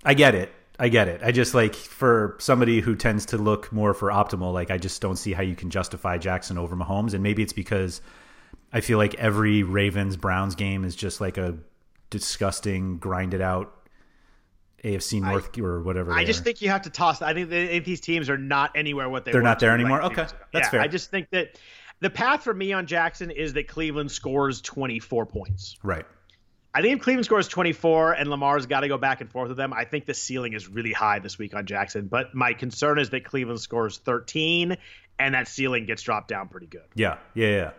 I 0.05 0.14
get 0.14 0.35
it. 0.35 0.53
I 0.79 0.89
get 0.89 1.09
it. 1.09 1.20
I 1.23 1.33
just 1.33 1.55
like 1.55 1.75
for 1.75 2.37
somebody 2.39 2.81
who 2.81 2.97
tends 2.97 3.27
to 3.27 3.39
look 3.39 3.73
more 3.73 3.95
for 3.95 4.09
optimal, 4.09 4.53
like 4.53 4.70
I 4.70 4.79
just 4.79 5.01
don't 5.01 5.16
see 5.16 5.33
how 5.33 5.43
you 5.43 5.55
can 5.55 5.70
justify 5.70 6.18
Jackson 6.18 6.59
over 6.59 6.77
Mahomes. 6.77 7.14
And 7.14 7.23
maybe 7.23 7.43
it's 7.43 7.53
because 7.53 8.01
I 8.73 8.81
feel 8.81 8.99
like 8.99 9.14
every 9.14 9.62
Ravens 9.62 10.16
Browns 10.16 10.55
game 10.55 10.85
is 10.85 10.97
just 10.97 11.20
like 11.20 11.39
a 11.39 11.57
disgusting, 12.11 12.99
grinded 12.99 13.41
out 13.41 13.75
AFC 14.83 15.20
North 15.20 15.57
or 15.59 15.81
whatever. 15.83 16.12
I 16.12 16.25
just 16.25 16.41
are. 16.41 16.45
think 16.45 16.62
you 16.62 16.70
have 16.70 16.83
to 16.83 16.91
toss. 16.91 17.23
I 17.23 17.35
think 17.35 17.85
these 17.85 18.01
teams 18.01 18.29
are 18.29 18.39
not 18.39 18.73
anywhere 18.75 19.09
what 19.09 19.25
they 19.25 19.33
They're 19.33 19.43
not 19.43 19.61
there 19.61 19.73
anymore? 19.73 20.03
like 20.03 20.18
Okay, 20.18 20.33
that's 20.53 20.66
yeah, 20.66 20.70
fair. 20.70 20.81
I 20.81 20.89
just 20.89 21.11
think 21.11 21.31
that 21.31 21.59
the 22.03 22.11
path 22.11 22.43
for 22.43 22.53
me 22.53 22.73
on 22.73 22.87
Jackson 22.87 23.31
is 23.31 23.53
that 23.55 23.69
Cleveland 23.69 24.11
scores 24.11 24.61
24 24.61 25.25
points. 25.27 25.79
right. 25.83 26.05
I 26.75 26.81
think 26.81 26.97
if 26.97 27.03
Cleveland 27.03 27.27
scores 27.27 27.49
24 27.49 28.15
and 28.15 28.31
Lamar's 28.31 28.65
got 28.65 28.81
to 28.81 28.89
go 28.89 28.97
back 28.97 29.21
and 29.21 29.31
forth 29.31 29.49
with 29.49 29.59
them, 29.59 29.75
I 29.75 29.85
think 29.85 30.07
the 30.07 30.15
ceiling 30.15 30.55
is 30.55 30.69
really 30.69 30.93
high 30.93 31.19
this 31.19 31.39
week 31.39 31.55
on 31.55 31.67
Jackson. 31.67 32.07
But 32.07 32.35
my 32.35 32.55
concern 32.55 32.99
is 32.99 33.11
that 33.11 33.25
Cleveland 33.27 33.61
scores 33.61 33.99
13 33.99 34.79
and 35.19 35.35
that 35.35 35.49
ceiling 35.49 35.85
gets 35.85 36.01
dropped 36.03 36.29
down 36.29 36.49
pretty 36.49 36.69
good. 36.69 36.87
Yeah, 36.95 37.19
yeah, 37.35 37.49
yeah. 37.49 37.71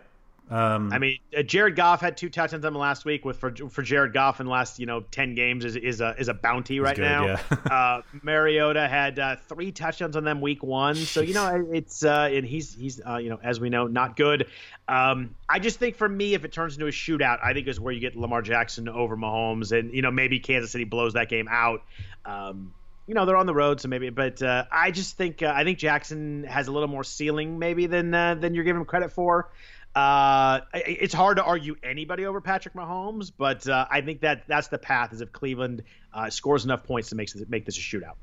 Um, 0.50 0.92
I 0.92 0.98
mean, 0.98 1.18
uh, 1.36 1.42
Jared 1.42 1.74
Goff 1.74 2.02
had 2.02 2.18
two 2.18 2.28
touchdowns 2.28 2.66
on 2.66 2.74
him 2.74 2.78
last 2.78 3.06
week. 3.06 3.24
With 3.24 3.38
for 3.38 3.54
for 3.70 3.80
Jared 3.80 4.12
Goff 4.12 4.40
in 4.40 4.46
the 4.46 4.52
last 4.52 4.78
you 4.78 4.84
know 4.84 5.00
ten 5.00 5.34
games 5.34 5.64
is 5.64 5.74
is 5.74 6.02
a 6.02 6.14
is 6.18 6.28
a 6.28 6.34
bounty 6.34 6.80
right 6.80 6.94
good, 6.94 7.02
now. 7.02 7.24
yeah. 7.24 7.38
uh, 7.70 8.02
Mariota 8.22 8.86
had 8.86 9.18
uh, 9.18 9.36
three 9.48 9.72
touchdowns 9.72 10.16
on 10.16 10.24
them 10.24 10.42
week 10.42 10.62
one. 10.62 10.96
So 10.96 11.22
you 11.22 11.32
know 11.32 11.66
it's 11.72 12.04
uh, 12.04 12.28
and 12.30 12.44
he's 12.44 12.74
he's 12.74 13.00
uh, 13.00 13.16
you 13.16 13.30
know 13.30 13.40
as 13.42 13.58
we 13.58 13.70
know 13.70 13.86
not 13.86 14.16
good. 14.16 14.46
Um, 14.86 15.34
I 15.48 15.60
just 15.60 15.78
think 15.78 15.96
for 15.96 16.08
me, 16.08 16.34
if 16.34 16.44
it 16.44 16.52
turns 16.52 16.74
into 16.74 16.86
a 16.86 16.90
shootout, 16.90 17.38
I 17.42 17.54
think 17.54 17.66
is 17.66 17.80
where 17.80 17.94
you 17.94 18.00
get 18.00 18.14
Lamar 18.14 18.42
Jackson 18.42 18.86
over 18.88 19.16
Mahomes, 19.16 19.72
and 19.72 19.94
you 19.94 20.02
know 20.02 20.10
maybe 20.10 20.40
Kansas 20.40 20.70
City 20.70 20.84
blows 20.84 21.14
that 21.14 21.30
game 21.30 21.48
out. 21.50 21.82
Um, 22.26 22.74
you 23.06 23.14
know 23.14 23.26
they're 23.26 23.36
on 23.36 23.46
the 23.46 23.54
road, 23.54 23.80
so 23.80 23.88
maybe. 23.88 24.10
But 24.10 24.42
uh, 24.42 24.64
I 24.70 24.90
just 24.90 25.16
think 25.16 25.42
uh, 25.42 25.52
I 25.54 25.64
think 25.64 25.78
Jackson 25.78 26.44
has 26.44 26.68
a 26.68 26.72
little 26.72 26.88
more 26.88 27.04
ceiling 27.04 27.58
maybe 27.58 27.86
than 27.86 28.14
uh, 28.14 28.34
than 28.34 28.54
you're 28.54 28.64
giving 28.64 28.80
him 28.80 28.86
credit 28.86 29.12
for. 29.12 29.50
Uh, 29.94 30.60
it's 30.74 31.14
hard 31.14 31.36
to 31.36 31.44
argue 31.44 31.76
anybody 31.82 32.26
over 32.26 32.40
Patrick 32.40 32.74
Mahomes, 32.74 33.30
but 33.36 33.68
uh, 33.68 33.86
I 33.88 34.00
think 34.00 34.22
that 34.22 34.44
that's 34.48 34.68
the 34.68 34.78
path. 34.78 35.12
Is 35.12 35.20
if 35.20 35.32
Cleveland 35.32 35.84
uh, 36.12 36.30
scores 36.30 36.64
enough 36.64 36.82
points 36.84 37.10
to 37.10 37.16
make 37.16 37.30
make 37.48 37.64
this 37.64 37.76
a 37.76 37.80
shootout. 37.80 38.16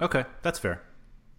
Okay, 0.00 0.24
that's 0.42 0.58
fair. 0.58 0.82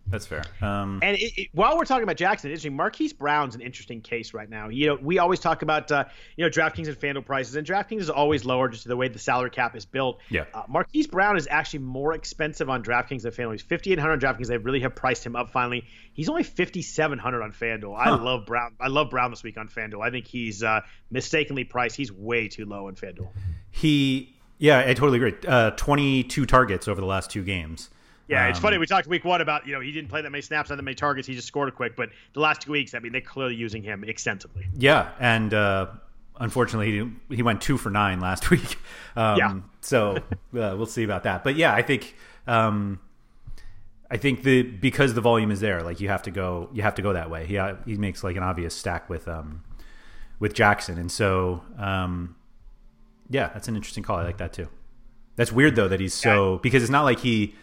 That's 0.10 0.26
fair. 0.26 0.44
Um, 0.62 1.00
and 1.04 1.16
it, 1.16 1.38
it, 1.38 1.48
while 1.54 1.78
we're 1.78 1.86
talking 1.86 2.04
about 2.04 2.18
Jackson, 2.18 2.50
it's 2.50 2.56
interesting. 2.56 2.76
Marquise 2.76 3.14
Brown's 3.14 3.54
an 3.56 3.62
interesting 3.62 4.02
case 4.02 4.34
right 4.34 4.50
now. 4.50 4.70
You 4.70 4.88
know, 4.88 4.98
we 5.02 5.20
always 5.20 5.40
talk 5.40 5.62
about 5.62 5.92
uh, 5.92 6.06
you 6.36 6.44
know 6.44 6.50
DraftKings 6.50 6.88
and 6.88 7.00
FanDuel 7.00 7.26
prices, 7.26 7.56
and 7.56 7.66
DraftKings 7.66 8.02
is 8.02 8.10
always 8.10 8.44
lower 8.44 8.70
just 8.70 8.84
to 8.84 8.90
the 8.90 8.98
way 8.98 9.08
the 9.08 9.20
salary 9.20 9.52
cap 9.52 9.76
is 9.76 9.86
built. 9.86 10.20
Yeah. 10.30 10.46
Uh, 10.54 10.64
Marquise 10.68 11.08
Brown 11.08 11.38
is 11.38 11.48
actually 11.50 11.80
more 11.80 12.14
expensive 12.14 12.70
on 12.70 12.84
DraftKings 12.84 13.22
than 13.22 13.32
FanDuel. 13.32 13.52
He's 13.52 13.62
fifty 13.62 13.92
eight 13.92 14.00
hundred 14.00 14.24
on 14.24 14.36
DraftKings. 14.36 14.48
They 14.48 14.58
really 14.58 14.80
have 14.80 14.96
priced 14.96 15.26
him 15.26 15.36
up 15.36 15.52
finally. 15.52 15.86
He's 16.14 16.28
only 16.28 16.44
fifty 16.44 16.82
seven 16.82 17.20
hundred 17.20 17.44
on 17.44 17.52
FanDuel. 17.52 17.96
Huh. 17.96 18.12
I 18.12 18.16
love 18.16 18.46
Brown. 18.46 18.76
I 18.80 18.88
love 18.88 19.10
Brown 19.10 19.30
this 19.30 19.44
week 19.44 19.58
on 19.58 19.68
FanDuel. 19.68 20.04
I 20.04 20.10
think 20.10 20.26
he's 20.26 20.64
uh, 20.64 20.82
mistakenly 21.12 21.66
priced. 21.66 21.96
He's 21.96 22.12
way 22.12 22.48
too 22.48 22.66
low 22.66 22.88
on 22.88 22.96
FanDuel. 22.96 23.30
He, 23.70 24.36
yeah, 24.58 24.80
I 24.80 24.94
totally 24.96 25.18
agree. 25.18 25.36
Uh, 25.48 25.72
twenty 25.72 26.24
two 26.24 26.46
targets 26.48 26.88
over 26.88 27.00
the 27.00 27.08
last 27.08 27.30
two 27.30 27.44
games. 27.44 27.90
Yeah, 28.30 28.48
it's 28.48 28.60
um, 28.60 28.64
funny. 28.64 28.78
We 28.78 28.86
talked 28.86 29.08
week 29.08 29.26
one 29.26 29.42
about 29.42 29.66
you 29.66 29.74
know 29.74 29.80
he 29.80 29.92
didn't 29.92 30.10
play 30.10 30.22
that 30.22 30.30
many 30.30 30.42
snaps, 30.42 30.70
not 30.70 30.76
that 30.76 30.84
many 30.84 30.96
targets. 30.96 31.28
He 31.28 31.34
just 31.34 31.48
scored 31.48 31.68
a 31.68 31.72
quick. 31.72 31.96
But 31.96 32.10
the 32.34 32.40
last 32.40 32.62
two 32.62 32.72
weeks, 32.72 32.94
I 32.94 33.00
mean, 33.00 33.12
they're 33.12 33.22
clearly 33.22 33.56
using 33.56 33.82
him 33.82 34.04
extensively. 34.04 34.68
Yeah, 34.78 35.10
and 35.20 35.54
uh, 35.54 35.88
unfortunately, 36.40 37.12
he 37.28 37.36
he 37.38 37.42
went 37.42 37.62
two 37.62 37.78
for 37.78 37.90
nine 37.90 38.20
last 38.20 38.50
week. 38.52 38.78
Um, 39.16 39.38
yeah. 39.38 39.56
so 39.82 40.18
uh, 40.18 40.22
we'll 40.52 40.86
see 40.86 41.04
about 41.04 41.24
that. 41.24 41.44
But 41.44 41.56
yeah, 41.56 41.74
I 41.74 41.82
think 41.82 42.16
um, 42.46 43.00
I 44.12 44.18
think 44.18 44.44
the 44.44 44.62
because 44.62 45.16
the 45.16 45.22
volume 45.22 45.50
is 45.50 45.60
there, 45.60 45.82
like 45.82 46.00
you 46.00 46.10
have 46.10 46.22
to 46.24 46.32
go 46.32 46.70
you 46.72 46.84
have 46.84 46.96
to 46.96 47.02
go 47.02 47.14
that 47.14 47.30
way. 47.32 47.48
He 47.48 47.58
uh, 47.58 47.76
he 47.86 47.96
makes 47.96 48.24
like 48.24 48.36
an 48.36 48.44
obvious 48.44 48.76
stack 48.76 49.10
with 49.10 49.28
um 49.28 49.64
with 50.40 50.54
Jackson, 50.54 50.98
and 50.98 51.12
so 51.12 51.64
um, 51.78 52.36
yeah, 53.30 53.50
that's 53.50 53.68
an 53.68 53.76
interesting 53.76 54.04
call. 54.04 54.18
I 54.18 54.24
like 54.24 54.38
that 54.38 54.54
too. 54.54 54.68
That's 55.36 55.52
weird 55.52 55.76
though 55.76 55.88
that 55.88 56.00
he's 56.00 56.14
so 56.14 56.60
because 56.62 56.84
it's 56.84 56.92
not 56.92 57.06
like 57.06 57.20
he 57.20 57.56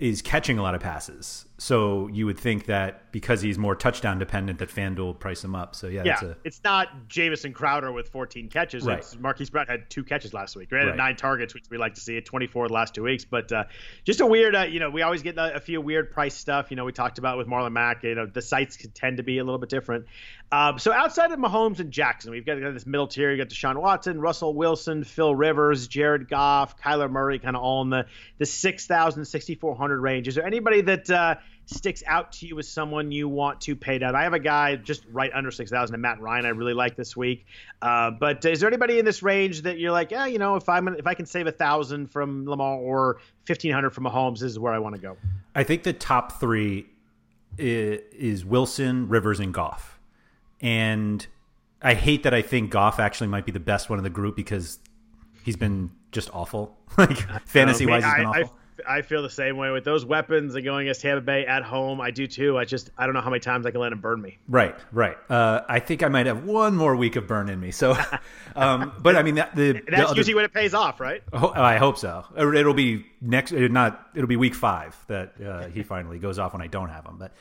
is 0.00 0.22
catching 0.22 0.58
a 0.58 0.62
lot 0.62 0.74
of 0.74 0.80
passes. 0.80 1.44
So 1.60 2.08
you 2.08 2.24
would 2.24 2.38
think 2.38 2.64
that 2.66 3.12
because 3.12 3.42
he's 3.42 3.58
more 3.58 3.74
touchdown 3.74 4.18
dependent, 4.18 4.60
that 4.60 4.70
FanDuel 4.70 4.96
will 4.96 5.14
price 5.14 5.44
him 5.44 5.54
up. 5.54 5.76
So 5.76 5.88
yeah, 5.88 6.04
yeah, 6.06 6.24
a, 6.24 6.34
it's 6.42 6.62
not 6.64 7.06
Jamison 7.06 7.52
Crowder 7.52 7.92
with 7.92 8.08
14 8.08 8.48
catches. 8.48 8.84
Right. 8.84 8.96
It's 8.96 9.18
Marquise 9.18 9.50
Brown 9.50 9.66
had 9.66 9.90
two 9.90 10.02
catches 10.02 10.32
last 10.32 10.56
week. 10.56 10.72
Right, 10.72 10.86
right. 10.86 10.96
nine 10.96 11.16
targets, 11.16 11.52
which 11.52 11.64
we 11.70 11.76
like 11.76 11.96
to 11.96 12.00
see. 12.00 12.16
At 12.16 12.24
24 12.24 12.68
the 12.68 12.72
last 12.72 12.94
two 12.94 13.02
weeks, 13.02 13.26
but 13.26 13.52
uh, 13.52 13.64
just 14.04 14.22
a 14.22 14.26
weird. 14.26 14.56
Uh, 14.56 14.62
you 14.62 14.80
know, 14.80 14.88
we 14.88 15.02
always 15.02 15.22
get 15.22 15.36
a, 15.36 15.56
a, 15.56 15.60
few 15.60 15.82
weird 15.82 16.10
price 16.10 16.34
stuff. 16.34 16.70
You 16.70 16.78
know, 16.78 16.86
we 16.86 16.92
talked 16.92 17.18
about 17.18 17.36
with 17.36 17.46
Marlon 17.46 17.72
Mack. 17.72 18.04
You 18.04 18.14
know, 18.14 18.24
the 18.24 18.40
sites 18.40 18.78
tend 18.94 19.18
to 19.18 19.22
be 19.22 19.36
a 19.36 19.44
little 19.44 19.58
bit 19.58 19.68
different. 19.68 20.06
Um, 20.52 20.78
so 20.78 20.92
outside 20.92 21.30
of 21.30 21.38
Mahomes 21.38 21.78
and 21.78 21.92
Jackson, 21.92 22.30
we've 22.30 22.46
got, 22.46 22.58
got 22.58 22.72
this 22.72 22.86
middle 22.86 23.06
tier. 23.06 23.30
You 23.30 23.36
got 23.36 23.48
Deshaun 23.48 23.76
Watson, 23.76 24.18
Russell 24.18 24.54
Wilson, 24.54 25.04
Phil 25.04 25.34
Rivers, 25.34 25.88
Jared 25.88 26.26
Goff, 26.28 26.80
Kyler 26.80 27.10
Murray, 27.10 27.38
kind 27.38 27.54
of 27.54 27.62
all 27.62 27.82
in 27.82 27.90
the 27.90 28.06
the 28.38 28.46
6,000, 28.46 29.26
6,400 29.26 30.00
range. 30.00 30.26
Is 30.26 30.34
there 30.36 30.46
anybody 30.46 30.80
that 30.80 31.10
uh, 31.10 31.34
sticks 31.70 32.02
out 32.06 32.32
to 32.32 32.46
you 32.46 32.58
as 32.58 32.68
someone 32.68 33.12
you 33.12 33.28
want 33.28 33.60
to 33.62 33.76
pay 33.76 33.98
down? 33.98 34.14
I 34.14 34.22
have 34.22 34.34
a 34.34 34.38
guy 34.38 34.76
just 34.76 35.04
right 35.12 35.30
under 35.32 35.50
6,000, 35.50 35.94
and 35.94 36.02
Matt 36.02 36.20
Ryan, 36.20 36.46
I 36.46 36.50
really 36.50 36.74
like 36.74 36.96
this 36.96 37.16
week. 37.16 37.46
Uh, 37.80 38.10
but 38.10 38.44
is 38.44 38.60
there 38.60 38.68
anybody 38.68 38.98
in 38.98 39.04
this 39.04 39.22
range 39.22 39.62
that 39.62 39.78
you're 39.78 39.92
like, 39.92 40.10
yeah, 40.10 40.26
you 40.26 40.38
know, 40.38 40.56
if 40.56 40.68
I'm 40.68 40.88
if 40.88 41.06
I 41.06 41.14
can 41.14 41.26
save 41.26 41.46
a 41.46 41.52
thousand 41.52 42.08
from 42.08 42.46
Lamar 42.46 42.76
or 42.76 43.14
1,500 43.46 43.90
from 43.90 44.04
Mahomes, 44.04 44.40
this 44.40 44.50
is 44.50 44.58
where 44.58 44.72
I 44.72 44.78
want 44.78 44.94
to 44.96 45.00
go. 45.00 45.16
I 45.54 45.64
think 45.64 45.82
the 45.82 45.92
top 45.92 46.40
three 46.40 46.86
is, 47.58 48.44
Wilson, 48.44 49.08
Rivers, 49.08 49.40
and 49.40 49.52
Goff. 49.52 49.98
And 50.60 51.26
I 51.82 51.94
hate 51.94 52.22
that 52.24 52.34
I 52.34 52.42
think 52.42 52.70
Goff 52.70 52.98
actually 52.98 53.28
might 53.28 53.46
be 53.46 53.52
the 53.52 53.60
best 53.60 53.88
one 53.88 53.98
in 53.98 54.02
the 54.02 54.10
group 54.10 54.36
because 54.36 54.78
he's 55.44 55.56
been 55.56 55.90
just 56.12 56.30
awful. 56.34 56.76
like 56.98 57.18
fantasy 57.46 57.86
wise, 57.86 58.04
he's 58.04 58.14
been 58.14 58.26
awful. 58.26 58.56
I, 58.88 59.02
feel 59.02 59.22
the 59.22 59.30
same 59.30 59.56
way 59.56 59.70
with 59.70 59.84
those 59.84 60.04
weapons 60.04 60.54
and 60.54 60.64
going 60.64 60.86
against 60.86 61.00
Tampa 61.00 61.20
Bay 61.20 61.46
at 61.46 61.62
home. 61.62 62.00
I 62.00 62.10
do 62.10 62.26
too. 62.26 62.58
I 62.58 62.64
just 62.64 62.90
I 62.96 63.06
don't 63.06 63.14
know 63.14 63.20
how 63.20 63.30
many 63.30 63.40
times 63.40 63.66
I 63.66 63.70
can 63.70 63.80
let 63.80 63.92
him 63.92 64.00
burn 64.00 64.20
me. 64.20 64.38
Right, 64.48 64.76
right. 64.92 65.16
Uh, 65.28 65.62
I 65.68 65.80
think 65.80 66.02
I 66.02 66.08
might 66.08 66.26
have 66.26 66.44
one 66.44 66.76
more 66.76 66.96
week 66.96 67.16
of 67.16 67.26
burn 67.26 67.48
in 67.48 67.60
me. 67.60 67.70
So, 67.70 67.96
um, 68.56 68.92
but 69.00 69.16
I 69.16 69.22
mean 69.22 69.36
that 69.36 69.54
the 69.54 69.72
that's 69.72 69.84
the 69.86 70.06
other, 70.08 70.16
usually 70.16 70.34
when 70.34 70.44
it 70.44 70.52
pays 70.52 70.74
off, 70.74 71.00
right? 71.00 71.22
Oh, 71.32 71.52
I 71.54 71.76
hope 71.76 71.98
so. 71.98 72.24
It'll 72.36 72.74
be 72.74 73.06
next. 73.20 73.52
Not. 73.52 74.08
It'll 74.14 74.28
be 74.28 74.36
week 74.36 74.54
five 74.54 74.96
that 75.08 75.40
uh, 75.40 75.68
he 75.68 75.82
finally 75.82 76.18
goes 76.18 76.38
off 76.38 76.52
when 76.52 76.62
I 76.62 76.66
don't 76.66 76.88
have 76.88 77.06
him. 77.06 77.16
But 77.18 77.32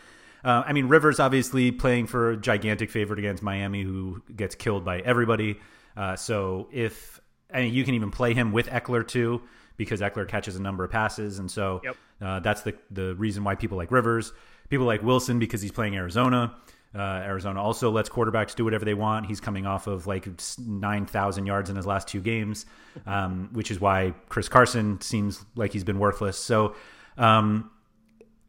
uh, 0.43 0.63
I 0.65 0.73
mean, 0.73 0.87
Rivers 0.87 1.19
obviously 1.19 1.71
playing 1.71 2.07
for 2.07 2.31
a 2.31 2.37
gigantic 2.37 2.89
favorite 2.89 3.19
against 3.19 3.43
Miami, 3.43 3.83
who 3.83 4.21
gets 4.35 4.55
killed 4.55 4.85
by 4.85 4.99
everybody. 4.99 5.59
Uh, 5.97 6.15
so 6.15 6.67
if 6.71 7.19
I 7.53 7.61
mean, 7.61 7.73
you 7.73 7.83
can 7.83 7.95
even 7.95 8.11
play 8.11 8.33
him 8.33 8.51
with 8.51 8.67
Ekeler 8.67 9.07
too, 9.07 9.41
because 9.79 10.01
Ekeler 10.01 10.27
catches 10.27 10.57
a 10.57 10.61
number 10.61 10.83
of 10.83 10.91
passes, 10.91 11.39
and 11.39 11.49
so 11.49 11.79
yep. 11.83 11.95
uh, 12.21 12.39
that's 12.41 12.61
the 12.61 12.75
the 12.91 13.15
reason 13.15 13.43
why 13.43 13.55
people 13.55 13.77
like 13.77 13.91
Rivers. 13.91 14.31
People 14.67 14.85
like 14.85 15.01
Wilson 15.01 15.39
because 15.39 15.63
he's 15.63 15.71
playing 15.71 15.95
Arizona. 15.95 16.53
Uh, 16.93 16.99
Arizona 16.99 17.63
also 17.63 17.89
lets 17.89 18.09
quarterbacks 18.09 18.53
do 18.55 18.63
whatever 18.63 18.83
they 18.83 18.93
want. 18.93 19.25
He's 19.25 19.39
coming 19.39 19.65
off 19.65 19.87
of 19.87 20.05
like 20.05 20.27
nine 20.59 21.05
thousand 21.05 21.45
yards 21.45 21.69
in 21.69 21.77
his 21.77 21.87
last 21.87 22.07
two 22.09 22.19
games, 22.19 22.65
um, 23.07 23.49
which 23.53 23.71
is 23.71 23.79
why 23.79 24.13
Chris 24.27 24.49
Carson 24.49 24.99
seems 25.01 25.43
like 25.55 25.71
he's 25.71 25.85
been 25.85 25.97
worthless. 25.97 26.37
So 26.37 26.75
um, 27.17 27.71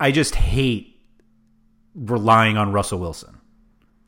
I 0.00 0.10
just 0.10 0.34
hate 0.34 1.00
relying 1.94 2.56
on 2.56 2.72
Russell 2.72 2.98
Wilson. 2.98 3.38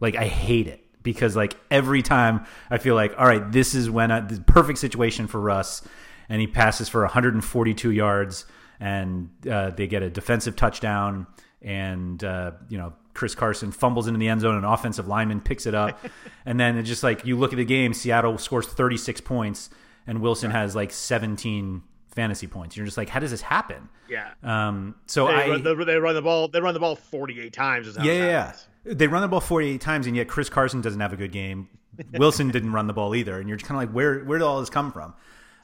Like 0.00 0.16
I 0.16 0.26
hate 0.26 0.66
it 0.66 0.84
because 1.04 1.36
like 1.36 1.56
every 1.70 2.02
time 2.02 2.46
I 2.68 2.78
feel 2.78 2.96
like 2.96 3.14
all 3.16 3.26
right, 3.26 3.52
this 3.52 3.74
is 3.74 3.88
when 3.88 4.10
I, 4.10 4.20
the 4.20 4.40
perfect 4.40 4.80
situation 4.80 5.28
for 5.28 5.40
Russ, 5.40 5.82
and 6.32 6.40
he 6.40 6.46
passes 6.46 6.88
for 6.88 7.02
142 7.02 7.90
yards, 7.90 8.46
and 8.80 9.28
uh, 9.48 9.68
they 9.68 9.86
get 9.86 10.02
a 10.02 10.08
defensive 10.08 10.56
touchdown, 10.56 11.26
and 11.60 12.24
uh, 12.24 12.52
you 12.70 12.78
know 12.78 12.94
Chris 13.12 13.34
Carson 13.34 13.70
fumbles 13.70 14.06
into 14.08 14.18
the 14.18 14.28
end 14.28 14.40
zone, 14.40 14.56
an 14.56 14.64
offensive 14.64 15.06
lineman 15.06 15.42
picks 15.42 15.66
it 15.66 15.74
up, 15.74 16.02
and 16.46 16.58
then 16.58 16.78
it's 16.78 16.88
just 16.88 17.02
like 17.02 17.26
you 17.26 17.36
look 17.36 17.52
at 17.52 17.56
the 17.56 17.66
game, 17.66 17.92
Seattle 17.92 18.38
scores 18.38 18.66
36 18.66 19.20
points, 19.20 19.68
and 20.06 20.22
Wilson 20.22 20.50
has 20.50 20.74
like 20.74 20.90
17 20.90 21.82
fantasy 22.08 22.46
points. 22.46 22.78
You're 22.78 22.86
just 22.86 22.96
like, 22.96 23.10
how 23.10 23.20
does 23.20 23.30
this 23.30 23.42
happen? 23.42 23.90
Yeah. 24.08 24.30
Um. 24.42 24.94
So 25.04 25.26
they 25.26 25.34
I 25.34 25.48
run 25.48 25.62
the, 25.62 25.74
they 25.84 25.96
run 25.96 26.14
the 26.14 26.22
ball. 26.22 26.48
They 26.48 26.62
run 26.62 26.72
the 26.72 26.80
ball 26.80 26.96
48 26.96 27.52
times. 27.52 27.94
yeah, 28.02 28.12
yeah. 28.12 28.52
They 28.86 29.06
run 29.06 29.20
the 29.20 29.28
ball 29.28 29.40
48 29.40 29.82
times, 29.82 30.06
and 30.06 30.16
yet 30.16 30.28
Chris 30.28 30.48
Carson 30.48 30.80
doesn't 30.80 30.98
have 30.98 31.12
a 31.12 31.16
good 31.16 31.30
game. 31.32 31.68
Wilson 32.14 32.48
didn't 32.52 32.72
run 32.72 32.86
the 32.86 32.94
ball 32.94 33.14
either, 33.14 33.38
and 33.38 33.50
you're 33.50 33.58
just 33.58 33.68
kind 33.68 33.82
of 33.82 33.86
like, 33.86 33.94
where 33.94 34.24
where 34.24 34.38
did 34.38 34.46
all 34.46 34.60
this 34.60 34.70
come 34.70 34.90
from? 34.90 35.12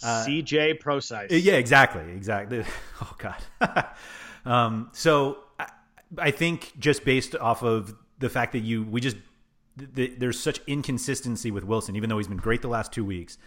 Uh, 0.03 0.25
CJ 0.27 0.81
Prosise. 0.81 1.31
Yeah, 1.31 1.55
exactly, 1.55 2.13
exactly. 2.13 2.65
Oh 3.01 3.17
God. 3.19 3.87
um. 4.45 4.91
So 4.93 5.39
I, 5.59 5.69
I 6.19 6.31
think 6.31 6.73
just 6.79 7.05
based 7.05 7.37
off 7.37 7.63
of 7.63 7.95
the 8.19 8.29
fact 8.29 8.53
that 8.53 8.61
you, 8.61 8.83
we 8.83 9.01
just 9.01 9.17
the, 9.77 10.09
there's 10.17 10.39
such 10.41 10.61
inconsistency 10.67 11.51
with 11.51 11.65
Wilson, 11.65 11.97
even 11.97 12.09
though 12.09 12.19
he's 12.19 12.29
been 12.29 12.37
great 12.37 12.63
the 12.63 12.69
last 12.69 12.93
two 12.93 13.05
weeks, 13.05 13.39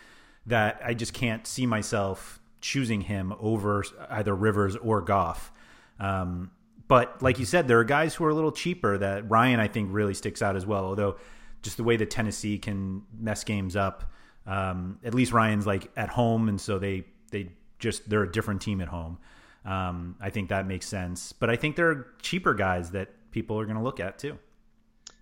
that 0.45 0.81
I 0.83 0.93
just 0.93 1.13
can't 1.13 1.45
see 1.45 1.65
myself 1.65 2.39
choosing 2.61 3.01
him 3.01 3.33
over 3.39 3.83
either 4.09 4.35
Rivers 4.35 4.75
or 4.77 5.01
Goff. 5.01 5.51
Um, 5.99 6.51
but 6.87 7.21
like 7.21 7.39
you 7.39 7.45
said, 7.45 7.67
there 7.67 7.79
are 7.79 7.83
guys 7.83 8.15
who 8.15 8.25
are 8.25 8.29
a 8.29 8.33
little 8.33 8.51
cheaper 8.51 8.97
that 8.97 9.29
Ryan 9.29 9.59
I 9.59 9.67
think 9.67 9.89
really 9.91 10.13
sticks 10.13 10.41
out 10.41 10.55
as 10.55 10.65
well. 10.65 10.85
Although 10.85 11.17
just 11.61 11.77
the 11.77 11.83
way 11.83 11.95
that 11.97 12.09
Tennessee 12.09 12.57
can 12.57 13.03
mess 13.17 13.43
games 13.43 13.75
up, 13.75 14.11
um, 14.45 14.99
at 15.03 15.13
least 15.13 15.31
Ryan's 15.31 15.67
like 15.67 15.91
at 15.95 16.09
home, 16.09 16.49
and 16.49 16.59
so 16.59 16.79
they 16.79 17.05
they 17.31 17.51
just 17.79 18.09
they're 18.09 18.23
a 18.23 18.31
different 18.31 18.61
team 18.61 18.81
at 18.81 18.87
home. 18.87 19.17
Um, 19.65 20.15
I 20.19 20.29
think 20.29 20.49
that 20.49 20.65
makes 20.65 20.87
sense. 20.87 21.31
But 21.33 21.49
I 21.49 21.55
think 21.55 21.75
there 21.75 21.89
are 21.89 22.07
cheaper 22.21 22.53
guys 22.53 22.91
that 22.91 23.09
people 23.31 23.59
are 23.59 23.65
going 23.65 23.77
to 23.77 23.83
look 23.83 23.99
at 23.99 24.17
too. 24.17 24.37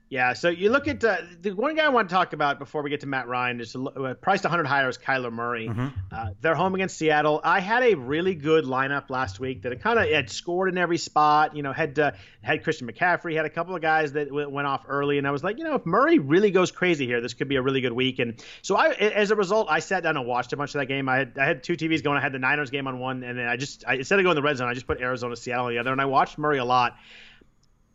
Yeah, 0.10 0.34
so 0.34 0.50
you 0.50 0.72
look 0.72 0.88
at 0.88 1.04
uh, 1.04 1.18
the 1.40 1.52
one 1.52 1.76
guy 1.76 1.86
I 1.86 1.90
want 1.90 2.10
to 2.10 2.16
talk 2.16 2.34
about 2.34 2.58
before 2.58 2.82
we 2.82 2.90
get 2.90 3.02
to 3.02 3.08
Matt 3.08 3.28
Ryan 3.28 3.62
is 3.62 3.76
uh, 3.76 4.16
priced 4.20 4.44
100 4.44 4.66
higher 4.66 4.90
is 4.90 4.98
Kyler 4.98 5.32
Murray. 5.32 5.68
Mm-hmm. 5.68 5.88
Uh, 6.12 6.30
they're 6.42 6.56
home 6.56 6.74
against 6.74 6.98
Seattle. 6.98 7.40
I 7.44 7.60
had 7.60 7.84
a 7.84 7.94
really 7.94 8.34
good 8.34 8.66
lineup 8.66 9.12
last 9.12 9.40
week 9.40 9.62
that 9.62 9.82
kind 9.84 10.00
of 10.00 10.10
had 10.10 10.32
scored 10.32 10.70
in 10.70 10.80
every 10.80 10.98
spot. 10.98 11.56
You 11.56 11.62
know, 11.62 11.74
had 11.74 12.00
uh, 12.00 12.14
had 12.42 12.64
Christian 12.64 12.92
McCaffrey, 12.92 13.36
had 13.36 13.46
a 13.46 13.52
couple 13.52 13.76
of 13.76 13.84
guys 13.84 14.14
that 14.14 14.30
w- 14.30 14.50
went 14.50 14.68
off 14.68 14.84
early, 14.88 15.20
and 15.20 15.28
I 15.28 15.32
was 15.32 15.44
like, 15.44 15.60
you 15.60 15.64
know, 15.64 15.76
if 15.76 15.86
Murray 15.86 16.18
really 16.18 16.50
goes 16.50 16.72
crazy 16.72 17.06
here, 17.06 17.22
this 17.22 17.36
could 17.36 17.48
be 17.48 17.58
a 17.58 17.62
really 17.62 17.82
good 17.82 17.94
week. 17.94 18.18
And 18.18 18.44
so 18.64 18.76
I, 18.76 18.90
as 18.94 19.30
a 19.30 19.36
result, 19.36 19.68
I 19.70 19.78
sat 19.78 20.02
down 20.02 20.18
and 20.18 20.26
watched 20.26 20.54
a 20.54 20.58
bunch 20.58 20.74
of 20.74 20.80
that 20.80 20.88
game. 20.88 21.08
I 21.08 21.18
had 21.18 21.38
I 21.38 21.46
had 21.46 21.64
two 21.64 21.74
TVs 21.74 22.04
going. 22.04 22.18
I 22.18 22.22
had 22.22 22.34
the 22.34 22.40
Niners 22.40 22.72
game 22.72 22.88
on 22.88 22.98
one, 22.98 23.22
and 23.22 23.38
then 23.38 23.48
I 23.48 23.58
just 23.58 23.84
I, 23.88 23.96
instead 23.98 24.18
of 24.18 24.24
going 24.24 24.34
to 24.36 24.42
the 24.42 24.46
red 24.46 24.58
zone, 24.58 24.70
I 24.70 24.74
just 24.74 24.88
put 24.88 25.00
Arizona 25.00 25.36
Seattle 25.36 25.68
on 25.68 25.72
the 25.72 25.78
other, 25.78 25.92
and 25.92 26.02
I 26.02 26.06
watched 26.06 26.40
Murray 26.40 26.58
a 26.58 26.66
lot 26.66 26.98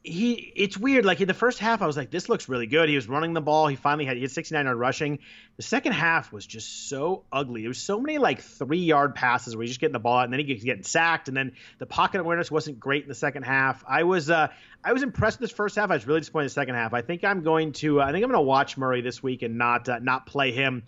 he 0.05 0.53
it's 0.55 0.77
weird. 0.77 1.07
Like 1.07 1.23
in 1.23 1.29
the 1.29 1.35
first 1.35 1.59
half, 1.59 1.81
I 1.81 1.87
was 1.87 1.97
like, 1.97 2.11
this 2.11 2.29
looks 2.29 2.47
really 2.47 2.67
good. 2.67 2.91
He 2.91 2.95
was 2.95 3.09
running 3.09 3.33
the 3.33 3.41
ball. 3.41 3.69
He 3.69 3.77
finally 3.77 4.05
had 4.05 4.17
he 4.17 4.23
had 4.23 4.31
69 4.31 4.67
yard 4.67 4.79
rushing. 4.79 5.19
The 5.57 5.63
second 5.63 5.93
half 5.93 6.31
was 6.31 6.47
just 6.47 6.91
so 6.91 7.25
ugly. 7.33 7.63
There 7.63 7.71
was 7.71 7.79
so 7.79 7.99
many 7.99 8.19
like 8.19 8.43
three 8.43 8.81
yard 8.81 9.15
passes 9.15 9.57
where 9.57 9.63
he's 9.63 9.71
just 9.71 9.81
getting 9.81 9.95
the 9.95 9.99
ball 9.99 10.19
out 10.19 10.25
and 10.25 10.33
then 10.33 10.41
he 10.41 10.45
gets 10.45 10.63
getting 10.63 10.83
sacked. 10.83 11.29
And 11.29 11.37
then 11.37 11.53
the 11.79 11.87
pocket 11.87 12.21
awareness 12.21 12.51
wasn't 12.51 12.79
great 12.79 13.05
in 13.05 13.09
the 13.09 13.15
second 13.15 13.45
half. 13.45 13.83
I 13.89 14.03
was 14.03 14.29
uh 14.29 14.49
I 14.85 14.93
was 14.93 15.03
impressed 15.03 15.41
with 15.41 15.49
this 15.49 15.57
first 15.57 15.77
half. 15.77 15.91
I 15.91 15.95
was 15.95 16.07
really 16.07 16.21
disappointed 16.21 16.45
in 16.45 16.49
the 16.49 16.51
second 16.51 16.75
half. 16.75 16.93
I 16.93 17.01
think 17.01 17.25
I'm 17.25 17.43
going 17.43 17.73
to 17.75 18.03
uh, 18.03 18.05
I 18.05 18.13
think 18.13 18.25
I'm 18.25 18.31
going 18.31 18.43
to 18.43 18.47
watch 18.47 18.77
Murray 18.77 19.01
this 19.01 19.23
week 19.23 19.41
and 19.41 19.57
not 19.57 19.89
uh, 19.89 20.01
not 20.01 20.27
play 20.27 20.53
him. 20.53 20.83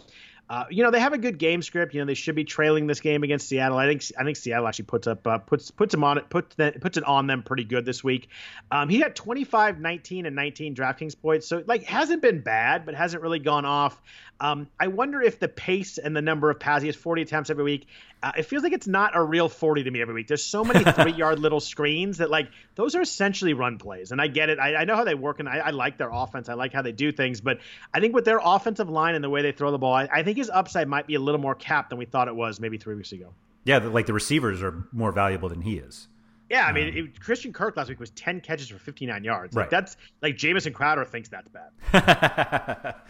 Uh, 0.48 0.64
you 0.70 0.84
know 0.84 0.90
they 0.90 1.00
have 1.00 1.12
a 1.12 1.18
good 1.18 1.38
game 1.38 1.60
script. 1.60 1.92
You 1.92 2.00
know 2.00 2.06
they 2.06 2.14
should 2.14 2.36
be 2.36 2.44
trailing 2.44 2.86
this 2.86 3.00
game 3.00 3.24
against 3.24 3.48
Seattle. 3.48 3.78
I 3.78 3.86
think 3.86 4.04
I 4.18 4.22
think 4.22 4.36
Seattle 4.36 4.68
actually 4.68 4.84
puts 4.84 5.06
up 5.06 5.26
uh, 5.26 5.38
puts 5.38 5.70
puts 5.70 5.92
them 5.92 6.04
on 6.04 6.18
it 6.18 6.30
puts 6.30 6.54
puts 6.80 6.96
it 6.96 7.04
on 7.04 7.26
them 7.26 7.42
pretty 7.42 7.64
good 7.64 7.84
this 7.84 8.04
week. 8.04 8.28
Um, 8.70 8.88
he 8.88 9.00
had 9.00 9.16
25, 9.16 9.80
19, 9.80 10.26
and 10.26 10.36
19 10.36 10.74
DraftKings 10.76 11.20
points, 11.20 11.48
so 11.48 11.64
like 11.66 11.82
hasn't 11.84 12.22
been 12.22 12.40
bad, 12.40 12.86
but 12.86 12.94
hasn't 12.94 13.22
really 13.22 13.40
gone 13.40 13.64
off. 13.64 14.00
Um, 14.40 14.68
I 14.78 14.88
wonder 14.88 15.20
if 15.22 15.38
the 15.38 15.48
pace 15.48 15.98
and 15.98 16.14
the 16.14 16.22
number 16.22 16.50
of 16.50 16.60
passes, 16.60 16.94
40 16.94 17.22
attempts 17.22 17.50
every 17.50 17.64
week. 17.64 17.86
Uh, 18.22 18.32
it 18.38 18.44
feels 18.44 18.62
like 18.62 18.72
it's 18.72 18.86
not 18.86 19.14
a 19.14 19.22
real 19.22 19.48
40 19.48 19.84
to 19.84 19.90
me 19.90 20.00
every 20.00 20.14
week. 20.14 20.26
There's 20.26 20.42
so 20.42 20.64
many 20.64 20.84
three 20.92 21.12
yard 21.12 21.38
little 21.38 21.60
screens 21.60 22.18
that, 22.18 22.30
like, 22.30 22.48
those 22.74 22.94
are 22.94 23.02
essentially 23.02 23.52
run 23.52 23.78
plays. 23.78 24.10
And 24.10 24.20
I 24.20 24.26
get 24.26 24.48
it. 24.48 24.58
I, 24.58 24.74
I 24.76 24.84
know 24.84 24.96
how 24.96 25.04
they 25.04 25.14
work, 25.14 25.38
and 25.38 25.48
I, 25.48 25.58
I, 25.58 25.70
like 25.70 25.98
their 25.98 26.10
offense. 26.10 26.48
I 26.48 26.54
like 26.54 26.72
how 26.72 26.82
they 26.82 26.92
do 26.92 27.12
things. 27.12 27.40
But 27.40 27.60
I 27.92 28.00
think 28.00 28.14
with 28.14 28.24
their 28.24 28.40
offensive 28.42 28.88
line 28.88 29.14
and 29.14 29.22
the 29.22 29.30
way 29.30 29.42
they 29.42 29.52
throw 29.52 29.70
the 29.70 29.78
ball, 29.78 29.94
I, 29.94 30.08
I 30.10 30.22
think 30.22 30.38
his 30.38 30.50
upside 30.50 30.88
might 30.88 31.06
be 31.06 31.14
a 31.14 31.20
little 31.20 31.40
more 31.40 31.54
capped 31.54 31.90
than 31.90 31.98
we 31.98 32.06
thought 32.06 32.28
it 32.28 32.36
was 32.36 32.58
maybe 32.58 32.78
three 32.78 32.94
weeks 32.94 33.12
ago. 33.12 33.34
Yeah, 33.64 33.78
like 33.78 34.06
the 34.06 34.12
receivers 34.12 34.62
are 34.62 34.86
more 34.92 35.12
valuable 35.12 35.48
than 35.48 35.60
he 35.60 35.76
is. 35.76 36.08
Yeah, 36.48 36.64
I 36.64 36.72
mean, 36.72 36.88
um, 36.88 36.96
it, 36.96 37.20
Christian 37.20 37.52
Kirk 37.52 37.76
last 37.76 37.88
week 37.88 37.98
was 37.98 38.10
10 38.10 38.40
catches 38.40 38.68
for 38.68 38.78
59 38.78 39.24
yards. 39.24 39.56
Like, 39.56 39.64
right. 39.64 39.70
That's 39.70 39.96
like 40.22 40.36
Jamison 40.36 40.72
Crowder 40.72 41.04
thinks 41.04 41.28
that's 41.28 41.48
bad. 41.48 42.94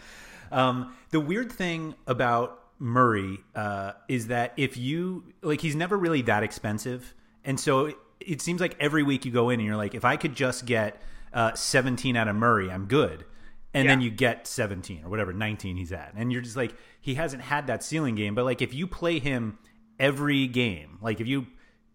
Um, 0.51 0.95
the 1.09 1.19
weird 1.19 1.51
thing 1.51 1.95
about 2.05 2.59
Murray 2.79 3.39
uh, 3.55 3.93
is 4.07 4.27
that 4.27 4.53
if 4.57 4.77
you 4.77 5.23
like, 5.41 5.61
he's 5.61 5.75
never 5.75 5.97
really 5.97 6.21
that 6.23 6.43
expensive, 6.43 7.13
and 7.43 7.59
so 7.59 7.85
it, 7.85 7.97
it, 8.19 8.41
seems 8.41 8.61
like 8.61 8.75
every 8.79 9.03
week 9.03 9.25
you 9.25 9.31
go 9.31 9.49
in 9.49 9.59
and 9.59 9.67
you're 9.67 9.77
like, 9.77 9.95
if 9.95 10.05
I 10.05 10.17
could 10.17 10.35
just 10.35 10.65
get 10.65 11.01
uh, 11.33 11.53
17 11.53 12.15
out 12.15 12.27
of 12.27 12.35
Murray, 12.35 12.69
I'm 12.69 12.85
good. 12.85 13.25
And 13.73 13.85
yeah. 13.85 13.91
then 13.91 14.01
you 14.01 14.09
get 14.09 14.47
17 14.47 15.03
or 15.03 15.09
whatever 15.09 15.33
19 15.33 15.77
he's 15.77 15.91
at, 15.91 16.13
and 16.15 16.31
you're 16.31 16.41
just 16.41 16.55
like, 16.55 16.73
he 17.01 17.15
hasn't 17.15 17.43
had 17.43 17.67
that 17.67 17.83
ceiling 17.83 18.15
game. 18.15 18.35
But 18.35 18.45
like, 18.45 18.61
if 18.61 18.73
you 18.73 18.87
play 18.87 19.19
him 19.19 19.59
every 19.99 20.47
game, 20.47 20.97
like 21.01 21.19
if 21.19 21.27
you 21.27 21.47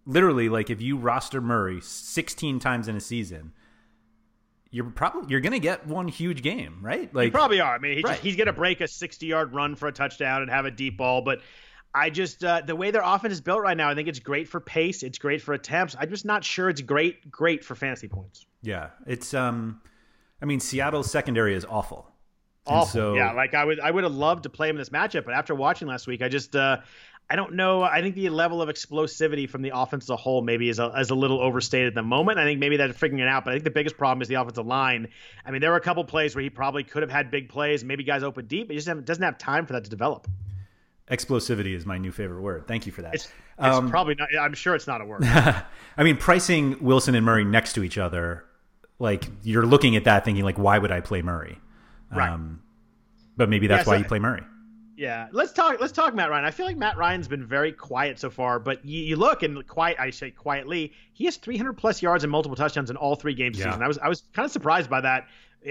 literally 0.07 0.49
like 0.49 0.71
if 0.71 0.81
you 0.81 0.97
roster 0.97 1.41
Murray 1.41 1.81
16 1.81 2.59
times 2.59 2.89
in 2.89 2.97
a 2.97 3.01
season 3.01 3.53
you're 4.73 4.87
probably 4.87 5.31
you're 5.31 5.41
going 5.41 5.53
to 5.53 5.61
get 5.61 5.87
one 5.87 6.09
huge 6.09 6.43
game, 6.43 6.79
right? 6.83 7.15
Like 7.15 7.27
you 7.27 7.31
probably 7.31 7.61
are. 7.61 7.75
I 7.75 7.79
mean, 7.79 7.97
he 7.97 8.03
right. 8.03 8.13
just, 8.13 8.23
he's 8.23 8.37
going 8.37 8.47
to 8.49 8.53
break 8.53 8.81
a 8.81 8.89
60 8.89 9.27
yard 9.27 9.55
run 9.55 9.77
for 9.77 9.87
a 9.87 9.93
touchdown 9.93 10.43
and 10.43 10.51
have 10.51 10.65
a 10.65 10.71
deep 10.71 10.97
ball, 10.99 11.23
but. 11.23 11.41
I 11.95 12.09
just 12.09 12.43
uh, 12.43 12.63
the 12.67 12.75
way 12.75 12.91
their 12.91 13.03
offense 13.05 13.35
is 13.35 13.43
built 13.43 13.61
right 13.61 13.77
now, 13.77 13.91
I 13.91 13.95
think 13.95 14.09
it's 14.09 14.19
great 14.19 14.49
for 14.49 14.61
pace. 14.61 15.03
It's 15.03 15.19
great 15.19 15.43
for 15.43 15.53
attempts. 15.53 15.95
I'm 16.01 16.09
just 16.09 16.25
not 16.25 16.43
sure 16.43 16.71
it's 16.71 16.81
great 16.81 17.31
great 17.31 17.63
for 17.63 17.75
fantasy 17.75 18.09
points. 18.09 18.47
Yeah, 18.63 18.89
it's 19.07 19.35
um, 19.35 19.79
I 20.41 20.47
mean 20.47 20.59
Seattle's 20.59 21.11
secondary 21.11 21.55
is 21.55 21.67
awful. 21.67 22.11
Awful. 22.67 22.87
So, 22.87 23.15
yeah, 23.15 23.33
like 23.33 23.53
I 23.53 23.65
would 23.65 23.79
I 23.79 23.91
would 23.91 24.05
have 24.05 24.15
loved 24.15 24.45
to 24.45 24.49
play 24.49 24.71
him 24.71 24.77
in 24.77 24.81
this 24.81 24.89
matchup, 24.89 25.27
but 25.27 25.35
after 25.35 25.55
watching 25.55 25.87
last 25.87 26.07
week, 26.07 26.23
I 26.23 26.31
just 26.31 26.57
uh, 26.57 26.79
I 27.33 27.35
don't 27.35 27.55
know. 27.55 27.83
I 27.83 28.03
think 28.03 28.15
the 28.15 28.29
level 28.29 28.61
of 28.61 28.69
explosivity 28.69 29.49
from 29.49 29.63
the 29.63 29.71
offense 29.75 30.05
as 30.05 30.11
a 30.11 30.17
whole 30.17 30.43
maybe 30.43 30.69
is 30.69 30.79
a, 30.79 30.89
is 30.99 31.09
a 31.09 31.15
little 31.15 31.41
overstated 31.41 31.89
at 31.89 31.95
the 31.95 32.03
moment. 32.03 32.39
I 32.39 32.45
think 32.45 32.61
maybe 32.61 32.77
they're 32.77 32.93
figuring 32.93 33.23
it 33.23 33.27
out, 33.27 33.47
but 33.47 33.53
I 33.53 33.55
think 33.55 33.65
the 33.65 33.71
biggest 33.71 33.97
problem 33.97 34.21
is 34.21 34.29
the 34.29 34.35
offensive 34.35 34.67
line. 34.67 35.09
I 35.47 35.51
mean, 35.51 35.63
there 35.63 35.71
were 35.71 35.79
a 35.79 35.81
couple 35.81 36.05
plays 36.05 36.35
where 36.35 36.43
he 36.43 36.51
probably 36.51 36.85
could 36.85 37.01
have 37.01 37.11
had 37.11 37.31
big 37.31 37.49
plays, 37.49 37.85
maybe 37.85 38.05
guys 38.05 38.23
open 38.23 38.45
deep, 38.49 38.69
but 38.69 38.75
he 38.75 38.83
just 38.83 39.05
doesn't 39.07 39.25
have 39.25 39.39
time 39.39 39.65
for 39.65 39.73
that 39.73 39.85
to 39.85 39.89
develop. 39.89 40.29
Explosivity 41.11 41.75
is 41.75 41.87
my 41.87 41.97
new 41.97 42.13
favorite 42.13 42.43
word. 42.43 42.69
Thank 42.69 42.85
you 42.85 42.93
for 42.93 43.01
that. 43.01 43.15
It's, 43.15 43.25
it's 43.25 43.77
um, 43.77 43.89
probably 43.89 44.15
not. 44.15 44.29
I'm 44.39 44.53
sure 44.53 44.75
it's 44.75 44.87
not 44.87 45.01
a 45.01 45.07
word. 45.07 45.25
I 45.25 45.65
mean, 46.01 46.19
pricing 46.19 46.85
Wilson 46.85 47.15
and 47.15 47.25
Murray 47.25 47.47
next 47.47 47.73
to 47.77 47.83
each 47.83 47.97
other, 47.97 48.45
like 48.99 49.25
you're 49.43 49.65
looking 49.65 49.97
at 49.97 50.05
that 50.05 50.27
thinking 50.27 50.45
like, 50.45 50.59
why 50.59 50.79
would 50.79 50.93
I 50.93 51.01
play 51.01 51.23
Murray? 51.23 51.59
Right. 52.15 52.29
Um, 52.29 52.63
but 53.39 53.49
maybe 53.49 53.69
that's 53.69 53.81
yeah, 53.81 53.85
so, 53.85 53.91
why 53.93 53.97
you 53.97 54.05
play 54.05 54.19
Murray. 54.19 54.43
Yeah, 55.03 55.27
let's 55.33 55.51
talk. 55.51 55.81
Let's 55.81 55.93
talk 55.93 56.15
Matt 56.15 56.31
Ryan. 56.31 56.45
I 56.45 56.53
feel 56.53 56.65
like 56.65 56.77
Matt 56.77 56.97
Ryan's 56.97 57.27
been 57.27 57.45
very 57.45 57.73
quiet 57.73 58.21
so 58.21 58.31
far, 58.31 58.61
but 58.61 58.85
you, 58.85 59.03
you 59.03 59.17
look 59.17 59.43
and 59.43 59.67
quiet. 59.67 59.99
I 59.99 60.11
say 60.11 60.31
quietly, 60.31 60.93
he 61.13 61.25
has 61.25 61.39
300 61.39 61.73
plus 61.73 62.01
yards 62.01 62.23
and 62.23 62.31
multiple 62.31 62.55
touchdowns 62.55 62.89
in 62.89 62.97
all 62.97 63.17
three 63.17 63.35
games 63.35 63.59
yeah. 63.59 63.65
season. 63.65 63.83
I 63.83 63.89
was 63.89 63.99
I 63.99 64.09
was 64.09 64.23
kind 64.33 64.47
of 64.47 64.53
surprised 64.53 64.89
by 64.89 65.01
that. 65.01 65.27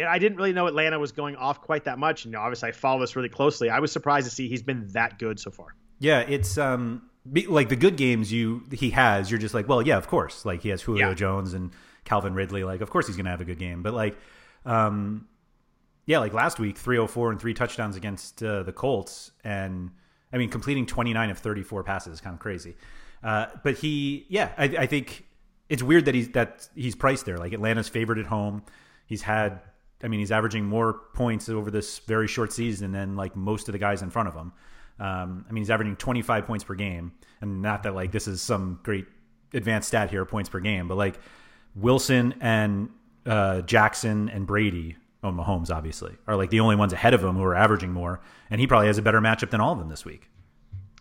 I 0.06 0.20
didn't 0.20 0.38
really 0.38 0.52
know 0.52 0.68
Atlanta 0.68 1.00
was 1.00 1.14
going 1.14 1.38
off 1.38 1.62
quite 1.62 1.86
that 1.86 1.98
much. 1.98 2.26
You 2.26 2.32
know, 2.32 2.42
obviously 2.42 2.68
I 2.68 2.72
follow 2.74 3.00
this 3.00 3.16
really 3.16 3.30
closely. 3.30 3.70
I 3.70 3.80
was 3.80 3.94
surprised 3.94 4.28
to 4.28 4.36
see 4.36 4.50
he's 4.50 4.64
been 4.64 4.88
that 4.90 5.18
good 5.18 5.40
so 5.40 5.50
far. 5.50 5.76
Yeah, 6.00 6.20
it's 6.20 6.58
um 6.58 7.02
like 7.48 7.70
the 7.70 7.78
good 7.78 7.96
games 7.96 8.34
you 8.34 8.64
he 8.74 8.90
has. 8.90 9.32
You're 9.32 9.40
just 9.40 9.54
like, 9.54 9.70
well, 9.70 9.82
yeah, 9.82 9.96
of 9.96 10.10
course. 10.10 10.44
Like 10.44 10.62
he 10.62 10.68
has 10.70 10.82
Julio 10.82 11.08
yeah. 11.08 11.14
Jones 11.14 11.54
and 11.54 11.72
Calvin 12.04 12.34
Ridley. 12.34 12.66
Like, 12.66 12.82
of 12.82 12.90
course 12.90 13.08
he's 13.08 13.16
going 13.16 13.26
to 13.26 13.32
have 13.32 13.40
a 13.40 13.46
good 13.46 13.60
game. 13.60 13.82
But 13.82 13.94
like, 13.94 14.18
um, 14.66 15.30
yeah, 16.06 16.20
like 16.20 16.34
last 16.34 16.60
week, 16.60 16.78
304 16.78 17.32
and 17.32 17.39
three 17.39 17.54
touchdowns 17.54 17.95
against 17.95 18.41
uh, 18.43 18.64
the 18.64 18.72
Colts. 18.72 19.32
And 19.43 19.91
I 20.34 20.38
mean, 20.38 20.49
completing 20.49 20.86
29 20.86 21.30
of 21.30 21.38
34 21.38 21.84
passes 21.84 22.14
is 22.14 22.22
kind 22.22 22.34
of 22.34 22.39
crazy. 22.39 22.76
Uh, 23.24 23.47
but 23.64 23.76
he, 23.78 24.26
yeah, 24.30 24.52
I, 24.58 24.64
I, 24.66 24.86
think 24.88 25.26
it's 25.70 25.84
weird 25.84 26.06
that 26.06 26.16
he's, 26.16 26.30
that 26.30 26.68
he's 26.76 26.95
priced 26.95 27.26
there. 27.26 27.38
Like 27.38 27.54
Atlanta's 27.54 27.88
favored 27.88 28.18
at 28.18 28.26
home. 28.26 28.64
He's 29.06 29.22
had, 29.22 29.60
I 30.02 30.08
mean, 30.08 30.20
he's 30.20 30.32
averaging 30.32 30.66
more 30.66 31.02
points 31.14 31.47
over 31.47 31.70
this 31.70 31.99
very 31.99 32.28
short 32.28 32.52
season 32.52 32.91
than 32.91 33.16
like 33.16 33.36
most 33.36 33.70
of 33.70 33.74
the 33.74 33.80
guys 33.80 34.02
in 34.02 34.10
front 34.10 34.28
of 34.28 34.34
him. 34.34 34.54
Um, 34.99 35.45
I 35.47 35.52
mean, 35.52 35.62
he's 35.62 35.70
averaging 35.70 35.97
25 35.97 36.45
points 36.45 36.64
per 36.64 36.74
game. 36.74 37.12
And 37.41 37.62
not 37.62 37.84
that 37.84 37.93
like 37.93 38.12
this 38.12 38.28
is 38.28 38.41
some 38.41 38.80
great 38.82 39.06
advanced 39.54 39.89
stat 39.89 40.10
here, 40.10 40.26
points 40.26 40.49
per 40.49 40.60
game, 40.60 40.88
but 40.88 40.97
like 40.97 41.20
Wilson 41.76 42.34
and 42.41 42.89
uh, 43.26 43.62
Jackson 43.62 44.30
and 44.30 44.47
Brady 44.47 44.95
oh, 45.24 45.32
Mahomes 45.32 45.69
obviously 45.69 46.15
are 46.28 46.36
like 46.36 46.49
the 46.49 46.59
only 46.59 46.76
ones 46.76 46.93
ahead 46.93 47.13
of 47.13 47.24
him 47.24 47.36
who 47.36 47.43
are 47.43 47.55
averaging 47.55 47.91
more, 47.91 48.22
and 48.49 48.59
he 48.59 48.67
probably 48.67 48.88
has 48.88 48.97
a 48.97 49.01
better 49.01 49.22
matchup 49.22 49.49
than 49.49 49.61
all 49.61 49.74
of 49.74 49.80
them 49.80 49.89
this 49.89 50.05
week. 50.05 50.30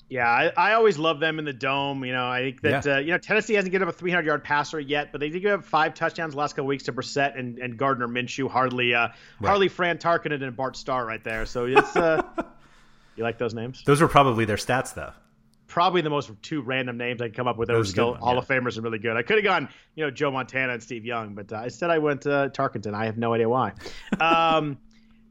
Yeah, 0.09 0.29
I, 0.29 0.51
I 0.57 0.73
always 0.73 0.99
love 0.99 1.21
them 1.21 1.39
in 1.39 1.45
the 1.45 1.53
dome. 1.53 2.05
You 2.05 2.13
know, 2.13 2.27
I 2.27 2.41
think 2.41 2.63
that 2.63 2.85
yeah. 2.85 2.97
uh, 2.97 2.99
you 2.99 3.13
know 3.13 3.19
Tennessee 3.19 3.55
hasn't 3.55 3.71
given 3.71 3.87
up 3.87 3.95
a 3.95 3.97
300 3.97 4.27
yard 4.27 4.43
passer 4.43 4.81
yet, 4.81 5.13
but 5.13 5.21
they 5.21 5.31
did 5.31 5.41
give 5.41 5.53
up 5.53 5.65
five 5.65 5.95
touchdowns 5.95 6.35
last 6.35 6.55
couple 6.55 6.67
weeks 6.67 6.85
to 6.85 6.93
Brissett 6.93 7.39
and, 7.39 7.59
and 7.59 7.77
Gardner 7.77 8.09
Minshew. 8.09 8.51
Hardly, 8.51 8.93
uh, 8.93 9.09
right. 9.09 9.49
hardly 9.49 9.69
Fran 9.69 9.99
Tarkenton 9.99 10.43
and 10.43 10.57
Bart 10.57 10.77
Starr 10.77 11.07
right 11.07 11.23
there. 11.23 11.47
So 11.47 11.67
it's 11.67 11.97
uh, 11.97 12.23
you 13.17 13.23
like 13.23 13.39
those 13.39 13.55
names? 13.55 13.85
Those 13.85 14.01
were 14.01 14.09
probably 14.09 14.45
their 14.45 14.57
stats, 14.57 14.95
though 14.95 15.13
probably 15.71 16.03
the 16.03 16.11
most 16.11 16.31
two 16.43 16.61
random 16.61 16.99
names 16.99 17.23
I 17.23 17.27
can 17.27 17.35
come 17.35 17.49
up 17.49 17.57
with 17.57 17.69
that 17.69 17.77
were 17.77 17.85
still 17.85 18.15
Hall 18.15 18.35
yeah. 18.35 18.41
of 18.41 18.49
Famers 18.49 18.75
and 18.75 18.85
really 18.85 18.99
good. 18.99 19.17
I 19.17 19.23
could 19.23 19.37
have 19.37 19.45
gone, 19.45 19.69
you 19.95 20.05
know, 20.05 20.11
Joe 20.11 20.31
Montana 20.31 20.75
and 20.75 20.83
Steve 20.83 21.05
Young, 21.07 21.35
but 21.35 21.53
uh, 21.53 21.63
instead 21.63 21.91
I 21.91 21.99
went 21.99 22.27
uh, 22.27 22.49
Tarkenton. 22.49 22.93
I 22.93 23.07
have 23.07 23.17
no 23.17 23.33
idea 23.33 23.49
why. 23.49 23.73
Um, 24.21 24.77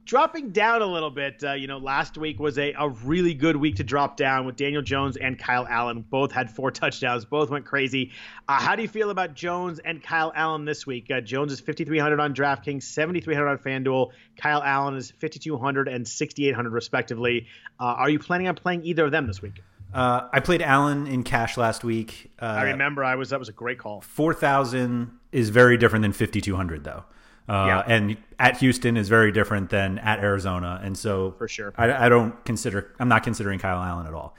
dropping 0.05 0.49
down 0.49 0.81
a 0.81 0.85
little 0.85 1.11
bit, 1.11 1.43
uh, 1.43 1.53
you 1.53 1.67
know, 1.67 1.77
last 1.77 2.17
week 2.17 2.39
was 2.39 2.57
a, 2.57 2.73
a 2.73 2.89
really 2.89 3.35
good 3.35 3.55
week 3.55 3.75
to 3.75 3.83
drop 3.83 4.17
down 4.17 4.47
with 4.47 4.55
Daniel 4.55 4.81
Jones 4.81 5.15
and 5.17 5.37
Kyle 5.37 5.67
Allen. 5.69 6.03
Both 6.09 6.31
had 6.31 6.49
four 6.49 6.71
touchdowns. 6.71 7.25
Both 7.25 7.51
went 7.51 7.65
crazy. 7.65 8.11
Uh, 8.47 8.59
how 8.59 8.75
do 8.75 8.81
you 8.81 8.87
feel 8.87 9.11
about 9.11 9.35
Jones 9.35 9.77
and 9.77 10.01
Kyle 10.01 10.31
Allen 10.35 10.65
this 10.65 10.87
week? 10.87 11.11
Uh, 11.11 11.21
Jones 11.21 11.51
is 11.51 11.59
5,300 11.59 12.19
on 12.19 12.33
DraftKings, 12.33 12.83
7,300 12.83 13.47
on 13.47 13.57
FanDuel. 13.59 14.09
Kyle 14.35 14.63
Allen 14.63 14.95
is 14.95 15.11
5,200 15.11 15.87
and 15.87 16.07
6,800 16.07 16.73
respectively. 16.73 17.45
Uh, 17.79 17.83
are 17.83 18.09
you 18.09 18.17
planning 18.17 18.47
on 18.47 18.55
playing 18.55 18.85
either 18.85 19.05
of 19.05 19.11
them 19.11 19.27
this 19.27 19.43
week? 19.43 19.61
Uh, 19.93 20.27
I 20.31 20.39
played 20.39 20.61
Allen 20.61 21.07
in 21.07 21.23
cash 21.23 21.57
last 21.57 21.83
week. 21.83 22.31
Uh, 22.41 22.45
I 22.45 22.63
remember. 22.71 23.03
I 23.03 23.15
was 23.15 23.29
that 23.29 23.39
was 23.39 23.49
a 23.49 23.53
great 23.53 23.79
call. 23.79 24.01
Four 24.01 24.33
thousand 24.33 25.11
is 25.31 25.49
very 25.49 25.77
different 25.77 26.03
than 26.03 26.13
fifty 26.13 26.41
two 26.41 26.55
hundred 26.55 26.83
though. 26.83 27.03
Uh, 27.47 27.65
yeah. 27.65 27.83
and 27.87 28.17
at 28.37 28.57
Houston 28.57 28.95
is 28.95 29.09
very 29.09 29.31
different 29.31 29.71
than 29.71 29.97
at 29.99 30.19
Arizona, 30.19 30.79
and 30.83 30.95
so 30.95 31.31
for 31.39 31.47
sure, 31.47 31.73
I, 31.77 32.05
I 32.05 32.09
don't 32.09 32.45
consider. 32.45 32.93
I'm 32.99 33.09
not 33.09 33.23
considering 33.23 33.57
Kyle 33.57 33.81
Allen 33.81 34.05
at 34.05 34.13
all. 34.13 34.35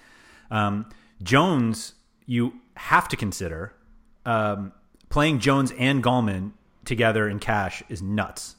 Um, 0.53 0.89
Jones, 1.23 1.95
you 2.27 2.53
have 2.77 3.09
to 3.09 3.17
consider 3.17 3.75
um, 4.25 4.73
playing 5.09 5.41
Jones 5.41 5.73
and 5.77 6.03
Gallman 6.03 6.53
together 6.85 7.29
in 7.29 7.41
cash 7.41 7.83
is 7.89 8.01
nuts. 8.01 8.57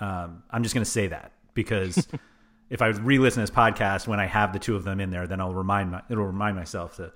Um, 0.00 0.42
I'm 0.50 0.62
just 0.62 0.74
going 0.74 0.84
to 0.84 0.90
say 0.90 1.06
that 1.06 1.32
because 1.54 2.06
if 2.70 2.82
I 2.82 2.88
re-listen 2.88 3.44
to 3.44 3.50
this 3.50 3.56
podcast 3.56 4.06
when 4.06 4.20
I 4.20 4.26
have 4.26 4.52
the 4.52 4.58
two 4.58 4.76
of 4.76 4.84
them 4.84 5.00
in 5.00 5.10
there, 5.10 5.26
then 5.26 5.40
I'll 5.40 5.54
remind 5.54 5.90
my, 5.90 6.02
it'll 6.08 6.26
remind 6.26 6.56
myself 6.56 6.96
to 6.96 7.12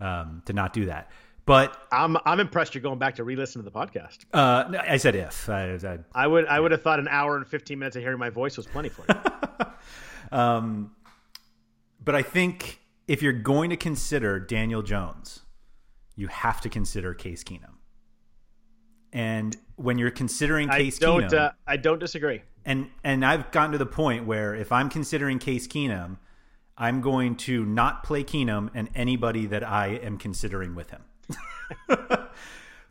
um, 0.00 0.42
to 0.46 0.52
not 0.52 0.72
do 0.72 0.86
that. 0.86 1.10
But 1.44 1.76
I'm 1.90 2.16
I'm 2.24 2.40
impressed 2.40 2.74
you're 2.74 2.82
going 2.82 2.98
back 2.98 3.16
to 3.16 3.24
re-listen 3.24 3.62
to 3.62 3.68
the 3.68 3.76
podcast. 3.76 4.18
uh, 4.32 4.80
I 4.88 4.96
said 4.96 5.16
if 5.16 5.48
I, 5.48 5.74
I, 5.74 5.98
I 6.14 6.26
would 6.26 6.46
I 6.46 6.60
would 6.60 6.70
have 6.72 6.82
thought 6.82 7.00
an 7.00 7.08
hour 7.08 7.36
and 7.36 7.46
15 7.46 7.78
minutes 7.78 7.96
of 7.96 8.02
hearing 8.02 8.18
my 8.18 8.30
voice 8.30 8.56
was 8.56 8.66
plenty 8.66 8.88
for 8.88 9.04
you. 9.08 9.14
Um, 10.32 10.92
but 12.02 12.14
I 12.14 12.22
think 12.22 12.80
if 13.06 13.22
you're 13.22 13.32
going 13.32 13.70
to 13.70 13.76
consider 13.76 14.40
Daniel 14.40 14.82
Jones, 14.82 15.40
you 16.16 16.26
have 16.28 16.60
to 16.62 16.68
consider 16.68 17.14
Case 17.14 17.44
Keenum. 17.44 17.74
And 19.12 19.56
when 19.76 19.98
you're 19.98 20.10
considering 20.10 20.70
I 20.70 20.78
Case 20.78 20.98
don't 20.98 21.24
Keenum, 21.24 21.34
uh, 21.34 21.50
I 21.66 21.76
don't 21.76 21.98
disagree. 21.98 22.42
And 22.64 22.90
and 23.02 23.24
I've 23.24 23.50
gotten 23.50 23.72
to 23.72 23.78
the 23.78 23.86
point 23.86 24.26
where 24.26 24.54
if 24.54 24.72
I'm 24.72 24.88
considering 24.88 25.38
Case 25.38 25.66
Keenum, 25.66 26.16
I'm 26.76 27.00
going 27.00 27.36
to 27.36 27.64
not 27.64 28.02
play 28.04 28.24
Keenum 28.24 28.70
and 28.74 28.88
anybody 28.94 29.46
that 29.46 29.62
I 29.62 29.88
am 29.88 30.18
considering 30.18 30.74
with 30.74 30.90
him. 30.90 31.02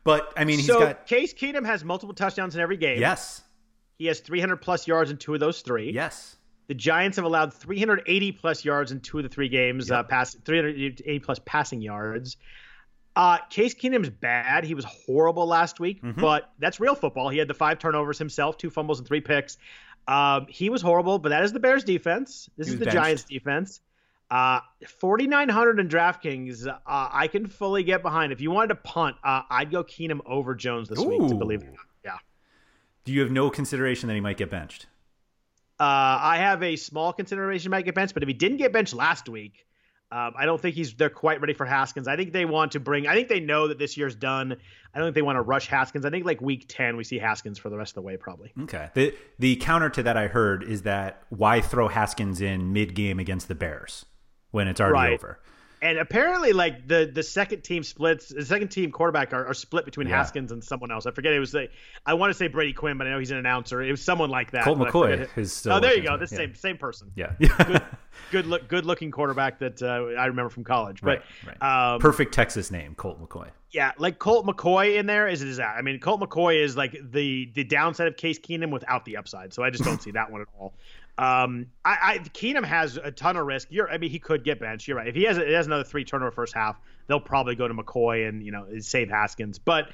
but 0.03 0.33
I 0.35 0.45
mean, 0.45 0.57
he's 0.57 0.67
so 0.67 0.79
got 0.79 1.05
Case 1.07 1.33
Keenum 1.33 1.65
has 1.65 1.83
multiple 1.83 2.13
touchdowns 2.15 2.55
in 2.55 2.61
every 2.61 2.77
game. 2.77 2.99
yes, 2.99 3.41
He 3.97 4.05
has 4.07 4.19
300 4.19 4.57
plus 4.57 4.87
yards 4.87 5.11
in 5.11 5.17
two 5.17 5.33
of 5.33 5.39
those 5.39 5.61
three. 5.61 5.91
yes, 5.91 6.35
The 6.67 6.73
Giants 6.73 7.17
have 7.17 7.25
allowed 7.25 7.53
380 7.53 8.31
plus 8.33 8.65
yards 8.65 8.91
in 8.91 8.99
two 9.01 9.17
of 9.17 9.23
the 9.23 9.29
three 9.29 9.49
games, 9.49 9.91
uh, 9.91 10.03
pass 10.03 10.35
380 10.45 11.19
plus 11.19 11.39
passing 11.45 11.81
yards. 11.81 12.37
Uh, 13.15 13.37
Case 13.49 13.75
Keenum's 13.75 14.09
bad. 14.09 14.63
He 14.63 14.73
was 14.73 14.85
horrible 14.85 15.45
last 15.45 15.79
week, 15.79 16.01
Mm-hmm. 16.01 16.21
but 16.21 16.49
that's 16.59 16.79
real 16.79 16.95
football. 16.95 17.29
He 17.29 17.37
had 17.37 17.47
the 17.47 17.53
five 17.53 17.77
turnovers 17.79 18.17
himself, 18.17 18.57
two 18.57 18.69
fumbles 18.69 18.99
and 18.99 19.07
three 19.07 19.19
picks. 19.21 19.57
Um, 20.07 20.45
he 20.49 20.69
was 20.69 20.81
horrible, 20.81 21.19
but 21.19 21.29
that 21.29 21.43
is 21.43 21.51
the 21.53 21.59
Bears 21.59 21.83
defense. 21.83 22.49
This 22.57 22.67
is 22.69 22.79
the 22.79 22.85
benched. 22.85 22.95
Giants 22.95 23.23
defense. 23.25 23.81
Uh, 24.31 24.61
4,900 24.87 25.79
in 25.79 25.89
DraftKings, 25.89 26.65
uh, 26.65 26.79
I 26.85 27.27
can 27.27 27.47
fully 27.47 27.83
get 27.83 28.01
behind. 28.01 28.31
If 28.31 28.39
you 28.39 28.49
wanted 28.49 28.69
to 28.69 28.75
punt, 28.75 29.17
uh, 29.23 29.41
I'd 29.49 29.71
go 29.71 29.83
Keenum 29.83 30.21
over 30.25 30.55
Jones 30.55 30.87
this 30.87 30.99
week 30.99 31.27
to 31.27 31.35
believe 31.35 31.61
it. 31.63 31.67
or 31.67 31.71
not. 31.71 31.79
Yeah. 32.05 32.17
Do 33.03 33.11
you 33.11 33.19
have 33.21 33.31
no 33.31 33.49
consideration 33.49 34.07
that 34.07 34.13
he 34.13 34.21
might 34.21 34.37
get 34.37 34.49
benched? 34.49 34.85
Uh, 35.79 35.83
I 35.83 36.37
have 36.37 36.63
a 36.63 36.75
small 36.77 37.11
consideration 37.11 37.63
he 37.63 37.69
might 37.69 37.83
get 37.85 37.93
benched, 37.95 38.13
but 38.13 38.23
if 38.23 38.27
he 38.27 38.33
didn't 38.33 38.57
get 38.57 38.71
benched 38.71 38.93
last 38.93 39.27
week, 39.27 39.65
um, 40.11 40.33
I 40.37 40.45
don't 40.45 40.61
think 40.61 40.75
he's 40.75 40.93
they're 40.93 41.09
quite 41.09 41.39
ready 41.39 41.53
for 41.53 41.65
Haskins. 41.65 42.07
I 42.07 42.15
think 42.17 42.33
they 42.33 42.45
want 42.45 42.73
to 42.73 42.79
bring. 42.79 43.07
I 43.07 43.13
think 43.15 43.29
they 43.29 43.39
know 43.39 43.69
that 43.69 43.79
this 43.79 43.95
year's 43.95 44.15
done. 44.15 44.57
I 44.93 44.97
don't 44.99 45.07
think 45.07 45.15
they 45.15 45.21
want 45.21 45.37
to 45.37 45.41
rush 45.41 45.67
Haskins. 45.67 46.03
I 46.05 46.09
think 46.09 46.25
like 46.25 46.41
week 46.41 46.65
ten 46.67 46.97
we 46.97 47.03
see 47.05 47.17
Haskins 47.17 47.57
for 47.57 47.69
the 47.69 47.77
rest 47.77 47.91
of 47.91 47.95
the 47.95 48.01
way 48.01 48.17
probably. 48.17 48.51
Okay. 48.63 48.89
The 48.93 49.15
the 49.39 49.55
counter 49.55 49.89
to 49.91 50.03
that 50.03 50.17
I 50.17 50.27
heard 50.27 50.63
is 50.63 50.81
that 50.81 51.23
why 51.29 51.61
throw 51.61 51.87
Haskins 51.87 52.41
in 52.41 52.73
mid 52.73 52.93
game 52.93 53.19
against 53.19 53.47
the 53.47 53.55
Bears 53.55 54.05
when 54.51 54.67
it's 54.67 54.81
already 54.81 54.93
Right. 54.93 55.13
over? 55.13 55.39
And 55.83 55.97
apparently, 55.97 56.53
like 56.53 56.87
the 56.87 57.09
the 57.11 57.23
second 57.23 57.63
team 57.63 57.81
splits, 57.81 58.29
the 58.29 58.45
second 58.45 58.67
team 58.67 58.91
quarterback 58.91 59.33
are, 59.33 59.47
are 59.47 59.53
split 59.55 59.83
between 59.83 60.07
Yeah. 60.07 60.17
Haskins 60.17 60.51
and 60.51 60.63
someone 60.63 60.91
else. 60.91 61.07
I 61.07 61.11
forget 61.11 61.33
it 61.33 61.39
was 61.39 61.55
like 61.55 61.71
I 62.05 62.13
want 62.13 62.29
to 62.29 62.35
say 62.35 62.47
Brady 62.47 62.71
Quinn, 62.73 62.99
but 62.99 63.07
I 63.07 63.11
know 63.11 63.17
he's 63.19 63.31
an 63.31 63.37
announcer. 63.37 63.81
It 63.81 63.89
was 63.89 64.01
someone 64.03 64.29
like 64.29 64.51
that. 64.51 64.63
Colt 64.63 64.77
McCoy 64.77 65.47
still 65.49 65.73
Oh, 65.73 65.79
there 65.79 65.95
you 65.95 66.03
go. 66.03 66.17
The 66.17 66.27
yeah. 66.31 66.37
same 66.37 66.53
same 66.55 66.77
person. 66.77 67.11
Yeah. 67.15 67.33
Good, 67.39 67.81
good 68.31 68.45
look, 68.45 68.67
good 68.67 68.85
looking 68.85 69.09
quarterback 69.09 69.57
that 69.59 69.81
uh, 69.81 70.19
I 70.19 70.25
remember 70.27 70.49
from 70.49 70.63
college. 70.65 71.01
But 71.01 71.23
right. 71.45 71.57
Right. 71.61 71.93
um, 71.93 71.99
Perfect 71.99 72.33
Texas 72.33 72.69
name, 72.69 72.93
Colt 72.93 73.19
McCoy. 73.19 73.49
Yeah, 73.71 73.93
like 73.97 74.19
Colt 74.19 74.45
McCoy 74.45 74.97
in 74.99 75.05
there 75.05 75.29
is 75.29 75.41
a 75.41 75.45
disaster. 75.45 75.79
I 75.79 75.81
mean, 75.81 75.97
Colt 75.99 76.19
McCoy 76.21 76.61
is 76.63 76.75
like 76.77 76.95
the 77.11 77.49
the 77.55 77.63
downside 77.63 78.07
of 78.07 78.17
Case 78.17 78.37
Keenum 78.37 78.69
without 78.69 79.05
the 79.05 79.15
upside. 79.17 79.53
So 79.53 79.63
I 79.63 79.69
just 79.69 79.83
don't 79.85 80.01
see 80.01 80.11
that 80.11 80.29
one 80.29 80.41
at 80.41 80.47
all. 80.59 80.73
Um, 81.17 81.67
I, 81.85 81.97
I 82.01 82.17
Keenum 82.19 82.63
has 82.63 82.97
a 82.97 83.11
ton 83.11 83.37
of 83.37 83.45
risk. 83.45 83.67
You're, 83.71 83.89
I 83.89 83.97
mean, 83.97 84.09
he 84.09 84.19
could 84.19 84.43
get 84.43 84.59
benched. 84.59 84.87
You're 84.87 84.97
right. 84.97 85.07
If 85.07 85.15
he 85.15 85.23
has, 85.23 85.37
he 85.37 85.53
has 85.53 85.67
another 85.67 85.83
three 85.83 86.03
turnover 86.03 86.31
first 86.31 86.53
half, 86.53 86.79
they'll 87.07 87.19
probably 87.19 87.55
go 87.55 87.67
to 87.67 87.73
McCoy 87.73 88.27
and 88.27 88.43
you 88.43 88.51
know 88.51 88.65
save 88.79 89.09
Haskins. 89.09 89.59
But 89.59 89.89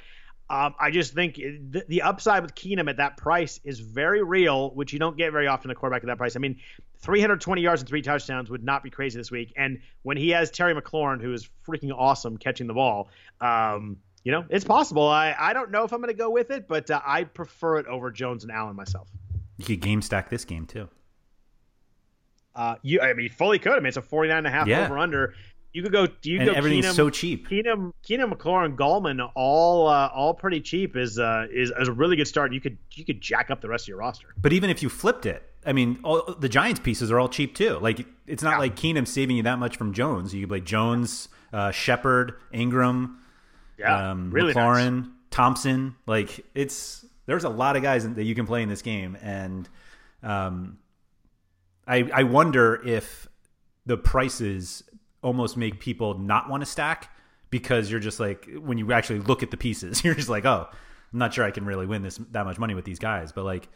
um, 0.50 0.74
I 0.80 0.90
just 0.90 1.12
think 1.12 1.34
the, 1.36 1.84
the 1.88 2.02
upside 2.02 2.42
with 2.42 2.54
Keenum 2.54 2.88
at 2.88 2.96
that 2.96 3.16
price 3.16 3.60
is 3.64 3.80
very 3.80 4.22
real, 4.22 4.70
which 4.70 4.92
you 4.92 4.98
don't 4.98 5.16
get 5.16 5.32
very 5.32 5.46
often. 5.46 5.70
A 5.70 5.74
quarterback 5.74 6.02
at 6.02 6.06
that 6.06 6.18
price. 6.18 6.36
I 6.36 6.38
mean, 6.38 6.56
320 7.00 7.60
yards 7.60 7.82
and 7.82 7.88
three 7.88 8.02
touchdowns 8.02 8.48
would 8.48 8.64
not 8.64 8.82
be 8.82 8.90
crazy 8.90 9.18
this 9.18 9.30
week. 9.30 9.52
And 9.56 9.80
when 10.02 10.16
he 10.16 10.30
has 10.30 10.50
Terry 10.50 10.74
McLaurin, 10.74 11.20
who 11.20 11.32
is 11.32 11.48
freaking 11.66 11.92
awesome 11.94 12.38
catching 12.38 12.66
the 12.66 12.74
ball, 12.74 13.08
um, 13.40 13.98
you 14.24 14.32
know, 14.32 14.44
it's 14.48 14.64
possible. 14.64 15.06
I, 15.06 15.34
I 15.38 15.52
don't 15.52 15.70
know 15.70 15.84
if 15.84 15.92
I'm 15.92 16.00
going 16.00 16.12
to 16.12 16.18
go 16.18 16.30
with 16.30 16.50
it, 16.50 16.66
but 16.66 16.90
uh, 16.90 17.00
I 17.04 17.24
prefer 17.24 17.78
it 17.78 17.86
over 17.86 18.10
Jones 18.10 18.42
and 18.42 18.52
Allen 18.52 18.74
myself. 18.74 19.08
You 19.58 19.64
could 19.64 19.80
game 19.80 20.02
stack 20.02 20.30
this 20.30 20.44
game 20.44 20.66
too. 20.66 20.88
Uh, 22.58 22.74
you, 22.82 23.00
I 23.00 23.12
mean, 23.14 23.24
you 23.24 23.30
fully 23.30 23.58
could. 23.58 23.72
I 23.72 23.76
mean, 23.76 23.86
it's 23.86 23.96
a 23.96 24.02
49 24.02 24.36
and 24.38 24.46
a 24.46 24.50
half 24.50 24.66
Yeah. 24.66 24.84
over 24.84 24.98
under. 24.98 25.34
You 25.72 25.82
could 25.82 25.92
go. 25.92 26.08
You 26.22 26.38
And 26.40 26.48
go 26.48 26.54
everything's 26.54 26.86
Keenum, 26.86 26.94
so 26.94 27.08
cheap. 27.10 27.48
Keenum, 27.48 27.92
Keenum, 28.06 28.32
McLaurin, 28.32 28.74
Gallman, 28.74 29.30
all 29.36 29.86
uh, 29.86 30.08
all 30.12 30.34
pretty 30.34 30.60
cheap 30.60 30.96
is 30.96 31.18
uh, 31.18 31.46
is, 31.52 31.70
is 31.78 31.88
a 31.88 31.92
really 31.92 32.16
good 32.16 32.26
start. 32.26 32.52
You 32.52 32.60
could 32.60 32.78
you 32.94 33.04
could 33.04 33.20
jack 33.20 33.50
up 33.50 33.60
the 33.60 33.68
rest 33.68 33.84
of 33.84 33.88
your 33.88 33.98
roster. 33.98 34.28
But 34.40 34.52
even 34.52 34.70
if 34.70 34.82
you 34.82 34.88
flipped 34.88 35.24
it, 35.26 35.42
I 35.64 35.72
mean, 35.74 36.00
all, 36.02 36.34
the 36.38 36.48
Giants 36.48 36.80
pieces 36.80 37.12
are 37.12 37.20
all 37.20 37.28
cheap 37.28 37.54
too. 37.54 37.78
Like 37.80 38.04
it's 38.26 38.42
not 38.42 38.58
like 38.58 38.74
Keenum 38.76 39.06
saving 39.06 39.36
you 39.36 39.42
that 39.44 39.58
much 39.58 39.76
from 39.76 39.92
Jones. 39.92 40.34
You 40.34 40.40
could 40.40 40.48
play 40.48 40.60
Jones, 40.60 41.28
uh, 41.52 41.70
Shepard, 41.70 42.32
Engram, 42.52 43.16
Yeah, 43.78 44.10
um, 44.12 44.30
really 44.30 44.54
nice. 44.54 44.56
McLaurin, 44.56 45.10
Thompson. 45.30 45.94
Like 46.06 46.44
it's 46.54 47.04
there's 47.26 47.44
a 47.44 47.50
lot 47.50 47.76
of 47.76 47.82
guys 47.82 48.08
that 48.08 48.24
you 48.24 48.34
can 48.34 48.46
play 48.46 48.62
in 48.62 48.70
this 48.70 48.82
game, 48.82 49.16
and 49.22 49.68
um, 50.22 50.78
I 51.88 52.08
I 52.12 52.22
wonder 52.24 52.80
if 52.86 53.26
the 53.86 53.96
prices 53.96 54.84
almost 55.22 55.56
make 55.56 55.80
people 55.80 56.18
not 56.18 56.48
want 56.48 56.60
to 56.60 56.66
stack 56.66 57.10
because 57.50 57.90
you're 57.90 58.00
just 58.00 58.20
like 58.20 58.48
when 58.60 58.78
you 58.78 58.92
actually 58.92 59.20
look 59.20 59.42
at 59.42 59.50
the 59.50 59.56
pieces, 59.56 60.04
you're 60.04 60.14
just 60.14 60.28
like, 60.28 60.44
oh, 60.44 60.68
I'm 61.12 61.18
not 61.18 61.32
sure 61.34 61.44
I 61.44 61.50
can 61.50 61.64
really 61.64 61.86
win 61.86 62.02
this 62.02 62.20
that 62.32 62.44
much 62.44 62.58
money 62.58 62.74
with 62.74 62.84
these 62.84 62.98
guys, 62.98 63.32
but 63.32 63.44
like, 63.44 63.68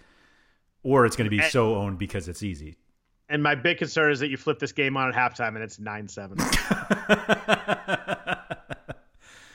or 0.83 1.07
it's 1.07 1.17
going 1.17 1.25
to 1.27 1.31
be 1.31 1.41
And- 1.41 1.51
so 1.51 1.77
owned 1.77 1.99
because 1.99 2.29
it's 2.29 2.43
easy. 2.43 2.77
And 3.29 3.43
my 3.43 3.55
big 3.55 3.79
concern 3.79 4.13
is 4.13 4.21
that 4.21 4.29
you 4.29 4.37
flip 4.37 4.59
this 4.59 4.73
game 4.73 4.95
on 4.99 5.09
at 5.09 5.15
halftime 5.15 5.55
and 5.55 5.63
it's 5.63 5.79
nine 5.79 6.07
seven. 6.07 6.37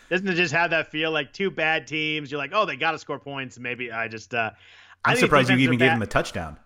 Doesn't 0.10 0.28
it 0.28 0.36
just 0.36 0.54
have 0.54 0.72
that 0.72 0.90
feel 0.90 1.12
like 1.12 1.34
two 1.34 1.52
bad 1.52 1.86
teams? 1.86 2.32
You're 2.32 2.38
like, 2.40 2.52
oh, 2.54 2.66
they 2.66 2.78
got 2.78 2.92
to 2.94 2.98
score 2.98 3.20
points. 3.20 3.60
Maybe 3.60 3.92
I 3.92 4.08
just. 4.08 4.34
Uh, 4.34 4.52
I 5.04 5.12
I'm 5.12 5.18
surprised 5.18 5.50
you 5.50 5.58
even 5.58 5.78
gave 5.78 5.92
him 5.92 6.02
a 6.02 6.08
touchdown. 6.08 6.58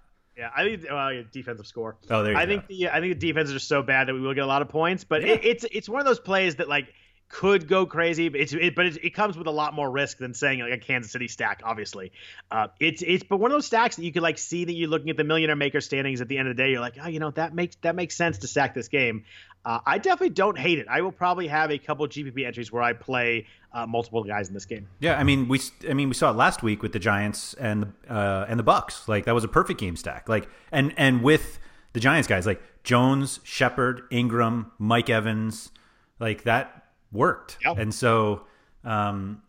Yeah, 0.41 0.49
I 0.57 0.63
think 0.63 0.85
well, 0.89 1.13
yeah, 1.13 1.22
defensive 1.31 1.68
score. 1.68 1.97
Oh, 2.09 2.23
there 2.23 2.31
you 2.31 2.38
I 2.39 2.47
go. 2.47 2.53
think 2.53 2.65
the 2.65 2.89
I 2.89 2.99
think 2.99 3.19
the 3.19 3.27
defenses 3.27 3.53
are 3.53 3.59
so 3.59 3.84
bad 3.84 4.07
that 4.07 4.15
we 4.15 4.22
will 4.22 4.34
get 4.34 4.43
a 4.43 4.47
lot 4.47 4.63
of 4.63 4.69
points, 4.69 5.03
but 5.03 5.23
it, 5.23 5.45
it's 5.45 5.65
it's 5.72 5.88
one 5.88 5.99
of 6.01 6.07
those 6.07 6.19
plays 6.19 6.55
that 6.55 6.68
like 6.68 6.91
could 7.32 7.68
go 7.68 7.86
crazy. 7.86 8.30
But 8.30 8.41
it's 8.41 8.53
it, 8.53 8.76
but 8.76 8.86
it 8.86 9.14
comes 9.14 9.38
with 9.38 9.48
a 9.48 9.52
lot 9.52 9.74
more 9.74 9.90
risk 9.90 10.18
than 10.18 10.34
saying 10.34 10.60
like 10.60 10.74
a 10.74 10.78
Kansas 10.78 11.12
City 11.12 11.28
stack. 11.28 11.62
Obviously, 11.64 12.12
uh, 12.52 12.68
it's 12.80 13.02
it's 13.02 13.24
but 13.24 13.38
one 13.38 13.52
of 13.52 13.56
those 13.56 13.66
stacks 13.66 13.95
that 13.95 14.03
you 14.03 14.12
could 14.12 14.22
like 14.22 14.38
see 14.38 14.66
that 14.66 14.74
you're 14.74 14.90
looking 14.90 15.10
at 15.10 15.18
the 15.18 15.24
millionaire 15.24 15.56
maker 15.56 15.82
standings 15.82 16.22
at 16.22 16.28
the 16.28 16.38
end 16.38 16.48
of 16.48 16.56
the 16.56 16.62
day. 16.62 16.70
You're 16.72 16.82
like, 16.82 16.98
oh, 17.02 17.08
you 17.08 17.20
know 17.20 17.32
that 17.32 17.56
makes 17.56 17.78
that 17.82 17.95
makes 17.95 18.16
sense 18.16 18.40
to 18.40 18.48
stack 18.48 18.74
this 18.74 18.90
game. 18.90 19.24
Uh, 19.64 19.80
I 19.86 19.98
definitely 19.99 20.30
don't 20.30 20.58
hate 20.58 20.80
it. 20.80 20.88
I 20.90 21.02
will 21.02 21.12
probably 21.12 21.48
have 21.48 21.72
a 21.72 21.78
couple 21.78 22.08
GPP 22.08 22.45
entries 22.45 22.72
where 22.72 22.82
I 22.82 22.94
play 22.94 23.45
uh, 23.72 23.86
multiple 23.86 24.24
guys 24.24 24.48
in 24.48 24.53
this 24.53 24.66
game. 24.66 24.88
Yeah, 24.99 25.18
I 25.18 25.24
mean 25.24 25.48
we 25.48 25.62
I 25.90 25.94
mean 25.94 26.10
we 26.10 26.16
saw 26.16 26.32
it 26.32 26.36
last 26.36 26.62
week 26.64 26.82
with 26.82 26.94
the 26.94 26.99
Giants 26.99 27.53
and 27.56 27.84
the 27.84 28.14
uh, 28.14 28.45
and 28.49 28.60
the 28.60 28.64
Bucks. 28.64 29.08
Like 29.08 29.26
that 29.26 29.34
was 29.34 29.44
a 29.44 29.49
perfect 29.49 29.80
game 29.80 29.95
stack. 29.95 30.28
Like 30.28 30.49
and 30.72 30.94
and 30.98 31.24
with 31.24 31.60
the 31.94 31.99
Giants 31.99 32.28
guys 32.28 32.45
like 32.45 32.62
Jones, 32.84 33.40
Shepard, 33.44 34.10
Engram, 34.12 34.72
Mike 34.80 35.10
Evans, 35.10 35.72
like 36.20 36.44
that 36.44 36.81
worked. 37.12 37.58
Yep. 37.66 37.78
And 37.78 37.94
so 37.94 38.44
um 38.84 39.42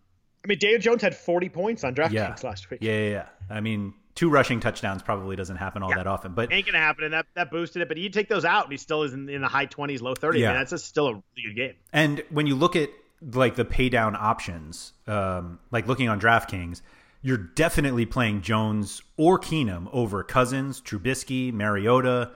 I 0.45 0.49
mean, 0.49 0.59
Daniel 0.59 0.81
Jones 0.81 1.03
had 1.03 1.15
40 1.15 1.49
points 1.51 1.85
on 1.85 1.95
DraftKings 1.95 2.13
yeah. 2.13 2.37
last 2.43 2.69
week. 2.69 2.81
Yeah, 2.83 2.99
yeah, 2.99 3.11
yeah. 3.11 3.27
I 3.49 3.61
mean, 3.61 3.95
two 4.17 4.29
rushing 4.29 4.59
touchdowns 4.59 5.03
probably 5.03 5.37
doesn't 5.37 5.57
happen 5.57 5.83
all 5.83 5.91
Yeah. 5.91 5.99
that 5.99 6.07
often, 6.07 6.33
but 6.33 6.53
Ain't 6.53 6.67
gonna 6.67 6.79
happen, 6.79 7.05
and 7.05 7.15
that, 7.15 7.27
that 7.35 7.51
boosted 7.51 7.83
it. 7.83 7.89
But 7.89 7.97
you 7.97 8.09
take 8.11 8.29
those 8.29 8.45
out, 8.45 8.65
and 8.65 8.73
he 8.73 8.79
still 8.79 9.05
is 9.05 9.13
in, 9.13 9.29
in 9.29 9.41
the 9.41 9.49
high 9.49 9.67
twenties, 9.67 10.03
low 10.03 10.15
thirties. 10.15 10.43
Yeah. 10.43 10.49
I 10.49 10.53
mean, 10.53 10.61
that's 10.61 10.73
a, 10.73 10.79
still 10.79 11.07
a 11.07 11.13
really 11.13 11.23
good 11.47 11.57
game. 11.57 11.75
And 11.93 12.25
when 12.31 12.47
you 12.47 12.57
look 12.57 12.75
at 12.77 12.91
like 13.33 13.55
the 13.55 13.65
pay 13.65 13.89
down 13.89 14.17
options, 14.17 14.93
um, 15.07 15.61
like 15.71 15.87
looking 15.87 16.09
on 16.09 16.21
DraftKings, 16.21 16.83
you're 17.23 17.39
definitely 17.39 18.05
playing 18.05 18.43
Jones 18.43 19.01
or 19.17 19.39
Keenum 19.39 19.89
over 19.93 20.25
Cousins, 20.25 20.81
Trubisky, 20.81 21.53
Mariota, 21.53 22.33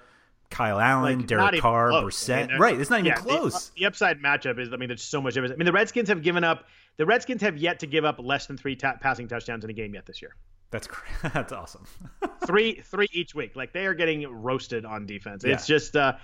Kyle 0.51 0.79
Allen, 0.79 1.19
Like, 1.19 1.27
Derek 1.27 1.61
Carr, 1.61 1.91
close. 1.91 2.31
I 2.31 2.47
mean, 2.47 2.59
right, 2.59 2.81
it's 2.81 2.91
not 2.91 3.01
even 3.01 3.07
yeah, 3.07 3.19
uh, 3.19 3.23
close. 3.23 3.71
The, 3.71 3.87
upside 3.87 4.21
matchup 4.21 4.59
is, 4.59 4.73
I 4.73 4.77
mean, 4.77 4.89
there's 4.89 5.03
so 5.03 5.21
much 5.21 5.35
difference. 5.35 5.53
I 5.53 5.57
mean, 5.57 5.67
the 5.67 5.73
Redskins 5.73 6.09
have 6.09 6.23
given 6.23 6.45
up. 6.45 6.65
The 6.97 7.07
Redskins 7.07 7.43
have 7.43 7.57
yet 7.57 7.81
to 7.81 7.87
give 7.87 8.05
up 8.05 8.19
less 8.19 8.47
than 8.47 8.57
three 8.57 8.77
ta- 8.77 8.97
passing 9.01 9.29
touchdowns 9.29 9.65
in 9.65 9.71
a 9.71 9.75
game 9.75 9.95
yet 9.95 10.07
this 10.07 10.23
year. 10.23 10.35
That's 10.71 10.89
that's 11.23 11.53
awesome. 11.53 11.85
Three, 12.47 12.81
three 12.81 13.09
each 13.13 13.35
week. 13.35 13.55
Like 13.55 13.73
they 13.73 13.87
are 13.87 13.95
getting 13.95 14.27
roasted 14.27 14.85
on 14.85 15.07
defense. 15.07 15.45
It's 15.45 15.67
just. 15.67 15.97
uh 15.97 16.15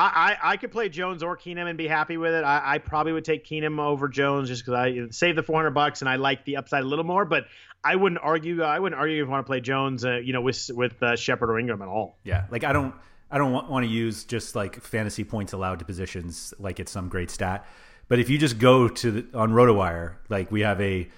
I, 0.00 0.38
I, 0.40 0.52
I 0.52 0.56
could 0.58 0.70
play 0.70 0.88
Jones 0.88 1.24
or 1.24 1.36
Keenum 1.36 1.68
and 1.68 1.76
be 1.76 1.88
happy 1.88 2.16
with 2.16 2.32
it. 2.32 2.44
I, 2.44 2.74
I 2.74 2.78
probably 2.78 3.12
would 3.12 3.24
take 3.24 3.44
Keenum 3.44 3.80
over 3.80 4.08
Jones 4.08 4.48
just 4.48 4.64
because 4.64 4.74
I 4.74 5.08
save 5.10 5.34
the 5.34 5.42
400 5.42 5.72
bucks 5.72 6.02
and 6.02 6.08
I 6.08 6.16
like 6.16 6.44
the 6.44 6.58
upside 6.58 6.84
a 6.84 6.86
little 6.86 7.04
more. 7.04 7.24
But 7.24 7.46
I 7.82 7.96
wouldn't 7.96 8.20
argue. 8.22 8.62
I 8.62 8.78
wouldn't 8.78 8.98
argue 8.98 9.16
if 9.16 9.26
you 9.26 9.30
want 9.30 9.44
to 9.44 9.50
play 9.50 9.60
Jones, 9.60 10.04
uh, 10.04 10.18
you 10.18 10.32
know, 10.32 10.40
with 10.40 10.70
with 10.72 11.02
uh, 11.02 11.16
Shepard 11.16 11.50
or 11.50 11.54
Engram 11.54 11.82
at 11.82 11.88
all. 11.88 12.18
Yeah, 12.22 12.44
like 12.48 12.62
I 12.62 12.72
don't 12.72 12.94
I 13.30 13.38
don't 13.38 13.52
want, 13.52 13.70
want 13.70 13.84
to 13.84 13.90
use 13.90 14.24
just 14.24 14.56
like 14.56 14.80
fantasy 14.80 15.24
points 15.24 15.52
allowed 15.52 15.78
to 15.80 15.84
positions 15.84 16.54
like 16.58 16.80
it's 16.80 16.92
some 16.92 17.08
great 17.08 17.30
stat. 17.30 17.66
But 18.08 18.18
if 18.18 18.30
you 18.30 18.38
just 18.38 18.58
go 18.58 18.88
to 18.88 19.10
the, 19.10 19.38
on 19.38 19.52
RotoWire, 19.52 20.14
like 20.28 20.50
we 20.50 20.62
have 20.62 20.80
a 20.80 21.08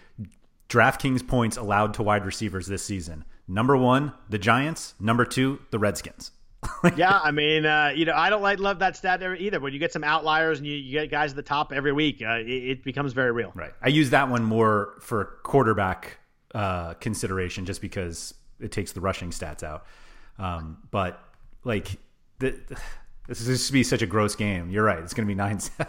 DraftKings 0.69 1.27
points 1.27 1.57
allowed 1.57 1.95
to 1.95 2.03
wide 2.03 2.25
receivers 2.25 2.67
this 2.67 2.85
season. 2.85 3.25
Number 3.47 3.77
one, 3.77 4.13
the 4.29 4.39
Giants. 4.39 4.95
Number 5.01 5.25
two, 5.25 5.61
the 5.71 5.79
Redskins. 5.79 6.33
yeah, 6.97 7.19
I 7.23 7.31
mean, 7.31 7.65
uh, 7.65 7.93
you 7.95 8.05
know, 8.05 8.15
I 8.15 8.29
don't 8.29 8.43
like 8.43 8.59
love 8.59 8.81
that 8.81 8.97
stat 8.97 9.19
there 9.19 9.35
either. 9.35 9.61
When 9.61 9.73
you 9.73 9.79
get 9.79 9.93
some 9.93 10.05
outliers 10.05 10.59
and 10.59 10.67
you, 10.67 10.75
you 10.75 10.93
get 10.93 11.11
guys 11.11 11.31
at 11.31 11.37
the 11.37 11.43
top 11.43 11.73
every 11.73 11.93
week, 11.93 12.23
uh, 12.23 12.39
it, 12.39 12.49
it, 12.49 12.85
becomes 12.85 13.13
very 13.13 13.33
real. 13.33 13.51
Right. 13.55 13.73
I 13.81 13.89
use 13.89 14.11
that 14.11 14.29
one 14.29 14.45
more 14.45 14.95
for 15.01 15.39
quarterback 15.43 16.19
uh, 16.55 16.95
consideration, 16.95 17.65
just 17.65 17.81
because 17.81 18.35
it 18.61 18.73
takes 18.73 18.93
the 18.93 19.01
rushing 19.01 19.31
stats 19.31 19.63
out. 19.63 19.87
Um, 20.39 20.79
but 20.91 21.23
like, 21.65 21.99
the, 22.39 22.55
this 23.29 23.41
is 23.41 23.47
going 23.47 23.59
to 23.59 23.73
be 23.73 23.83
such 23.83 24.03
a 24.03 24.07
gross 24.07 24.35
game. 24.35 24.71
You're 24.71 24.85
right. 24.85 24.99
It's 24.99 25.15
going 25.15 25.27
to 25.27 25.31
be 25.31 25.37
nine 25.37 25.61
seven. 25.61 25.89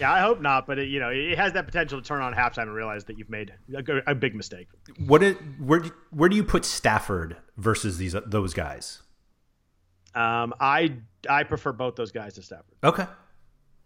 Yeah, 0.00 0.12
I 0.12 0.20
hope 0.20 0.40
not, 0.40 0.66
but 0.66 0.78
it, 0.78 0.88
you 0.88 0.98
know, 0.98 1.10
it 1.10 1.36
has 1.36 1.52
that 1.52 1.66
potential 1.66 2.00
to 2.00 2.06
turn 2.06 2.22
on 2.22 2.32
halftime 2.32 2.62
and 2.62 2.74
realize 2.74 3.04
that 3.04 3.18
you've 3.18 3.28
made 3.28 3.52
a, 3.74 4.10
a 4.10 4.14
big 4.14 4.34
mistake. 4.34 4.68
What 4.98 5.22
it, 5.22 5.36
where 5.58 5.80
do, 5.80 5.90
where 6.10 6.28
do 6.28 6.36
you 6.36 6.44
put 6.44 6.64
Stafford 6.64 7.36
versus 7.58 7.98
these 7.98 8.16
those 8.26 8.54
guys? 8.54 9.02
Um, 10.14 10.54
I 10.58 10.94
I 11.28 11.42
prefer 11.44 11.72
both 11.72 11.96
those 11.96 12.12
guys 12.12 12.34
to 12.34 12.42
Stafford. 12.42 12.74
Okay. 12.82 13.06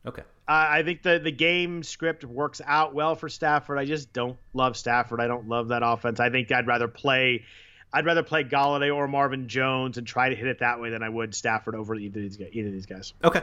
Okay. 0.07 0.23
Uh, 0.47 0.67
I 0.69 0.83
think 0.83 1.03
the 1.03 1.19
the 1.19 1.33
game 1.33 1.83
script 1.83 2.25
works 2.25 2.61
out 2.65 2.95
well 2.95 3.15
for 3.17 3.29
Stafford. 3.29 3.79
I 3.79 3.85
just 3.85 4.13
don't 4.13 4.37
love 4.53 4.77
Stafford. 4.77 5.21
I 5.21 5.27
don't 5.27 5.49
love 5.49 5.69
that 5.69 5.83
offense. 5.85 6.21
I 6.21 6.31
think 6.31 6.53
I'd 6.53 6.67
rather 6.67 6.89
play 6.89 7.45
I'd 7.95 8.07
rather 8.07 8.25
play 8.25 8.43
Golladay 8.43 8.95
or 8.95 9.07
Marvin 9.07 9.49
Jones 9.49 9.99
and 9.99 10.07
try 10.07 10.29
to 10.29 10.35
hit 10.35 10.49
it 10.49 10.59
that 10.59 10.81
way 10.81 10.91
than 10.91 11.05
I 11.05 11.09
would 11.09 11.33
Stafford 11.33 11.77
over 11.77 11.95
either 11.95 12.19
of 12.19 12.25
these 12.25 12.37
guys. 12.37 12.49
Either 12.53 12.69
of 12.69 12.75
these 12.75 12.87
guys. 12.87 13.15
Okay. 13.23 13.41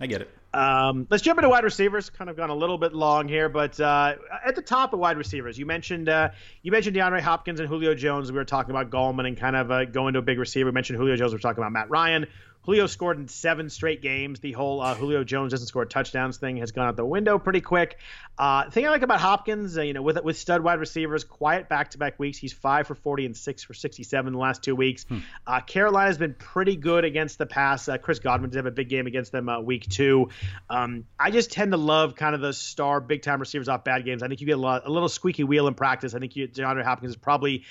I 0.00 0.06
get 0.06 0.22
it. 0.22 0.30
Um, 0.52 1.06
let's 1.10 1.22
jump 1.22 1.38
into 1.38 1.48
wide 1.48 1.62
receivers. 1.62 2.10
Kind 2.10 2.28
of 2.28 2.36
gone 2.36 2.50
a 2.50 2.54
little 2.54 2.78
bit 2.78 2.92
long 2.92 3.28
here, 3.28 3.48
but 3.48 3.78
uh, 3.78 4.14
at 4.44 4.56
the 4.56 4.62
top 4.62 4.92
of 4.92 4.98
wide 4.98 5.16
receivers, 5.16 5.56
you 5.58 5.66
mentioned 5.66 6.08
uh, 6.08 6.30
you 6.62 6.72
mentioned 6.72 6.96
DeAndre 6.96 7.20
Hopkins 7.20 7.60
and 7.60 7.68
Julio 7.68 7.94
Jones. 7.94 8.32
We 8.32 8.38
were 8.38 8.44
talking 8.44 8.70
about 8.70 8.90
Gallman 8.90 9.28
and 9.28 9.36
kind 9.36 9.54
of 9.54 9.70
uh, 9.70 9.84
going 9.84 10.14
to 10.14 10.18
a 10.18 10.22
big 10.22 10.38
receiver. 10.38 10.66
We 10.66 10.72
mentioned 10.72 10.98
Julio 10.98 11.14
Jones. 11.14 11.32
We 11.32 11.36
are 11.36 11.40
talking 11.40 11.62
about 11.62 11.72
Matt 11.72 11.88
Ryan. 11.88 12.26
Julio 12.70 12.86
scored 12.86 13.18
in 13.18 13.26
seven 13.26 13.68
straight 13.68 14.00
games. 14.00 14.38
The 14.38 14.52
whole 14.52 14.80
uh, 14.80 14.94
Julio 14.94 15.24
Jones 15.24 15.50
doesn't 15.50 15.66
score 15.66 15.84
touchdowns 15.84 16.36
thing 16.36 16.58
has 16.58 16.70
gone 16.70 16.86
out 16.86 16.94
the 16.94 17.04
window 17.04 17.36
pretty 17.36 17.60
quick. 17.60 17.98
Uh, 18.38 18.70
thing 18.70 18.86
I 18.86 18.90
like 18.90 19.02
about 19.02 19.20
Hopkins, 19.20 19.76
uh, 19.76 19.82
you 19.82 19.92
know, 19.92 20.02
with 20.02 20.22
with 20.22 20.38
stud 20.38 20.62
wide 20.62 20.78
receivers, 20.78 21.24
quiet 21.24 21.68
back 21.68 21.90
to 21.90 21.98
back 21.98 22.20
weeks. 22.20 22.38
He's 22.38 22.52
five 22.52 22.86
for 22.86 22.94
forty 22.94 23.26
and 23.26 23.36
six 23.36 23.64
for 23.64 23.74
sixty 23.74 24.04
seven 24.04 24.34
the 24.34 24.38
last 24.38 24.62
two 24.62 24.76
weeks. 24.76 25.02
Hmm. 25.02 25.18
Uh, 25.44 25.60
Carolina's 25.62 26.16
been 26.16 26.34
pretty 26.34 26.76
good 26.76 27.04
against 27.04 27.38
the 27.38 27.46
pass. 27.46 27.88
Uh, 27.88 27.98
Chris 27.98 28.20
Godwin 28.20 28.50
did 28.50 28.58
have 28.58 28.66
a 28.66 28.70
big 28.70 28.88
game 28.88 29.08
against 29.08 29.32
them 29.32 29.48
uh, 29.48 29.60
week 29.60 29.88
two. 29.88 30.28
Um, 30.68 31.06
I 31.18 31.32
just 31.32 31.50
tend 31.50 31.72
to 31.72 31.76
love 31.76 32.14
kind 32.14 32.36
of 32.36 32.40
the 32.40 32.52
star 32.52 33.00
big 33.00 33.22
time 33.22 33.40
receivers 33.40 33.68
off 33.68 33.82
bad 33.82 34.04
games. 34.04 34.22
I 34.22 34.28
think 34.28 34.40
you 34.40 34.46
get 34.46 34.58
a, 34.58 34.60
lot, 34.60 34.86
a 34.86 34.90
little 34.90 35.08
squeaky 35.08 35.42
wheel 35.42 35.66
in 35.66 35.74
practice. 35.74 36.14
I 36.14 36.20
think 36.20 36.36
you, 36.36 36.46
DeAndre 36.46 36.84
Hopkins 36.84 37.10
has 37.10 37.16
probably 37.16 37.64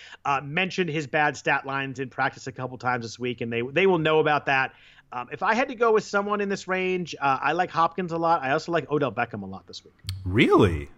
mentioned 0.43 0.89
his 0.89 1.07
bad 1.07 1.37
stat 1.37 1.65
lines 1.65 1.99
in 1.99 2.09
practice 2.09 2.47
a 2.47 2.51
couple 2.51 2.77
times 2.77 3.05
this 3.05 3.17
week, 3.17 3.39
and 3.39 3.51
they 3.51 3.61
they 3.61 3.87
will 3.87 3.97
know 3.97 4.19
about 4.19 4.47
that. 4.47 4.73
Um, 5.11 5.27
if 5.31 5.41
I 5.41 5.55
had 5.55 5.69
to 5.69 5.75
go 5.75 5.91
with 5.91 6.03
someone 6.03 6.39
in 6.39 6.49
this 6.49 6.67
range, 6.67 7.15
uh, 7.19 7.39
I 7.41 7.53
like 7.53 7.71
Hopkins 7.71 8.11
a 8.11 8.17
lot. 8.17 8.43
I 8.43 8.51
also 8.51 8.71
like 8.71 8.89
Odell 8.91 9.11
Beckham 9.11 9.41
a 9.41 9.45
lot 9.45 9.65
this 9.65 9.83
week. 9.83 9.95
Really? 10.23 10.89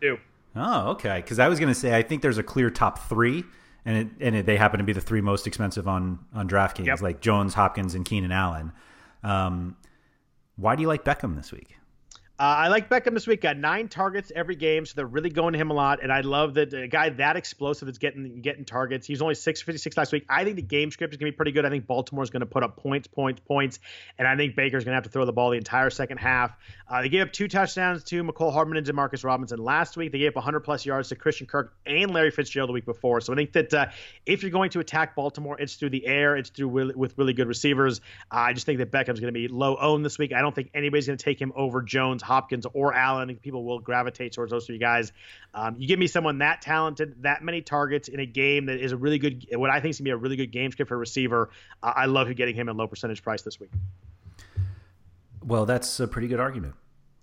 Do. 0.00 0.18
Oh, 0.56 0.90
okay. 0.92 1.16
Because 1.16 1.38
I 1.38 1.48
was 1.48 1.60
going 1.60 1.72
to 1.72 1.78
say 1.78 1.94
I 1.94 2.02
think 2.02 2.22
there's 2.22 2.38
a 2.38 2.42
clear 2.42 2.70
top 2.70 3.08
three, 3.08 3.44
and 3.84 3.96
it, 3.96 4.08
and 4.20 4.36
it, 4.36 4.46
they 4.46 4.56
happen 4.56 4.78
to 4.78 4.84
be 4.84 4.92
the 4.92 5.00
three 5.00 5.20
most 5.20 5.46
expensive 5.46 5.86
on 5.86 6.18
on 6.34 6.48
DraftKings, 6.48 6.86
yep. 6.86 7.02
like 7.02 7.20
Jones, 7.20 7.54
Hopkins, 7.54 7.94
and 7.94 8.04
Keenan 8.04 8.32
Allen. 8.32 8.72
Um, 9.22 9.76
why 10.56 10.74
do 10.74 10.82
you 10.82 10.88
like 10.88 11.04
Beckham 11.04 11.36
this 11.36 11.52
week? 11.52 11.77
Uh, 12.40 12.44
I 12.44 12.68
like 12.68 12.88
Beckham 12.88 13.14
this 13.14 13.26
week. 13.26 13.40
Got 13.40 13.56
nine 13.56 13.88
targets 13.88 14.30
every 14.32 14.54
game, 14.54 14.86
so 14.86 14.92
they're 14.94 15.06
really 15.06 15.30
going 15.30 15.54
to 15.54 15.58
him 15.58 15.72
a 15.72 15.74
lot. 15.74 16.04
And 16.04 16.12
I 16.12 16.20
love 16.20 16.54
that 16.54 16.72
a 16.72 16.86
guy 16.86 17.08
that 17.08 17.36
explosive 17.36 17.86
that's 17.86 17.98
getting 17.98 18.42
getting 18.42 18.64
targets. 18.64 19.08
He's 19.08 19.20
only 19.20 19.34
six 19.34 19.60
fifty 19.60 19.78
six 19.78 19.96
last 19.96 20.12
week. 20.12 20.24
I 20.28 20.44
think 20.44 20.54
the 20.54 20.62
game 20.62 20.92
script 20.92 21.12
is 21.12 21.18
going 21.18 21.32
to 21.32 21.32
be 21.32 21.36
pretty 21.36 21.50
good. 21.50 21.66
I 21.66 21.70
think 21.70 21.88
Baltimore's 21.88 22.30
going 22.30 22.40
to 22.40 22.46
put 22.46 22.62
up 22.62 22.76
points, 22.76 23.08
points, 23.08 23.40
points, 23.40 23.80
and 24.18 24.28
I 24.28 24.36
think 24.36 24.54
Baker's 24.54 24.84
going 24.84 24.92
to 24.92 24.96
have 24.96 25.02
to 25.02 25.10
throw 25.10 25.24
the 25.24 25.32
ball 25.32 25.50
the 25.50 25.56
entire 25.56 25.90
second 25.90 26.18
half. 26.18 26.52
Uh, 26.88 27.02
they 27.02 27.08
gave 27.08 27.22
up 27.22 27.32
two 27.32 27.48
touchdowns 27.48 28.04
to 28.04 28.22
Mecole 28.22 28.52
Hardman 28.52 28.78
and 28.78 28.86
Demarcus 28.86 29.24
Robinson 29.24 29.58
last 29.58 29.96
week. 29.96 30.12
They 30.12 30.18
gave 30.18 30.30
up 30.30 30.36
100 30.36 30.60
plus 30.60 30.86
yards 30.86 31.08
to 31.08 31.16
Christian 31.16 31.48
Kirk 31.48 31.74
and 31.86 32.12
Larry 32.12 32.30
Fitzgerald 32.30 32.68
the 32.68 32.72
week 32.72 32.86
before. 32.86 33.20
So 33.20 33.32
I 33.32 33.36
think 33.36 33.52
that 33.54 33.74
uh, 33.74 33.86
if 34.26 34.42
you're 34.42 34.52
going 34.52 34.70
to 34.70 34.80
attack 34.80 35.16
Baltimore, 35.16 35.60
it's 35.60 35.74
through 35.74 35.90
the 35.90 36.06
air. 36.06 36.36
It's 36.36 36.50
through 36.50 36.68
really, 36.68 36.94
with 36.94 37.18
really 37.18 37.32
good 37.32 37.48
receivers. 37.48 38.00
Uh, 38.30 38.36
I 38.36 38.52
just 38.52 38.64
think 38.64 38.78
that 38.78 38.92
Beckham's 38.92 39.18
going 39.18 39.34
to 39.34 39.38
be 39.38 39.48
low 39.48 39.76
owned 39.76 40.04
this 40.04 40.18
week. 40.20 40.32
I 40.32 40.40
don't 40.40 40.54
think 40.54 40.70
anybody's 40.72 41.08
going 41.08 41.18
to 41.18 41.24
take 41.24 41.40
him 41.40 41.52
over 41.56 41.82
Jones, 41.82 42.22
Hopkins, 42.28 42.66
or 42.72 42.94
Allen. 42.94 43.34
People 43.36 43.64
will 43.64 43.80
gravitate 43.80 44.32
towards 44.32 44.52
those 44.52 44.66
three 44.66 44.78
guys. 44.78 45.12
Um, 45.54 45.76
you 45.78 45.88
give 45.88 45.98
me 45.98 46.06
someone 46.06 46.38
that 46.38 46.62
talented, 46.62 47.22
that 47.22 47.42
many 47.42 47.62
targets 47.62 48.08
in 48.08 48.20
a 48.20 48.26
game 48.26 48.66
that 48.66 48.78
is 48.78 48.92
a 48.92 48.96
really 48.96 49.18
good, 49.18 49.46
what 49.52 49.70
I 49.70 49.80
think 49.80 49.90
is 49.90 49.98
going 49.98 50.04
to 50.04 50.08
be 50.08 50.10
a 50.12 50.16
really 50.16 50.36
good 50.36 50.52
game 50.52 50.70
script 50.70 50.88
for 50.88 50.94
a 50.94 50.98
receiver. 50.98 51.50
Uh, 51.82 51.92
I 51.96 52.06
love 52.06 52.34
getting 52.36 52.54
him 52.54 52.68
at 52.68 52.76
low 52.76 52.86
percentage 52.86 53.22
price 53.22 53.42
this 53.42 53.58
week. 53.58 53.70
Well, 55.44 55.66
that's 55.66 55.98
a 55.98 56.06
pretty 56.06 56.28
good 56.28 56.40
argument. 56.40 56.74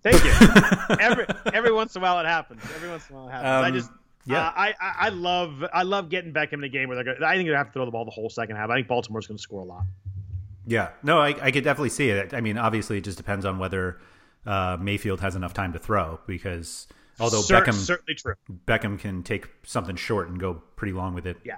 Thank 0.04 0.24
you. 0.24 0.98
every 1.00 1.26
every 1.54 1.72
once 1.72 1.96
in 1.96 2.02
a 2.02 2.04
while 2.04 2.20
it 2.20 2.28
happens. 2.28 2.62
Every 2.76 2.90
once 2.90 3.10
in 3.10 3.16
a 3.16 3.20
while 3.20 3.28
it 3.28 3.32
happens. 3.32 3.48
Um, 3.48 3.64
I 3.64 3.72
just 3.72 3.92
yeah, 4.28 4.48
uh, 4.48 4.52
I, 4.56 4.74
I 4.82 5.10
love 5.10 5.64
I 5.74 5.84
love 5.84 6.10
getting 6.10 6.34
Beckham 6.34 6.54
in 6.54 6.64
a 6.64 6.70
game 6.70 6.90
where 6.90 6.96
they're 6.96 7.16
going. 7.16 7.24
I 7.24 7.36
think 7.36 7.48
they 7.48 7.56
have 7.56 7.68
to 7.68 7.74
throw 7.74 7.86
the 7.86 7.92
ball 7.92 8.06
the 8.06 8.12
whole 8.12 8.30
second 8.30 8.56
half. 8.56 8.70
I 8.70 8.76
think 8.76 8.88
Baltimore's 8.88 9.28
going 9.28 9.38
to 9.38 9.42
score 9.42 9.62
a 9.62 9.66
lot. 9.66 9.84
Yeah, 10.68 10.90
no, 11.04 11.20
I, 11.20 11.36
I 11.42 11.52
could 11.52 11.64
definitely 11.64 11.90
see 11.90 12.10
it. 12.10 12.34
I 12.34 12.42
mean, 12.42 12.58
obviously, 12.58 12.98
it 12.98 13.04
just 13.04 13.18
depends 13.18 13.46
on 13.46 13.60
whether 13.60 14.00
uh, 14.46 14.78
Mayfield 14.80 15.22
has 15.22 15.36
enough 15.36 15.54
time 15.54 15.74
to 15.74 15.80
throw 15.80 16.20
because 16.28 16.88
although 17.20 17.42
Beckham 17.42 17.74
certainly 17.74 18.16
true. 18.16 18.36
Beckham 18.66 19.00
can 19.00 19.24
take 19.24 19.48
something 19.64 19.96
short 19.96 20.30
and 20.30 20.40
go 20.40 20.62
pretty 20.76 20.94
long 20.94 21.14
with 21.14 21.28
it. 21.28 21.38
Yeah. 21.44 21.58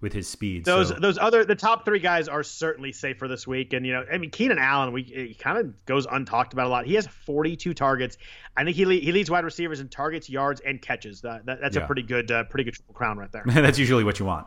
With 0.00 0.12
his 0.12 0.28
speed, 0.28 0.66
those 0.66 0.88
so. 0.88 0.96
those 0.96 1.16
other 1.16 1.46
the 1.46 1.54
top 1.54 1.86
three 1.86 2.00
guys 2.00 2.28
are 2.28 2.42
certainly 2.42 2.92
safer 2.92 3.26
this 3.26 3.46
week, 3.46 3.72
and 3.72 3.86
you 3.86 3.92
know 3.94 4.04
I 4.12 4.18
mean 4.18 4.28
Keenan 4.28 4.58
Allen, 4.58 4.92
we 4.92 5.02
he 5.02 5.32
kind 5.32 5.56
of 5.56 5.86
goes 5.86 6.06
untalked 6.06 6.52
about 6.52 6.66
a 6.66 6.68
lot. 6.68 6.84
He 6.84 6.92
has 6.96 7.06
42 7.06 7.72
targets. 7.72 8.18
I 8.54 8.64
think 8.64 8.76
he 8.76 8.84
he 9.00 9.12
leads 9.12 9.30
wide 9.30 9.44
receivers 9.44 9.80
in 9.80 9.88
targets, 9.88 10.28
yards, 10.28 10.60
and 10.60 10.82
catches. 10.82 11.22
That, 11.22 11.46
that 11.46 11.58
that's 11.62 11.76
yeah. 11.76 11.84
a 11.84 11.86
pretty 11.86 12.02
good 12.02 12.30
uh, 12.30 12.44
pretty 12.44 12.64
good 12.64 12.74
triple 12.74 12.92
crown 12.92 13.16
right 13.16 13.32
there. 13.32 13.44
that's 13.46 13.78
usually 13.78 14.04
what 14.04 14.18
you 14.18 14.26
want. 14.26 14.46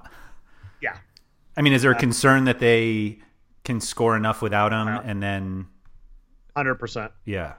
Yeah. 0.80 0.95
I 1.55 1.64
mean, 1.64 1.73
is 1.73 1.81
there 1.81 1.91
a 1.91 1.95
concern 1.95 2.43
that 2.43 2.59
they 2.59 3.18
can 3.64 3.81
score 3.81 4.15
enough 4.15 4.43
without 4.43 4.72
him, 4.72 4.88
and 4.88 5.23
then? 5.23 5.65
Hundred 6.55 6.76
percent. 6.76 7.11
Yeah. 7.26 7.53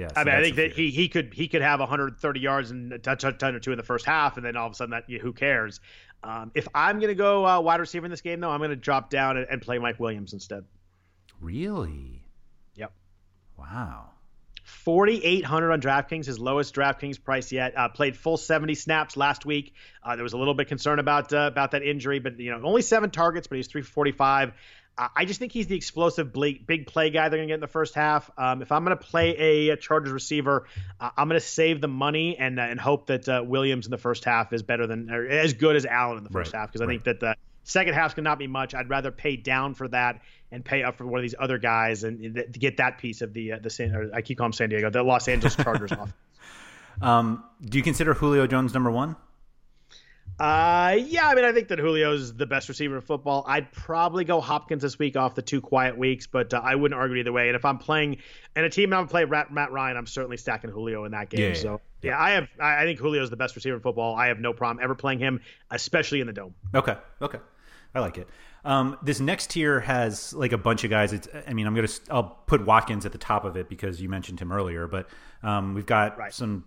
Yeah, 0.00 0.08
so 0.08 0.14
I 0.16 0.24
mean, 0.24 0.34
I 0.34 0.42
think 0.42 0.56
that 0.56 0.72
he 0.72 0.90
he 0.90 1.08
could 1.08 1.34
he 1.34 1.46
could 1.46 1.60
have 1.60 1.78
130 1.78 2.40
yards 2.40 2.70
and 2.70 2.90
a 2.90 2.98
touchdown 2.98 3.54
or 3.54 3.60
two 3.60 3.72
in 3.72 3.76
the 3.76 3.84
first 3.84 4.06
half, 4.06 4.38
and 4.38 4.46
then 4.46 4.56
all 4.56 4.66
of 4.66 4.72
a 4.72 4.74
sudden 4.74 4.92
that 4.92 5.04
who 5.20 5.34
cares? 5.34 5.78
Um, 6.24 6.52
if 6.54 6.66
I'm 6.74 7.00
going 7.00 7.10
to 7.10 7.14
go 7.14 7.46
uh, 7.46 7.60
wide 7.60 7.80
receiver 7.80 8.06
in 8.06 8.10
this 8.10 8.22
game, 8.22 8.40
though, 8.40 8.50
I'm 8.50 8.60
going 8.60 8.70
to 8.70 8.76
drop 8.76 9.10
down 9.10 9.36
and, 9.36 9.46
and, 9.50 9.60
play 9.60 9.78
Mike 9.78 10.00
Williams 10.00 10.32
instead. 10.32 10.64
Really? 11.38 12.22
Yep. 12.76 12.92
Wow. 13.58 14.10
4,800 14.64 15.72
on 15.72 15.80
DraftKings, 15.82 16.24
his 16.24 16.38
lowest 16.38 16.74
DraftKings 16.74 17.22
price 17.22 17.52
yet. 17.52 17.76
Uh, 17.76 17.88
played 17.88 18.16
full 18.16 18.38
70 18.38 18.74
snaps 18.74 19.18
last 19.18 19.44
week. 19.44 19.74
Uh, 20.02 20.16
there 20.16 20.22
was 20.22 20.32
a 20.32 20.38
little 20.38 20.54
bit 20.54 20.68
concern 20.68 20.98
about 20.98 21.32
uh, 21.32 21.40
about 21.40 21.72
that 21.72 21.82
injury, 21.82 22.20
but 22.20 22.38
you 22.38 22.50
know 22.50 22.62
only 22.64 22.82
seven 22.82 23.10
targets, 23.10 23.46
but 23.46 23.56
he's 23.56 23.66
345. 23.66 24.52
I 25.16 25.24
just 25.24 25.38
think 25.38 25.52
he's 25.52 25.66
the 25.66 25.76
explosive 25.76 26.32
big 26.32 26.86
play 26.86 27.10
guy 27.10 27.28
they're 27.28 27.38
going 27.38 27.48
to 27.48 27.52
get 27.52 27.54
in 27.54 27.60
the 27.60 27.66
first 27.66 27.94
half. 27.94 28.30
Um, 28.36 28.60
if 28.60 28.70
I'm 28.70 28.84
going 28.84 28.96
to 28.96 29.02
play 29.02 29.68
a, 29.70 29.76
Chargers 29.76 30.12
receiver, 30.12 30.66
uh, 31.00 31.10
I'm 31.16 31.28
going 31.28 31.40
to 31.40 31.46
save 31.46 31.80
the 31.80 31.88
money 31.88 32.36
and 32.36 32.60
uh, 32.60 32.64
and 32.64 32.78
hope 32.78 33.06
that 33.06 33.28
uh, 33.28 33.42
Williams 33.44 33.86
in 33.86 33.90
the 33.90 33.98
first 33.98 34.24
half 34.24 34.52
is 34.52 34.62
better 34.62 34.86
than 34.86 35.10
or 35.10 35.26
as 35.26 35.54
good 35.54 35.76
as 35.76 35.86
Allen 35.86 36.18
in 36.18 36.24
the 36.24 36.30
first 36.30 36.52
right. 36.52 36.60
half 36.60 36.68
because 36.70 36.82
I 36.82 36.84
right. 36.84 37.02
think 37.02 37.04
that 37.04 37.20
the 37.20 37.36
second 37.64 37.94
half 37.94 38.14
can 38.14 38.24
not 38.24 38.38
be 38.38 38.46
much. 38.46 38.74
I'd 38.74 38.90
rather 38.90 39.10
pay 39.10 39.36
down 39.36 39.74
for 39.74 39.88
that 39.88 40.20
and 40.52 40.64
pay 40.64 40.82
up 40.82 40.96
for 40.96 41.06
one 41.06 41.18
of 41.18 41.22
these 41.22 41.36
other 41.38 41.58
guys 41.58 42.04
and 42.04 42.34
to 42.34 42.58
get 42.58 42.76
that 42.76 42.98
piece 42.98 43.22
of 43.22 43.32
the 43.32 43.52
uh, 43.52 43.58
the 43.58 43.70
San, 43.70 44.10
I 44.14 44.20
keep 44.20 44.38
calling 44.38 44.52
San 44.52 44.68
Diego, 44.68 44.90
the 44.90 45.02
Los 45.02 45.28
Angeles 45.28 45.56
Chargers 45.56 45.92
off. 45.98 46.12
Um, 47.00 47.44
do 47.64 47.78
you 47.78 47.84
consider 47.84 48.12
Julio 48.12 48.46
Jones 48.46 48.74
number 48.74 48.90
one? 48.90 49.16
Uh, 50.40 50.96
yeah, 51.06 51.28
I 51.28 51.34
mean, 51.34 51.44
I 51.44 51.52
think 51.52 51.68
that 51.68 51.78
Julio's 51.78 52.34
the 52.34 52.46
best 52.46 52.70
receiver 52.70 52.96
in 52.96 53.02
football. 53.02 53.44
I'd 53.46 53.70
probably 53.72 54.24
go 54.24 54.40
Hopkins 54.40 54.80
this 54.80 54.98
week 54.98 55.14
off 55.14 55.34
the 55.34 55.42
two 55.42 55.60
quiet 55.60 55.98
weeks, 55.98 56.26
but 56.26 56.54
uh, 56.54 56.62
I 56.64 56.76
wouldn't 56.76 56.98
argue 56.98 57.16
either 57.18 57.30
way. 57.32 57.48
And 57.48 57.56
if 57.56 57.64
I'm 57.66 57.76
playing 57.76 58.16
in 58.56 58.64
a 58.64 58.70
team 58.70 58.92
and 58.92 59.00
I'm 59.00 59.06
playing 59.06 59.28
Matt, 59.28 59.52
Matt 59.52 59.70
Ryan, 59.70 59.98
I'm 59.98 60.06
certainly 60.06 60.38
stacking 60.38 60.70
Julio 60.70 61.04
in 61.04 61.12
that 61.12 61.28
game. 61.28 61.50
Yeah, 61.50 61.54
so 61.54 61.80
yeah, 62.00 62.18
I 62.18 62.30
have. 62.30 62.48
I 62.58 62.84
think 62.84 62.98
Julio's 62.98 63.28
the 63.28 63.36
best 63.36 63.54
receiver 63.54 63.76
in 63.76 63.82
football. 63.82 64.16
I 64.16 64.28
have 64.28 64.38
no 64.40 64.54
problem 64.54 64.82
ever 64.82 64.94
playing 64.94 65.18
him, 65.18 65.40
especially 65.70 66.22
in 66.22 66.26
the 66.26 66.32
dome. 66.32 66.54
Okay, 66.74 66.96
okay. 67.20 67.38
I 67.94 68.00
like 68.00 68.16
it. 68.16 68.26
Um, 68.64 68.96
this 69.02 69.20
next 69.20 69.50
tier 69.50 69.80
has 69.80 70.32
like 70.32 70.52
a 70.52 70.58
bunch 70.58 70.84
of 70.84 70.90
guys. 70.90 71.12
It's, 71.12 71.28
I 71.46 71.52
mean, 71.52 71.66
I'm 71.66 71.74
gonna 71.74 71.88
I'll 72.10 72.38
put 72.46 72.64
Watkins 72.64 73.04
at 73.04 73.12
the 73.12 73.18
top 73.18 73.44
of 73.44 73.56
it 73.56 73.68
because 73.68 74.00
you 74.00 74.08
mentioned 74.08 74.40
him 74.40 74.52
earlier, 74.52 74.86
but 74.86 75.06
um, 75.42 75.74
we've 75.74 75.84
got 75.86 76.16
Right. 76.16 76.32
some 76.32 76.64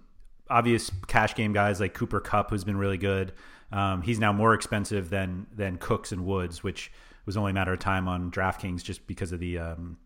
obvious 0.50 0.91
cash 1.08 1.34
game 1.34 1.54
guys 1.54 1.80
like 1.80 1.94
Cooper 1.95 2.20
Kupp, 2.20 2.52
who's 2.52 2.64
been 2.64 2.78
really 2.78 2.98
good. 3.00 3.34
Um, 3.74 4.04
he's 4.04 4.20
now 4.20 4.32
more 4.32 4.54
expensive 4.54 5.10
than 5.10 5.48
than 5.54 5.78
Cooks 5.78 6.12
and 6.12 6.26
Woods, 6.26 6.64
which 6.64 6.91
was 7.26 7.36
only 7.36 7.52
a 7.52 7.54
matter 7.54 7.74
of 7.74 7.80
time 7.80 8.08
on 8.08 8.30
DraftKings 8.32 8.84
just 8.84 9.06
because 9.08 9.32
of 9.32 9.40
the 9.40 9.58
um, 9.58 9.98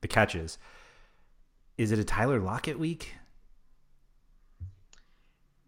the 0.00 0.08
catches. 0.08 0.58
Is 1.76 1.90
it 1.90 1.98
a 1.98 2.04
Tyler 2.04 2.40
Lockett 2.40 2.78
week? 2.78 3.14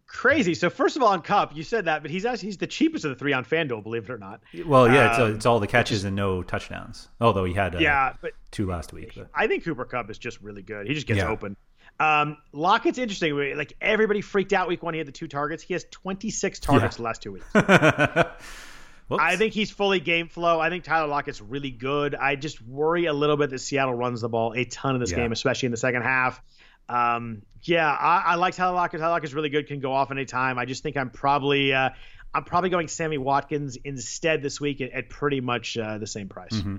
Crazy. 0.07 0.55
So 0.55 0.71
first 0.71 0.97
of 0.97 1.03
all, 1.03 1.09
on 1.11 1.21
Kupp, 1.21 1.55
you 1.55 1.63
said 1.63 1.85
that, 1.85 2.01
but 2.01 2.11
he's 2.11 2.25
actually 2.25 2.47
he's 2.47 2.57
the 2.57 2.67
cheapest 2.67 3.05
of 3.05 3.11
the 3.11 3.15
three 3.15 3.35
on 3.35 3.45
FanDuel, 3.45 3.83
believe 3.83 4.05
it 4.05 4.11
or 4.11 4.19
not. 4.19 4.41
Well, 4.65 4.91
yeah, 4.91 5.11
it's, 5.11 5.19
Um, 5.19 5.35
it's 5.35 5.45
all 5.45 5.61
the 5.61 5.67
catches 5.67 6.05
and 6.05 6.17
no 6.17 6.43
touchdowns. 6.43 7.09
Although 7.21 7.45
he 7.45 7.53
had 7.53 7.75
uh, 7.75 7.79
Yeah, 7.79 8.15
but 8.23 8.33
two 8.51 8.67
last 8.67 8.93
week. 8.93 9.13
But. 9.15 9.29
I 9.35 9.47
think 9.47 9.65
Cooper 9.65 9.85
Kupp 9.85 10.09
is 10.11 10.17
just 10.17 10.41
really 10.41 10.63
good. 10.63 10.87
He 10.87 10.95
just 10.95 11.07
gets 11.07 11.19
Yeah. 11.19 11.29
open. 11.29 11.57
Um, 12.01 12.37
Lockett's 12.53 12.99
interesting. 12.99 13.37
Like 13.57 13.73
everybody 13.81 14.21
freaked 14.21 14.53
out 14.53 14.69
week 14.69 14.83
one. 14.83 14.95
He 14.95 14.99
had 14.99 15.09
the 15.09 15.13
two 15.13 15.27
targets. 15.29 15.63
He 15.63 15.75
has 15.75 15.85
26 15.91 16.61
targets 16.61 16.97
the 16.97 17.03
last 17.03 17.23
two 17.23 17.33
weeks. 17.33 17.47
I 17.55 19.37
think 19.37 19.55
he's 19.55 19.71
fully 19.71 20.01
game 20.01 20.29
flow. 20.29 20.61
I 20.61 20.69
think 20.69 20.85
Tyler 20.85 21.09
Lockett's 21.09 21.41
really 21.41 21.71
good. 21.71 22.15
I 22.15 22.37
just 22.37 22.61
worry 22.63 23.07
a 23.07 23.13
little 23.13 23.37
bit 23.39 23.51
that 23.51 23.59
Seattle 23.61 23.95
runs 23.95 24.21
the 24.21 24.29
ball 24.29 24.53
a 24.55 24.65
ton 24.65 24.95
in 24.97 25.01
this 25.01 25.11
Yeah. 25.11 25.19
game, 25.19 25.33
especially 25.33 25.67
in 25.67 25.71
the 25.71 25.79
second 25.79 26.03
half. 26.03 26.43
Um, 26.91 27.43
yeah, 27.63 27.91
I, 27.91 28.23
I 28.27 28.35
like 28.37 28.55
Tyler 28.55 28.75
Lockett. 28.75 29.01
Tyler 29.01 29.13
Lockett's 29.13 29.33
really 29.35 29.49
good. 29.49 29.67
Can 29.67 29.81
go 29.81 29.93
off 29.93 30.11
any 30.11 30.25
time. 30.27 30.59
I 30.59 30.67
just 30.67 30.83
think 30.83 30.97
I'm 30.97 31.11
probably 31.11 31.73
uh, 31.73 31.91
I'm 32.35 32.45
probably 32.45 32.71
going 32.71 32.89
Sammy 32.89 33.19
Watkins 33.19 33.77
instead 33.83 34.43
this 34.43 34.61
week 34.61 34.81
at, 34.83 34.91
at 34.93 35.09
pretty 35.09 35.41
much 35.41 35.77
uh, 35.79 35.99
the 35.99 36.07
same 36.07 36.29
price. 36.29 36.53
Mm-hmm. 36.53 36.77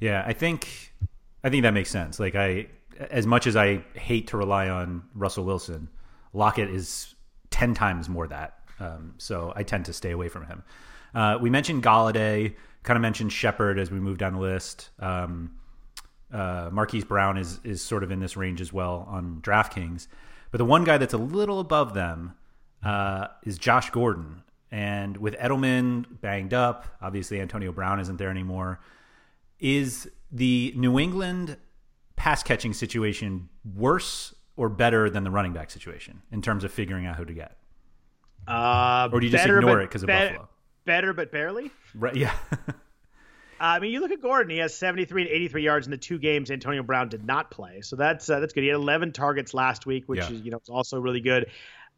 Yeah, 0.00 0.22
I 0.26 0.32
think 0.32 0.92
I 1.44 1.50
think 1.50 1.62
that 1.62 1.72
makes 1.74 1.90
sense. 1.90 2.18
Like 2.20 2.34
I 2.34 2.66
as 3.10 3.26
much 3.26 3.46
as 3.46 3.56
I 3.56 3.82
hate 3.94 4.28
to 4.28 4.36
rely 4.36 4.68
on 4.68 5.02
Russell 5.14 5.44
Wilson, 5.44 5.88
Lockett 6.32 6.70
is 6.70 7.14
10 7.50 7.74
times 7.74 8.08
more 8.08 8.26
that. 8.28 8.58
Um, 8.78 9.14
so 9.18 9.52
I 9.56 9.62
tend 9.62 9.86
to 9.86 9.92
stay 9.92 10.10
away 10.10 10.28
from 10.28 10.46
him. 10.46 10.62
Uh, 11.14 11.38
we 11.40 11.50
mentioned 11.50 11.82
Golladay, 11.82 12.54
kind 12.82 12.96
of 12.96 13.02
mentioned 13.02 13.32
Shepard 13.32 13.78
as 13.78 13.90
we 13.90 13.98
move 14.00 14.18
down 14.18 14.34
the 14.34 14.40
list. 14.40 14.90
Um, 14.98 15.56
uh, 16.32 16.70
Marquise 16.72 17.04
Brown 17.04 17.36
is 17.36 17.58
is 17.64 17.82
sort 17.82 18.04
of 18.04 18.12
in 18.12 18.20
this 18.20 18.36
range 18.36 18.60
as 18.60 18.72
well 18.72 19.04
on 19.08 19.40
DraftKings. 19.42 20.06
But 20.52 20.58
the 20.58 20.64
one 20.64 20.84
guy 20.84 20.96
that's 20.96 21.14
a 21.14 21.18
little 21.18 21.60
above 21.60 21.94
them 21.94 22.34
uh, 22.84 23.28
is 23.44 23.58
Josh 23.58 23.90
Gordon. 23.90 24.42
And 24.70 25.16
with 25.16 25.36
Edelman 25.36 26.20
banged 26.20 26.54
up, 26.54 26.86
obviously 27.02 27.40
Antonio 27.40 27.72
Brown 27.72 27.98
isn't 27.98 28.16
there 28.16 28.30
anymore. 28.30 28.80
Is 29.58 30.08
the 30.30 30.72
New 30.76 30.98
England 30.98 31.56
pass 32.20 32.42
catching 32.42 32.74
situation 32.74 33.48
worse 33.74 34.34
or 34.56 34.68
better 34.68 35.08
than 35.08 35.24
the 35.24 35.30
running 35.30 35.54
back 35.54 35.70
situation 35.70 36.20
in 36.30 36.42
terms 36.42 36.64
of 36.64 36.70
figuring 36.70 37.06
out 37.06 37.16
who 37.16 37.24
to 37.24 37.32
get? 37.32 37.56
Uh, 38.46 39.08
Or 39.10 39.20
do 39.20 39.26
you 39.26 39.32
just 39.32 39.42
better, 39.42 39.58
ignore 39.58 39.80
it 39.80 39.86
because 39.86 40.02
of 40.02 40.08
bet- 40.08 40.32
Buffalo? 40.32 40.48
Better, 40.84 41.12
but 41.14 41.32
barely. 41.32 41.70
Right, 41.94 42.14
yeah. 42.16 42.34
Uh, 43.62 43.76
I 43.76 43.78
mean, 43.78 43.92
you 43.92 44.00
look 44.00 44.10
at 44.10 44.22
Gordon; 44.22 44.48
he 44.50 44.56
has 44.56 44.74
73 44.74 45.20
and 45.20 45.30
83 45.30 45.62
yards 45.62 45.86
in 45.86 45.90
the 45.90 45.98
two 45.98 46.18
games 46.18 46.50
Antonio 46.50 46.82
Brown 46.82 47.10
did 47.10 47.26
not 47.26 47.50
play, 47.50 47.82
so 47.82 47.94
that's 47.94 48.30
uh, 48.30 48.40
that's 48.40 48.54
good. 48.54 48.62
He 48.62 48.68
had 48.68 48.76
11 48.76 49.12
targets 49.12 49.52
last 49.52 49.84
week, 49.84 50.04
which 50.06 50.20
Yeah. 50.20 50.30
is 50.32 50.40
you 50.40 50.50
know 50.50 50.56
is 50.62 50.70
also 50.70 50.98
really 50.98 51.20
good. 51.20 51.44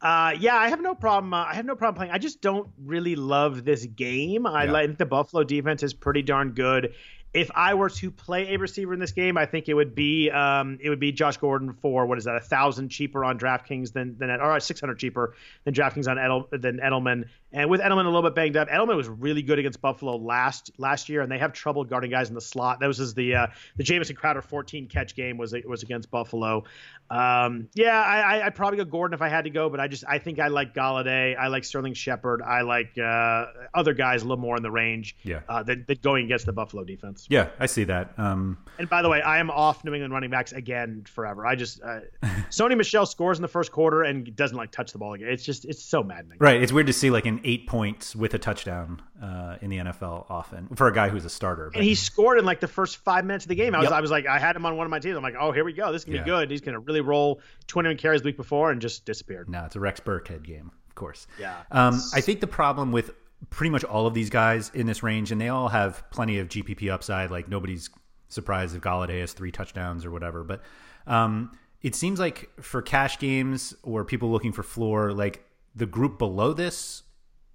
Uh, 0.01 0.35
yeah, 0.41 0.57
I 0.57 0.67
have 0.71 0.81
no 0.81 0.93
problem. 0.97 1.33
Uh, 1.33 1.45
I 1.45 1.55
have 1.55 1.65
no 1.65 1.77
problem 1.77 1.95
playing. 2.01 2.11
I 2.11 2.19
just 2.19 2.41
don't 2.41 2.69
really 2.85 3.15
love 3.15 3.65
this 3.65 3.87
game. 3.87 4.45
I, 4.45 4.65
Yeah. 4.65 4.73
like- 4.73 4.83
I 4.83 4.87
think 4.87 4.99
the 4.99 5.07
Buffalo 5.07 5.45
defense 5.45 5.85
is 5.85 5.95
pretty 5.95 6.23
darn 6.23 6.51
good. 6.51 6.95
If 7.35 7.51
I 7.55 7.75
were 7.75 7.89
to 7.89 8.11
play 8.11 8.55
a 8.55 8.59
receiver 8.59 8.93
in 8.93 9.01
this 9.01 9.13
game, 9.13 9.39
I 9.39 9.47
think 9.47 9.69
it 9.69 9.75
would 9.75 9.95
be 9.95 10.31
um, 10.31 10.79
it 10.83 10.91
would 10.91 11.01
be 11.01 11.13
Josh 11.13 11.39
Gordon 11.39 11.73
for 11.73 12.05
what 12.07 12.19
is 12.19 12.25
that 12.25 12.37
a 12.37 12.41
thousand 12.41 12.91
cheaper 12.91 13.25
on 13.25 13.39
DraftKings 13.39 13.93
than 13.93 14.19
than 14.19 14.31
or 14.31 14.61
six 14.61 14.81
hundred 14.81 14.99
cheaper 14.99 15.35
than 15.65 15.73
DraftKings 15.73 16.09
on 16.09 16.19
Edel, 16.19 16.49
than 16.51 16.79
Edelman. 16.79 17.29
And 17.55 17.69
with 17.69 17.81
Edelman 17.81 18.05
a 18.05 18.09
little 18.09 18.23
bit 18.23 18.35
banged 18.35 18.57
up, 18.57 18.69
Edelman 18.69 18.97
was 18.97 19.09
really 19.09 19.43
good 19.43 19.59
against 19.59 19.81
Buffalo 19.81 20.17
last 20.17 20.73
last 20.79 21.09
year, 21.09 21.21
and 21.21 21.31
they 21.31 21.39
have 21.39 21.53
trouble 21.53 21.85
guarding 21.85 22.11
guys 22.11 22.29
in 22.29 22.35
the 22.35 22.41
slot. 22.41 22.81
That 22.81 22.87
was 22.87 23.15
the 23.15 23.35
uh, 23.35 23.47
the 23.77 23.83
Jamison 23.83 24.17
Crowder 24.17 24.43
14 24.43 24.89
catch 24.89 25.15
game 25.15 25.37
was 25.37 25.55
was 25.67 25.83
against 25.83 26.11
Buffalo. 26.11 26.65
Um, 27.11 27.69
yeah, 27.75 28.01
I, 28.01 28.21
I 28.21 28.47
I'd 28.47 28.55
probably 28.55 28.79
go 28.79 28.85
Gordon 28.85 29.15
if 29.15 29.21
I 29.21 29.29
had 29.29 29.45
to 29.45 29.51
go, 29.51 29.69
but 29.69 29.81
I 29.81 29.89
just 29.89 30.05
I 30.09 30.19
think 30.19 30.39
I 30.39 30.49
like 30.49 30.75
Golladay, 30.75 31.37
I 31.37 31.49
like 31.49 31.65
Sterling 31.65 31.95
Shepard, 31.95 32.41
I 32.41 32.63
like 32.63 32.97
uh, 32.99 33.47
other 33.75 33.93
guys 33.93 34.23
a 34.23 34.25
little 34.25 34.43
more 34.43 34.57
in 34.57 34.63
the 34.63 34.71
range. 34.71 35.17
Yeah. 35.23 35.41
uh, 35.49 35.63
that, 35.65 35.87
that 35.87 36.03
going 36.03 36.25
against 36.25 36.47
the 36.47 36.53
Buffalo 36.53 36.85
defense. 36.85 37.22
Yeah, 37.31 37.49
I 37.59 37.67
see 37.67 37.85
that. 37.85 38.13
Um, 38.19 38.59
And 38.79 38.89
by 38.89 39.03
the 39.03 39.09
way, 39.09 39.21
I 39.23 39.39
am 39.39 39.51
off 39.51 39.85
New 39.85 39.93
England 39.95 40.13
running 40.13 40.31
backs 40.31 40.53
again 40.53 41.05
forever. 41.07 41.47
I 41.47 41.55
just 41.55 41.83
uh, 41.83 42.01
Sony 42.51 42.77
Michel 42.77 43.07
scores 43.07 43.39
in 43.39 43.43
the 43.43 43.49
first 43.49 43.73
quarter 43.73 44.03
and 44.03 44.35
doesn't 44.35 44.57
like 44.57 44.71
touch 44.73 44.93
the 44.93 44.99
ball 44.99 45.15
again. 45.15 45.29
It's 45.29 45.45
just 45.45 45.65
it's 45.65 45.83
so 45.83 46.03
maddening. 46.03 46.39
right. 46.41 46.63
It's 46.63 46.73
weird 46.73 46.87
to 46.89 46.93
see 46.93 47.11
like 47.11 47.27
an 47.27 47.41
eight 47.45 47.67
points 47.67 48.17
with 48.17 48.35
a 48.35 48.39
touchdown 48.39 49.03
uh, 49.23 49.57
in 49.61 49.71
the 49.71 49.79
NFL 49.79 50.27
often 50.31 50.69
for 50.75 50.87
a 50.89 50.93
guy 50.93 51.09
who's 51.09 51.25
a 51.25 51.31
starter. 51.31 51.71
But 51.73 51.79
And 51.79 51.85
he 51.85 51.95
scored 51.95 52.39
in 52.39 52.45
like 52.45 52.61
the 52.61 52.69
first 52.69 52.97
five 52.99 53.25
minutes 53.25 53.45
of 53.45 53.49
the 53.51 53.55
game. 53.55 53.75
I 53.75 53.79
was 53.79 53.85
Yep. 53.87 53.93
I 53.93 54.01
was 54.01 54.11
like 54.11 54.27
I 54.27 54.39
had 54.39 54.57
him 54.57 54.67
on 54.67 54.77
one 54.77 54.87
of 54.87 54.91
my 54.91 54.99
teams. 54.99 55.17
I'm 55.17 55.23
like, 55.23 55.35
oh 55.39 55.53
here 55.53 55.65
we 55.65 55.73
go. 55.73 55.93
This 55.93 56.05
can 56.05 56.15
Yeah. 56.15 56.23
be 56.23 56.31
good. 56.31 56.51
He's 56.51 56.61
gonna 56.61 56.81
really 56.81 57.01
roll 57.01 57.41
21 57.69 57.97
carries 57.99 58.23
the 58.23 58.27
week 58.29 58.37
before 58.37 58.71
and 58.71 58.81
just 58.81 59.05
disappeared. 59.05 59.49
No, 59.49 59.65
it's 59.65 59.77
a 59.77 59.81
Rex 59.81 60.01
Burkhead 60.01 60.43
game, 60.45 60.71
of 60.89 60.95
course. 60.95 61.27
Yeah. 61.39 61.55
Um, 61.71 62.01
I 62.15 62.21
think 62.21 62.41
the 62.41 62.47
problem 62.47 62.93
with 62.93 63.11
pretty 63.51 63.71
much 63.71 63.85
all 63.85 64.07
of 64.07 64.15
these 64.15 64.31
guys 64.31 64.71
in 64.75 64.87
this 64.87 65.03
range, 65.03 65.33
and 65.33 65.41
they 65.41 65.49
all 65.49 65.69
have 65.69 66.09
plenty 66.11 66.39
of 66.39 66.49
GPP 66.49 66.91
upside. 66.91 67.31
Like 67.31 67.49
nobody's 67.49 67.91
surprised 68.29 68.75
if 68.75 68.83
Golladay 68.83 69.21
has 69.21 69.33
three 69.33 69.53
touchdowns 69.53 70.05
or 70.05 70.11
whatever. 70.11 70.43
But 70.43 70.63
um, 71.07 71.57
it 71.83 71.95
seems 71.95 72.19
like 72.19 72.51
for 72.61 72.81
cash 72.83 73.19
games 73.19 73.75
or 73.83 74.05
people 74.05 74.31
looking 74.31 74.53
for 74.53 74.63
floor, 74.63 75.13
like 75.13 75.45
the 75.75 75.87
group 75.87 76.19
below 76.19 76.53
this, 76.53 77.03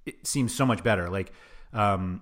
it 0.05 0.25
seems 0.25 0.53
so 0.53 0.65
much 0.65 0.83
better. 0.83 1.09
Like 1.09 1.31
um, 1.73 2.21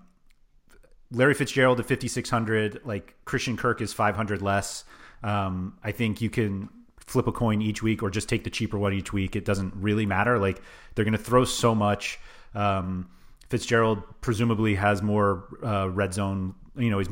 Larry 1.11 1.33
Fitzgerald 1.33 1.79
at 1.79 1.85
5,600, 1.85 2.81
like 2.85 3.15
Christian 3.25 3.57
Kirk 3.57 3.81
is 3.81 3.93
500 3.93 4.41
less. 4.41 4.83
Um, 5.23 5.77
I 5.83 5.91
think 5.91 6.21
you 6.21 6.29
can 6.29 6.69
flip 7.05 7.27
a 7.27 7.31
coin 7.31 7.61
each 7.61 7.83
week 7.83 8.01
or 8.01 8.09
just 8.09 8.27
take 8.27 8.43
the 8.43 8.49
cheaper 8.49 8.77
one 8.77 8.93
each 8.93 9.13
week. 9.13 9.35
It 9.35 9.45
doesn't 9.45 9.73
really 9.75 10.05
matter. 10.05 10.39
Like 10.39 10.61
they're 10.93 11.05
going 11.05 11.17
to 11.17 11.23
throw 11.23 11.45
so 11.45 11.75
much. 11.75 12.19
Um, 12.53 13.09
Fitzgerald 13.49 14.03
presumably 14.21 14.75
has 14.75 15.01
more 15.01 15.45
uh, 15.63 15.89
red 15.89 16.13
zone, 16.13 16.55
you 16.75 16.89
know, 16.89 16.99
he's 16.99 17.09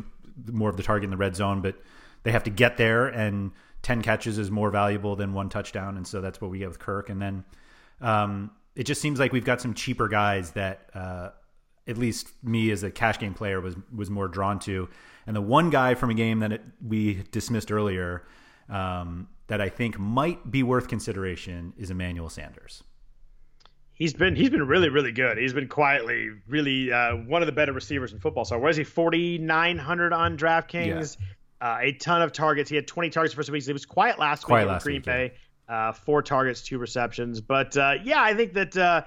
more 0.52 0.70
of 0.70 0.78
the 0.78 0.84
target 0.84 1.06
in 1.06 1.12
the 1.12 1.18
red 1.18 1.36
zone, 1.36 1.62
but 1.62 1.76
they 2.24 2.32
have 2.32 2.44
to 2.44 2.50
get 2.50 2.78
there 2.78 3.08
and 3.08 3.52
10 3.84 4.02
catches 4.02 4.38
is 4.38 4.50
more 4.50 4.72
valuable 4.72 5.16
than 5.16 5.34
one 5.34 5.50
touchdown. 5.50 5.98
And 5.98 6.08
so 6.08 6.22
that's 6.22 6.42
what 6.42 6.50
we 6.50 6.60
get 6.60 6.70
with 6.70 6.80
Kirk. 6.80 7.10
And 7.10 7.22
then 7.22 7.44
um, 8.02 8.52
it 8.76 8.84
just 8.84 9.02
seems 9.02 9.20
like 9.20 9.32
we've 9.32 9.46
got 9.46 9.62
some 9.62 9.74
cheaper 9.74 10.08
guys 10.08 10.52
that 10.52 10.90
uh, 10.94 11.30
at 11.88 11.98
least 11.98 12.30
me 12.44 12.72
as 12.72 12.84
a 12.84 12.90
cash 12.90 13.20
game 13.20 13.34
player 13.34 13.62
was 13.62 13.76
was 13.94 14.10
more 14.10 14.28
drawn 14.28 14.60
to. 14.60 14.90
And 15.28 15.36
the 15.36 15.42
one 15.42 15.70
guy 15.70 15.96
from 15.96 16.10
a 16.10 16.14
game 16.14 16.40
that 16.40 16.54
it, 16.54 16.62
we 16.86 17.24
dismissed 17.32 17.72
earlier 17.72 18.24
um, 18.70 19.28
that 19.48 19.62
I 19.62 19.70
think 19.70 20.00
might 20.00 20.50
be 20.50 20.64
worth 20.64 20.88
consideration 20.88 21.74
is 21.78 21.92
Emmanuel 21.92 22.30
Sanders. 22.30 22.84
He's 23.96 24.14
been 24.14 24.36
he's 24.36 24.50
been 24.50 24.66
really 24.68 24.90
really 24.90 25.12
good. 25.12 25.38
He's 25.38 25.54
been 25.54 25.68
quietly 25.68 26.30
really 26.48 26.92
uh, 26.92 27.16
one 27.16 27.42
of 27.42 27.46
the 27.46 27.52
better 27.52 27.74
receivers 27.74 28.12
in 28.14 28.20
football. 28.20 28.44
So 28.46 28.58
what 28.58 28.72
is 28.72 28.78
he? 28.78 28.84
4,900 28.84 30.14
on 30.14 30.38
DraftKings. 30.38 31.18
Uh, 31.62 31.78
a 31.82 31.94
ton 31.94 32.22
of 32.22 32.34
targets. 32.34 32.70
He 32.70 32.76
had 32.76 32.88
20 32.88 33.10
targets 33.10 33.34
for 33.34 33.42
some 33.44 33.54
weeks. 33.54 33.66
He 33.66 33.72
was 33.74 33.86
quiet 33.86 34.20
last 34.20 34.44
Quiet 34.44 34.64
week 34.64 34.68
in 34.68 34.74
last 34.74 34.84
Green 34.84 34.96
week, 34.98 35.06
yeah. 35.06 35.14
Bay. 35.14 35.34
Uh, 35.70 35.92
four 35.94 36.22
targets, 36.22 36.62
two 36.62 36.78
receptions. 36.78 37.40
But 37.40 37.78
uh, 37.78 37.94
yeah, 38.04 38.22
I 38.22 38.34
think 38.34 38.54
that 38.54 38.76
uh, 38.76 39.04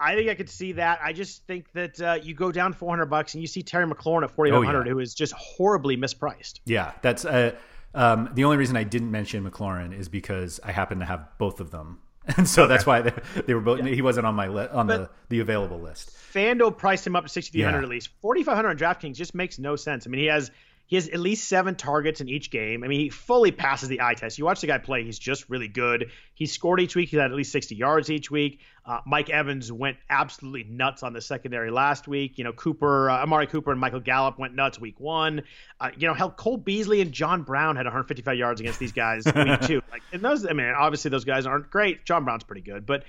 I 0.00 0.16
think 0.16 0.28
I 0.28 0.34
could 0.34 0.50
see 0.50 0.72
that. 0.72 0.98
I 1.04 1.12
just 1.12 1.46
think 1.46 1.70
that 1.74 2.00
uh, 2.00 2.18
you 2.20 2.34
go 2.34 2.50
down 2.50 2.72
400 2.72 3.06
bucks 3.06 3.34
and 3.34 3.40
you 3.42 3.46
see 3.46 3.62
Terry 3.62 3.86
McLaurin 3.86 4.24
at 4.24 4.30
4,500, 4.32 4.76
Oh, 4.76 4.84
yeah. 4.84 4.90
who 4.92 4.98
is 4.98 5.14
just 5.14 5.32
horribly 5.34 5.96
mispriced. 5.96 6.58
Yeah, 6.64 6.92
that's 7.00 7.24
uh, 7.24 7.52
um, 7.94 8.28
the 8.34 8.42
only 8.42 8.56
reason 8.56 8.76
I 8.76 8.82
didn't 8.82 9.12
mention 9.12 9.48
McLaurin 9.48 9.96
is 9.96 10.08
because 10.08 10.58
I 10.64 10.72
happen 10.72 10.98
to 10.98 11.04
have 11.04 11.28
both 11.38 11.60
of 11.60 11.70
them, 11.70 12.00
and 12.36 12.48
so 12.48 12.66
that's 12.66 12.86
why 12.86 13.00
they, 13.02 13.12
they 13.46 13.54
were 13.54 13.60
both. 13.60 13.84
He 13.84 14.00
wasn't 14.02 14.26
on 14.26 14.34
my 14.34 14.48
li- 14.48 14.68
on 14.72 14.86
the 14.86 15.10
the 15.28 15.40
available 15.40 15.78
list. 15.80 16.10
FanDuel 16.32 16.76
priced 16.76 17.06
him 17.06 17.14
up 17.16 17.24
to 17.24 17.28
6,300 17.28 17.78
Yeah. 17.78 17.82
at 17.84 17.88
least. 17.88 18.08
4,500 18.22 18.68
on 18.70 18.76
DraftKings 18.78 19.14
just 19.16 19.34
makes 19.34 19.58
no 19.58 19.76
sense. 19.76 20.06
I 20.06 20.10
mean, 20.10 20.20
he 20.20 20.26
has 20.26 20.50
he 20.86 20.96
has 20.96 21.08
at 21.08 21.18
least 21.18 21.48
seven 21.48 21.74
targets 21.76 22.20
in 22.20 22.28
each 22.28 22.50
game. 22.50 22.84
I 22.84 22.88
mean, 22.88 23.00
he 23.00 23.08
fully 23.08 23.50
passes 23.50 23.88
the 23.88 24.02
eye 24.02 24.14
test. 24.14 24.38
You 24.38 24.44
watch 24.44 24.60
the 24.60 24.66
guy 24.66 24.78
play; 24.78 25.02
he's 25.04 25.18
just 25.18 25.48
really 25.48 25.68
good. 25.68 26.10
He 26.34 26.46
scored 26.46 26.80
each 26.80 26.94
week. 26.94 27.08
He 27.08 27.16
had 27.16 27.30
at 27.30 27.36
least 27.36 27.52
60 27.52 27.74
yards 27.74 28.10
each 28.10 28.30
week. 28.30 28.60
Uh, 28.84 29.00
Mike 29.06 29.30
Evans 29.30 29.72
went 29.72 29.96
absolutely 30.10 30.64
nuts 30.64 31.02
on 31.02 31.14
the 31.14 31.22
secondary 31.22 31.70
last 31.70 32.06
week. 32.06 32.36
You 32.36 32.44
know, 32.44 32.52
Cooper, 32.52 33.08
uh, 33.08 33.22
Amari 33.22 33.46
Cooper, 33.46 33.70
and 33.70 33.80
Michael 33.80 34.00
Gallup 34.00 34.38
went 34.38 34.54
nuts 34.54 34.78
week 34.78 35.00
one. 35.00 35.42
Uh, 35.80 35.90
you 35.96 36.06
know, 36.06 36.12
hell, 36.14 36.30
Cole 36.30 36.58
Beasley 36.58 37.00
and 37.00 37.12
John 37.12 37.42
Brown 37.42 37.76
had 37.76 37.86
155 37.86 38.36
yards 38.36 38.60
against 38.60 38.78
these 38.78 38.92
guys 38.92 39.24
week 39.24 39.60
two. 39.62 39.80
Like, 39.90 40.02
and 40.12 40.22
those, 40.22 40.46
I 40.46 40.52
mean, 40.52 40.66
obviously 40.66 41.10
those 41.10 41.24
guys 41.24 41.46
aren't 41.46 41.70
great. 41.70 42.04
John 42.04 42.24
Brown's 42.24 42.44
pretty 42.44 42.62
good, 42.62 42.84
but 42.84 43.04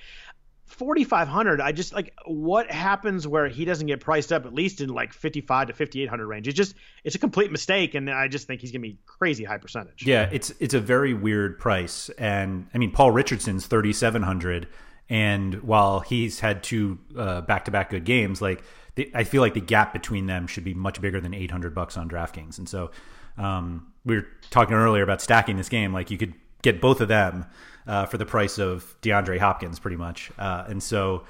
4500 0.66 1.62
i 1.62 1.72
just 1.72 1.94
like 1.94 2.14
what 2.26 2.70
happens 2.72 3.28
where 3.28 3.48
he 3.48 3.66
doesn't 3.66 3.86
get 3.86 4.00
priced 4.00 4.34
up 4.34 4.46
at 4.46 4.54
least 4.54 4.82
in 4.82 4.90
like 4.90 5.14
55 5.14 5.68
to 5.68 5.74
5800 5.74 6.28
range? 6.28 6.48
It's 6.48 6.58
just 6.58 6.76
it's 7.04 7.16
a 7.16 7.20
complete 7.20 7.52
mistake 7.52 7.94
and 7.94 8.10
i 8.10 8.28
just 8.28 8.48
think 8.48 8.62
he's 8.62 8.72
gonna 8.72 8.82
be 8.82 8.98
crazy 9.06 9.44
high 9.44 9.60
percentage. 9.60 10.06
Yeah 10.06 10.28
it's 10.32 10.52
it's 10.60 10.74
a 10.74 10.80
very 10.80 11.14
weird 11.14 11.60
price 11.60 12.10
and 12.18 12.68
i 12.74 12.78
mean 12.78 12.92
paul 12.92 13.12
richardson's 13.12 13.68
3700 13.68 14.68
and 15.08 15.62
while 15.62 16.00
he's 16.00 16.40
had 16.40 16.64
two 16.64 16.98
uh, 17.16 17.42
back-to-back 17.42 17.92
good 17.92 18.04
games 18.04 18.42
like 18.42 18.64
the, 18.96 19.12
i 19.14 19.24
feel 19.24 19.42
like 19.42 19.54
the 19.54 19.62
gap 19.62 19.94
between 19.94 20.26
them 20.26 20.48
should 20.48 20.64
be 20.64 20.74
much 20.74 21.00
bigger 21.00 21.22
than 21.22 21.34
800 21.34 21.76
bucks 21.76 21.96
on 21.96 22.10
draftkings 22.10 22.58
and 22.58 22.68
so 22.68 22.92
um, 23.38 23.92
we 24.06 24.16
were 24.16 24.28
talking 24.50 24.76
earlier 24.76 25.04
about 25.04 25.22
stacking 25.22 25.58
this 25.58 25.70
game 25.70 25.94
like 25.94 26.10
you 26.10 26.18
could 26.18 26.34
get 26.64 26.82
both 26.82 27.02
of 27.02 27.08
them 27.08 27.46
uh, 27.88 28.06
for 28.06 28.18
the 28.18 28.26
price 28.26 28.58
of 28.58 28.96
DeAndre 29.02 29.40
Hopkins, 29.40 29.80
pretty 29.80 29.98
much. 29.98 30.32
Uh, 30.38 30.66
and 30.68 30.82
so, 30.82 31.24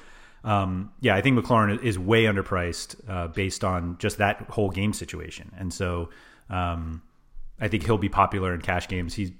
um, 0.43 0.91
yeah, 1.01 1.15
I 1.15 1.21
think 1.21 1.37
McLaurin 1.37 1.83
is 1.83 1.97
way 1.99 2.23
underpriced 2.23 2.95
uh, 3.09 3.27
based 3.27 3.63
on 3.63 3.97
just 3.97 4.17
that 4.17 4.41
whole 4.49 4.69
game 4.69 4.93
situation. 4.93 5.51
And 5.57 5.73
so, 5.73 6.09
um, 6.49 7.01
I 7.59 7.67
think 7.67 7.85
he'll 7.85 7.97
be 7.97 8.09
popular 8.09 8.53
in 8.53 8.61
cash 8.61 8.87
games. 8.87 9.13
He's 9.13 9.31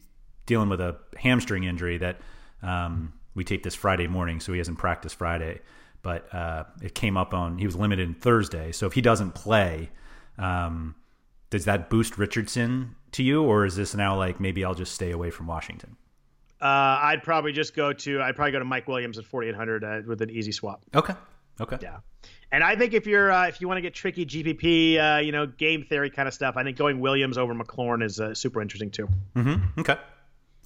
dealing 0.46 0.70
with 0.70 0.82
a 0.82 0.98
hamstring 1.18 1.64
injury 1.64 1.98
that 1.98 2.20
um, 2.62 3.14
we 3.34 3.44
taped 3.44 3.64
this 3.64 3.76
Friday 3.76 4.08
morning, 4.08 4.40
so 4.40 4.52
he 4.52 4.58
hasn't 4.58 4.78
practiced 4.78 5.16
Friday. 5.16 5.60
But 6.02 6.34
uh, 6.34 6.66
it 6.82 6.94
came 6.96 7.18
up 7.18 7.34
on 7.34 7.58
he 7.58 7.66
was 7.66 7.76
limited 7.76 8.22
Thursday, 8.22 8.72
so 8.72 8.86
if 8.86 8.94
he 8.94 9.02
doesn't 9.02 9.34
play, 9.34 9.90
um, 10.38 10.96
does 11.50 11.66
that 11.66 11.90
boost 11.90 12.18
Richardson 12.18 12.96
to 13.14 13.24
you, 13.24 13.42
or 13.42 13.66
is 13.66 13.76
this 13.76 13.96
now 13.96 14.16
like 14.16 14.40
maybe 14.40 14.64
I'll 14.64 14.76
just 14.76 14.94
stay 14.94 15.12
away 15.12 15.32
from 15.32 15.48
Washington? 15.48 15.98
Uh, 16.66 17.00
I'd 17.04 17.22
probably 17.22 17.52
just 17.52 17.76
go 17.76 17.94
to 17.94 18.22
I'd 18.22 18.36
probably 18.36 18.54
go 18.54 18.60
to 18.60 18.66
Mike 18.66 18.88
Williams 18.88 19.20
at 19.20 19.26
4800 19.26 19.84
uh, 19.84 20.02
with 20.08 20.22
an 20.24 20.32
easy 20.32 20.52
swap. 20.52 20.84
Okay. 20.96 21.14
Okay. 21.62 21.78
Yeah. 21.80 21.98
And 22.52 22.64
I 22.64 22.76
think 22.76 22.94
if 22.94 23.06
you're 23.06 23.32
uh, 23.32 23.48
if 23.48 23.62
you 23.62 23.68
want 23.68 23.78
to 23.78 23.84
get 23.84 23.94
tricky 23.94 24.26
GPP, 24.26 24.98
uh, 24.98 25.20
you 25.20 25.32
know, 25.32 25.46
game 25.46 25.84
theory 25.84 26.10
kind 26.10 26.28
of 26.28 26.34
stuff, 26.34 26.58
I 26.58 26.64
think 26.64 26.76
going 26.76 27.00
Williams 27.02 27.38
over 27.38 27.54
McLaurin 27.54 28.04
is 28.04 28.20
uh, 28.20 28.34
super 28.34 28.64
interesting 28.64 28.90
too. 28.90 29.08
Mm-hmm. 29.36 29.80
Okay. 29.82 29.96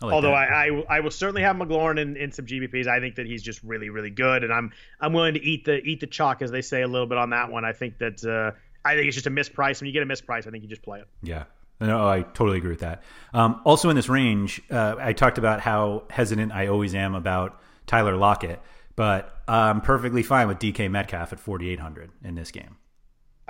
I 0.01 0.05
like 0.05 0.13
Although 0.13 0.31
I, 0.31 0.67
I, 0.67 0.85
I 0.89 0.99
will 1.01 1.11
certainly 1.11 1.41
have 1.41 1.57
McLaurin 1.57 1.99
in, 1.99 2.15
in 2.15 2.31
some 2.31 2.45
GPPs. 2.45 2.87
I 2.87 3.01
think 3.01 3.15
that 3.15 3.25
he's 3.25 3.43
just 3.43 3.61
really 3.61 3.89
really 3.89 4.09
good, 4.09 4.45
and 4.45 4.53
I'm 4.53 4.71
I'm 5.01 5.11
willing 5.11 5.33
to 5.33 5.43
eat 5.43 5.65
the 5.65 5.79
eat 5.81 5.99
the 5.99 6.07
chalk 6.07 6.41
as 6.41 6.49
they 6.49 6.61
say 6.61 6.81
a 6.81 6.87
little 6.87 7.07
bit 7.07 7.17
on 7.17 7.31
that 7.31 7.51
one. 7.51 7.65
I 7.65 7.73
think 7.73 7.97
that 7.97 8.23
uh, 8.23 8.57
I 8.85 8.95
think 8.95 9.07
it's 9.07 9.15
just 9.15 9.27
a 9.27 9.31
misprice. 9.31 9.81
When 9.81 9.87
you 9.87 9.93
get 9.93 10.03
a 10.03 10.05
misprice, 10.05 10.47
I 10.47 10.51
think 10.51 10.63
you 10.63 10.69
just 10.69 10.81
play 10.81 10.99
it. 10.99 11.07
Yeah. 11.21 11.43
No, 11.79 12.07
I 12.07 12.23
totally 12.23 12.57
agree 12.57 12.71
with 12.71 12.81
that. 12.81 13.03
Um, 13.33 13.61
also, 13.63 13.89
in 13.89 13.95
this 13.95 14.09
range, 14.09 14.61
uh, 14.69 14.95
I 14.99 15.13
talked 15.13 15.37
about 15.37 15.61
how 15.61 16.03
hesitant 16.09 16.51
I 16.51 16.67
always 16.67 16.93
am 16.93 17.15
about 17.15 17.61
Tyler 17.87 18.17
Lockett, 18.17 18.61
but 18.95 19.41
I'm 19.47 19.81
perfectly 19.81 20.23
fine 20.23 20.47
with 20.47 20.59
DK 20.59 20.91
Metcalf 20.91 21.31
at 21.31 21.39
4,800 21.39 22.11
in 22.23 22.35
this 22.35 22.51
game. 22.51 22.75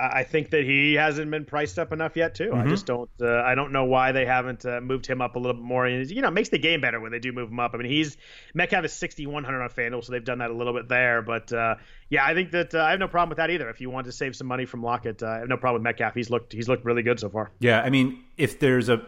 I 0.00 0.24
think 0.24 0.50
that 0.50 0.64
he 0.64 0.94
hasn't 0.94 1.30
been 1.30 1.44
priced 1.44 1.78
up 1.78 1.92
enough 1.92 2.16
yet, 2.16 2.34
too. 2.34 2.50
Mm-hmm. 2.50 2.66
I 2.66 2.68
just 2.68 2.86
don't. 2.86 3.10
Uh, 3.20 3.42
I 3.42 3.54
don't 3.54 3.72
know 3.72 3.84
why 3.84 4.12
they 4.12 4.24
haven't 4.24 4.64
uh, 4.64 4.80
moved 4.80 5.06
him 5.06 5.20
up 5.20 5.36
a 5.36 5.38
little 5.38 5.54
bit 5.54 5.64
more. 5.64 5.86
And 5.86 6.10
you 6.10 6.22
know, 6.22 6.28
it 6.28 6.32
makes 6.32 6.48
the 6.48 6.58
game 6.58 6.80
better 6.80 7.00
when 7.00 7.12
they 7.12 7.18
do 7.18 7.32
move 7.32 7.50
him 7.50 7.60
up. 7.60 7.72
I 7.74 7.78
mean, 7.78 7.90
he's 7.90 8.16
Metcalf 8.54 8.84
is 8.84 8.92
6,100 8.92 9.62
on 9.62 9.68
FanDuel, 9.68 10.04
so 10.04 10.12
they've 10.12 10.24
done 10.24 10.38
that 10.38 10.50
a 10.50 10.54
little 10.54 10.72
bit 10.72 10.88
there. 10.88 11.22
But 11.22 11.52
uh, 11.52 11.76
yeah, 12.08 12.24
I 12.24 12.34
think 12.34 12.52
that 12.52 12.74
uh, 12.74 12.82
I 12.82 12.90
have 12.90 12.98
no 12.98 13.08
problem 13.08 13.28
with 13.28 13.38
that 13.38 13.50
either. 13.50 13.68
If 13.68 13.80
you 13.80 13.90
want 13.90 14.06
to 14.06 14.12
save 14.12 14.34
some 14.34 14.46
money 14.46 14.66
from 14.66 14.82
Lockett, 14.82 15.22
uh, 15.22 15.28
I 15.28 15.38
have 15.38 15.48
no 15.48 15.56
problem 15.56 15.82
with 15.82 15.84
Metcalf. 15.84 16.14
He's 16.14 16.30
looked 16.30 16.52
he's 16.52 16.68
looked 16.68 16.84
really 16.84 17.02
good 17.02 17.20
so 17.20 17.28
far. 17.28 17.50
Yeah, 17.60 17.80
I 17.82 17.90
mean, 17.90 18.22
if 18.36 18.58
there's 18.58 18.88
a 18.88 19.02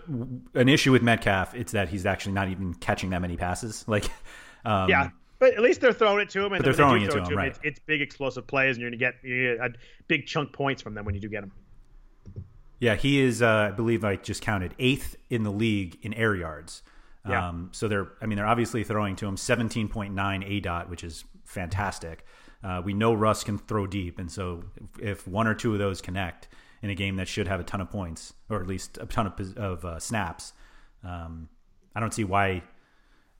an 0.54 0.68
issue 0.68 0.92
with 0.92 1.02
Metcalf, 1.02 1.54
it's 1.54 1.72
that 1.72 1.88
he's 1.88 2.06
actually 2.06 2.32
not 2.32 2.48
even 2.48 2.74
catching 2.74 3.10
that 3.10 3.20
many 3.20 3.36
passes. 3.36 3.84
Like, 3.88 4.04
um, 4.64 4.88
yeah, 4.88 5.10
but 5.42 5.54
at 5.54 5.60
least 5.60 5.80
they're 5.80 5.92
throwing 5.92 6.20
it 6.20 6.30
to 6.30 6.44
him, 6.44 6.52
and 6.52 6.64
they're 6.64 6.72
throwing 6.72 7.02
it 7.02 7.10
to 7.10 7.18
him. 7.18 7.24
him 7.24 7.36
right. 7.36 7.48
it's, 7.48 7.58
it's, 7.64 7.80
big 7.80 8.00
explosive 8.00 8.46
plays, 8.46 8.76
and 8.76 8.80
you're 8.80 8.90
gonna 8.92 8.96
get, 8.96 9.16
a 9.60 9.70
big 10.06 10.24
chunk 10.24 10.52
points 10.52 10.80
from 10.80 10.94
them 10.94 11.04
when 11.04 11.16
you 11.16 11.20
do 11.20 11.28
get 11.28 11.40
them. 11.40 11.50
Yeah, 12.78 12.94
he 12.94 13.18
is. 13.18 13.42
Uh, 13.42 13.48
I 13.48 13.70
believe 13.72 14.04
I 14.04 14.14
just 14.14 14.40
counted 14.40 14.72
eighth 14.78 15.16
in 15.30 15.42
the 15.42 15.50
league 15.50 15.98
in 16.02 16.14
air 16.14 16.36
yards. 16.36 16.84
Yeah. 17.28 17.48
Um, 17.48 17.70
so 17.72 17.88
they're. 17.88 18.12
I 18.20 18.26
mean, 18.26 18.36
they're 18.36 18.46
obviously 18.46 18.84
throwing 18.84 19.16
to 19.16 19.26
him 19.26 19.34
17.9 19.34 20.12
aDOT, 20.14 20.88
which 20.88 21.02
is 21.02 21.24
fantastic. 21.44 22.24
Uh, 22.62 22.80
we 22.84 22.94
know 22.94 23.12
Russ 23.12 23.42
can 23.42 23.58
throw 23.58 23.88
deep, 23.88 24.20
and 24.20 24.30
so 24.30 24.62
if, 24.76 25.02
if, 25.02 25.28
one 25.28 25.48
or 25.48 25.54
two 25.54 25.72
of 25.72 25.80
those 25.80 26.00
connect 26.00 26.46
in 26.82 26.90
a 26.90 26.94
game 26.94 27.16
that 27.16 27.26
should 27.26 27.48
have 27.48 27.58
a 27.58 27.64
ton 27.64 27.80
of 27.80 27.90
points, 27.90 28.32
or 28.48 28.60
at 28.60 28.68
least 28.68 28.96
a 29.00 29.06
ton 29.06 29.26
of, 29.26 29.56
of 29.58 29.84
uh, 29.84 29.98
snaps, 29.98 30.52
um, 31.02 31.48
I 31.96 32.00
don't 32.00 32.14
see 32.14 32.22
why 32.22 32.62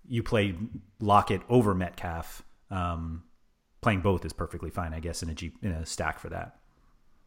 you 0.07 0.23
play 0.23 0.55
Lockett 1.01 1.43
over 1.49 1.75
Metcalf. 1.75 2.43
Um, 2.71 3.25
playing 3.81 4.01
both 4.01 4.25
is 4.25 4.33
perfectly 4.33 4.71
fine, 4.71 4.95
I 4.95 5.01
guess, 5.01 5.23
in 5.23 5.29
a 5.29 5.35
G, 5.35 5.53
in 5.63 5.73
a 5.73 5.85
stack 5.87 6.19
for 6.19 6.29
that. 6.31 6.62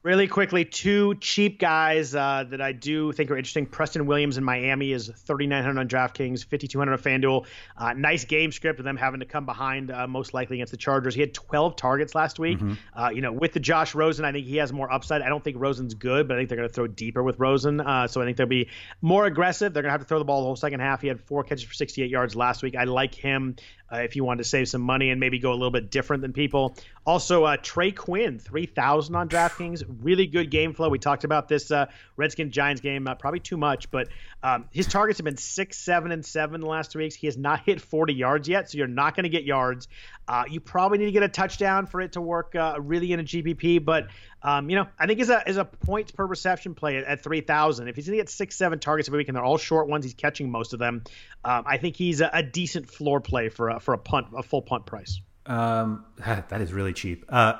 Really 0.06 0.28
quickly, 0.28 0.66
two 0.66 1.16
cheap 1.16 1.60
guys 1.60 2.14
uh, 2.14 2.44
that 2.52 2.62
I 2.62 2.74
do 2.74 3.12
think 3.12 3.32
are 3.32 3.38
interesting. 3.38 3.66
Preston 3.66 4.06
Williams 4.06 4.38
in 4.38 4.44
Miami 4.44 4.92
is 4.92 5.08
3,900 5.08 5.80
on 5.80 5.88
DraftKings, 5.88 6.46
5,200 6.46 6.94
on 6.94 7.00
FanDuel. 7.00 7.48
Uh, 7.76 7.94
nice 7.94 8.24
game 8.24 8.52
script 8.52 8.78
of 8.78 8.86
them 8.86 8.98
having 8.98 9.22
to 9.22 9.26
come 9.26 9.48
behind, 9.48 9.90
uh, 9.90 10.06
most 10.06 10.32
likely 10.36 10.58
against 10.58 10.70
the 10.70 10.78
Chargers. 10.78 11.16
He 11.16 11.22
had 11.22 11.34
12 11.34 11.76
targets 11.76 12.14
last 12.14 12.38
week. 12.38 12.60
Mm-hmm. 12.60 12.74
Uh, 12.94 13.10
you 13.10 13.22
know, 13.22 13.32
with 13.32 13.54
the 13.54 13.60
Josh 13.60 13.96
Rosen, 13.96 14.26
I 14.26 14.32
think 14.32 14.46
he 14.46 14.58
has 14.58 14.72
more 14.72 14.94
upside. 14.94 15.24
I 15.24 15.30
don't 15.30 15.44
think 15.44 15.58
Rosen's 15.60 15.96
good, 15.96 16.28
but 16.28 16.36
I 16.36 16.42
think 16.42 16.50
they're 16.50 16.60
going 16.60 16.70
to 16.70 16.76
throw 16.76 16.86
deeper 16.86 17.24
with 17.24 17.40
Rosen. 17.40 17.82
Uh, 17.82 18.08
so 18.08 18.22
I 18.22 18.26
think 18.26 18.38
they'll 18.38 18.46
be 18.46 18.70
more 19.02 19.26
aggressive. 19.26 19.74
They're 19.74 19.82
going 19.82 19.90
to 19.90 19.94
have 19.94 20.02
to 20.02 20.08
throw 20.08 20.20
the 20.20 20.26
ball 20.26 20.42
the 20.42 20.46
whole 20.46 20.56
second 20.56 20.82
half. 20.82 21.02
He 21.02 21.08
had 21.08 21.20
four 21.20 21.44
catches 21.44 21.64
for 21.64 21.74
68 21.74 22.12
yards 22.12 22.36
last 22.36 22.62
week. 22.62 22.76
I 22.76 22.84
like 22.84 23.16
him 23.16 23.56
uh, 23.92 23.98
if 23.98 24.16
you 24.16 24.24
wanted 24.24 24.44
to 24.44 24.50
save 24.50 24.68
some 24.68 24.82
money 24.82 25.10
and 25.10 25.20
maybe 25.20 25.40
go 25.40 25.52
a 25.52 25.54
little 25.54 25.72
bit 25.72 25.92
different 25.92 26.22
than 26.22 26.34
people. 26.34 26.76
Also, 27.06 27.44
uh, 27.44 27.58
Trey 27.62 27.92
Quinn, 27.92 28.40
3,000 28.40 29.16
on 29.16 29.30
DraftKings. 29.30 29.84
Really 30.02 30.26
good 30.26 30.50
game 30.50 30.74
flow. 30.74 30.90
We 30.90 31.00
talked 31.00 31.24
about 31.24 31.48
this 31.48 31.70
uh, 31.70 31.86
Redskins 32.18 32.54
Giants 32.54 32.82
game, 32.82 33.08
uh, 33.08 33.16
probably 33.16 33.40
too 33.40 33.58
much, 33.58 33.92
but 33.92 34.08
um, 34.42 34.66
his 34.72 34.88
targets 34.88 35.20
have 35.20 35.26
been 35.26 35.38
six, 35.38 35.78
seven, 35.78 36.12
and 36.12 36.26
seven 36.26 36.62
the 36.62 36.68
last 36.68 36.92
three 36.92 37.06
weeks. 37.06 37.16
He 37.16 37.28
has 37.28 37.38
not 37.38 37.62
hit 37.66 37.82
40 37.82 38.14
yards 38.14 38.48
yet, 38.48 38.70
so 38.70 38.78
you're 38.78 38.88
not 38.88 39.16
going 39.16 39.24
to 39.24 39.30
get 39.30 39.44
yards. 39.44 39.88
Uh, 40.28 40.44
you 40.50 40.60
probably 40.60 40.98
need 40.98 41.06
to 41.06 41.12
get 41.12 41.24
a 41.24 41.30
touchdown 41.30 41.86
for 41.86 42.02
it 42.02 42.14
to 42.14 42.22
work 42.22 42.56
uh, 42.56 42.76
really 42.80 43.12
in 43.12 43.20
a 43.20 43.24
GPP, 43.24 43.84
but 43.84 44.08
um, 44.42 44.70
you 44.70 44.76
know 44.76 44.88
I 44.98 45.06
think 45.06 45.20
is 45.20 45.30
a 45.30 45.48
is 45.48 45.58
a 45.58 45.66
points 45.66 46.12
per 46.12 46.26
reception 46.26 46.74
play 46.74 46.98
at, 46.98 47.04
at 47.04 47.24
3,000. 47.24 47.88
If 47.88 47.96
he's 47.96 48.08
going 48.08 48.18
to 48.18 48.24
get 48.24 48.30
six, 48.30 48.56
seven 48.56 48.80
targets 48.80 49.08
every 49.08 49.20
week, 49.20 49.28
and 49.28 49.36
they're 49.36 49.44
all 49.44 49.58
short 49.58 49.88
ones, 49.88 50.04
he's 50.04 50.14
catching 50.14 50.50
most 50.50 50.74
of 50.74 50.80
them. 50.80 51.04
Um, 51.44 51.64
I 51.68 51.78
think 51.78 51.96
he's 51.96 52.22
a, 52.22 52.30
a, 52.34 52.44
decent 52.44 52.90
floor 52.90 53.20
play 53.20 53.50
for 53.50 53.70
a, 53.70 53.80
for 53.80 53.94
a 53.94 53.98
punt, 53.98 54.28
a 54.36 54.42
full 54.42 54.62
punt 54.62 54.86
price. 54.86 55.20
Um, 55.46 56.06
that 56.18 56.62
is 56.62 56.74
really 56.74 56.94
cheap. 56.94 57.26
Uh, 57.30 57.54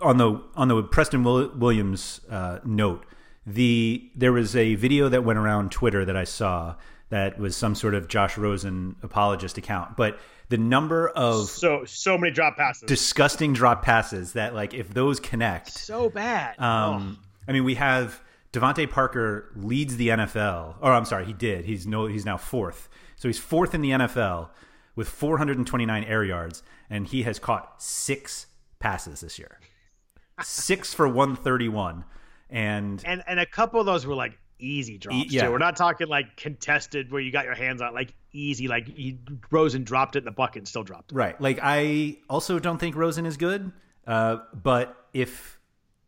on 0.00 0.16
the 0.16 0.42
on 0.56 0.68
the 0.68 0.82
Preston 0.82 1.22
Williams 1.22 2.20
uh, 2.30 2.58
note, 2.64 3.04
the 3.46 4.10
there 4.16 4.32
was 4.32 4.56
a 4.56 4.74
video 4.74 5.08
that 5.08 5.24
went 5.24 5.38
around 5.38 5.70
Twitter 5.70 6.04
that 6.04 6.16
I 6.16 6.24
saw 6.24 6.74
that 7.10 7.38
was 7.38 7.56
some 7.56 7.74
sort 7.74 7.94
of 7.94 8.08
Josh 8.08 8.38
Rosen 8.38 8.96
apologist 9.02 9.58
account, 9.58 9.96
but 9.96 10.18
the 10.50 10.58
number 10.58 11.08
of 11.08 11.48
so 11.48 11.84
so 11.86 12.18
many 12.18 12.32
drop 12.32 12.56
passes, 12.56 12.82
disgusting 12.86 13.52
drop 13.52 13.82
passes 13.82 14.34
that 14.34 14.52
like 14.52 14.74
if 14.74 14.92
those 14.92 15.20
connect, 15.20 15.70
so 15.70 16.10
bad. 16.10 16.58
Um, 16.58 17.18
oh. 17.18 17.26
I 17.48 17.52
mean, 17.52 17.64
we 17.64 17.76
have 17.76 18.20
DeVante 18.52 18.90
Parker 18.90 19.50
leads 19.54 19.96
the 19.96 20.08
NFL, 20.08 20.74
or 20.80 20.92
I'm 20.92 21.04
sorry, 21.04 21.24
he 21.24 21.32
did. 21.32 21.64
He's 21.64 21.86
no, 21.86 22.06
he's 22.06 22.26
now 22.26 22.36
fourth, 22.36 22.88
so 23.16 23.28
he's 23.28 23.38
fourth 23.38 23.74
in 23.74 23.80
the 23.80 23.90
NFL 23.90 24.50
with 24.96 25.08
429 25.08 26.04
air 26.04 26.24
yards, 26.24 26.64
and 26.90 27.06
he 27.06 27.22
has 27.22 27.38
caught 27.38 27.80
six 27.80 28.48
passes 28.80 29.20
this 29.20 29.38
year, 29.38 29.60
six 30.42 30.92
for 30.92 31.06
131, 31.06 32.04
and 32.50 33.00
and 33.06 33.22
and 33.28 33.38
a 33.38 33.46
couple 33.46 33.78
of 33.78 33.86
those 33.86 34.04
were 34.04 34.16
like 34.16 34.36
easy 34.60 34.98
drops 34.98 35.32
yeah. 35.32 35.46
too. 35.46 35.52
We're 35.52 35.58
not 35.58 35.76
talking 35.76 36.08
like 36.08 36.36
contested 36.36 37.10
where 37.10 37.20
you 37.20 37.32
got 37.32 37.44
your 37.44 37.54
hands 37.54 37.82
on 37.82 37.94
like 37.94 38.14
easy 38.32 38.68
like 38.68 38.88
he 38.88 39.18
Rosen 39.50 39.84
dropped 39.84 40.16
it 40.16 40.20
in 40.20 40.24
the 40.24 40.30
bucket 40.30 40.58
and 40.58 40.68
still 40.68 40.82
dropped. 40.82 41.12
It. 41.12 41.14
Right. 41.14 41.40
Like 41.40 41.58
I 41.62 42.18
also 42.28 42.58
don't 42.58 42.78
think 42.78 42.96
Rosen 42.96 43.26
is 43.26 43.36
good. 43.36 43.72
Uh, 44.06 44.38
but 44.54 45.08
if 45.12 45.58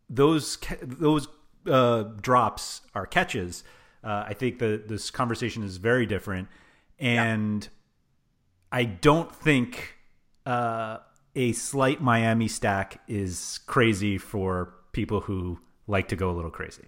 those 0.09 0.59
those 0.83 1.29
uh, 1.67 2.05
drops 2.21 2.83
are 2.95 3.07
catches, 3.07 3.65
uh, 4.05 4.25
I 4.27 4.35
think 4.35 4.59
the 4.59 4.83
this 4.87 5.11
conversation 5.11 5.63
is 5.63 5.77
very 5.77 6.07
different. 6.07 6.49
And 6.99 7.65
yeah. 7.65 7.69
I 8.79 8.85
don't 8.85 9.35
think 9.35 9.97
uh, 10.47 10.99
a 11.35 11.53
slight 11.53 12.01
Miami 12.01 12.49
stack 12.49 13.01
is 13.09 13.61
crazy 13.67 14.19
for 14.19 14.75
people 14.93 15.21
who 15.21 15.59
like 15.87 16.09
to 16.09 16.17
go 16.17 16.31
a 16.31 16.35
little 16.35 16.51
crazy. 16.51 16.85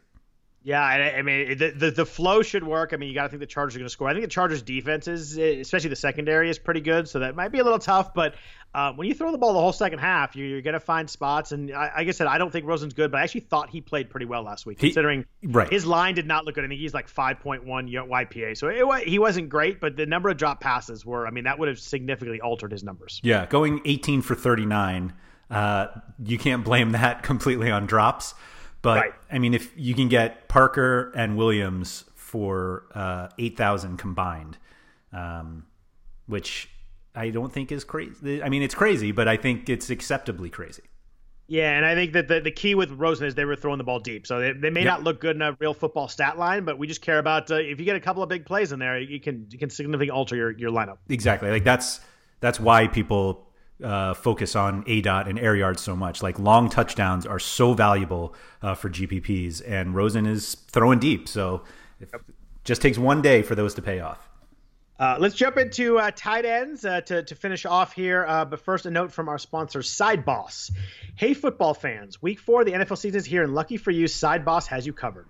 Yeah, 0.64 0.82
I, 0.82 1.18
I 1.18 1.22
mean 1.22 1.58
the, 1.58 1.70
the, 1.70 1.90
the 1.90 2.06
flow 2.06 2.40
should 2.40 2.64
work. 2.64 2.94
I 2.94 2.96
mean, 2.96 3.10
you 3.10 3.14
got 3.14 3.24
to 3.24 3.28
think 3.28 3.40
the 3.40 3.46
Chargers 3.46 3.76
are 3.76 3.80
going 3.80 3.86
to 3.86 3.90
score. 3.90 4.08
I 4.08 4.14
think 4.14 4.24
the 4.24 4.30
Chargers' 4.30 4.62
defense 4.62 5.06
is, 5.06 5.36
especially 5.36 5.90
the 5.90 5.96
secondary, 5.96 6.48
is 6.48 6.58
pretty 6.58 6.80
good. 6.80 7.06
So 7.06 7.18
that 7.18 7.36
might 7.36 7.52
be 7.52 7.58
a 7.58 7.62
little 7.64 7.78
tough. 7.78 8.14
But 8.14 8.34
uh, 8.74 8.94
when 8.94 9.06
you 9.06 9.12
throw 9.12 9.30
the 9.30 9.36
ball 9.36 9.52
the 9.52 9.60
whole 9.60 9.74
second 9.74 9.98
half, 9.98 10.34
you're, 10.34 10.46
you're 10.46 10.62
going 10.62 10.72
to 10.72 10.80
find 10.80 11.08
spots. 11.08 11.52
And 11.52 11.70
I, 11.70 11.92
like 11.98 12.08
I 12.08 12.10
said, 12.12 12.28
I 12.28 12.38
don't 12.38 12.50
think 12.50 12.64
Rosen's 12.64 12.94
good, 12.94 13.10
but 13.12 13.18
I 13.18 13.24
actually 13.24 13.42
thought 13.42 13.68
he 13.68 13.82
played 13.82 14.08
pretty 14.08 14.24
well 14.24 14.42
last 14.42 14.64
week, 14.64 14.80
He- 14.80 14.88
considering 14.88 15.26
right. 15.42 15.70
his 15.70 15.84
line 15.84 16.14
did 16.14 16.26
not 16.26 16.46
look 16.46 16.54
good. 16.54 16.64
I 16.64 16.68
think 16.68 16.80
he's 16.80 16.94
like 16.94 17.12
5.1 17.12 17.62
YPA, 17.66 18.56
so 18.56 18.68
it, 18.68 19.06
he 19.06 19.18
wasn't 19.18 19.50
great. 19.50 19.82
But 19.82 19.96
the 19.96 20.06
number 20.06 20.30
of 20.30 20.38
drop 20.38 20.60
passes 20.60 21.04
were, 21.04 21.26
I 21.26 21.30
mean, 21.30 21.44
that 21.44 21.58
would 21.58 21.68
have 21.68 21.78
significantly 21.78 22.40
altered 22.40 22.72
his 22.72 22.82
numbers. 22.82 23.20
Yeah, 23.22 23.44
going 23.44 23.82
18 23.84 24.22
for 24.22 24.34
39, 24.34 25.12
uh, 25.50 25.88
you 26.24 26.38
can't 26.38 26.64
blame 26.64 26.92
that 26.92 27.22
completely 27.22 27.70
on 27.70 27.84
drops. 27.84 28.34
But 28.84 28.96
Right. 29.00 29.14
I 29.32 29.38
mean, 29.38 29.54
if 29.54 29.72
you 29.76 29.94
can 29.94 30.08
get 30.08 30.46
Parker 30.46 31.10
and 31.16 31.36
Williams 31.36 32.04
for 32.14 32.84
uh, 32.94 33.28
8,000 33.38 33.96
combined, 33.96 34.58
um, 35.12 35.64
which 36.26 36.68
I 37.14 37.30
don't 37.30 37.50
think 37.52 37.72
is 37.72 37.82
crazy. 37.82 38.42
I 38.42 38.48
mean, 38.50 38.62
it's 38.62 38.74
crazy, 38.74 39.10
but 39.10 39.26
I 39.26 39.36
think 39.38 39.68
it's 39.68 39.88
acceptably 39.90 40.50
crazy. 40.50 40.82
Yeah, 41.46 41.76
and 41.76 41.84
I 41.86 41.94
think 41.94 42.12
that 42.14 42.28
the, 42.28 42.40
the 42.40 42.50
key 42.50 42.74
with 42.74 42.90
Rosen 42.92 43.26
is 43.26 43.34
they 43.34 43.44
were 43.44 43.56
throwing 43.56 43.78
the 43.78 43.84
ball 43.84 44.00
deep. 44.00 44.26
So 44.26 44.38
they, 44.40 44.52
they 44.52 44.70
may 44.70 44.80
Yep. 44.80 44.86
not 44.86 45.02
look 45.02 45.20
good 45.20 45.36
in 45.36 45.42
a 45.42 45.56
real 45.60 45.74
football 45.74 46.08
stat 46.08 46.38
line, 46.38 46.64
but 46.64 46.78
we 46.78 46.86
just 46.86 47.00
care 47.02 47.18
about 47.18 47.50
uh, 47.50 47.56
if 47.56 47.78
you 47.78 47.84
get 47.84 47.96
a 47.96 48.00
couple 48.00 48.22
of 48.22 48.28
big 48.28 48.44
plays 48.44 48.72
in 48.72 48.78
there, 48.78 48.98
you 48.98 49.20
can 49.20 49.46
you 49.50 49.58
can 49.58 49.70
significantly 49.70 50.10
alter 50.10 50.36
your, 50.36 50.50
your 50.52 50.70
lineup. 50.70 50.98
Exactly. 51.08 51.50
Like 51.50 51.64
that's 51.64 52.00
that's 52.40 52.58
why 52.60 52.86
people 52.88 53.46
uh, 53.82 54.14
focus 54.14 54.54
on 54.54 54.84
aDOT 54.84 55.28
and 55.28 55.38
air 55.38 55.56
yards 55.56 55.82
so 55.82 55.96
much. 55.96 56.22
Like 56.22 56.38
long 56.38 56.68
touchdowns 56.68 57.26
are 57.26 57.38
so 57.38 57.74
valuable 57.74 58.34
uh, 58.62 58.74
for 58.74 58.88
GPPs, 58.88 59.62
and 59.66 59.94
Rosen 59.94 60.26
is 60.26 60.54
throwing 60.68 60.98
deep. 60.98 61.28
So 61.28 61.62
it 62.00 62.10
just 62.64 62.82
takes 62.82 62.98
one 62.98 63.22
day 63.22 63.42
for 63.42 63.54
those 63.54 63.74
to 63.74 63.82
pay 63.82 64.00
off. 64.00 64.28
Uh, 64.98 65.16
let's 65.18 65.34
jump 65.34 65.56
into 65.56 65.98
uh, 65.98 66.12
tight 66.14 66.44
ends 66.44 66.84
uh, 66.84 67.00
to, 67.00 67.22
to 67.24 67.34
finish 67.34 67.66
off 67.66 67.92
here. 67.92 68.24
Uh, 68.26 68.44
but 68.44 68.60
first, 68.60 68.86
a 68.86 68.90
note 68.90 69.10
from 69.10 69.28
our 69.28 69.38
sponsor, 69.38 69.82
Side 69.82 70.24
Boss. 70.24 70.70
Hey, 71.16 71.34
football 71.34 71.74
fans! 71.74 72.22
Week 72.22 72.38
four 72.38 72.60
of 72.60 72.66
the 72.66 72.72
NFL 72.72 72.98
season 72.98 73.18
is 73.18 73.26
here, 73.26 73.42
and 73.42 73.54
lucky 73.54 73.76
for 73.76 73.90
you, 73.90 74.06
Side 74.06 74.44
Boss 74.44 74.68
has 74.68 74.86
you 74.86 74.92
covered. 74.92 75.26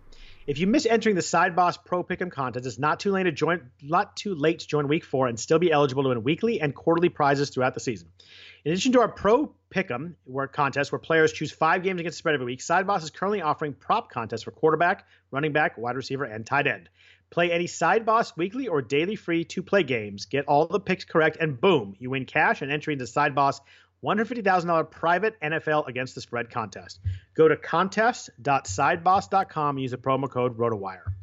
If 0.47 0.59
you 0.59 0.67
miss 0.67 0.85
entering 0.85 1.17
the 1.17 1.23
Side 1.23 1.57
Boss 1.57 1.79
Pro 1.79 2.05
Pick'em 2.05 2.31
contest, 2.31 2.67
it's 2.67 2.79
not 2.79 3.01
too 3.01 3.13
late 3.13 3.23
to 3.23 3.33
join. 3.33 3.71
Not 3.81 4.15
too 4.15 4.35
late 4.35 4.59
to 4.59 4.67
join 4.67 4.89
Week 4.89 5.03
Four 5.03 5.27
and 5.27 5.41
still 5.41 5.59
be 5.59 5.73
eligible 5.73 6.03
to 6.03 6.11
win 6.11 6.23
weekly 6.23 6.61
and 6.61 6.75
quarterly 6.75 7.09
prizes 7.09 7.49
throughout 7.49 7.73
the 7.73 7.81
season. 7.81 8.09
In 8.63 8.73
addition 8.73 8.93
to 8.93 9.01
our 9.01 9.09
Pro 9.09 9.55
Pick'em 9.71 10.17
where 10.25 10.47
contest, 10.47 10.93
where 10.93 10.99
players 10.99 11.33
choose 11.33 11.51
five 11.51 11.83
games 11.83 11.99
against 11.99 12.17
the 12.17 12.19
spread 12.19 12.35
every 12.35 12.45
week, 12.45 12.61
Side 12.61 12.87
Boss 12.87 13.03
is 13.03 13.09
currently 13.09 13.41
offering 13.41 13.73
prop 13.73 14.11
contests 14.11 14.43
for 14.43 14.51
quarterback, 14.51 15.07
running 15.31 15.53
back, 15.53 15.79
wide 15.79 15.97
receiver, 15.97 16.25
and 16.25 16.45
tight 16.45 16.67
end. 16.67 16.91
Play 17.31 17.51
any 17.51 17.67
Side 17.67 18.05
Boss 18.05 18.37
weekly 18.37 18.69
or 18.69 18.83
daily 18.83 19.17
free 19.17 19.45
to 19.47 19.63
play 19.63 19.83
games. 19.83 20.27
Get 20.27 20.45
all 20.45 20.67
the 20.67 20.79
picks 20.79 21.07
correct, 21.07 21.39
and 21.41 21.59
boom, 21.59 21.97
you 21.99 22.11
win 22.11 22.27
cash 22.27 22.61
and 22.61 22.71
entry 22.71 22.93
into 22.93 23.07
Side 23.07 23.35
Boss 23.35 23.63
$150,000 24.05 24.91
private 24.91 25.41
NFL 25.41 25.89
against 25.89 26.15
the 26.15 26.21
spread 26.21 26.51
contest. 26.51 27.01
Go 27.35 27.49
to 27.49 27.57
contest.sideboss.com 27.57 29.77
and 29.77 29.83
use 29.83 29.93
the 29.93 29.97
promo 29.97 30.31
code 30.31 30.59
ROTOWIRE. 30.59 31.15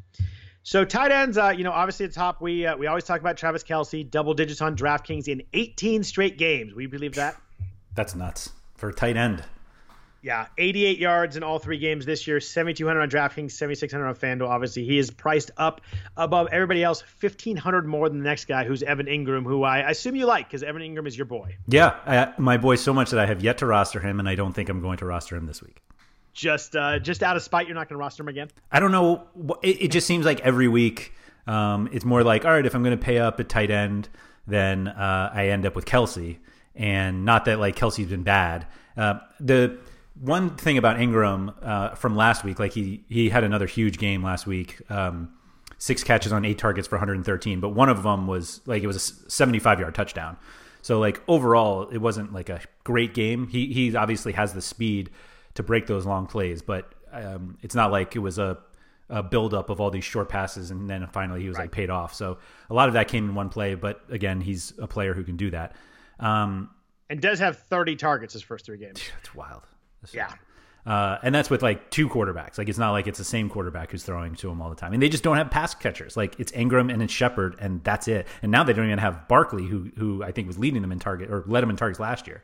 So 0.63 0.85
tight 0.85 1.11
ends, 1.11 1.37
uh, 1.37 1.49
you 1.49 1.63
know, 1.63 1.71
obviously 1.71 2.05
at 2.05 2.11
the 2.11 2.15
top, 2.15 2.41
we 2.41 2.65
uh, 2.65 2.77
we 2.77 2.87
always 2.87 3.03
talk 3.03 3.19
about 3.19 3.37
Travis 3.37 3.63
Kelce, 3.63 4.09
double 4.09 4.33
digits 4.33 4.61
on 4.61 4.75
DraftKings 4.75 5.27
in 5.27 5.43
18 5.53 6.03
straight 6.03 6.37
games. 6.37 6.73
We 6.75 6.85
believe 6.85 7.15
that. 7.15 7.35
That's 7.95 8.15
nuts 8.15 8.51
for 8.75 8.89
a 8.89 8.93
tight 8.93 9.17
end. 9.17 9.43
Yeah, 10.23 10.45
88 10.55 10.99
yards 10.99 11.35
in 11.35 11.41
all 11.41 11.57
three 11.57 11.79
games 11.79 12.05
this 12.05 12.27
year, 12.27 12.39
7,200 12.39 13.01
on 13.01 13.09
DraftKings, 13.09 13.51
7,600 13.51 14.07
on 14.07 14.15
FanDuel. 14.15 14.47
Obviously, 14.47 14.85
he 14.85 14.99
is 14.99 15.09
priced 15.09 15.49
up 15.57 15.81
above 16.15 16.47
everybody 16.51 16.83
else, 16.83 17.03
1,500 17.19 17.87
more 17.87 18.07
than 18.07 18.19
the 18.19 18.23
next 18.23 18.45
guy, 18.45 18.63
who's 18.63 18.83
Evan 18.83 19.07
Engram, 19.07 19.43
who 19.43 19.63
I 19.63 19.89
assume 19.89 20.15
you 20.15 20.27
like 20.27 20.47
because 20.47 20.61
Evan 20.61 20.83
Engram 20.83 21.07
is 21.07 21.17
your 21.17 21.25
boy. 21.25 21.57
Yeah, 21.67 21.95
I, 22.05 22.39
my 22.39 22.57
boy, 22.57 22.75
so 22.75 22.93
much 22.93 23.09
that 23.09 23.19
I 23.19 23.25
have 23.25 23.43
yet 23.43 23.57
to 23.59 23.65
roster 23.65 23.99
him, 23.99 24.19
and 24.19 24.29
I 24.29 24.35
don't 24.35 24.53
think 24.53 24.69
I'm 24.69 24.79
going 24.79 24.99
to 24.99 25.05
roster 25.05 25.35
him 25.35 25.47
this 25.47 25.63
week. 25.63 25.81
Just 26.33 26.75
uh, 26.75 26.99
just 26.99 27.23
out 27.23 27.35
of 27.35 27.41
spite, 27.41 27.65
you're 27.65 27.75
not 27.75 27.89
going 27.89 27.97
to 27.97 27.99
roster 27.99 28.21
him 28.21 28.29
again. 28.29 28.49
I 28.71 28.79
don't 28.79 28.91
know. 28.91 29.27
It, 29.63 29.81
it 29.81 29.87
just 29.91 30.05
seems 30.05 30.25
like 30.25 30.39
every 30.41 30.67
week, 30.67 31.13
um, 31.47 31.89
it's 31.91 32.05
more 32.05 32.23
like, 32.23 32.45
all 32.45 32.51
right, 32.51 32.65
if 32.65 32.75
I'm 32.75 32.83
going 32.83 32.97
to 32.97 33.03
pay 33.03 33.17
up 33.17 33.39
at 33.39 33.49
tight 33.49 33.71
end, 33.71 34.07
then 34.45 34.87
uh, 34.87 35.31
I 35.33 35.47
end 35.47 35.65
up 35.65 35.75
with 35.75 35.85
Kelce. 35.85 36.37
And 36.75 37.25
not 37.25 37.45
that 37.45 37.59
like 37.59 37.75
Kelce's 37.75 38.07
been 38.07 38.23
bad. 38.23 38.65
Uh, 38.95 39.15
the 39.39 39.77
one 40.19 40.55
thing 40.55 40.77
about 40.77 40.97
Engram 40.97 41.53
uh, 41.63 41.95
from 41.95 42.15
last 42.15 42.43
week, 42.43 42.59
like 42.59 42.73
he 42.73 43.03
he 43.07 43.29
had 43.29 43.43
another 43.43 43.65
huge 43.65 43.97
game 43.97 44.23
last 44.23 44.45
week. 44.45 44.81
Um, 44.89 45.33
six 45.77 46.03
catches 46.03 46.31
on 46.31 46.45
eight 46.45 46.57
targets 46.59 46.87
for 46.87 46.95
113, 46.95 47.59
but 47.59 47.69
one 47.69 47.89
of 47.89 48.03
them 48.03 48.27
was 48.27 48.61
like 48.65 48.83
it 48.83 48.87
was 48.87 48.95
a 48.95 49.29
75 49.29 49.79
yard 49.79 49.95
touchdown. 49.95 50.37
So 50.83 50.99
like 50.99 51.21
overall, 51.27 51.89
it 51.89 51.97
wasn't 51.99 52.33
like 52.33 52.49
a 52.49 52.61
great 52.83 53.13
game. 53.13 53.47
He 53.47 53.73
he 53.73 53.95
obviously 53.95 54.33
has 54.33 54.53
the 54.53 54.61
speed 54.61 55.09
to 55.55 55.63
break 55.63 55.87
those 55.87 56.05
long 56.05 56.27
plays, 56.27 56.61
but 56.61 56.93
um, 57.11 57.57
it's 57.61 57.75
not 57.75 57.91
like 57.91 58.15
it 58.15 58.19
was 58.19 58.39
a, 58.39 58.57
a 59.09 59.21
buildup 59.21 59.69
of 59.69 59.81
all 59.81 59.89
these 59.91 60.03
short 60.05 60.29
passes 60.29 60.71
and 60.71 60.89
then 60.89 61.05
finally 61.11 61.41
he 61.41 61.47
was 61.47 61.57
like 61.57 61.71
paid 61.71 61.89
off. 61.89 62.13
So 62.13 62.37
a 62.69 62.73
lot 62.73 62.87
of 62.87 62.93
that 62.93 63.07
came 63.07 63.27
in 63.29 63.35
one 63.35 63.49
play, 63.49 63.75
but 63.75 64.01
again, 64.09 64.39
he's 64.41 64.73
a 64.79 64.87
player 64.87 65.13
who 65.13 65.23
can 65.23 65.35
do 65.35 65.51
that. 65.51 65.75
Um, 66.19 66.69
And 67.09 67.19
does 67.21 67.39
have 67.39 67.57
30 67.57 67.97
targets 67.97 68.33
his 68.33 68.41
first 68.41 68.65
three 68.65 68.77
games. 68.77 69.01
That's 69.17 69.35
wild. 69.35 69.63
Yeah. 70.13 70.31
Uh, 70.85 71.19
and 71.21 71.33
that's 71.35 71.49
with 71.49 71.61
like 71.61 71.91
two 71.91 72.09
quarterbacks. 72.09 72.57
Like 72.57 72.67
it's 72.67 72.79
not 72.79 72.91
like 72.91 73.05
it's 73.05 73.19
the 73.19 73.23
same 73.23 73.49
quarterback 73.49 73.91
who's 73.91 74.03
throwing 74.03 74.33
to 74.35 74.49
him 74.49 74.61
all 74.61 74.69
the 74.71 74.75
time. 74.75 74.93
And 74.93 75.01
they 75.01 75.09
just 75.09 75.23
don't 75.23 75.37
have 75.37 75.51
pass 75.51 75.75
catchers. 75.75 76.17
Like 76.17 76.39
it's 76.39 76.51
Engram 76.53 76.91
and 76.91 77.03
it's 77.03 77.13
Shepard, 77.13 77.55
and 77.59 77.83
that's 77.83 78.07
it. 78.07 78.25
And 78.41 78.51
now 78.51 78.63
they 78.63 78.73
don't 78.73 78.87
even 78.87 78.97
have 78.97 79.27
Barkley, 79.27 79.67
who 79.67 79.91
who 79.97 80.23
I 80.23 80.31
think 80.31 80.47
was 80.47 80.57
leading 80.57 80.81
them 80.81 80.91
in 80.91 80.97
target 80.99 81.29
or 81.29 81.43
led 81.45 81.61
them 81.61 81.69
in 81.69 81.75
targets 81.75 81.99
last 81.99 82.25
year. 82.25 82.43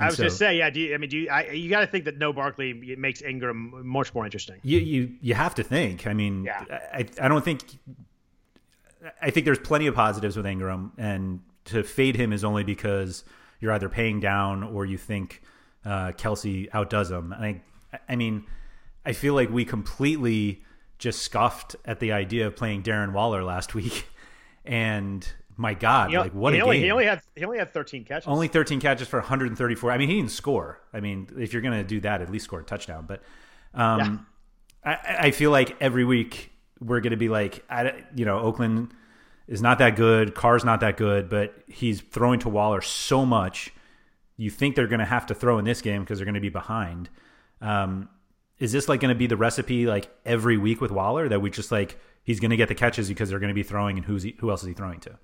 I 0.00 0.06
was 0.06 0.16
so 0.16 0.24
to 0.24 0.30
say, 0.30 0.58
yeah. 0.58 0.70
Do 0.70 0.80
you, 0.80 0.94
I 0.94 0.98
mean, 0.98 1.10
do 1.10 1.18
you? 1.18 1.28
I, 1.28 1.50
you 1.50 1.70
got 1.70 1.80
to 1.80 1.86
think 1.86 2.04
that 2.06 2.18
no 2.18 2.32
Barkley 2.32 2.72
makes 2.98 3.20
Engram 3.22 3.84
much 3.84 4.12
more 4.14 4.24
interesting. 4.24 4.56
you 4.62 4.78
you 4.80 5.12
you 5.20 5.34
have 5.34 5.54
to 5.56 5.62
think. 5.62 6.06
I 6.06 6.14
mean, 6.14 6.44
Yeah. 6.44 6.64
I 6.92 7.06
I 7.20 7.28
don't 7.28 7.44
think. 7.44 7.62
I 9.22 9.30
think 9.30 9.44
there's 9.46 9.58
plenty 9.58 9.86
of 9.86 9.94
positives 9.94 10.36
with 10.36 10.46
Engram, 10.46 10.90
and 10.98 11.40
to 11.66 11.84
fade 11.84 12.16
him 12.16 12.32
is 12.32 12.42
only 12.42 12.64
because 12.64 13.24
you're 13.60 13.72
either 13.72 13.88
paying 13.88 14.18
down 14.20 14.64
or 14.64 14.84
you 14.84 14.98
think 14.98 15.42
uh, 15.84 16.12
Kelce 16.12 16.68
outdoes 16.72 17.10
him. 17.10 17.32
And 17.32 17.44
I, 17.92 17.98
I 18.08 18.16
mean, 18.16 18.46
I 19.04 19.12
feel 19.12 19.34
like 19.34 19.50
we 19.50 19.64
completely 19.64 20.62
just 20.98 21.22
scoffed 21.22 21.76
at 21.84 22.00
the 22.00 22.12
idea 22.12 22.46
of 22.46 22.56
playing 22.56 22.82
Darren 22.82 23.12
Waller 23.12 23.44
last 23.44 23.74
week, 23.74 24.06
and 24.64 25.26
my 25.56 25.74
God, 25.74 26.12
know, 26.12 26.20
like 26.20 26.34
what 26.34 26.52
he 26.52 26.60
a 26.60 26.62
only, 26.62 26.76
game! 26.76 26.84
He 26.84 26.90
only 26.90 27.06
had 27.06 27.20
he 27.34 27.44
only 27.44 27.58
had 27.58 27.72
13 27.72 28.04
catches. 28.04 28.28
Only 28.28 28.48
13 28.48 28.80
catches 28.80 29.08
for 29.08 29.18
134. 29.18 29.90
I 29.90 29.98
mean, 29.98 30.08
he 30.08 30.16
didn't 30.16 30.30
score. 30.30 30.80
I 30.92 31.00
mean, 31.00 31.28
if 31.38 31.52
you're 31.52 31.62
going 31.62 31.78
to 31.78 31.84
do 31.84 32.00
that, 32.00 32.22
at 32.22 32.30
least 32.30 32.44
score 32.44 32.60
a 32.60 32.64
touchdown. 32.64 33.06
But 33.06 33.22
um, 33.74 34.26
I, 34.84 35.16
I 35.20 35.30
feel 35.30 35.50
like 35.50 35.76
every 35.80 36.04
week 36.04 36.52
we're 36.80 37.00
going 37.00 37.10
to 37.10 37.16
be 37.16 37.28
like, 37.28 37.64
I, 37.68 38.04
you 38.14 38.24
know, 38.24 38.38
Oakland 38.38 38.94
is 39.46 39.62
not 39.62 39.78
that 39.78 39.96
good. 39.96 40.34
Carr's 40.34 40.64
not 40.64 40.80
that 40.80 40.96
good, 40.96 41.28
but 41.28 41.54
he's 41.66 42.00
throwing 42.00 42.38
to 42.40 42.48
Waller 42.48 42.80
so 42.80 43.26
much. 43.26 43.72
You 44.38 44.48
think 44.48 44.74
they're 44.76 44.86
going 44.86 45.00
to 45.00 45.04
have 45.04 45.26
to 45.26 45.34
throw 45.34 45.58
in 45.58 45.66
this 45.66 45.82
game 45.82 46.00
because 46.00 46.18
they're 46.18 46.24
going 46.24 46.34
to 46.34 46.40
be 46.40 46.48
behind. 46.48 47.10
Um, 47.60 48.08
is 48.58 48.72
this 48.72 48.88
like 48.88 49.00
going 49.00 49.14
to 49.14 49.18
be 49.18 49.26
the 49.26 49.36
recipe 49.36 49.86
like 49.86 50.10
every 50.24 50.56
week 50.56 50.80
with 50.80 50.90
Waller 50.90 51.28
that 51.28 51.40
we 51.40 51.50
just 51.50 51.70
like 51.70 51.98
he's 52.22 52.40
going 52.40 52.50
to 52.50 52.56
get 52.56 52.68
the 52.68 52.74
catches 52.74 53.08
because 53.08 53.28
they're 53.28 53.38
going 53.38 53.48
to 53.48 53.54
be 53.54 53.62
throwing 53.62 53.98
and 53.98 54.06
who's 54.06 54.22
he, 54.22 54.36
who 54.38 54.50
else 54.50 54.62
is 54.62 54.68
he 54.68 54.74
throwing 54.74 55.00
to? 55.00 55.18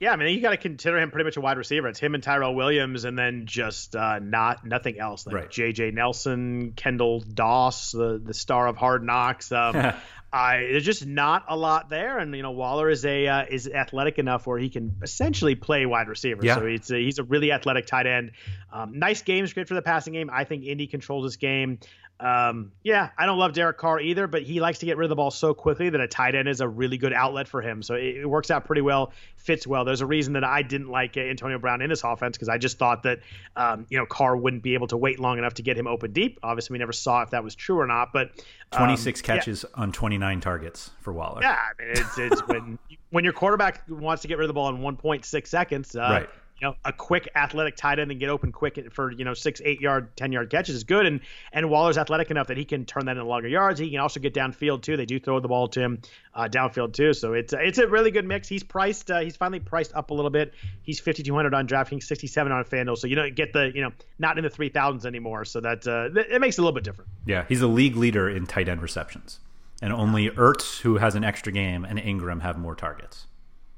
Yeah, 0.00 0.12
I 0.12 0.16
mean, 0.16 0.34
you 0.34 0.42
got 0.42 0.50
to 0.50 0.56
consider 0.56 0.98
him 0.98 1.10
pretty 1.10 1.24
much 1.24 1.36
a 1.36 1.40
wide 1.40 1.56
receiver. 1.56 1.88
It's 1.88 2.00
him 2.00 2.14
and 2.14 2.22
Tyrell 2.22 2.54
Williams, 2.54 3.04
and 3.04 3.16
then 3.16 3.46
just 3.46 3.94
uh, 3.94 4.18
not 4.18 4.66
nothing 4.66 4.98
else. 4.98 5.24
Like 5.24 5.34
Right. 5.34 5.50
J.J. 5.50 5.92
Nelson, 5.92 6.72
Keelan 6.72 7.32
Doss, 7.34 7.92
the 7.92 8.20
the 8.22 8.34
star 8.34 8.66
of 8.66 8.76
Hard 8.76 9.04
Knocks. 9.04 9.52
Um, 9.52 9.92
I 10.34 10.66
there's 10.72 10.84
just 10.84 11.06
not 11.06 11.44
a 11.48 11.56
lot 11.56 11.88
there, 11.88 12.18
and 12.18 12.34
you 12.34 12.42
know 12.42 12.50
Waller 12.50 12.90
is 12.90 13.04
a 13.04 13.28
uh, 13.28 13.44
is 13.48 13.68
athletic 13.68 14.18
enough 14.18 14.48
where 14.48 14.58
he 14.58 14.68
can 14.68 14.96
essentially 15.00 15.54
play 15.54 15.86
wide 15.86 16.08
receiver. 16.08 16.44
Yeah. 16.44 16.56
So 16.56 16.66
he's 16.66 16.90
a, 16.90 16.96
he's 16.96 17.18
a 17.20 17.22
really 17.22 17.52
athletic 17.52 17.86
tight 17.86 18.08
end. 18.08 18.32
Um, 18.72 18.98
nice 18.98 19.22
games, 19.22 19.52
great 19.52 19.68
for 19.68 19.74
the 19.74 19.82
passing 19.82 20.12
game. 20.12 20.30
I 20.32 20.42
think 20.42 20.64
Indy 20.64 20.88
controls 20.88 21.24
this 21.24 21.36
game. 21.36 21.78
Um, 22.20 22.70
yeah, 22.84 23.10
I 23.18 23.26
don't 23.26 23.38
love 23.38 23.54
Derek 23.54 23.76
Carr 23.76 24.00
either, 24.00 24.26
but 24.26 24.42
he 24.42 24.60
likes 24.60 24.78
to 24.78 24.86
get 24.86 24.96
rid 24.96 25.06
of 25.06 25.08
the 25.08 25.16
ball 25.16 25.32
so 25.32 25.52
quickly 25.52 25.90
that 25.90 26.00
a 26.00 26.06
tight 26.06 26.34
end 26.34 26.48
is 26.48 26.60
a 26.60 26.68
really 26.68 26.96
good 26.96 27.12
outlet 27.12 27.48
for 27.48 27.60
him. 27.60 27.82
So 27.82 27.94
it, 27.94 28.18
it 28.18 28.26
works 28.26 28.50
out 28.50 28.64
pretty 28.64 28.82
well, 28.82 29.12
fits 29.36 29.66
well. 29.66 29.84
There's 29.84 30.00
a 30.00 30.06
reason 30.06 30.34
that 30.34 30.44
I 30.44 30.62
didn't 30.62 30.88
like 30.88 31.16
uh, 31.16 31.20
Antonio 31.20 31.58
Brown 31.58 31.82
in 31.82 31.90
this 31.90 32.04
offense 32.04 32.36
because 32.36 32.48
I 32.48 32.56
just 32.56 32.78
thought 32.78 33.02
that 33.02 33.20
um, 33.56 33.86
you 33.90 33.98
know 33.98 34.06
Carr 34.06 34.36
wouldn't 34.36 34.62
be 34.62 34.74
able 34.74 34.86
to 34.88 34.96
wait 34.96 35.18
long 35.18 35.38
enough 35.38 35.54
to 35.54 35.62
get 35.62 35.76
him 35.76 35.86
open 35.86 36.12
deep. 36.12 36.38
Obviously, 36.42 36.74
we 36.74 36.78
never 36.78 36.92
saw 36.92 37.22
if 37.22 37.30
that 37.30 37.42
was 37.42 37.54
true 37.54 37.80
or 37.80 37.86
not, 37.86 38.12
but 38.12 38.30
um, 38.72 38.78
26 38.78 39.20
yeah. 39.20 39.26
catches 39.26 39.64
on 39.74 39.90
29 39.90 40.40
targets 40.40 40.90
for 41.00 41.12
Waller. 41.12 41.42
Yeah, 41.42 41.58
I 41.58 41.82
mean, 41.82 41.92
it's, 41.96 42.18
it's 42.18 42.40
when 42.46 42.78
when 43.10 43.24
your 43.24 43.32
quarterback 43.32 43.82
wants 43.88 44.22
to 44.22 44.28
get 44.28 44.38
rid 44.38 44.44
of 44.44 44.48
the 44.48 44.54
ball 44.54 44.68
in 44.68 44.78
1.6 44.78 45.46
seconds. 45.46 45.96
Uh, 45.96 46.08
Right. 46.10 46.28
You 46.64 46.70
know, 46.70 46.76
a 46.82 46.94
quick 46.94 47.28
athletic 47.36 47.76
tight 47.76 47.98
end 47.98 48.10
and 48.10 48.18
get 48.18 48.30
open 48.30 48.50
quick 48.50 48.90
for 48.90 49.12
you 49.12 49.26
know 49.26 49.34
six, 49.34 49.60
eight 49.66 49.82
yard, 49.82 50.16
ten 50.16 50.32
yard 50.32 50.48
catches 50.48 50.74
is 50.74 50.84
good. 50.84 51.04
And 51.04 51.20
and 51.52 51.68
Waller's 51.68 51.98
athletic 51.98 52.30
enough 52.30 52.46
that 52.46 52.56
he 52.56 52.64
can 52.64 52.86
turn 52.86 53.04
that 53.04 53.18
into 53.18 53.24
longer 53.24 53.48
yards. 53.48 53.78
He 53.78 53.90
can 53.90 54.00
also 54.00 54.18
get 54.18 54.32
downfield 54.32 54.80
too. 54.80 54.96
They 54.96 55.04
do 55.04 55.20
throw 55.20 55.40
the 55.40 55.48
ball 55.48 55.68
to 55.68 55.80
him 55.80 56.00
uh, 56.34 56.48
downfield 56.50 56.94
too. 56.94 57.12
So 57.12 57.34
it's 57.34 57.52
it's 57.52 57.76
a 57.76 57.86
really 57.86 58.10
good 58.10 58.24
mix. 58.24 58.48
He's 58.48 58.62
priced. 58.62 59.10
Uh, 59.10 59.20
he's 59.20 59.36
finally 59.36 59.60
priced 59.60 59.94
up 59.94 60.08
a 60.08 60.14
little 60.14 60.30
bit. 60.30 60.54
He's 60.80 61.00
5200 61.00 61.52
on 61.52 61.68
DraftKings, 61.68 62.04
67 62.04 62.50
on 62.50 62.64
FanDuel. 62.64 62.96
So 62.96 63.08
you 63.08 63.16
don't 63.16 63.34
get 63.34 63.52
the 63.52 63.70
you 63.74 63.82
know 63.82 63.92
not 64.18 64.38
in 64.38 64.44
the 64.44 64.48
3000s 64.48 65.04
anymore. 65.04 65.44
So 65.44 65.60
that 65.60 65.86
uh, 65.86 66.18
it 66.18 66.40
makes 66.40 66.56
it 66.56 66.62
a 66.62 66.64
little 66.64 66.74
bit 66.74 66.84
different. 66.84 67.10
Yeah, 67.26 67.44
he's 67.46 67.60
a 67.60 67.68
league 67.68 67.96
leader 67.96 68.26
in 68.26 68.46
tight 68.46 68.70
end 68.70 68.80
receptions, 68.80 69.38
and 69.82 69.92
only 69.92 70.30
Ertz, 70.30 70.80
who 70.80 70.96
has 70.96 71.14
an 71.14 71.24
extra 71.24 71.52
game, 71.52 71.84
and 71.84 71.98
Engram 71.98 72.40
have 72.40 72.56
more 72.56 72.74
targets. 72.74 73.26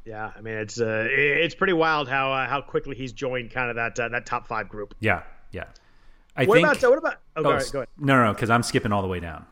Yeah, 0.07 0.31
I 0.37 0.41
mean 0.41 0.55
it's 0.55 0.81
uh, 0.81 1.09
it's 1.11 1.57
pretty 1.57 1.73
wild 1.73 2.09
how 2.09 2.33
uh, 2.33 2.47
how 2.47 2.61
quickly 2.61 2.95
he's 2.95 3.13
joined 3.13 3.51
kind 3.51 3.71
of 3.71 3.77
that 3.77 3.99
uh, 3.99 4.09
that 4.11 4.25
top 4.25 4.47
five 4.47 4.69
group. 4.69 4.95
Yeah, 5.01 5.25
yeah. 5.51 5.65
I 6.37 6.45
what 6.45 6.55
think. 6.55 6.67
About, 6.67 6.81
so 6.81 6.91
what 6.91 6.99
about? 6.99 7.15
Oh, 7.35 7.41
oh, 7.41 7.43
go 7.43 7.51
ahead. 7.51 7.73
Go 7.73 7.79
ahead. 7.81 7.89
No, 7.99 8.25
no, 8.25 8.33
because 8.33 8.49
I'm 8.49 8.63
skipping 8.63 8.93
all 8.93 9.03
the 9.03 9.09
way 9.09 9.19
down. 9.19 9.47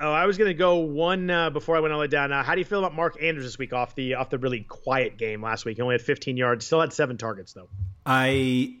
Oh, 0.00 0.10
I 0.10 0.26
was 0.26 0.36
gonna 0.36 0.52
go 0.52 0.78
one 0.78 1.30
uh, 1.30 1.50
before 1.50 1.76
I 1.76 1.80
went 1.80 1.92
all 1.92 2.00
the 2.00 2.04
way 2.04 2.08
down. 2.08 2.32
Uh, 2.32 2.42
how 2.42 2.54
do 2.54 2.60
you 2.60 2.64
feel 2.64 2.80
about 2.80 2.94
Mark 2.94 3.22
Andrews 3.22 3.44
this 3.46 3.56
week 3.56 3.72
off 3.72 3.94
the 3.94 4.14
off 4.14 4.30
the 4.30 4.38
really 4.38 4.60
quiet 4.62 5.16
game 5.16 5.42
last 5.42 5.64
week? 5.64 5.76
He 5.76 5.82
only 5.82 5.94
had 5.94 6.02
15 6.02 6.36
yards, 6.36 6.66
still 6.66 6.80
had 6.80 6.92
seven 6.92 7.16
targets 7.16 7.52
though. 7.52 7.68
I 8.04 8.74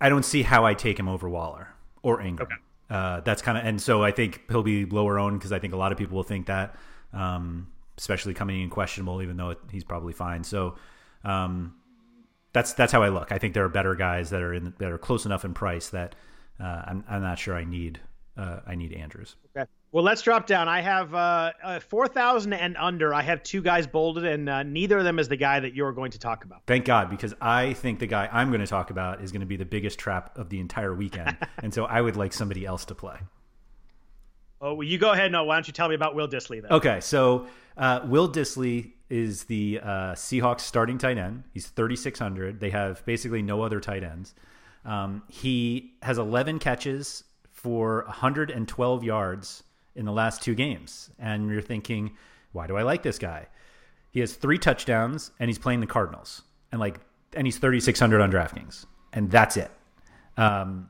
I 0.00 0.08
don't 0.08 0.24
see 0.24 0.42
how 0.42 0.64
I 0.64 0.74
take 0.74 0.96
him 0.96 1.08
over 1.08 1.28
Waller 1.28 1.68
or 2.02 2.18
Engram. 2.18 2.42
Okay. 2.42 2.54
Uh, 2.88 3.20
that's 3.20 3.42
kind 3.42 3.58
of 3.58 3.64
and 3.64 3.82
so 3.82 4.04
I 4.04 4.12
think 4.12 4.42
he'll 4.48 4.62
be 4.62 4.84
lower 4.84 5.18
owned 5.18 5.40
because 5.40 5.50
I 5.50 5.58
think 5.58 5.72
a 5.72 5.76
lot 5.76 5.90
of 5.90 5.98
people 5.98 6.14
will 6.14 6.22
think 6.22 6.46
that, 6.46 6.76
um, 7.12 7.71
especially 7.98 8.34
coming 8.34 8.60
in 8.60 8.70
questionable, 8.70 9.22
even 9.22 9.36
though 9.36 9.50
it, 9.50 9.58
he's 9.70 9.84
probably 9.84 10.12
fine. 10.12 10.44
So 10.44 10.76
um, 11.24 11.74
that's 12.52 12.72
that's 12.74 12.92
how 12.92 13.02
I 13.02 13.08
look. 13.08 13.32
I 13.32 13.38
think 13.38 13.54
there 13.54 13.64
are 13.64 13.68
better 13.68 13.94
guys 13.94 14.30
that 14.30 14.42
are 14.42 14.54
in 14.54 14.74
that 14.78 14.90
are 14.90 14.98
close 14.98 15.26
enough 15.26 15.44
in 15.44 15.54
price 15.54 15.90
that 15.90 16.14
uh, 16.60 16.82
I'm 16.86 17.04
I'm 17.08 17.22
not 17.22 17.38
sure 17.38 17.54
I 17.54 17.64
need 17.64 18.00
uh, 18.36 18.60
I 18.66 18.74
need 18.74 18.92
Andrews. 18.92 19.36
Okay. 19.56 19.68
Well, 19.90 20.04
let's 20.04 20.22
drop 20.22 20.46
down. 20.46 20.68
I 20.68 20.80
have 20.80 21.14
uh, 21.14 21.52
uh, 21.62 21.80
4,000 21.80 22.54
and 22.54 22.78
under. 22.78 23.12
I 23.12 23.20
have 23.20 23.42
two 23.42 23.60
guys 23.60 23.86
bolded, 23.86 24.24
and 24.24 24.48
uh, 24.48 24.62
neither 24.62 24.96
of 24.96 25.04
them 25.04 25.18
is 25.18 25.28
the 25.28 25.36
guy 25.36 25.60
that 25.60 25.74
you're 25.74 25.92
going 25.92 26.12
to 26.12 26.18
talk 26.18 26.44
about. 26.44 26.62
Thank 26.66 26.86
God, 26.86 27.10
because 27.10 27.34
I 27.42 27.74
think 27.74 27.98
the 27.98 28.06
guy 28.06 28.26
I'm 28.32 28.48
going 28.48 28.62
to 28.62 28.66
talk 28.66 28.88
about 28.88 29.20
is 29.22 29.32
going 29.32 29.40
to 29.40 29.46
be 29.46 29.56
the 29.56 29.66
biggest 29.66 29.98
trap 29.98 30.38
of 30.38 30.48
the 30.48 30.60
entire 30.60 30.94
weekend. 30.94 31.36
and 31.62 31.74
so 31.74 31.84
I 31.84 32.00
would 32.00 32.16
like 32.16 32.32
somebody 32.32 32.64
else 32.64 32.86
to 32.86 32.94
play. 32.94 33.18
Oh, 34.62 34.74
well, 34.74 34.86
you 34.86 34.96
go 34.96 35.10
ahead. 35.10 35.32
No, 35.32 35.42
why 35.42 35.56
don't 35.56 35.66
you 35.66 35.72
tell 35.72 35.88
me 35.88 35.96
about 35.96 36.14
Will 36.14 36.28
Dissly 36.28 36.62
then? 36.62 36.70
Okay, 36.70 37.00
so 37.00 37.48
uh, 37.76 38.00
Will 38.04 38.30
Dissly 38.30 38.92
is 39.10 39.44
the 39.44 39.80
uh, 39.82 40.12
Seahawks 40.12 40.60
starting 40.60 40.98
tight 40.98 41.18
end. 41.18 41.42
He's 41.52 41.66
3,600. 41.66 42.60
They 42.60 42.70
have 42.70 43.04
basically 43.04 43.42
no 43.42 43.62
other 43.62 43.80
tight 43.80 44.04
ends. 44.04 44.34
Um, 44.84 45.24
he 45.28 45.94
has 46.02 46.16
11 46.16 46.60
catches 46.60 47.24
for 47.50 48.04
112 48.06 49.04
yards 49.04 49.64
in 49.96 50.04
the 50.04 50.12
last 50.12 50.42
two 50.42 50.54
games. 50.54 51.10
And 51.18 51.50
you're 51.50 51.60
thinking, 51.60 52.16
why 52.52 52.68
do 52.68 52.76
I 52.76 52.82
like 52.82 53.02
this 53.02 53.18
guy? 53.18 53.48
He 54.12 54.20
has 54.20 54.34
three 54.34 54.58
touchdowns 54.58 55.32
and 55.40 55.48
he's 55.48 55.58
playing 55.58 55.80
the 55.80 55.86
Cardinals. 55.86 56.42
And 56.70 56.80
like 56.80 57.00
and 57.34 57.46
he's 57.46 57.58
3600 57.58 58.20
on 58.20 58.30
DraftKings. 58.30 58.86
And 59.12 59.30
that's 59.30 59.56
it. 59.56 59.70
Um, 60.36 60.88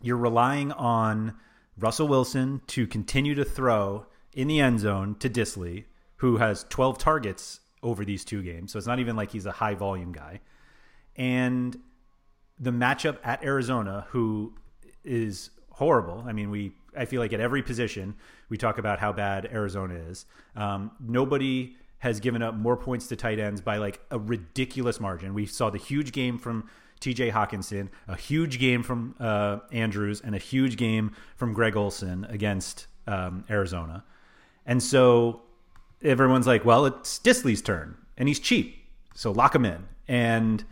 you're 0.00 0.16
relying 0.16 0.72
on 0.72 1.34
Russell 1.78 2.08
Wilson 2.08 2.60
to 2.68 2.86
continue 2.86 3.34
to 3.34 3.44
throw 3.44 4.06
in 4.32 4.48
the 4.48 4.60
end 4.60 4.80
zone 4.80 5.16
to 5.20 5.28
Dissly, 5.28 5.84
who 6.16 6.36
has 6.38 6.64
12 6.68 6.98
targets 6.98 7.60
over 7.82 8.04
these 8.04 8.24
two 8.24 8.42
games. 8.42 8.72
So 8.72 8.78
it's 8.78 8.86
not 8.86 9.00
even 9.00 9.16
like 9.16 9.32
he's 9.32 9.46
a 9.46 9.52
high 9.52 9.74
volume 9.74 10.12
guy. 10.12 10.40
And 11.16 11.78
the 12.58 12.70
matchup 12.70 13.18
at 13.24 13.44
Arizona, 13.44 14.06
who 14.10 14.54
is 15.04 15.50
horrible. 15.70 16.24
I 16.26 16.32
mean, 16.32 16.50
we 16.50 16.72
I 16.96 17.06
feel 17.06 17.20
like 17.20 17.32
at 17.32 17.40
every 17.40 17.62
position 17.62 18.14
we 18.50 18.58
talk 18.58 18.78
about 18.78 18.98
how 18.98 19.12
bad 19.12 19.48
Arizona 19.50 19.94
is. 19.94 20.26
Um, 20.54 20.92
nobody 21.00 21.76
has 21.98 22.20
given 22.20 22.42
up 22.42 22.54
more 22.54 22.76
points 22.76 23.06
to 23.08 23.16
tight 23.16 23.38
ends 23.38 23.60
by 23.60 23.78
like 23.78 24.00
a 24.10 24.18
ridiculous 24.18 25.00
margin. 25.00 25.34
We 25.34 25.46
saw 25.46 25.70
the 25.70 25.78
huge 25.78 26.12
game 26.12 26.38
from 26.38 26.68
T.J. 27.02 27.30
Hockenson, 27.30 27.88
a 28.08 28.16
huge 28.16 28.58
game 28.58 28.82
from 28.82 29.14
uh, 29.20 29.58
Andrews, 29.72 30.20
and 30.20 30.34
a 30.34 30.38
huge 30.38 30.76
game 30.76 31.12
from 31.36 31.52
Greg 31.52 31.76
Olsen 31.76 32.24
against 32.24 32.86
um, 33.06 33.44
Arizona. 33.50 34.04
And 34.64 34.82
so 34.82 35.42
everyone's 36.02 36.46
like, 36.46 36.64
"Well, 36.64 36.86
it's 36.86 37.18
Dissly's 37.18 37.60
turn, 37.60 37.96
and 38.16 38.28
he's 38.28 38.40
cheap, 38.40 38.76
so 39.14 39.32
lock 39.32 39.54
him 39.54 39.64
in." 39.64 39.84
And 40.08 40.64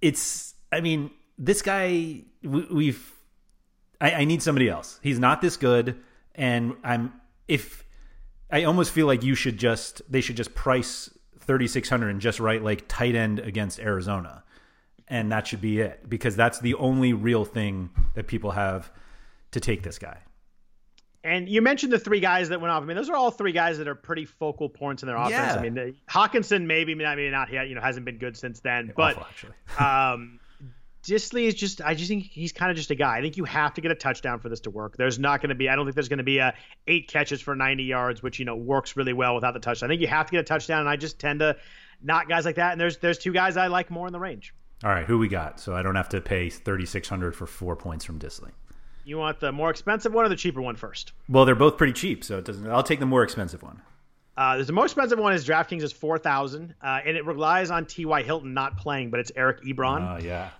it's, 0.00 0.54
I 0.72 0.80
mean, 0.80 1.10
this 1.38 1.62
guy 1.62 2.22
we, 2.42 2.66
we've 2.70 3.12
I, 4.00 4.12
I 4.12 4.24
need 4.24 4.42
somebody 4.42 4.68
else. 4.68 4.98
He's 5.02 5.18
not 5.18 5.40
this 5.40 5.56
good, 5.56 5.96
and 6.34 6.74
I'm 6.84 7.12
if 7.46 7.84
I 8.50 8.64
almost 8.64 8.92
feel 8.92 9.06
like 9.06 9.22
you 9.22 9.34
should 9.34 9.58
just 9.58 10.02
they 10.10 10.20
should 10.20 10.36
just 10.36 10.54
price 10.54 11.10
thirty 11.38 11.66
six 11.66 11.88
hundred 11.88 12.10
and 12.10 12.20
just 12.20 12.40
write 12.40 12.62
like 12.62 12.86
tight 12.88 13.14
end 13.14 13.38
against 13.38 13.78
Arizona, 13.80 14.44
and 15.10 15.32
that 15.32 15.46
should 15.46 15.60
be 15.60 15.80
it 15.80 16.08
because 16.08 16.36
that's 16.36 16.58
the 16.60 16.74
only 16.74 17.12
real 17.12 17.44
thing 17.44 17.90
that 18.14 18.26
people 18.26 18.50
have 18.52 18.90
to 19.52 19.60
take 19.60 19.82
this 19.82 19.98
guy. 19.98 20.18
And 21.24 21.48
you 21.48 21.62
mentioned 21.62 21.92
the 21.92 21.98
three 21.98 22.20
guys 22.20 22.48
that 22.50 22.60
went 22.60 22.70
off. 22.70 22.82
I 22.82 22.86
mean, 22.86 22.96
those 22.96 23.10
are 23.10 23.16
all 23.16 23.30
three 23.30 23.52
guys 23.52 23.78
that 23.78 23.88
are 23.88 23.94
pretty 23.94 24.24
focal 24.24 24.68
points 24.68 25.02
in 25.02 25.08
their 25.08 25.16
offense. 25.16 25.32
Yeah. 25.32 25.56
I 25.56 25.62
mean, 25.62 25.74
the, 25.74 25.94
Hockenson 26.08 26.64
maybe, 26.66 26.94
maybe 26.94 27.28
not. 27.30 27.48
He 27.48 27.56
you 27.56 27.74
know 27.74 27.80
hasn't 27.80 28.06
been 28.06 28.18
good 28.18 28.36
since 28.36 28.60
then, 28.60 28.92
but 28.96 29.16
Awful, 29.16 29.26
actually. 29.28 29.52
um, 29.78 30.40
Dissly 31.02 31.44
is 31.44 31.54
just 31.54 31.80
I 31.80 31.94
just 31.94 32.08
think 32.08 32.24
he's 32.24 32.52
kind 32.52 32.70
of 32.70 32.76
just 32.76 32.90
a 32.90 32.94
guy. 32.94 33.18
I 33.18 33.20
think 33.20 33.36
you 33.36 33.44
have 33.44 33.74
to 33.74 33.80
get 33.80 33.90
a 33.90 33.94
touchdown 33.94 34.40
for 34.40 34.48
this 34.48 34.60
to 34.60 34.70
work. 34.70 34.96
There's 34.96 35.18
not 35.18 35.40
going 35.40 35.48
to 35.48 35.54
be 35.54 35.68
I 35.68 35.76
don't 35.76 35.86
think 35.86 35.94
there's 35.94 36.08
going 36.08 36.18
to 36.18 36.24
be 36.24 36.38
a 36.38 36.54
eight 36.86 37.08
catches 37.08 37.40
for 37.40 37.56
90 37.56 37.84
yards, 37.84 38.22
which 38.22 38.38
you 38.38 38.44
know 38.44 38.56
works 38.56 38.96
really 38.96 39.12
well 39.12 39.34
without 39.34 39.54
the 39.54 39.60
touchdown. 39.60 39.88
I 39.88 39.92
think 39.92 40.00
you 40.00 40.08
have 40.08 40.26
to 40.26 40.32
get 40.32 40.40
a 40.40 40.44
touchdown, 40.44 40.80
and 40.80 40.88
I 40.88 40.96
just 40.96 41.18
tend 41.18 41.40
to 41.40 41.56
not 42.02 42.28
guys 42.28 42.44
like 42.44 42.56
that. 42.56 42.72
And 42.72 42.80
there's 42.80 42.98
there's 42.98 43.18
two 43.18 43.32
guys 43.32 43.56
I 43.56 43.68
like 43.68 43.90
more 43.90 44.06
in 44.06 44.12
the 44.12 44.20
range. 44.20 44.54
All 44.84 44.90
right, 44.90 45.06
who 45.06 45.18
we 45.18 45.28
got? 45.28 45.58
So 45.58 45.74
I 45.74 45.82
don't 45.82 45.96
have 45.96 46.08
to 46.10 46.20
pay 46.20 46.50
3600 46.50 47.34
for 47.34 47.46
four 47.46 47.74
points 47.74 48.04
from 48.04 48.18
Dissly. 48.18 48.50
You 49.04 49.18
want 49.18 49.40
the 49.40 49.50
more 49.52 49.70
expensive 49.70 50.12
one 50.12 50.24
or 50.24 50.28
the 50.28 50.36
cheaper 50.36 50.60
one 50.60 50.76
first? 50.76 51.12
Well, 51.28 51.44
they're 51.44 51.54
both 51.54 51.78
pretty 51.78 51.94
cheap, 51.94 52.22
so 52.22 52.38
it 52.38 52.44
doesn't. 52.44 52.68
I'll 52.70 52.82
take 52.82 53.00
the 53.00 53.06
more 53.06 53.22
expensive 53.22 53.62
one. 53.62 53.80
Uh, 54.36 54.62
the 54.62 54.72
most 54.72 54.92
expensive 54.92 55.18
one 55.18 55.32
is 55.32 55.44
DraftKings 55.48 55.82
is 55.82 55.92
four 55.92 56.18
thousand, 56.18 56.74
uh, 56.82 57.00
and 57.04 57.16
it 57.16 57.24
relies 57.24 57.70
on 57.70 57.86
T.Y. 57.86 58.22
Hilton 58.22 58.54
not 58.54 58.76
playing, 58.76 59.10
but 59.10 59.18
it's 59.18 59.32
Eric 59.34 59.64
Ebron. 59.64 60.20
Oh 60.20 60.24
yeah. 60.24 60.50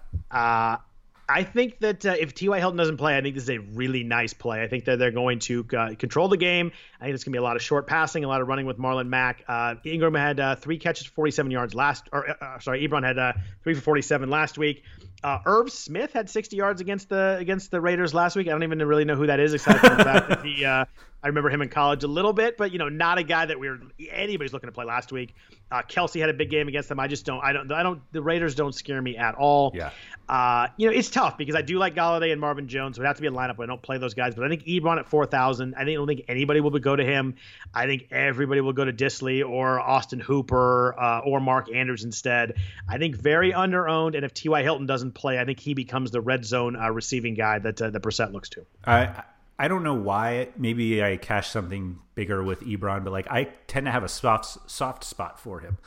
Uh, 1.28 1.32
I 1.38 1.44
think 1.44 1.78
that 1.80 2.05
uh, 2.05 2.14
if 2.18 2.34
T.Y. 2.34 2.59
Hilton 2.59 2.76
doesn't 2.76 2.96
play, 2.96 3.16
I 3.16 3.20
think 3.20 3.34
this 3.34 3.44
is 3.44 3.50
a 3.50 3.59
really 3.59 4.02
nice 4.02 4.32
play. 4.32 4.62
I 4.62 4.68
think 4.68 4.84
that 4.86 4.98
they're 4.98 5.10
going 5.10 5.38
to 5.40 5.66
uh, 5.76 5.94
control 5.94 6.28
the 6.28 6.36
game. 6.36 6.72
I 7.00 7.05
think 7.05 7.14
it's 7.14 7.24
going 7.24 7.32
to 7.32 7.36
be 7.36 7.38
a 7.38 7.42
lot 7.42 7.56
of 7.56 7.62
short 7.62 7.86
passing, 7.86 8.24
a 8.24 8.28
lot 8.28 8.40
of 8.40 8.48
running 8.48 8.66
with 8.66 8.78
Marlon 8.78 9.09
Mack. 9.09 9.44
Uh, 9.46 9.76
Engram 9.84 10.18
had 10.18 10.40
uh, 10.40 10.56
three 10.56 10.78
catches 10.78 11.06
47 11.06 11.50
yards 11.50 11.74
last, 11.74 12.09
or 12.12 12.28
uh, 12.42 12.59
sorry, 12.60 12.86
Ebron 12.86 13.05
had 13.05 13.18
uh, 13.18 13.32
three 13.62 13.74
for 13.74 13.82
47 13.82 14.30
last 14.30 14.59
week. 14.59 14.82
Uh, 15.24 15.38
Irv 15.46 15.72
Smith 15.72 16.12
had 16.12 16.30
60 16.30 16.56
yards 16.56 16.80
against 16.80 17.08
the 17.08 17.36
against 17.38 17.70
the 17.70 17.80
Raiders 17.80 18.14
last 18.14 18.36
week. 18.36 18.46
I 18.46 18.50
don't 18.50 18.62
even 18.62 18.78
really 18.78 19.04
know 19.04 19.16
who 19.16 19.26
that 19.26 19.40
is, 19.40 19.52
except 19.52 19.80
for 19.80 19.88
the 19.90 20.04
fact 20.04 20.28
that 20.28 20.44
he. 20.44 20.64
Uh, 20.64 20.84
I 21.22 21.26
remember 21.26 21.50
him 21.50 21.62
in 21.62 21.68
college 21.68 22.04
a 22.04 22.08
little 22.08 22.32
bit, 22.32 22.56
but 22.56 22.70
you 22.70 22.78
know, 22.78 22.88
not 22.88 23.18
a 23.18 23.24
guy 23.24 23.44
that 23.44 23.58
we 23.58 23.68
were 23.68 23.80
anybody's 24.10 24.52
looking 24.52 24.68
to 24.68 24.72
play 24.72 24.84
last 24.84 25.10
week. 25.10 25.34
Uh, 25.70 25.82
Kelce 25.82 26.20
had 26.20 26.30
a 26.30 26.34
big 26.34 26.48
game 26.48 26.68
against 26.68 26.88
them. 26.88 27.00
I 27.00 27.08
just 27.08 27.26
don't. 27.26 27.42
I 27.42 27.52
don't. 27.52 27.70
I 27.72 27.82
don't. 27.82 28.00
The 28.12 28.22
Raiders 28.22 28.54
don't 28.54 28.74
scare 28.74 29.02
me 29.02 29.16
at 29.16 29.34
all. 29.34 29.72
Yeah. 29.74 29.90
Uh, 30.28 30.68
you 30.76 30.86
know, 30.88 30.96
it's 30.96 31.10
tough 31.10 31.36
because 31.36 31.56
I 31.56 31.62
do 31.62 31.78
like 31.78 31.94
Golladay 31.94 32.32
and 32.32 32.40
Marvin 32.40 32.68
Jones. 32.68 32.96
So 32.96 33.00
it 33.00 33.02
would 33.02 33.06
have 33.08 33.16
to 33.16 33.22
be 33.22 33.28
a 33.28 33.32
lineup 33.32 33.56
where 33.56 33.66
I 33.66 33.68
don't 33.68 33.82
play 33.82 33.98
those 33.98 34.14
guys. 34.14 34.34
But 34.34 34.44
I 34.44 34.48
think 34.48 34.64
Ebron 34.64 34.98
at 34.98 35.08
4,000, 35.08 35.74
I 35.74 35.78
think, 35.78 35.88
I 35.88 35.94
don't 35.94 36.06
think 36.06 36.24
anybody 36.28 36.60
will 36.60 36.70
go 36.70 36.94
to 36.94 37.04
him. 37.04 37.34
I 37.74 37.86
think 37.86 38.08
everybody 38.10 38.60
will 38.60 38.74
go 38.74 38.84
to 38.84 38.92
Dissly 38.92 39.46
or 39.46 39.80
Austin 39.80 40.20
Hooper 40.20 40.98
uh, 40.98 41.20
or 41.20 41.40
Mark 41.40 41.72
Andrews 41.74 42.04
instead. 42.04 42.54
I 42.88 42.98
think 42.98 43.16
very 43.16 43.52
underowned. 43.52 44.16
And 44.16 44.24
if 44.24 44.34
T.Y. 44.34 44.62
Hilton 44.62 44.86
doesn't 44.86 45.07
play, 45.12 45.39
I 45.39 45.44
think 45.44 45.60
he 45.60 45.74
becomes 45.74 46.10
the 46.10 46.20
red 46.20 46.44
zone 46.44 46.76
uh, 46.76 46.90
receiving 46.90 47.35
guy 47.35 47.59
that 47.59 47.80
uh, 47.80 47.90
the 47.90 48.01
Brissett 48.01 48.32
looks 48.32 48.48
to. 48.51 48.66
I 48.85 49.22
I 49.59 49.68
don't 49.68 49.82
know 49.82 49.94
why. 49.94 50.48
Maybe 50.56 51.02
I 51.02 51.16
cash 51.16 51.51
something 51.51 51.98
bigger 52.14 52.43
with 52.43 52.60
Ebron, 52.60 53.05
but 53.05 53.12
like 53.12 53.30
I 53.30 53.44
tend 53.66 53.86
to 53.86 53.93
have 53.93 54.05
a 54.05 54.09
soft 54.09 54.70
soft 54.70 55.05
spot 55.05 55.40
for 55.40 55.60
him. 55.60 55.78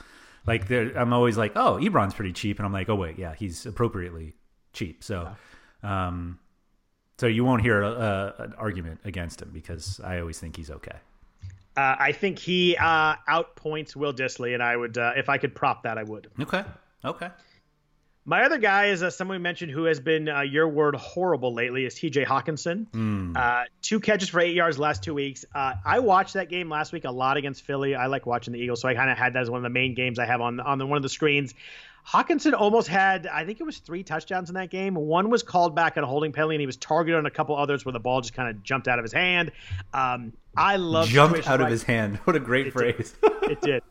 Like 0.45 0.67
there, 0.67 0.97
I'm 0.97 1.13
always 1.13 1.37
like, 1.37 1.53
oh, 1.55 1.77
Ebron's 1.79 2.13
pretty 2.13 2.33
cheap, 2.33 2.57
and 2.59 2.65
I'm 2.65 2.73
like, 2.73 2.89
oh 2.89 2.95
wait, 2.95 3.17
yeah, 3.17 3.33
he's 3.33 3.65
appropriately 3.65 4.33
cheap. 4.73 5.03
So, 5.03 5.29
um, 5.83 6.39
so 7.17 7.27
you 7.27 7.45
won't 7.45 7.61
hear 7.61 7.81
a, 7.81 7.91
a, 7.91 8.43
an 8.43 8.53
argument 8.57 9.01
against 9.05 9.41
him 9.41 9.51
because 9.53 10.01
I 10.03 10.19
always 10.19 10.39
think 10.39 10.57
he's 10.57 10.71
okay. 10.71 10.97
Uh, 11.77 11.95
I 11.99 12.11
think 12.11 12.37
he 12.37 12.75
uh, 12.75 13.15
outpoints 13.29 13.95
Will 13.95 14.13
Dissly, 14.13 14.53
and 14.53 14.61
I 14.61 14.75
would, 14.75 14.97
uh, 14.97 15.13
if 15.15 15.29
I 15.29 15.37
could 15.37 15.55
prop 15.55 15.83
that, 15.83 15.97
I 15.97 16.03
would. 16.03 16.29
Okay. 16.39 16.65
Okay. 17.05 17.29
My 18.23 18.43
other 18.43 18.59
guy 18.59 18.87
is 18.87 19.01
uh, 19.01 19.09
someone 19.09 19.37
we 19.37 19.41
mentioned 19.41 19.71
who 19.71 19.85
has 19.85 19.99
been 19.99 20.29
uh, 20.29 20.41
your 20.41 20.67
word 20.67 20.95
horrible 20.95 21.53
lately 21.55 21.85
is 21.85 21.95
T.J. 21.95 22.23
Hockenson. 22.23 22.85
Mm. 22.91 23.35
Uh, 23.35 23.63
two 23.81 23.99
catches 23.99 24.29
for 24.29 24.39
eight 24.39 24.53
yards 24.53 24.77
last 24.77 25.03
two 25.03 25.15
weeks. 25.15 25.43
Uh, 25.55 25.73
I 25.83 25.99
watched 25.99 26.35
that 26.35 26.47
game 26.47 26.69
last 26.69 26.93
week 26.93 27.05
a 27.05 27.11
lot 27.11 27.37
against 27.37 27.63
Philly. 27.63 27.95
I 27.95 28.05
like 28.05 28.27
watching 28.27 28.53
the 28.53 28.59
Eagles, 28.59 28.81
so 28.81 28.87
I 28.87 28.93
kind 28.93 29.09
of 29.09 29.17
had 29.17 29.33
that 29.33 29.41
as 29.41 29.49
one 29.49 29.57
of 29.57 29.63
the 29.63 29.69
main 29.69 29.95
games 29.95 30.19
I 30.19 30.25
have 30.25 30.39
on 30.39 30.59
on 30.59 30.77
the, 30.77 30.85
one 30.85 30.97
of 30.97 31.03
the 31.03 31.09
screens. 31.09 31.55
Hockenson 32.07 32.53
almost 32.53 32.87
had, 32.87 33.27
I 33.27 33.45
think 33.45 33.59
it 33.59 33.63
was 33.63 33.77
three 33.77 34.03
touchdowns 34.03 34.49
in 34.49 34.55
that 34.55 34.69
game. 34.69 34.95
One 34.95 35.29
was 35.29 35.43
called 35.43 35.75
back 35.75 35.97
at 35.97 36.03
a 36.03 36.07
holding 36.07 36.31
penalty, 36.31 36.55
and 36.55 36.61
he 36.61 36.65
was 36.65 36.77
targeted 36.77 37.17
on 37.17 37.25
a 37.25 37.31
couple 37.31 37.55
others 37.55 37.85
where 37.85 37.93
the 37.93 37.99
ball 37.99 38.21
just 38.21 38.33
kind 38.33 38.49
of 38.49 38.63
jumped 38.63 38.87
out 38.87 38.97
of 38.97 39.03
his 39.03 39.13
hand. 39.13 39.51
Um, 39.93 40.33
I 40.57 40.77
love 40.77 41.07
jumped 41.07 41.47
out 41.47 41.61
of 41.61 41.69
his 41.69 41.83
hand. 41.83 42.17
What 42.23 42.35
a 42.35 42.39
great 42.39 42.67
it 42.67 42.73
phrase! 42.73 43.15
Did. 43.21 43.51
it 43.51 43.61
did. 43.61 43.83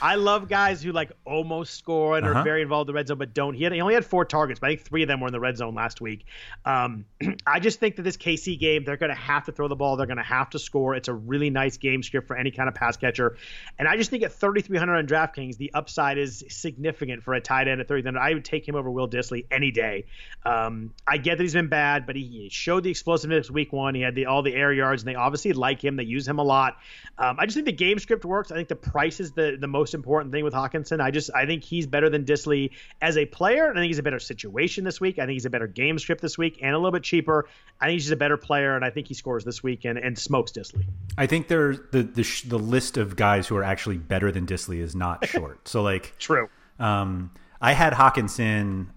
I 0.00 0.16
love 0.16 0.48
guys 0.48 0.82
who 0.82 0.92
like 0.92 1.12
almost 1.24 1.74
score 1.74 2.16
and 2.16 2.26
uh-huh. 2.26 2.40
are 2.40 2.44
very 2.44 2.62
involved 2.62 2.88
in 2.88 2.94
the 2.94 2.96
red 2.96 3.08
zone, 3.08 3.18
but 3.18 3.34
don't. 3.34 3.54
He, 3.54 3.64
had, 3.64 3.72
he 3.72 3.80
only 3.80 3.94
had 3.94 4.04
four 4.04 4.24
targets, 4.24 4.60
but 4.60 4.68
I 4.68 4.70
think 4.70 4.82
three 4.82 5.02
of 5.02 5.08
them 5.08 5.20
were 5.20 5.28
in 5.28 5.32
the 5.32 5.40
red 5.40 5.56
zone 5.56 5.74
last 5.74 6.00
week. 6.00 6.26
Um, 6.64 7.04
I 7.46 7.60
just 7.60 7.80
think 7.80 7.96
that 7.96 8.02
this 8.02 8.16
KC 8.16 8.58
game, 8.58 8.84
they're 8.84 8.96
going 8.96 9.10
to 9.10 9.16
have 9.16 9.44
to 9.46 9.52
throw 9.52 9.68
the 9.68 9.76
ball. 9.76 9.96
They're 9.96 10.06
going 10.06 10.18
to 10.18 10.22
have 10.22 10.50
to 10.50 10.58
score. 10.58 10.94
It's 10.94 11.08
a 11.08 11.14
really 11.14 11.50
nice 11.50 11.76
game 11.76 12.02
script 12.02 12.26
for 12.26 12.36
any 12.36 12.50
kind 12.50 12.68
of 12.68 12.74
pass 12.74 12.96
catcher. 12.96 13.36
And 13.78 13.88
I 13.88 13.96
just 13.96 14.10
think 14.10 14.22
at 14.22 14.32
3,300 14.32 14.96
on 14.96 15.06
DraftKings, 15.06 15.56
the 15.56 15.72
upside 15.74 16.18
is 16.18 16.44
significant 16.48 17.22
for 17.22 17.34
a 17.34 17.40
tight 17.40 17.68
end 17.68 17.80
at 17.80 17.88
3,300. 17.88 18.18
I 18.18 18.34
would 18.34 18.44
take 18.44 18.66
him 18.66 18.74
over 18.74 18.90
Will 18.90 19.08
Dissly 19.08 19.46
any 19.50 19.70
day. 19.70 20.06
Um, 20.44 20.92
I 21.06 21.18
get 21.18 21.38
that 21.38 21.44
he's 21.44 21.54
been 21.54 21.68
bad, 21.68 22.06
but 22.06 22.16
he 22.16 22.48
showed 22.50 22.84
the 22.84 22.90
explosiveness 22.90 23.50
week 23.50 23.72
one. 23.72 23.94
He 23.94 24.02
had 24.02 24.14
the, 24.14 24.26
all 24.26 24.42
the 24.42 24.54
air 24.54 24.72
yards, 24.72 25.02
and 25.02 25.08
they 25.08 25.14
obviously 25.14 25.52
like 25.52 25.82
him. 25.82 25.96
They 25.96 26.04
use 26.04 26.26
him 26.26 26.38
a 26.38 26.42
lot. 26.42 26.76
Um, 27.18 27.36
I 27.38 27.46
just 27.46 27.54
think 27.54 27.66
the 27.66 27.72
game 27.72 27.98
script 27.98 28.24
works. 28.24 28.50
I 28.50 28.56
think 28.56 28.68
the 28.68 28.76
price 28.76 29.20
is 29.20 29.32
the, 29.32 29.56
the 29.64 29.68
most 29.68 29.94
important 29.94 30.30
thing 30.30 30.44
with 30.44 30.52
Hockenson. 30.52 31.00
I 31.00 31.10
just 31.10 31.30
I 31.34 31.46
think 31.46 31.64
he's 31.64 31.86
better 31.86 32.10
than 32.10 32.26
Dissly 32.26 32.70
as 33.00 33.16
a 33.16 33.24
player. 33.24 33.70
I 33.70 33.74
think 33.74 33.86
he's 33.86 33.98
a 33.98 34.02
better 34.02 34.18
situation 34.18 34.84
this 34.84 35.00
week. 35.00 35.18
I 35.18 35.22
think 35.22 35.32
he's 35.32 35.46
a 35.46 35.50
better 35.50 35.66
game 35.66 35.98
script 35.98 36.20
this 36.20 36.36
week 36.36 36.58
and 36.60 36.74
a 36.74 36.78
little 36.78 36.92
bit 36.92 37.02
cheaper. 37.02 37.48
I 37.80 37.86
think 37.86 37.94
he's 37.94 38.04
just 38.04 38.12
a 38.12 38.16
better 38.16 38.36
player, 38.36 38.76
and 38.76 38.84
I 38.84 38.90
think 38.90 39.08
he 39.08 39.14
scores 39.14 39.42
this 39.42 39.62
week 39.62 39.86
and, 39.86 39.98
and 39.98 40.18
smokes 40.18 40.52
Dissly. 40.52 40.84
I 41.16 41.26
think 41.26 41.48
there's 41.48 41.78
the 41.92 42.02
the, 42.02 42.42
the 42.46 42.58
list 42.58 42.98
of 42.98 43.16
guys 43.16 43.46
who 43.46 43.56
are 43.56 43.64
actually 43.64 43.96
better 43.96 44.30
than 44.30 44.46
Dissly 44.46 44.80
is 44.80 44.94
not 44.94 45.26
short. 45.28 45.66
so 45.66 45.82
like 45.82 46.14
true. 46.18 46.48
Um, 46.78 47.30
I 47.60 47.72
had 47.72 47.94
Hockenson. 47.94 48.88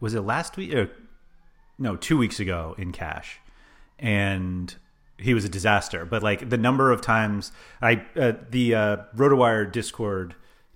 Was 0.00 0.14
it 0.14 0.22
last 0.22 0.56
week? 0.56 0.74
Or, 0.74 0.90
no, 1.78 1.94
two 1.94 2.18
weeks 2.18 2.40
ago 2.40 2.74
in 2.76 2.90
cash, 2.90 3.38
and 4.00 4.74
he 5.18 5.34
was 5.34 5.44
a 5.44 5.48
disaster. 5.48 6.04
But 6.04 6.22
like 6.22 6.48
the 6.48 6.58
number 6.58 6.90
of 6.92 7.00
times 7.00 7.52
I 7.82 8.04
uh, 8.16 8.32
the 8.50 8.74
uh, 8.74 8.96
RotoWire 9.16 9.70
Discord 9.70 10.34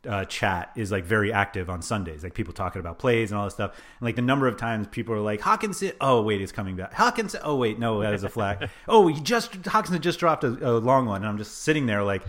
uh, 0.08 0.24
chat 0.24 0.72
is 0.76 0.90
like 0.90 1.04
very 1.04 1.32
active 1.32 1.70
on 1.70 1.80
Sundays, 1.80 2.24
like 2.24 2.34
people 2.34 2.52
talking 2.52 2.80
about 2.80 2.98
plays 2.98 3.30
and 3.30 3.38
all 3.38 3.44
this 3.44 3.54
stuff. 3.54 3.72
And 4.00 4.06
like 4.06 4.16
the 4.16 4.22
number 4.22 4.48
of 4.48 4.56
times 4.56 4.86
people 4.88 5.14
are 5.14 5.20
like 5.20 5.40
Hockenson, 5.40 5.94
oh 6.00 6.22
wait, 6.22 6.40
he's 6.40 6.52
coming 6.52 6.76
back. 6.76 6.92
Hockenson, 6.92 7.40
oh 7.44 7.56
wait, 7.56 7.78
no, 7.78 8.00
that 8.00 8.14
is 8.14 8.24
a 8.24 8.28
flag. 8.28 8.68
oh, 8.88 9.06
he 9.06 9.20
just 9.20 9.52
Hockenson 9.62 10.00
just 10.00 10.18
dropped 10.18 10.44
a, 10.44 10.48
a, 10.48 10.72
long 10.78 11.06
one, 11.06 11.22
and 11.22 11.26
I'm 11.26 11.38
just 11.38 11.62
sitting 11.62 11.86
there 11.86 12.02
like 12.02 12.22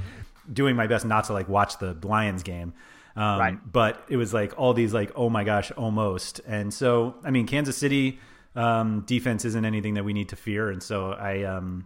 doing 0.51 0.75
my 0.75 0.87
best 0.87 1.05
not 1.05 1.25
to 1.25 1.33
like 1.33 1.49
watch 1.49 1.79
the 1.79 1.97
Lions 2.03 2.43
game. 2.43 2.73
Um, 3.15 3.39
right. 3.39 3.71
But 3.71 4.03
it 4.09 4.17
was 4.17 4.33
like 4.33 4.57
all 4.59 4.73
these 4.73 4.93
like 4.93 5.11
oh 5.15 5.29
my 5.29 5.43
gosh, 5.43 5.71
almost. 5.71 6.41
And 6.45 6.71
so 6.73 7.15
I 7.23 7.31
mean, 7.31 7.47
Kansas 7.47 7.77
City 7.77 8.19
um, 8.55 9.01
defense 9.01 9.45
isn't 9.45 9.65
anything 9.65 9.95
that 9.95 10.05
we 10.05 10.13
need 10.13 10.29
to 10.29 10.35
fear, 10.35 10.69
and 10.69 10.81
so 10.81 11.13
I 11.13 11.43
um, 11.43 11.85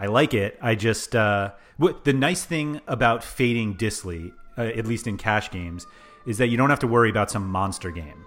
I 0.00 0.06
like 0.06 0.32
it. 0.32 0.58
I 0.62 0.74
just 0.74 1.14
uh, 1.14 1.52
what 1.76 2.04
the 2.04 2.14
nice 2.14 2.42
thing 2.42 2.80
about 2.86 3.22
fading 3.22 3.76
Dissly, 3.76 4.32
uh, 4.56 4.62
at 4.62 4.86
least 4.86 5.06
in 5.06 5.18
cash 5.18 5.50
games, 5.50 5.86
is 6.26 6.38
that 6.38 6.48
you 6.48 6.56
don't 6.56 6.70
have 6.70 6.78
to 6.80 6.86
worry 6.86 7.10
about 7.10 7.30
some 7.30 7.46
monster 7.46 7.90
game. 7.90 8.24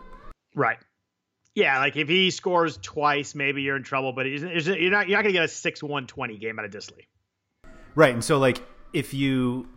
Right. 0.56 0.78
Yeah, 1.56 1.80
like 1.80 1.96
if 1.96 2.08
he 2.08 2.30
scores 2.30 2.78
twice, 2.82 3.34
maybe 3.34 3.64
you're 3.64 3.76
in 3.76 3.84
trouble. 3.84 4.14
But 4.14 4.28
you're 4.28 4.50
not 4.92 5.08
you're 5.08 5.18
not 5.18 5.24
going 5.24 5.26
to 5.26 5.32
get 5.32 5.44
a 5.44 5.48
six 5.48 5.82
one 5.82 6.06
twenty 6.06 6.38
game 6.38 6.60
out 6.60 6.66
of 6.66 6.72
Dissly. 6.72 7.08
Right, 7.96 8.14
and 8.14 8.24
so 8.24 8.38
like 8.38 8.62
if 8.94 9.14
you 9.14 9.68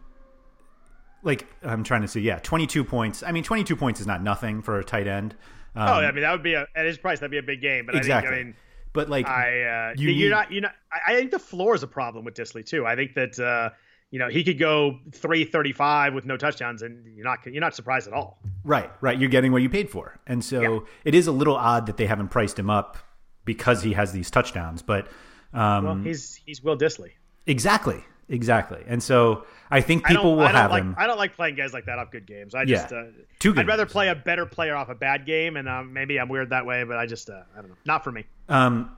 like, 1.23 1.47
I'm 1.63 1.83
trying 1.83 2.03
to 2.03 2.09
see, 2.09 2.21
yeah, 2.21 2.39
twenty 2.41 2.67
two 2.67 2.85
points. 2.85 3.23
I 3.23 3.33
mean, 3.33 3.43
twenty 3.43 3.65
two 3.65 3.77
points 3.77 4.01
is 4.01 4.07
not 4.07 4.23
nothing 4.23 4.61
for 4.61 4.79
a 4.79 4.85
tight 4.85 5.07
end. 5.07 5.35
Um, 5.75 5.89
oh, 5.89 5.93
I 5.93 6.13
mean 6.13 6.23
that 6.23 6.33
would 6.33 6.43
be 6.43 6.55
a, 6.55 6.67
at 6.75 6.87
his 6.87 6.99
price 6.99 7.21
that'd 7.21 7.31
be 7.31 7.39
a 7.39 7.43
big 7.43 7.61
game. 7.63 7.87
But 7.87 7.95
exactly. 7.95 8.29
I, 8.29 8.35
think, 8.37 8.43
I 8.43 8.45
mean 8.45 8.57
but 8.97 9.09
like, 9.09 9.29
I 9.29 9.91
uh, 9.91 9.95
you, 9.97 10.11
you're 10.11 10.31
not 10.31 10.51
you're 10.51 10.63
not. 10.63 10.73
I 11.07 11.15
think 11.15 11.31
the 11.31 11.39
floor 11.39 11.75
is 11.77 11.85
a 11.85 11.87
problem 11.87 12.25
with 12.25 12.35
Dissly 12.35 12.65
too. 12.65 12.85
I 12.85 12.97
think 12.97 13.15
that 13.15 13.39
uh, 13.39 13.71
you 14.11 14.19
know 14.19 14.29
he 14.29 14.43
could 14.43 14.59
go 14.59 14.99
three 15.13 15.45
thirty 15.45 15.73
five 15.73 16.15
with 16.15 16.25
no 16.25 16.37
touchdowns, 16.37 16.83
and 16.83 17.07
you're 17.15 17.25
not 17.25 17.47
you're 17.47 17.61
not 17.61 17.77
surprised 17.77 18.09
at 18.09 18.15
all. 18.15 18.41
Right, 18.65 18.91
right. 19.01 19.17
You're 19.17 19.29
getting 19.29 19.53
what 19.53 19.63
you 19.63 19.69
paid 19.69 19.91
for, 19.91 20.19
and 20.27 20.45
so 20.45 20.61
yeah. 20.61 20.79
it 21.05 21.15
is 21.15 21.29
a 21.29 21.33
little 21.33 21.55
odd 21.55 21.87
that 21.87 21.99
they 21.99 22.07
haven't 22.07 22.29
priced 22.29 22.59
him 22.59 22.71
up 22.71 22.97
because 23.45 23.83
he 23.83 23.93
has 23.93 24.13
these 24.13 24.31
touchdowns. 24.31 24.83
But 24.83 25.09
um, 25.53 25.85
well, 25.85 25.95
he's 25.97 26.35
he's 26.35 26.63
Will 26.63 26.77
Dissly. 26.77 27.13
Exactly, 27.47 28.03
exactly. 28.29 28.83
And 28.87 29.03
so 29.03 29.45
I 29.71 29.81
think 29.81 30.05
people 30.05 30.33
I 30.33 30.37
will 30.37 30.41
I 30.41 30.53
have 30.53 30.71
like, 30.71 30.83
him. 30.83 30.95
I 30.99 31.07
don't 31.07 31.19
like 31.19 31.35
playing 31.35 31.57
guys 31.57 31.73
like 31.73 31.87
that 31.87 31.99
off 31.99 32.11
good 32.11 32.27
games. 32.27 32.55
I 32.55 32.65
just 32.65 32.91
yeah. 32.91 32.99
uh, 32.99 33.05
Two 33.39 33.51
games. 33.51 33.61
I'd 33.61 33.69
rather 33.69 33.87
play 33.87 34.09
a 34.09 34.15
better 34.15 34.47
player 34.47 34.77
off 34.77 34.89
a 34.89 34.95
bad 34.95 35.27
game, 35.27 35.57
and 35.57 35.69
um, 35.69 35.93
maybe 35.93 36.19
I'm 36.19 36.29
weird 36.29 36.51
that 36.51 36.67
way, 36.67 36.85
but 36.85 36.97
I 36.97 37.07
just 37.07 37.31
uh, 37.31 37.43
I 37.57 37.61
don't 37.61 37.71
know, 37.71 37.77
not 37.85 38.05
for 38.05 38.13
me. 38.13 38.25
Um, 38.49 38.97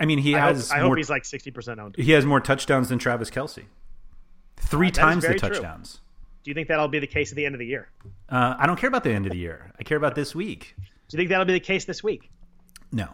I 0.00 0.06
mean, 0.06 0.18
he 0.18 0.34
I 0.34 0.46
has. 0.46 0.70
Hope, 0.70 0.78
I 0.78 0.80
more, 0.80 0.90
hope 0.90 0.98
he's 0.98 1.10
like 1.10 1.24
sixty 1.24 1.50
percent 1.50 1.80
owned. 1.80 1.96
He 1.96 2.12
has 2.12 2.26
more 2.26 2.40
touchdowns 2.40 2.88
than 2.88 2.98
Travis 2.98 3.30
Kelce. 3.30 3.64
Three 4.56 4.88
uh, 4.88 4.90
times 4.90 5.26
the 5.26 5.34
touchdowns. 5.34 5.94
True. 5.94 6.00
Do 6.44 6.50
you 6.50 6.54
think 6.54 6.68
that'll 6.68 6.88
be 6.88 6.98
the 6.98 7.06
case 7.06 7.32
at 7.32 7.36
the 7.36 7.46
end 7.46 7.54
of 7.54 7.58
the 7.58 7.66
year? 7.66 7.88
Uh, 8.28 8.54
I 8.58 8.66
don't 8.66 8.78
care 8.78 8.88
about 8.88 9.02
the 9.02 9.12
end 9.12 9.24
of 9.24 9.32
the 9.32 9.38
year. 9.38 9.72
I 9.78 9.82
care 9.82 9.96
about 9.96 10.14
this 10.14 10.34
week. 10.34 10.74
Do 10.76 11.16
you 11.16 11.18
think 11.18 11.30
that'll 11.30 11.46
be 11.46 11.54
the 11.54 11.60
case 11.60 11.86
this 11.86 12.02
week? 12.02 12.30
No. 12.92 13.08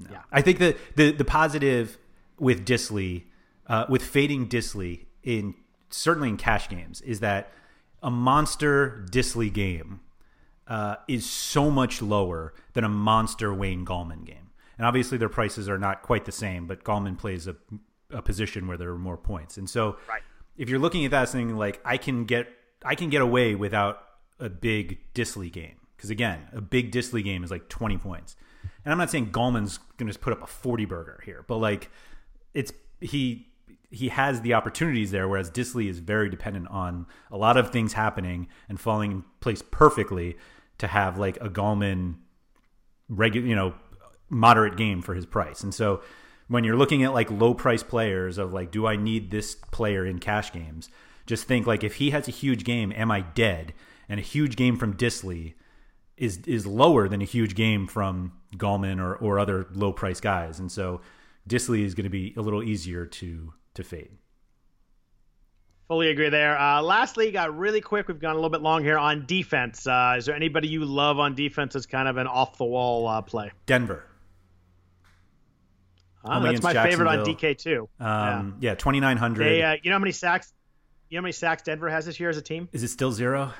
no. 0.00 0.08
Yeah. 0.10 0.22
I 0.32 0.42
think 0.42 0.58
that 0.58 0.76
the 0.96 1.12
the 1.12 1.24
positive 1.24 1.96
with 2.38 2.66
Dissly, 2.66 3.24
uh, 3.68 3.86
with 3.88 4.02
fading 4.02 4.48
Dissly 4.48 5.06
in 5.22 5.54
certainly 5.90 6.28
in 6.28 6.36
cash 6.36 6.68
games, 6.68 7.00
is 7.02 7.20
that 7.20 7.52
a 8.02 8.10
monster 8.10 9.06
Dissly 9.10 9.52
game 9.52 10.00
uh, 10.66 10.96
is 11.08 11.28
so 11.28 11.70
much 11.70 12.02
lower 12.02 12.54
than 12.72 12.84
a 12.84 12.88
monster 12.88 13.54
Wayne 13.54 13.84
Gallman 13.84 14.24
game. 14.24 14.50
And 14.78 14.86
obviously, 14.86 15.16
their 15.18 15.28
prices 15.28 15.68
are 15.68 15.78
not 15.78 16.02
quite 16.02 16.24
the 16.24 16.32
same, 16.32 16.66
but 16.66 16.84
Gallman 16.84 17.18
plays 17.18 17.46
a, 17.46 17.56
a 18.10 18.20
position 18.20 18.66
where 18.66 18.76
there 18.76 18.90
are 18.90 18.98
more 18.98 19.16
points. 19.16 19.56
And 19.56 19.68
so, 19.68 19.96
right. 20.08 20.22
if 20.56 20.68
you're 20.68 20.78
looking 20.78 21.04
at 21.04 21.10
that 21.12 21.28
thing 21.28 21.56
like 21.56 21.80
I 21.84 21.96
can 21.96 22.24
get 22.24 22.48
I 22.84 22.94
can 22.94 23.08
get 23.08 23.22
away 23.22 23.54
without 23.54 24.02
a 24.38 24.50
big 24.50 24.98
Dissly 25.14 25.50
game 25.50 25.76
because 25.96 26.10
again, 26.10 26.46
a 26.52 26.60
big 26.60 26.92
Dissly 26.92 27.24
game 27.24 27.42
is 27.42 27.50
like 27.50 27.68
20 27.68 27.96
points. 27.98 28.36
And 28.84 28.92
I'm 28.92 28.98
not 28.98 29.10
saying 29.10 29.32
Gallman's 29.32 29.78
going 29.96 30.06
to 30.06 30.12
just 30.12 30.20
put 30.20 30.32
up 30.32 30.42
a 30.42 30.46
40 30.46 30.84
burger 30.84 31.20
here, 31.24 31.44
but 31.46 31.56
like 31.56 31.90
it's 32.52 32.72
he 33.00 33.48
he 33.90 34.08
has 34.08 34.40
the 34.40 34.54
opportunities 34.54 35.10
there, 35.10 35.28
whereas 35.28 35.50
Dissly 35.50 35.88
is 35.88 36.00
very 36.00 36.28
dependent 36.28 36.68
on 36.68 37.06
a 37.30 37.36
lot 37.36 37.56
of 37.56 37.70
things 37.70 37.92
happening 37.92 38.48
and 38.68 38.80
falling 38.80 39.10
in 39.12 39.24
place 39.40 39.62
perfectly 39.62 40.36
to 40.78 40.86
have 40.86 41.18
like 41.18 41.36
a 41.40 41.48
Gallman 41.48 42.16
regular, 43.08 43.46
you 43.46 43.54
know, 43.54 43.74
moderate 44.28 44.76
game 44.76 45.02
for 45.02 45.14
his 45.14 45.26
price. 45.26 45.62
And 45.62 45.74
so 45.74 46.02
when 46.48 46.64
you're 46.64 46.76
looking 46.76 47.02
at 47.04 47.14
like 47.14 47.30
low 47.30 47.54
price 47.54 47.82
players 47.82 48.38
of 48.38 48.52
like, 48.52 48.70
do 48.70 48.86
I 48.86 48.96
need 48.96 49.30
this 49.30 49.54
player 49.54 50.04
in 50.04 50.18
cash 50.18 50.52
games? 50.52 50.88
Just 51.26 51.44
think 51.44 51.66
like 51.66 51.82
if 51.82 51.96
he 51.96 52.10
has 52.10 52.28
a 52.28 52.32
huge 52.32 52.64
game, 52.64 52.92
am 52.92 53.10
I 53.10 53.20
dead? 53.20 53.74
And 54.08 54.20
a 54.20 54.22
huge 54.22 54.56
game 54.56 54.76
from 54.76 54.94
Dissly 54.94 55.54
is 56.16 56.38
is 56.46 56.66
lower 56.66 57.08
than 57.08 57.20
a 57.20 57.26
huge 57.26 57.54
game 57.54 57.86
from 57.86 58.32
Gallman 58.56 59.00
or, 59.00 59.16
or 59.16 59.38
other 59.38 59.66
low 59.72 59.92
price 59.92 60.20
guys. 60.20 60.58
And 60.58 60.70
so 60.70 61.00
Dissly 61.48 61.84
is 61.84 61.94
going 61.94 62.04
to 62.04 62.10
be 62.10 62.32
a 62.36 62.40
little 62.40 62.62
easier 62.62 63.06
to 63.06 63.52
to 63.76 63.84
fade. 63.84 64.10
Fully 65.88 66.08
agree 66.08 66.30
there. 66.30 66.58
Uh, 66.58 66.82
lastly, 66.82 67.30
got 67.30 67.56
really 67.56 67.80
quick. 67.80 68.08
We've 68.08 68.18
gone 68.18 68.32
a 68.32 68.34
little 68.34 68.50
bit 68.50 68.60
long 68.60 68.82
here 68.82 68.98
on 68.98 69.24
defense. 69.24 69.86
Uh, 69.86 70.16
is 70.18 70.26
there 70.26 70.34
anybody 70.34 70.66
you 70.66 70.84
love 70.84 71.20
on 71.20 71.36
defense 71.36 71.76
as 71.76 71.86
kind 71.86 72.08
of 72.08 72.16
an 72.16 72.26
off 72.26 72.58
the 72.58 72.64
wall 72.64 73.06
uh, 73.06 73.22
play? 73.22 73.52
Denver. 73.66 74.04
Ah, 76.24 76.40
that's 76.40 76.60
my 76.62 76.72
favorite 76.72 77.08
on 77.08 77.24
DK 77.24 77.56
too. 77.56 77.88
Um, 78.00 78.56
yeah. 78.58 78.70
yeah, 78.70 78.74
twenty 78.74 78.98
nine 78.98 79.16
hundred. 79.16 79.46
Uh, 79.46 79.76
you 79.80 79.90
know 79.90 79.94
how 79.94 80.00
many 80.00 80.10
sacks? 80.10 80.52
You 81.08 81.16
know 81.16 81.20
how 81.20 81.22
many 81.22 81.32
sacks 81.32 81.62
Denver 81.62 81.88
has 81.88 82.04
this 82.04 82.18
year 82.18 82.30
as 82.30 82.36
a 82.36 82.42
team? 82.42 82.68
Is 82.72 82.82
it 82.82 82.88
still 82.88 83.12
zero? 83.12 83.52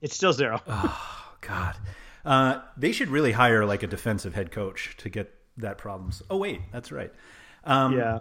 It's 0.00 0.14
still 0.14 0.32
zero. 0.32 0.62
oh 0.68 1.34
God, 1.40 1.76
uh, 2.24 2.60
they 2.76 2.92
should 2.92 3.08
really 3.08 3.32
hire 3.32 3.64
like 3.64 3.82
a 3.82 3.88
defensive 3.88 4.34
head 4.34 4.52
coach 4.52 4.94
to 4.98 5.08
get 5.08 5.34
that 5.56 5.78
problems. 5.78 6.22
Oh 6.30 6.36
wait, 6.36 6.60
that's 6.70 6.92
right. 6.92 7.12
Um, 7.64 7.96
yeah. 7.96 8.20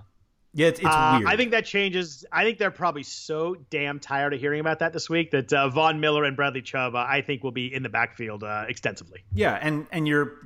Yeah, 0.54 0.68
it's, 0.68 0.80
it's 0.80 0.90
uh, 0.90 1.18
weird. 1.20 1.32
I 1.32 1.38
think 1.38 1.52
that 1.52 1.66
changes. 1.66 2.26
I 2.32 2.44
think 2.44 2.58
they're 2.58 2.72
probably 2.72 3.04
so 3.04 3.56
damn 3.70 4.00
tired 4.00 4.34
of 4.34 4.40
hearing 4.40 4.60
about 4.60 4.80
that 4.80 4.94
this 4.94 5.10
week 5.10 5.32
that 5.32 5.54
uh, 5.54 5.70
Von 5.70 6.00
Miller 6.00 6.24
and 6.24 6.36
Bradley 6.36 6.64
Chubb, 6.64 6.96
uh, 6.96 7.06
I 7.08 7.22
think, 7.22 7.44
will 7.44 7.52
be 7.52 7.74
in 7.74 7.84
the 7.84 7.90
backfield 7.90 8.44
uh, 8.44 8.66
extensively. 8.68 9.24
Yeah, 9.32 9.60
and 9.62 9.86
and 9.92 10.08
you're 10.08 10.38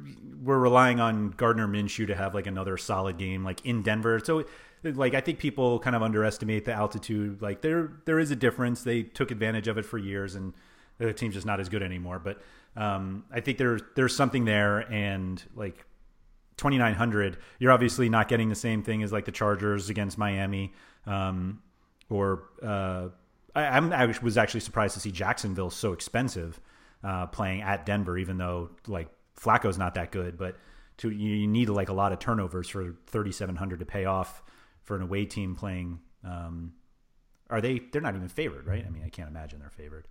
we're 0.44 0.60
relying 0.60 1.00
on 1.00 1.30
Gardner 1.30 1.68
Minshew 1.68 2.08
to 2.08 2.16
have 2.16 2.36
like 2.36 2.48
another 2.48 2.78
solid 2.78 3.18
game, 3.18 3.46
like 3.46 3.66
in 3.66 3.82
Denver. 3.82 4.20
So, 4.24 4.44
like, 4.84 5.14
I 5.14 5.22
think 5.22 5.40
people 5.40 5.80
kind 5.80 5.96
of 5.96 6.04
underestimate 6.04 6.66
the 6.66 6.74
altitude. 6.74 7.42
Like, 7.42 7.62
there 7.62 7.94
there 8.04 8.20
is 8.20 8.30
a 8.30 8.36
difference. 8.36 8.84
They 8.84 9.04
took 9.04 9.32
advantage 9.32 9.70
of 9.70 9.78
it 9.78 9.86
for 9.86 9.98
years, 9.98 10.36
and 10.36 10.54
the 10.98 11.14
team's 11.14 11.36
just 11.36 11.46
not 11.46 11.62
as 11.62 11.70
good 11.70 11.82
anymore. 11.82 12.20
But 12.20 12.42
um, 12.76 13.24
I 13.32 13.40
think 13.40 13.58
there's 13.58 13.82
there's 13.96 14.16
something 14.16 14.44
there, 14.44 14.80
and 14.92 15.42
like 15.56 15.86
2900 16.58 17.38
you're 17.60 17.72
obviously 17.72 18.10
not 18.10 18.28
getting 18.28 18.50
the 18.50 18.56
same 18.56 18.84
thing 18.84 19.04
as 19.04 19.12
like 19.12 19.26
the 19.26 19.32
chargers 19.32 19.90
against 19.90 20.18
miami 20.18 20.74
um, 21.06 21.62
or 22.10 22.44
uh, 22.62 23.08
I, 23.56 23.78
I 23.78 24.06
was 24.22 24.38
actually 24.38 24.62
surprised 24.62 24.94
to 24.94 25.00
see 25.00 25.12
jacksonville 25.12 25.70
so 25.70 25.94
expensive 25.94 26.60
uh, 27.04 27.28
playing 27.28 27.62
at 27.62 27.86
Denver, 27.86 28.18
even 28.18 28.38
though 28.38 28.70
like 28.88 29.10
Flacco's 29.40 29.78
not 29.78 29.96
that 29.96 30.12
good, 30.12 30.38
but 30.38 30.56
to 30.98 31.10
you 31.10 31.48
need 31.48 31.70
like 31.70 31.90
a 31.90 31.94
lot 31.94 32.12
of 32.12 32.20
turnovers 32.20 32.70
for 32.70 32.96
3700 33.08 33.80
to 33.80 33.86
pay 33.86 34.06
off 34.06 34.44
for 34.84 34.96
an 34.96 35.02
away 35.02 35.26
team 35.26 35.56
playing 35.56 36.00
um, 36.24 36.74
are 37.50 37.60
they 37.60 37.80
they're 37.92 38.02
not 38.02 38.16
even 38.16 38.28
favored 38.28 38.68
right? 38.68 38.86
I 38.86 38.90
mean 38.90 39.02
i 39.04 39.10
can't 39.10 39.28
imagine 39.28 39.60
they're 39.60 39.72
favored 39.72 40.08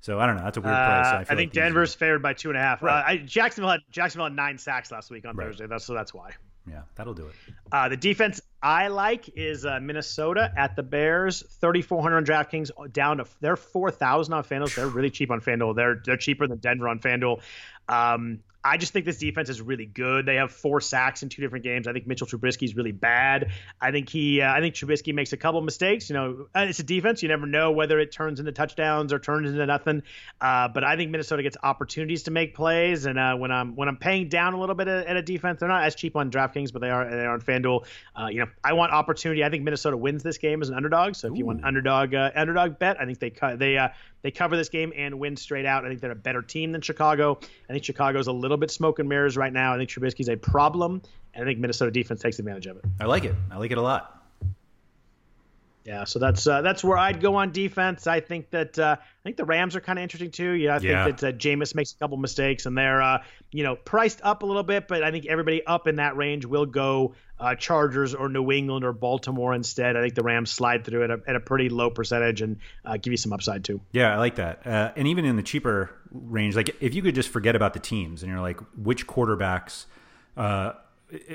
so 0.00 0.18
i 0.18 0.26
don't 0.26 0.36
know 0.36 0.42
that's 0.44 0.56
a 0.56 0.60
weird 0.60 0.74
price 0.74 1.06
Uh, 1.06 1.16
i, 1.16 1.20
I, 1.20 1.24
think 1.24 1.38
like 1.38 1.52
Denver's 1.52 1.94
are- 1.94 1.98
favored 1.98 2.22
by 2.22 2.32
two 2.34 2.48
and 2.50 2.58
a 2.58 2.60
half. 2.60 2.82
Right. 2.82 3.00
Uh, 3.00 3.04
I, 3.06 3.16
Jacksonville 3.18 3.70
had 3.70 3.80
Jacksonville 3.90 4.26
had 4.26 4.36
nine 4.36 4.58
sacks 4.58 4.90
last 4.92 5.10
week 5.10 5.26
on 5.26 5.36
Right. 5.36 5.46
Thursday. 5.46 5.66
That's 5.66 5.84
so 5.84 5.94
that's 5.94 6.12
why. 6.14 6.30
yeah 6.68 6.82
that'll 6.96 7.14
do 7.14 7.26
it 7.26 7.34
Uh, 7.72 7.88
the 7.88 7.96
defense 7.96 8.40
I 8.62 8.88
like 8.88 9.28
is 9.36 9.64
uh, 9.64 9.78
Minnesota 9.80 10.52
at 10.56 10.74
the 10.74 10.82
Bears, 10.82 11.42
3,400 11.60 12.16
on 12.16 12.24
DraftKings, 12.24 12.92
down 12.92 13.18
to 13.18 13.26
they're 13.40 13.54
4,000 13.56 14.34
on 14.34 14.42
FanDuel. 14.42 14.74
They're 14.74 14.88
really 14.88 15.10
cheap 15.10 15.30
on 15.30 15.40
FanDuel. 15.40 15.76
They're 15.76 16.02
they're 16.04 16.16
cheaper 16.16 16.46
than 16.48 16.58
Denver 16.58 16.88
on 16.88 16.98
FanDuel. 16.98 17.40
Um, 17.88 18.40
I 18.68 18.76
just 18.76 18.92
think 18.92 19.06
this 19.06 19.18
defense 19.18 19.48
is 19.48 19.60
really 19.60 19.86
good. 19.86 20.26
They 20.26 20.36
have 20.36 20.52
four 20.52 20.80
sacks 20.80 21.22
in 21.22 21.28
two 21.28 21.42
different 21.42 21.64
games. 21.64 21.86
I 21.86 21.92
think 21.92 22.06
Mitchell 22.06 22.26
Trubisky 22.26 22.64
is 22.64 22.76
really 22.76 22.92
bad. 22.92 23.50
I 23.80 23.90
think 23.90 24.08
he, 24.08 24.40
uh, 24.40 24.52
I 24.52 24.60
think 24.60 24.74
Trubisky 24.74 25.14
makes 25.14 25.32
a 25.32 25.36
couple 25.36 25.60
mistakes. 25.62 26.10
You 26.10 26.14
know, 26.14 26.46
uh, 26.54 26.66
it's 26.68 26.78
a 26.78 26.82
defense. 26.82 27.22
You 27.22 27.28
never 27.28 27.46
know 27.46 27.72
whether 27.72 27.98
it 27.98 28.12
turns 28.12 28.40
into 28.40 28.52
touchdowns 28.52 29.12
or 29.12 29.18
turns 29.18 29.50
into 29.50 29.64
nothing. 29.64 30.02
Uh, 30.40 30.68
but 30.68 30.84
I 30.84 30.96
think 30.96 31.10
Minnesota 31.10 31.42
gets 31.42 31.56
opportunities 31.62 32.24
to 32.24 32.30
make 32.30 32.54
plays. 32.54 33.06
And 33.06 33.18
uh, 33.18 33.36
when 33.36 33.50
I'm 33.50 33.74
when 33.74 33.88
I'm 33.88 33.96
paying 33.96 34.28
down 34.28 34.54
a 34.54 34.60
little 34.60 34.74
bit 34.74 34.88
at, 34.88 35.06
at 35.06 35.16
a 35.16 35.22
defense, 35.22 35.60
they're 35.60 35.68
not 35.68 35.84
as 35.84 35.94
cheap 35.94 36.16
on 36.16 36.30
DraftKings, 36.30 36.72
but 36.72 36.80
they 36.80 36.90
are 36.90 37.08
they 37.08 37.24
are 37.24 37.34
on 37.34 37.40
FanDuel. 37.40 37.86
Uh, 38.18 38.26
you 38.26 38.40
know, 38.40 38.46
I 38.62 38.74
want 38.74 38.92
opportunity. 38.92 39.44
I 39.44 39.50
think 39.50 39.64
Minnesota 39.64 39.96
wins 39.96 40.22
this 40.22 40.38
game 40.38 40.60
as 40.60 40.68
an 40.68 40.74
underdog. 40.74 41.14
So 41.14 41.32
if 41.32 41.38
you 41.38 41.46
want 41.46 41.64
underdog 41.64 42.14
uh, 42.14 42.30
underdog 42.34 42.78
bet, 42.78 43.00
I 43.00 43.06
think 43.06 43.18
they 43.18 43.30
cut 43.30 43.58
they 43.58 43.78
uh, 43.78 43.88
they 44.22 44.30
cover 44.30 44.56
this 44.56 44.68
game 44.68 44.92
and 44.96 45.18
win 45.18 45.36
straight 45.36 45.66
out. 45.66 45.84
I 45.84 45.88
think 45.88 46.00
they're 46.00 46.10
a 46.10 46.16
better 46.16 46.42
team 46.42 46.72
than 46.72 46.80
Chicago. 46.80 47.38
I 47.68 47.72
think 47.72 47.84
Chicago's 47.84 48.26
a 48.26 48.32
little 48.32 48.56
bit 48.56 48.70
smoke 48.70 48.98
and 48.98 49.08
mirrors 49.08 49.36
right 49.36 49.52
now. 49.52 49.74
I 49.74 49.78
think 49.78 49.90
Trubisky's 49.90 50.28
a 50.28 50.36
problem, 50.36 51.02
and 51.34 51.44
I 51.44 51.46
think 51.46 51.58
Minnesota 51.58 51.90
defense 51.90 52.20
takes 52.20 52.38
advantage 52.38 52.66
of 52.66 52.76
it. 52.78 52.84
i 53.00 53.04
like 53.04 53.24
it 53.24 53.34
i 53.50 53.56
like 53.56 53.70
it 53.70 53.78
a 53.78 53.82
lot 53.82 54.17
Yeah, 55.88 56.04
so 56.04 56.18
that's 56.18 56.46
uh, 56.46 56.60
that's 56.60 56.84
where 56.84 56.98
I'd 56.98 57.18
go 57.18 57.36
on 57.36 57.50
defense. 57.50 58.06
I 58.06 58.20
think 58.20 58.50
that 58.50 58.78
uh, 58.78 58.96
I 59.00 59.22
think 59.24 59.38
the 59.38 59.46
Rams 59.46 59.74
are 59.74 59.80
kind 59.80 59.98
of 59.98 60.02
interesting 60.02 60.30
too. 60.30 60.50
Yeah, 60.50 60.74
I 60.74 60.78
think 60.80 60.90
Yeah. 60.90 61.04
that 61.10 61.24
uh, 61.24 61.32
Jameis 61.32 61.74
makes 61.74 61.92
a 61.92 61.96
couple 61.96 62.18
mistakes 62.18 62.66
and 62.66 62.76
they're 62.76 63.00
uh, 63.00 63.22
you 63.52 63.62
know 63.64 63.74
priced 63.74 64.20
up 64.22 64.42
a 64.42 64.46
little 64.46 64.62
bit, 64.62 64.86
but 64.86 65.02
I 65.02 65.10
think 65.10 65.24
everybody 65.24 65.64
up 65.64 65.88
in 65.88 65.96
that 65.96 66.14
range 66.18 66.44
will 66.44 66.66
go 66.66 67.14
uh, 67.40 67.54
Chargers 67.54 68.14
or 68.14 68.28
New 68.28 68.52
England 68.52 68.84
or 68.84 68.92
Baltimore 68.92 69.54
instead. 69.54 69.96
I 69.96 70.02
think 70.02 70.14
the 70.14 70.22
Rams 70.22 70.50
slide 70.50 70.84
through 70.84 71.04
at 71.04 71.10
a, 71.10 71.20
at 71.26 71.36
a 71.36 71.40
pretty 71.40 71.70
low 71.70 71.88
percentage 71.88 72.42
and 72.42 72.58
uh, 72.84 72.98
give 72.98 73.12
you 73.12 73.16
some 73.16 73.32
upside 73.32 73.64
too. 73.64 73.80
Yeah, 73.92 74.12
I 74.12 74.18
like 74.18 74.34
that. 74.34 74.66
Uh, 74.66 74.92
and 74.94 75.08
even 75.08 75.24
in 75.24 75.36
the 75.36 75.42
cheaper 75.42 75.90
range, 76.10 76.54
like 76.54 76.76
if 76.82 76.94
you 76.94 77.00
could 77.00 77.14
just 77.14 77.30
forget 77.30 77.56
about 77.56 77.72
the 77.72 77.80
teams 77.80 78.22
and 78.22 78.30
you're 78.30 78.42
like, 78.42 78.60
which 78.76 79.06
quarterbacks 79.06 79.86
uh, 80.36 80.72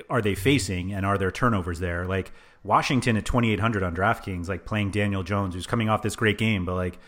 are 0.10 0.22
they 0.22 0.36
facing 0.36 0.94
and 0.94 1.06
are 1.06 1.18
there 1.18 1.32
turnovers 1.32 1.80
there? 1.80 2.06
Like 2.06 2.32
Washington 2.64 3.18
at 3.18 3.26
2,800 3.26 3.84
on 3.84 3.96
DraftKings, 3.96 4.48
like 4.48 4.66
playing 4.66 4.92
Daniel 4.92 5.24
Jones, 5.24 5.56
who's 5.56 5.68
coming 5.68 5.90
off 5.90 6.02
this 6.02 6.16
great 6.16 6.38
game, 6.38 6.66
but 6.66 6.76
like 6.76 7.00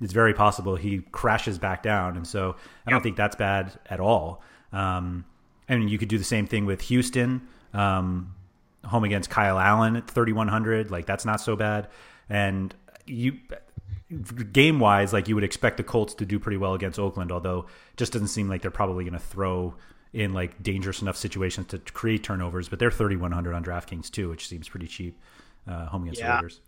it's 0.00 0.12
very 0.12 0.34
possible 0.34 0.76
he 0.76 1.00
crashes 1.12 1.58
back 1.58 1.82
down. 1.82 2.16
And 2.16 2.26
so 2.26 2.56
I 2.86 2.90
don't 2.90 3.02
think 3.02 3.16
that's 3.16 3.36
bad 3.36 3.78
at 3.88 4.00
all. 4.00 4.42
Um, 4.72 5.24
and 5.68 5.90
you 5.90 5.98
could 5.98 6.08
do 6.08 6.18
the 6.18 6.24
same 6.24 6.46
thing 6.46 6.66
with 6.66 6.82
Houston. 6.82 7.46
Um, 7.72 8.34
home 8.84 9.04
against 9.04 9.30
Kyle 9.30 9.58
Allen 9.58 9.96
at 9.96 10.08
3100 10.08 10.90
like 10.90 11.06
that's 11.06 11.24
not 11.24 11.40
so 11.40 11.56
bad 11.56 11.88
and 12.28 12.74
you 13.06 13.38
game 14.52 14.80
wise 14.80 15.12
like 15.12 15.28
you 15.28 15.34
would 15.34 15.44
expect 15.44 15.76
the 15.76 15.82
Colts 15.82 16.14
to 16.14 16.24
do 16.24 16.38
pretty 16.38 16.56
well 16.56 16.74
against 16.74 16.98
Oakland 16.98 17.30
although 17.30 17.60
it 17.60 17.96
just 17.96 18.12
doesn't 18.12 18.28
seem 18.28 18.48
like 18.48 18.62
they're 18.62 18.70
probably 18.70 19.04
going 19.04 19.12
to 19.12 19.18
throw 19.18 19.74
in 20.12 20.32
like 20.32 20.62
dangerous 20.62 21.02
enough 21.02 21.16
situations 21.16 21.66
to 21.68 21.78
create 21.78 22.22
turnovers 22.22 22.68
but 22.68 22.78
they're 22.78 22.90
3100 22.90 23.54
on 23.54 23.64
DraftKings 23.64 24.10
too 24.10 24.28
which 24.28 24.48
seems 24.48 24.68
pretty 24.68 24.86
cheap 24.86 25.18
uh, 25.68 25.86
home 25.86 26.02
against 26.02 26.20
the 26.20 26.26
Raiders 26.26 26.60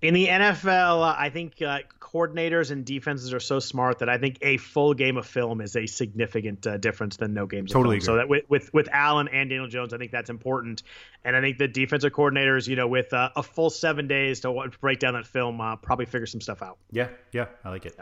In 0.00 0.14
the 0.14 0.28
NFL, 0.28 1.02
uh, 1.02 1.16
I 1.18 1.28
think 1.30 1.60
uh, 1.60 1.80
coordinators 2.00 2.70
and 2.70 2.84
defenses 2.84 3.34
are 3.34 3.40
so 3.40 3.58
smart 3.58 3.98
that 3.98 4.08
I 4.08 4.16
think 4.16 4.38
a 4.42 4.56
full 4.56 4.94
game 4.94 5.16
of 5.16 5.26
film 5.26 5.60
is 5.60 5.74
a 5.74 5.86
significant 5.86 6.66
uh, 6.68 6.76
difference 6.76 7.16
than 7.16 7.34
no 7.34 7.46
games. 7.46 7.72
Totally 7.72 7.96
of 7.96 8.04
film. 8.04 8.14
So 8.14 8.16
that 8.18 8.28
with, 8.28 8.44
with 8.48 8.72
with 8.72 8.88
Allen 8.92 9.26
and 9.26 9.50
Daniel 9.50 9.66
Jones, 9.66 9.92
I 9.92 9.98
think 9.98 10.12
that's 10.12 10.30
important. 10.30 10.84
And 11.24 11.34
I 11.34 11.40
think 11.40 11.58
the 11.58 11.66
defensive 11.66 12.12
coordinators, 12.12 12.68
you 12.68 12.76
know, 12.76 12.86
with 12.86 13.12
uh, 13.12 13.30
a 13.34 13.42
full 13.42 13.70
seven 13.70 14.06
days 14.06 14.38
to 14.40 14.70
break 14.80 15.00
down 15.00 15.14
that 15.14 15.26
film, 15.26 15.60
uh, 15.60 15.74
probably 15.74 16.06
figure 16.06 16.26
some 16.26 16.40
stuff 16.40 16.62
out. 16.62 16.78
yeah 16.92 17.08
yeah 17.32 17.46
I 17.64 17.70
like 17.70 17.84
it 17.84 17.98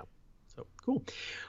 So 0.56 0.66
cool. 0.86 1.02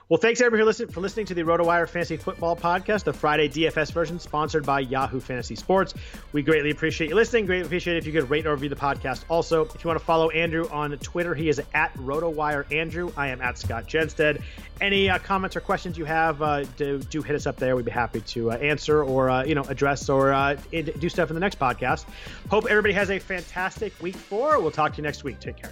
Well, 0.09 0.17
thanks 0.17 0.41
everybody 0.41 0.61
for 0.61 0.65
listening 0.65 0.89
for 0.89 0.99
listening 0.99 1.27
to 1.27 1.33
the 1.33 1.43
RotoWire 1.43 1.87
Fantasy 1.87 2.17
Football 2.17 2.57
Podcast, 2.57 3.05
the 3.05 3.13
Friday 3.13 3.47
DFS 3.47 3.93
version, 3.93 4.19
sponsored 4.19 4.65
by 4.65 4.81
Yahoo 4.81 5.21
Fantasy 5.21 5.55
Sports. 5.55 5.93
We 6.33 6.41
greatly 6.41 6.71
appreciate 6.71 7.09
you 7.09 7.15
listening. 7.15 7.45
Greatly 7.45 7.65
appreciate 7.65 7.95
it 7.95 7.99
if 7.99 8.05
you 8.05 8.11
could 8.11 8.29
rate 8.29 8.45
or 8.45 8.51
review 8.51 8.67
the 8.67 8.75
podcast. 8.75 9.23
Also, 9.29 9.63
if 9.63 9.81
you 9.81 9.87
want 9.87 9.97
to 9.97 10.05
follow 10.05 10.29
Andrew 10.31 10.67
on 10.69 10.91
Twitter, 10.97 11.33
he 11.33 11.47
is 11.47 11.61
at 11.73 11.93
RotoWire 11.93 12.69
Andrew. 12.69 13.13
I 13.15 13.27
am 13.27 13.41
at 13.41 13.57
Scott 13.57 13.87
Jenstad. 13.87 14.41
Any 14.81 15.09
uh, 15.09 15.19
comments 15.19 15.55
or 15.55 15.61
questions 15.61 15.97
you 15.97 16.03
have, 16.03 16.41
uh, 16.41 16.65
do, 16.75 16.99
do 16.99 17.21
hit 17.21 17.37
us 17.37 17.47
up 17.47 17.55
there. 17.55 17.77
We'd 17.77 17.85
be 17.85 17.91
happy 17.91 18.19
to 18.19 18.51
uh, 18.51 18.55
answer 18.55 19.05
or 19.05 19.29
uh, 19.29 19.45
you 19.45 19.55
know 19.55 19.63
address 19.63 20.09
or 20.09 20.33
uh, 20.33 20.57
do 20.71 21.07
stuff 21.07 21.29
in 21.29 21.33
the 21.33 21.39
next 21.39 21.59
podcast. 21.59 22.05
Hope 22.49 22.65
everybody 22.69 22.93
has 22.93 23.09
a 23.09 23.19
fantastic 23.19 23.93
week 24.01 24.17
four. 24.17 24.59
We'll 24.59 24.71
talk 24.71 24.91
to 24.91 24.97
you 24.97 25.03
next 25.03 25.23
week. 25.23 25.39
Take 25.39 25.55
care. 25.55 25.71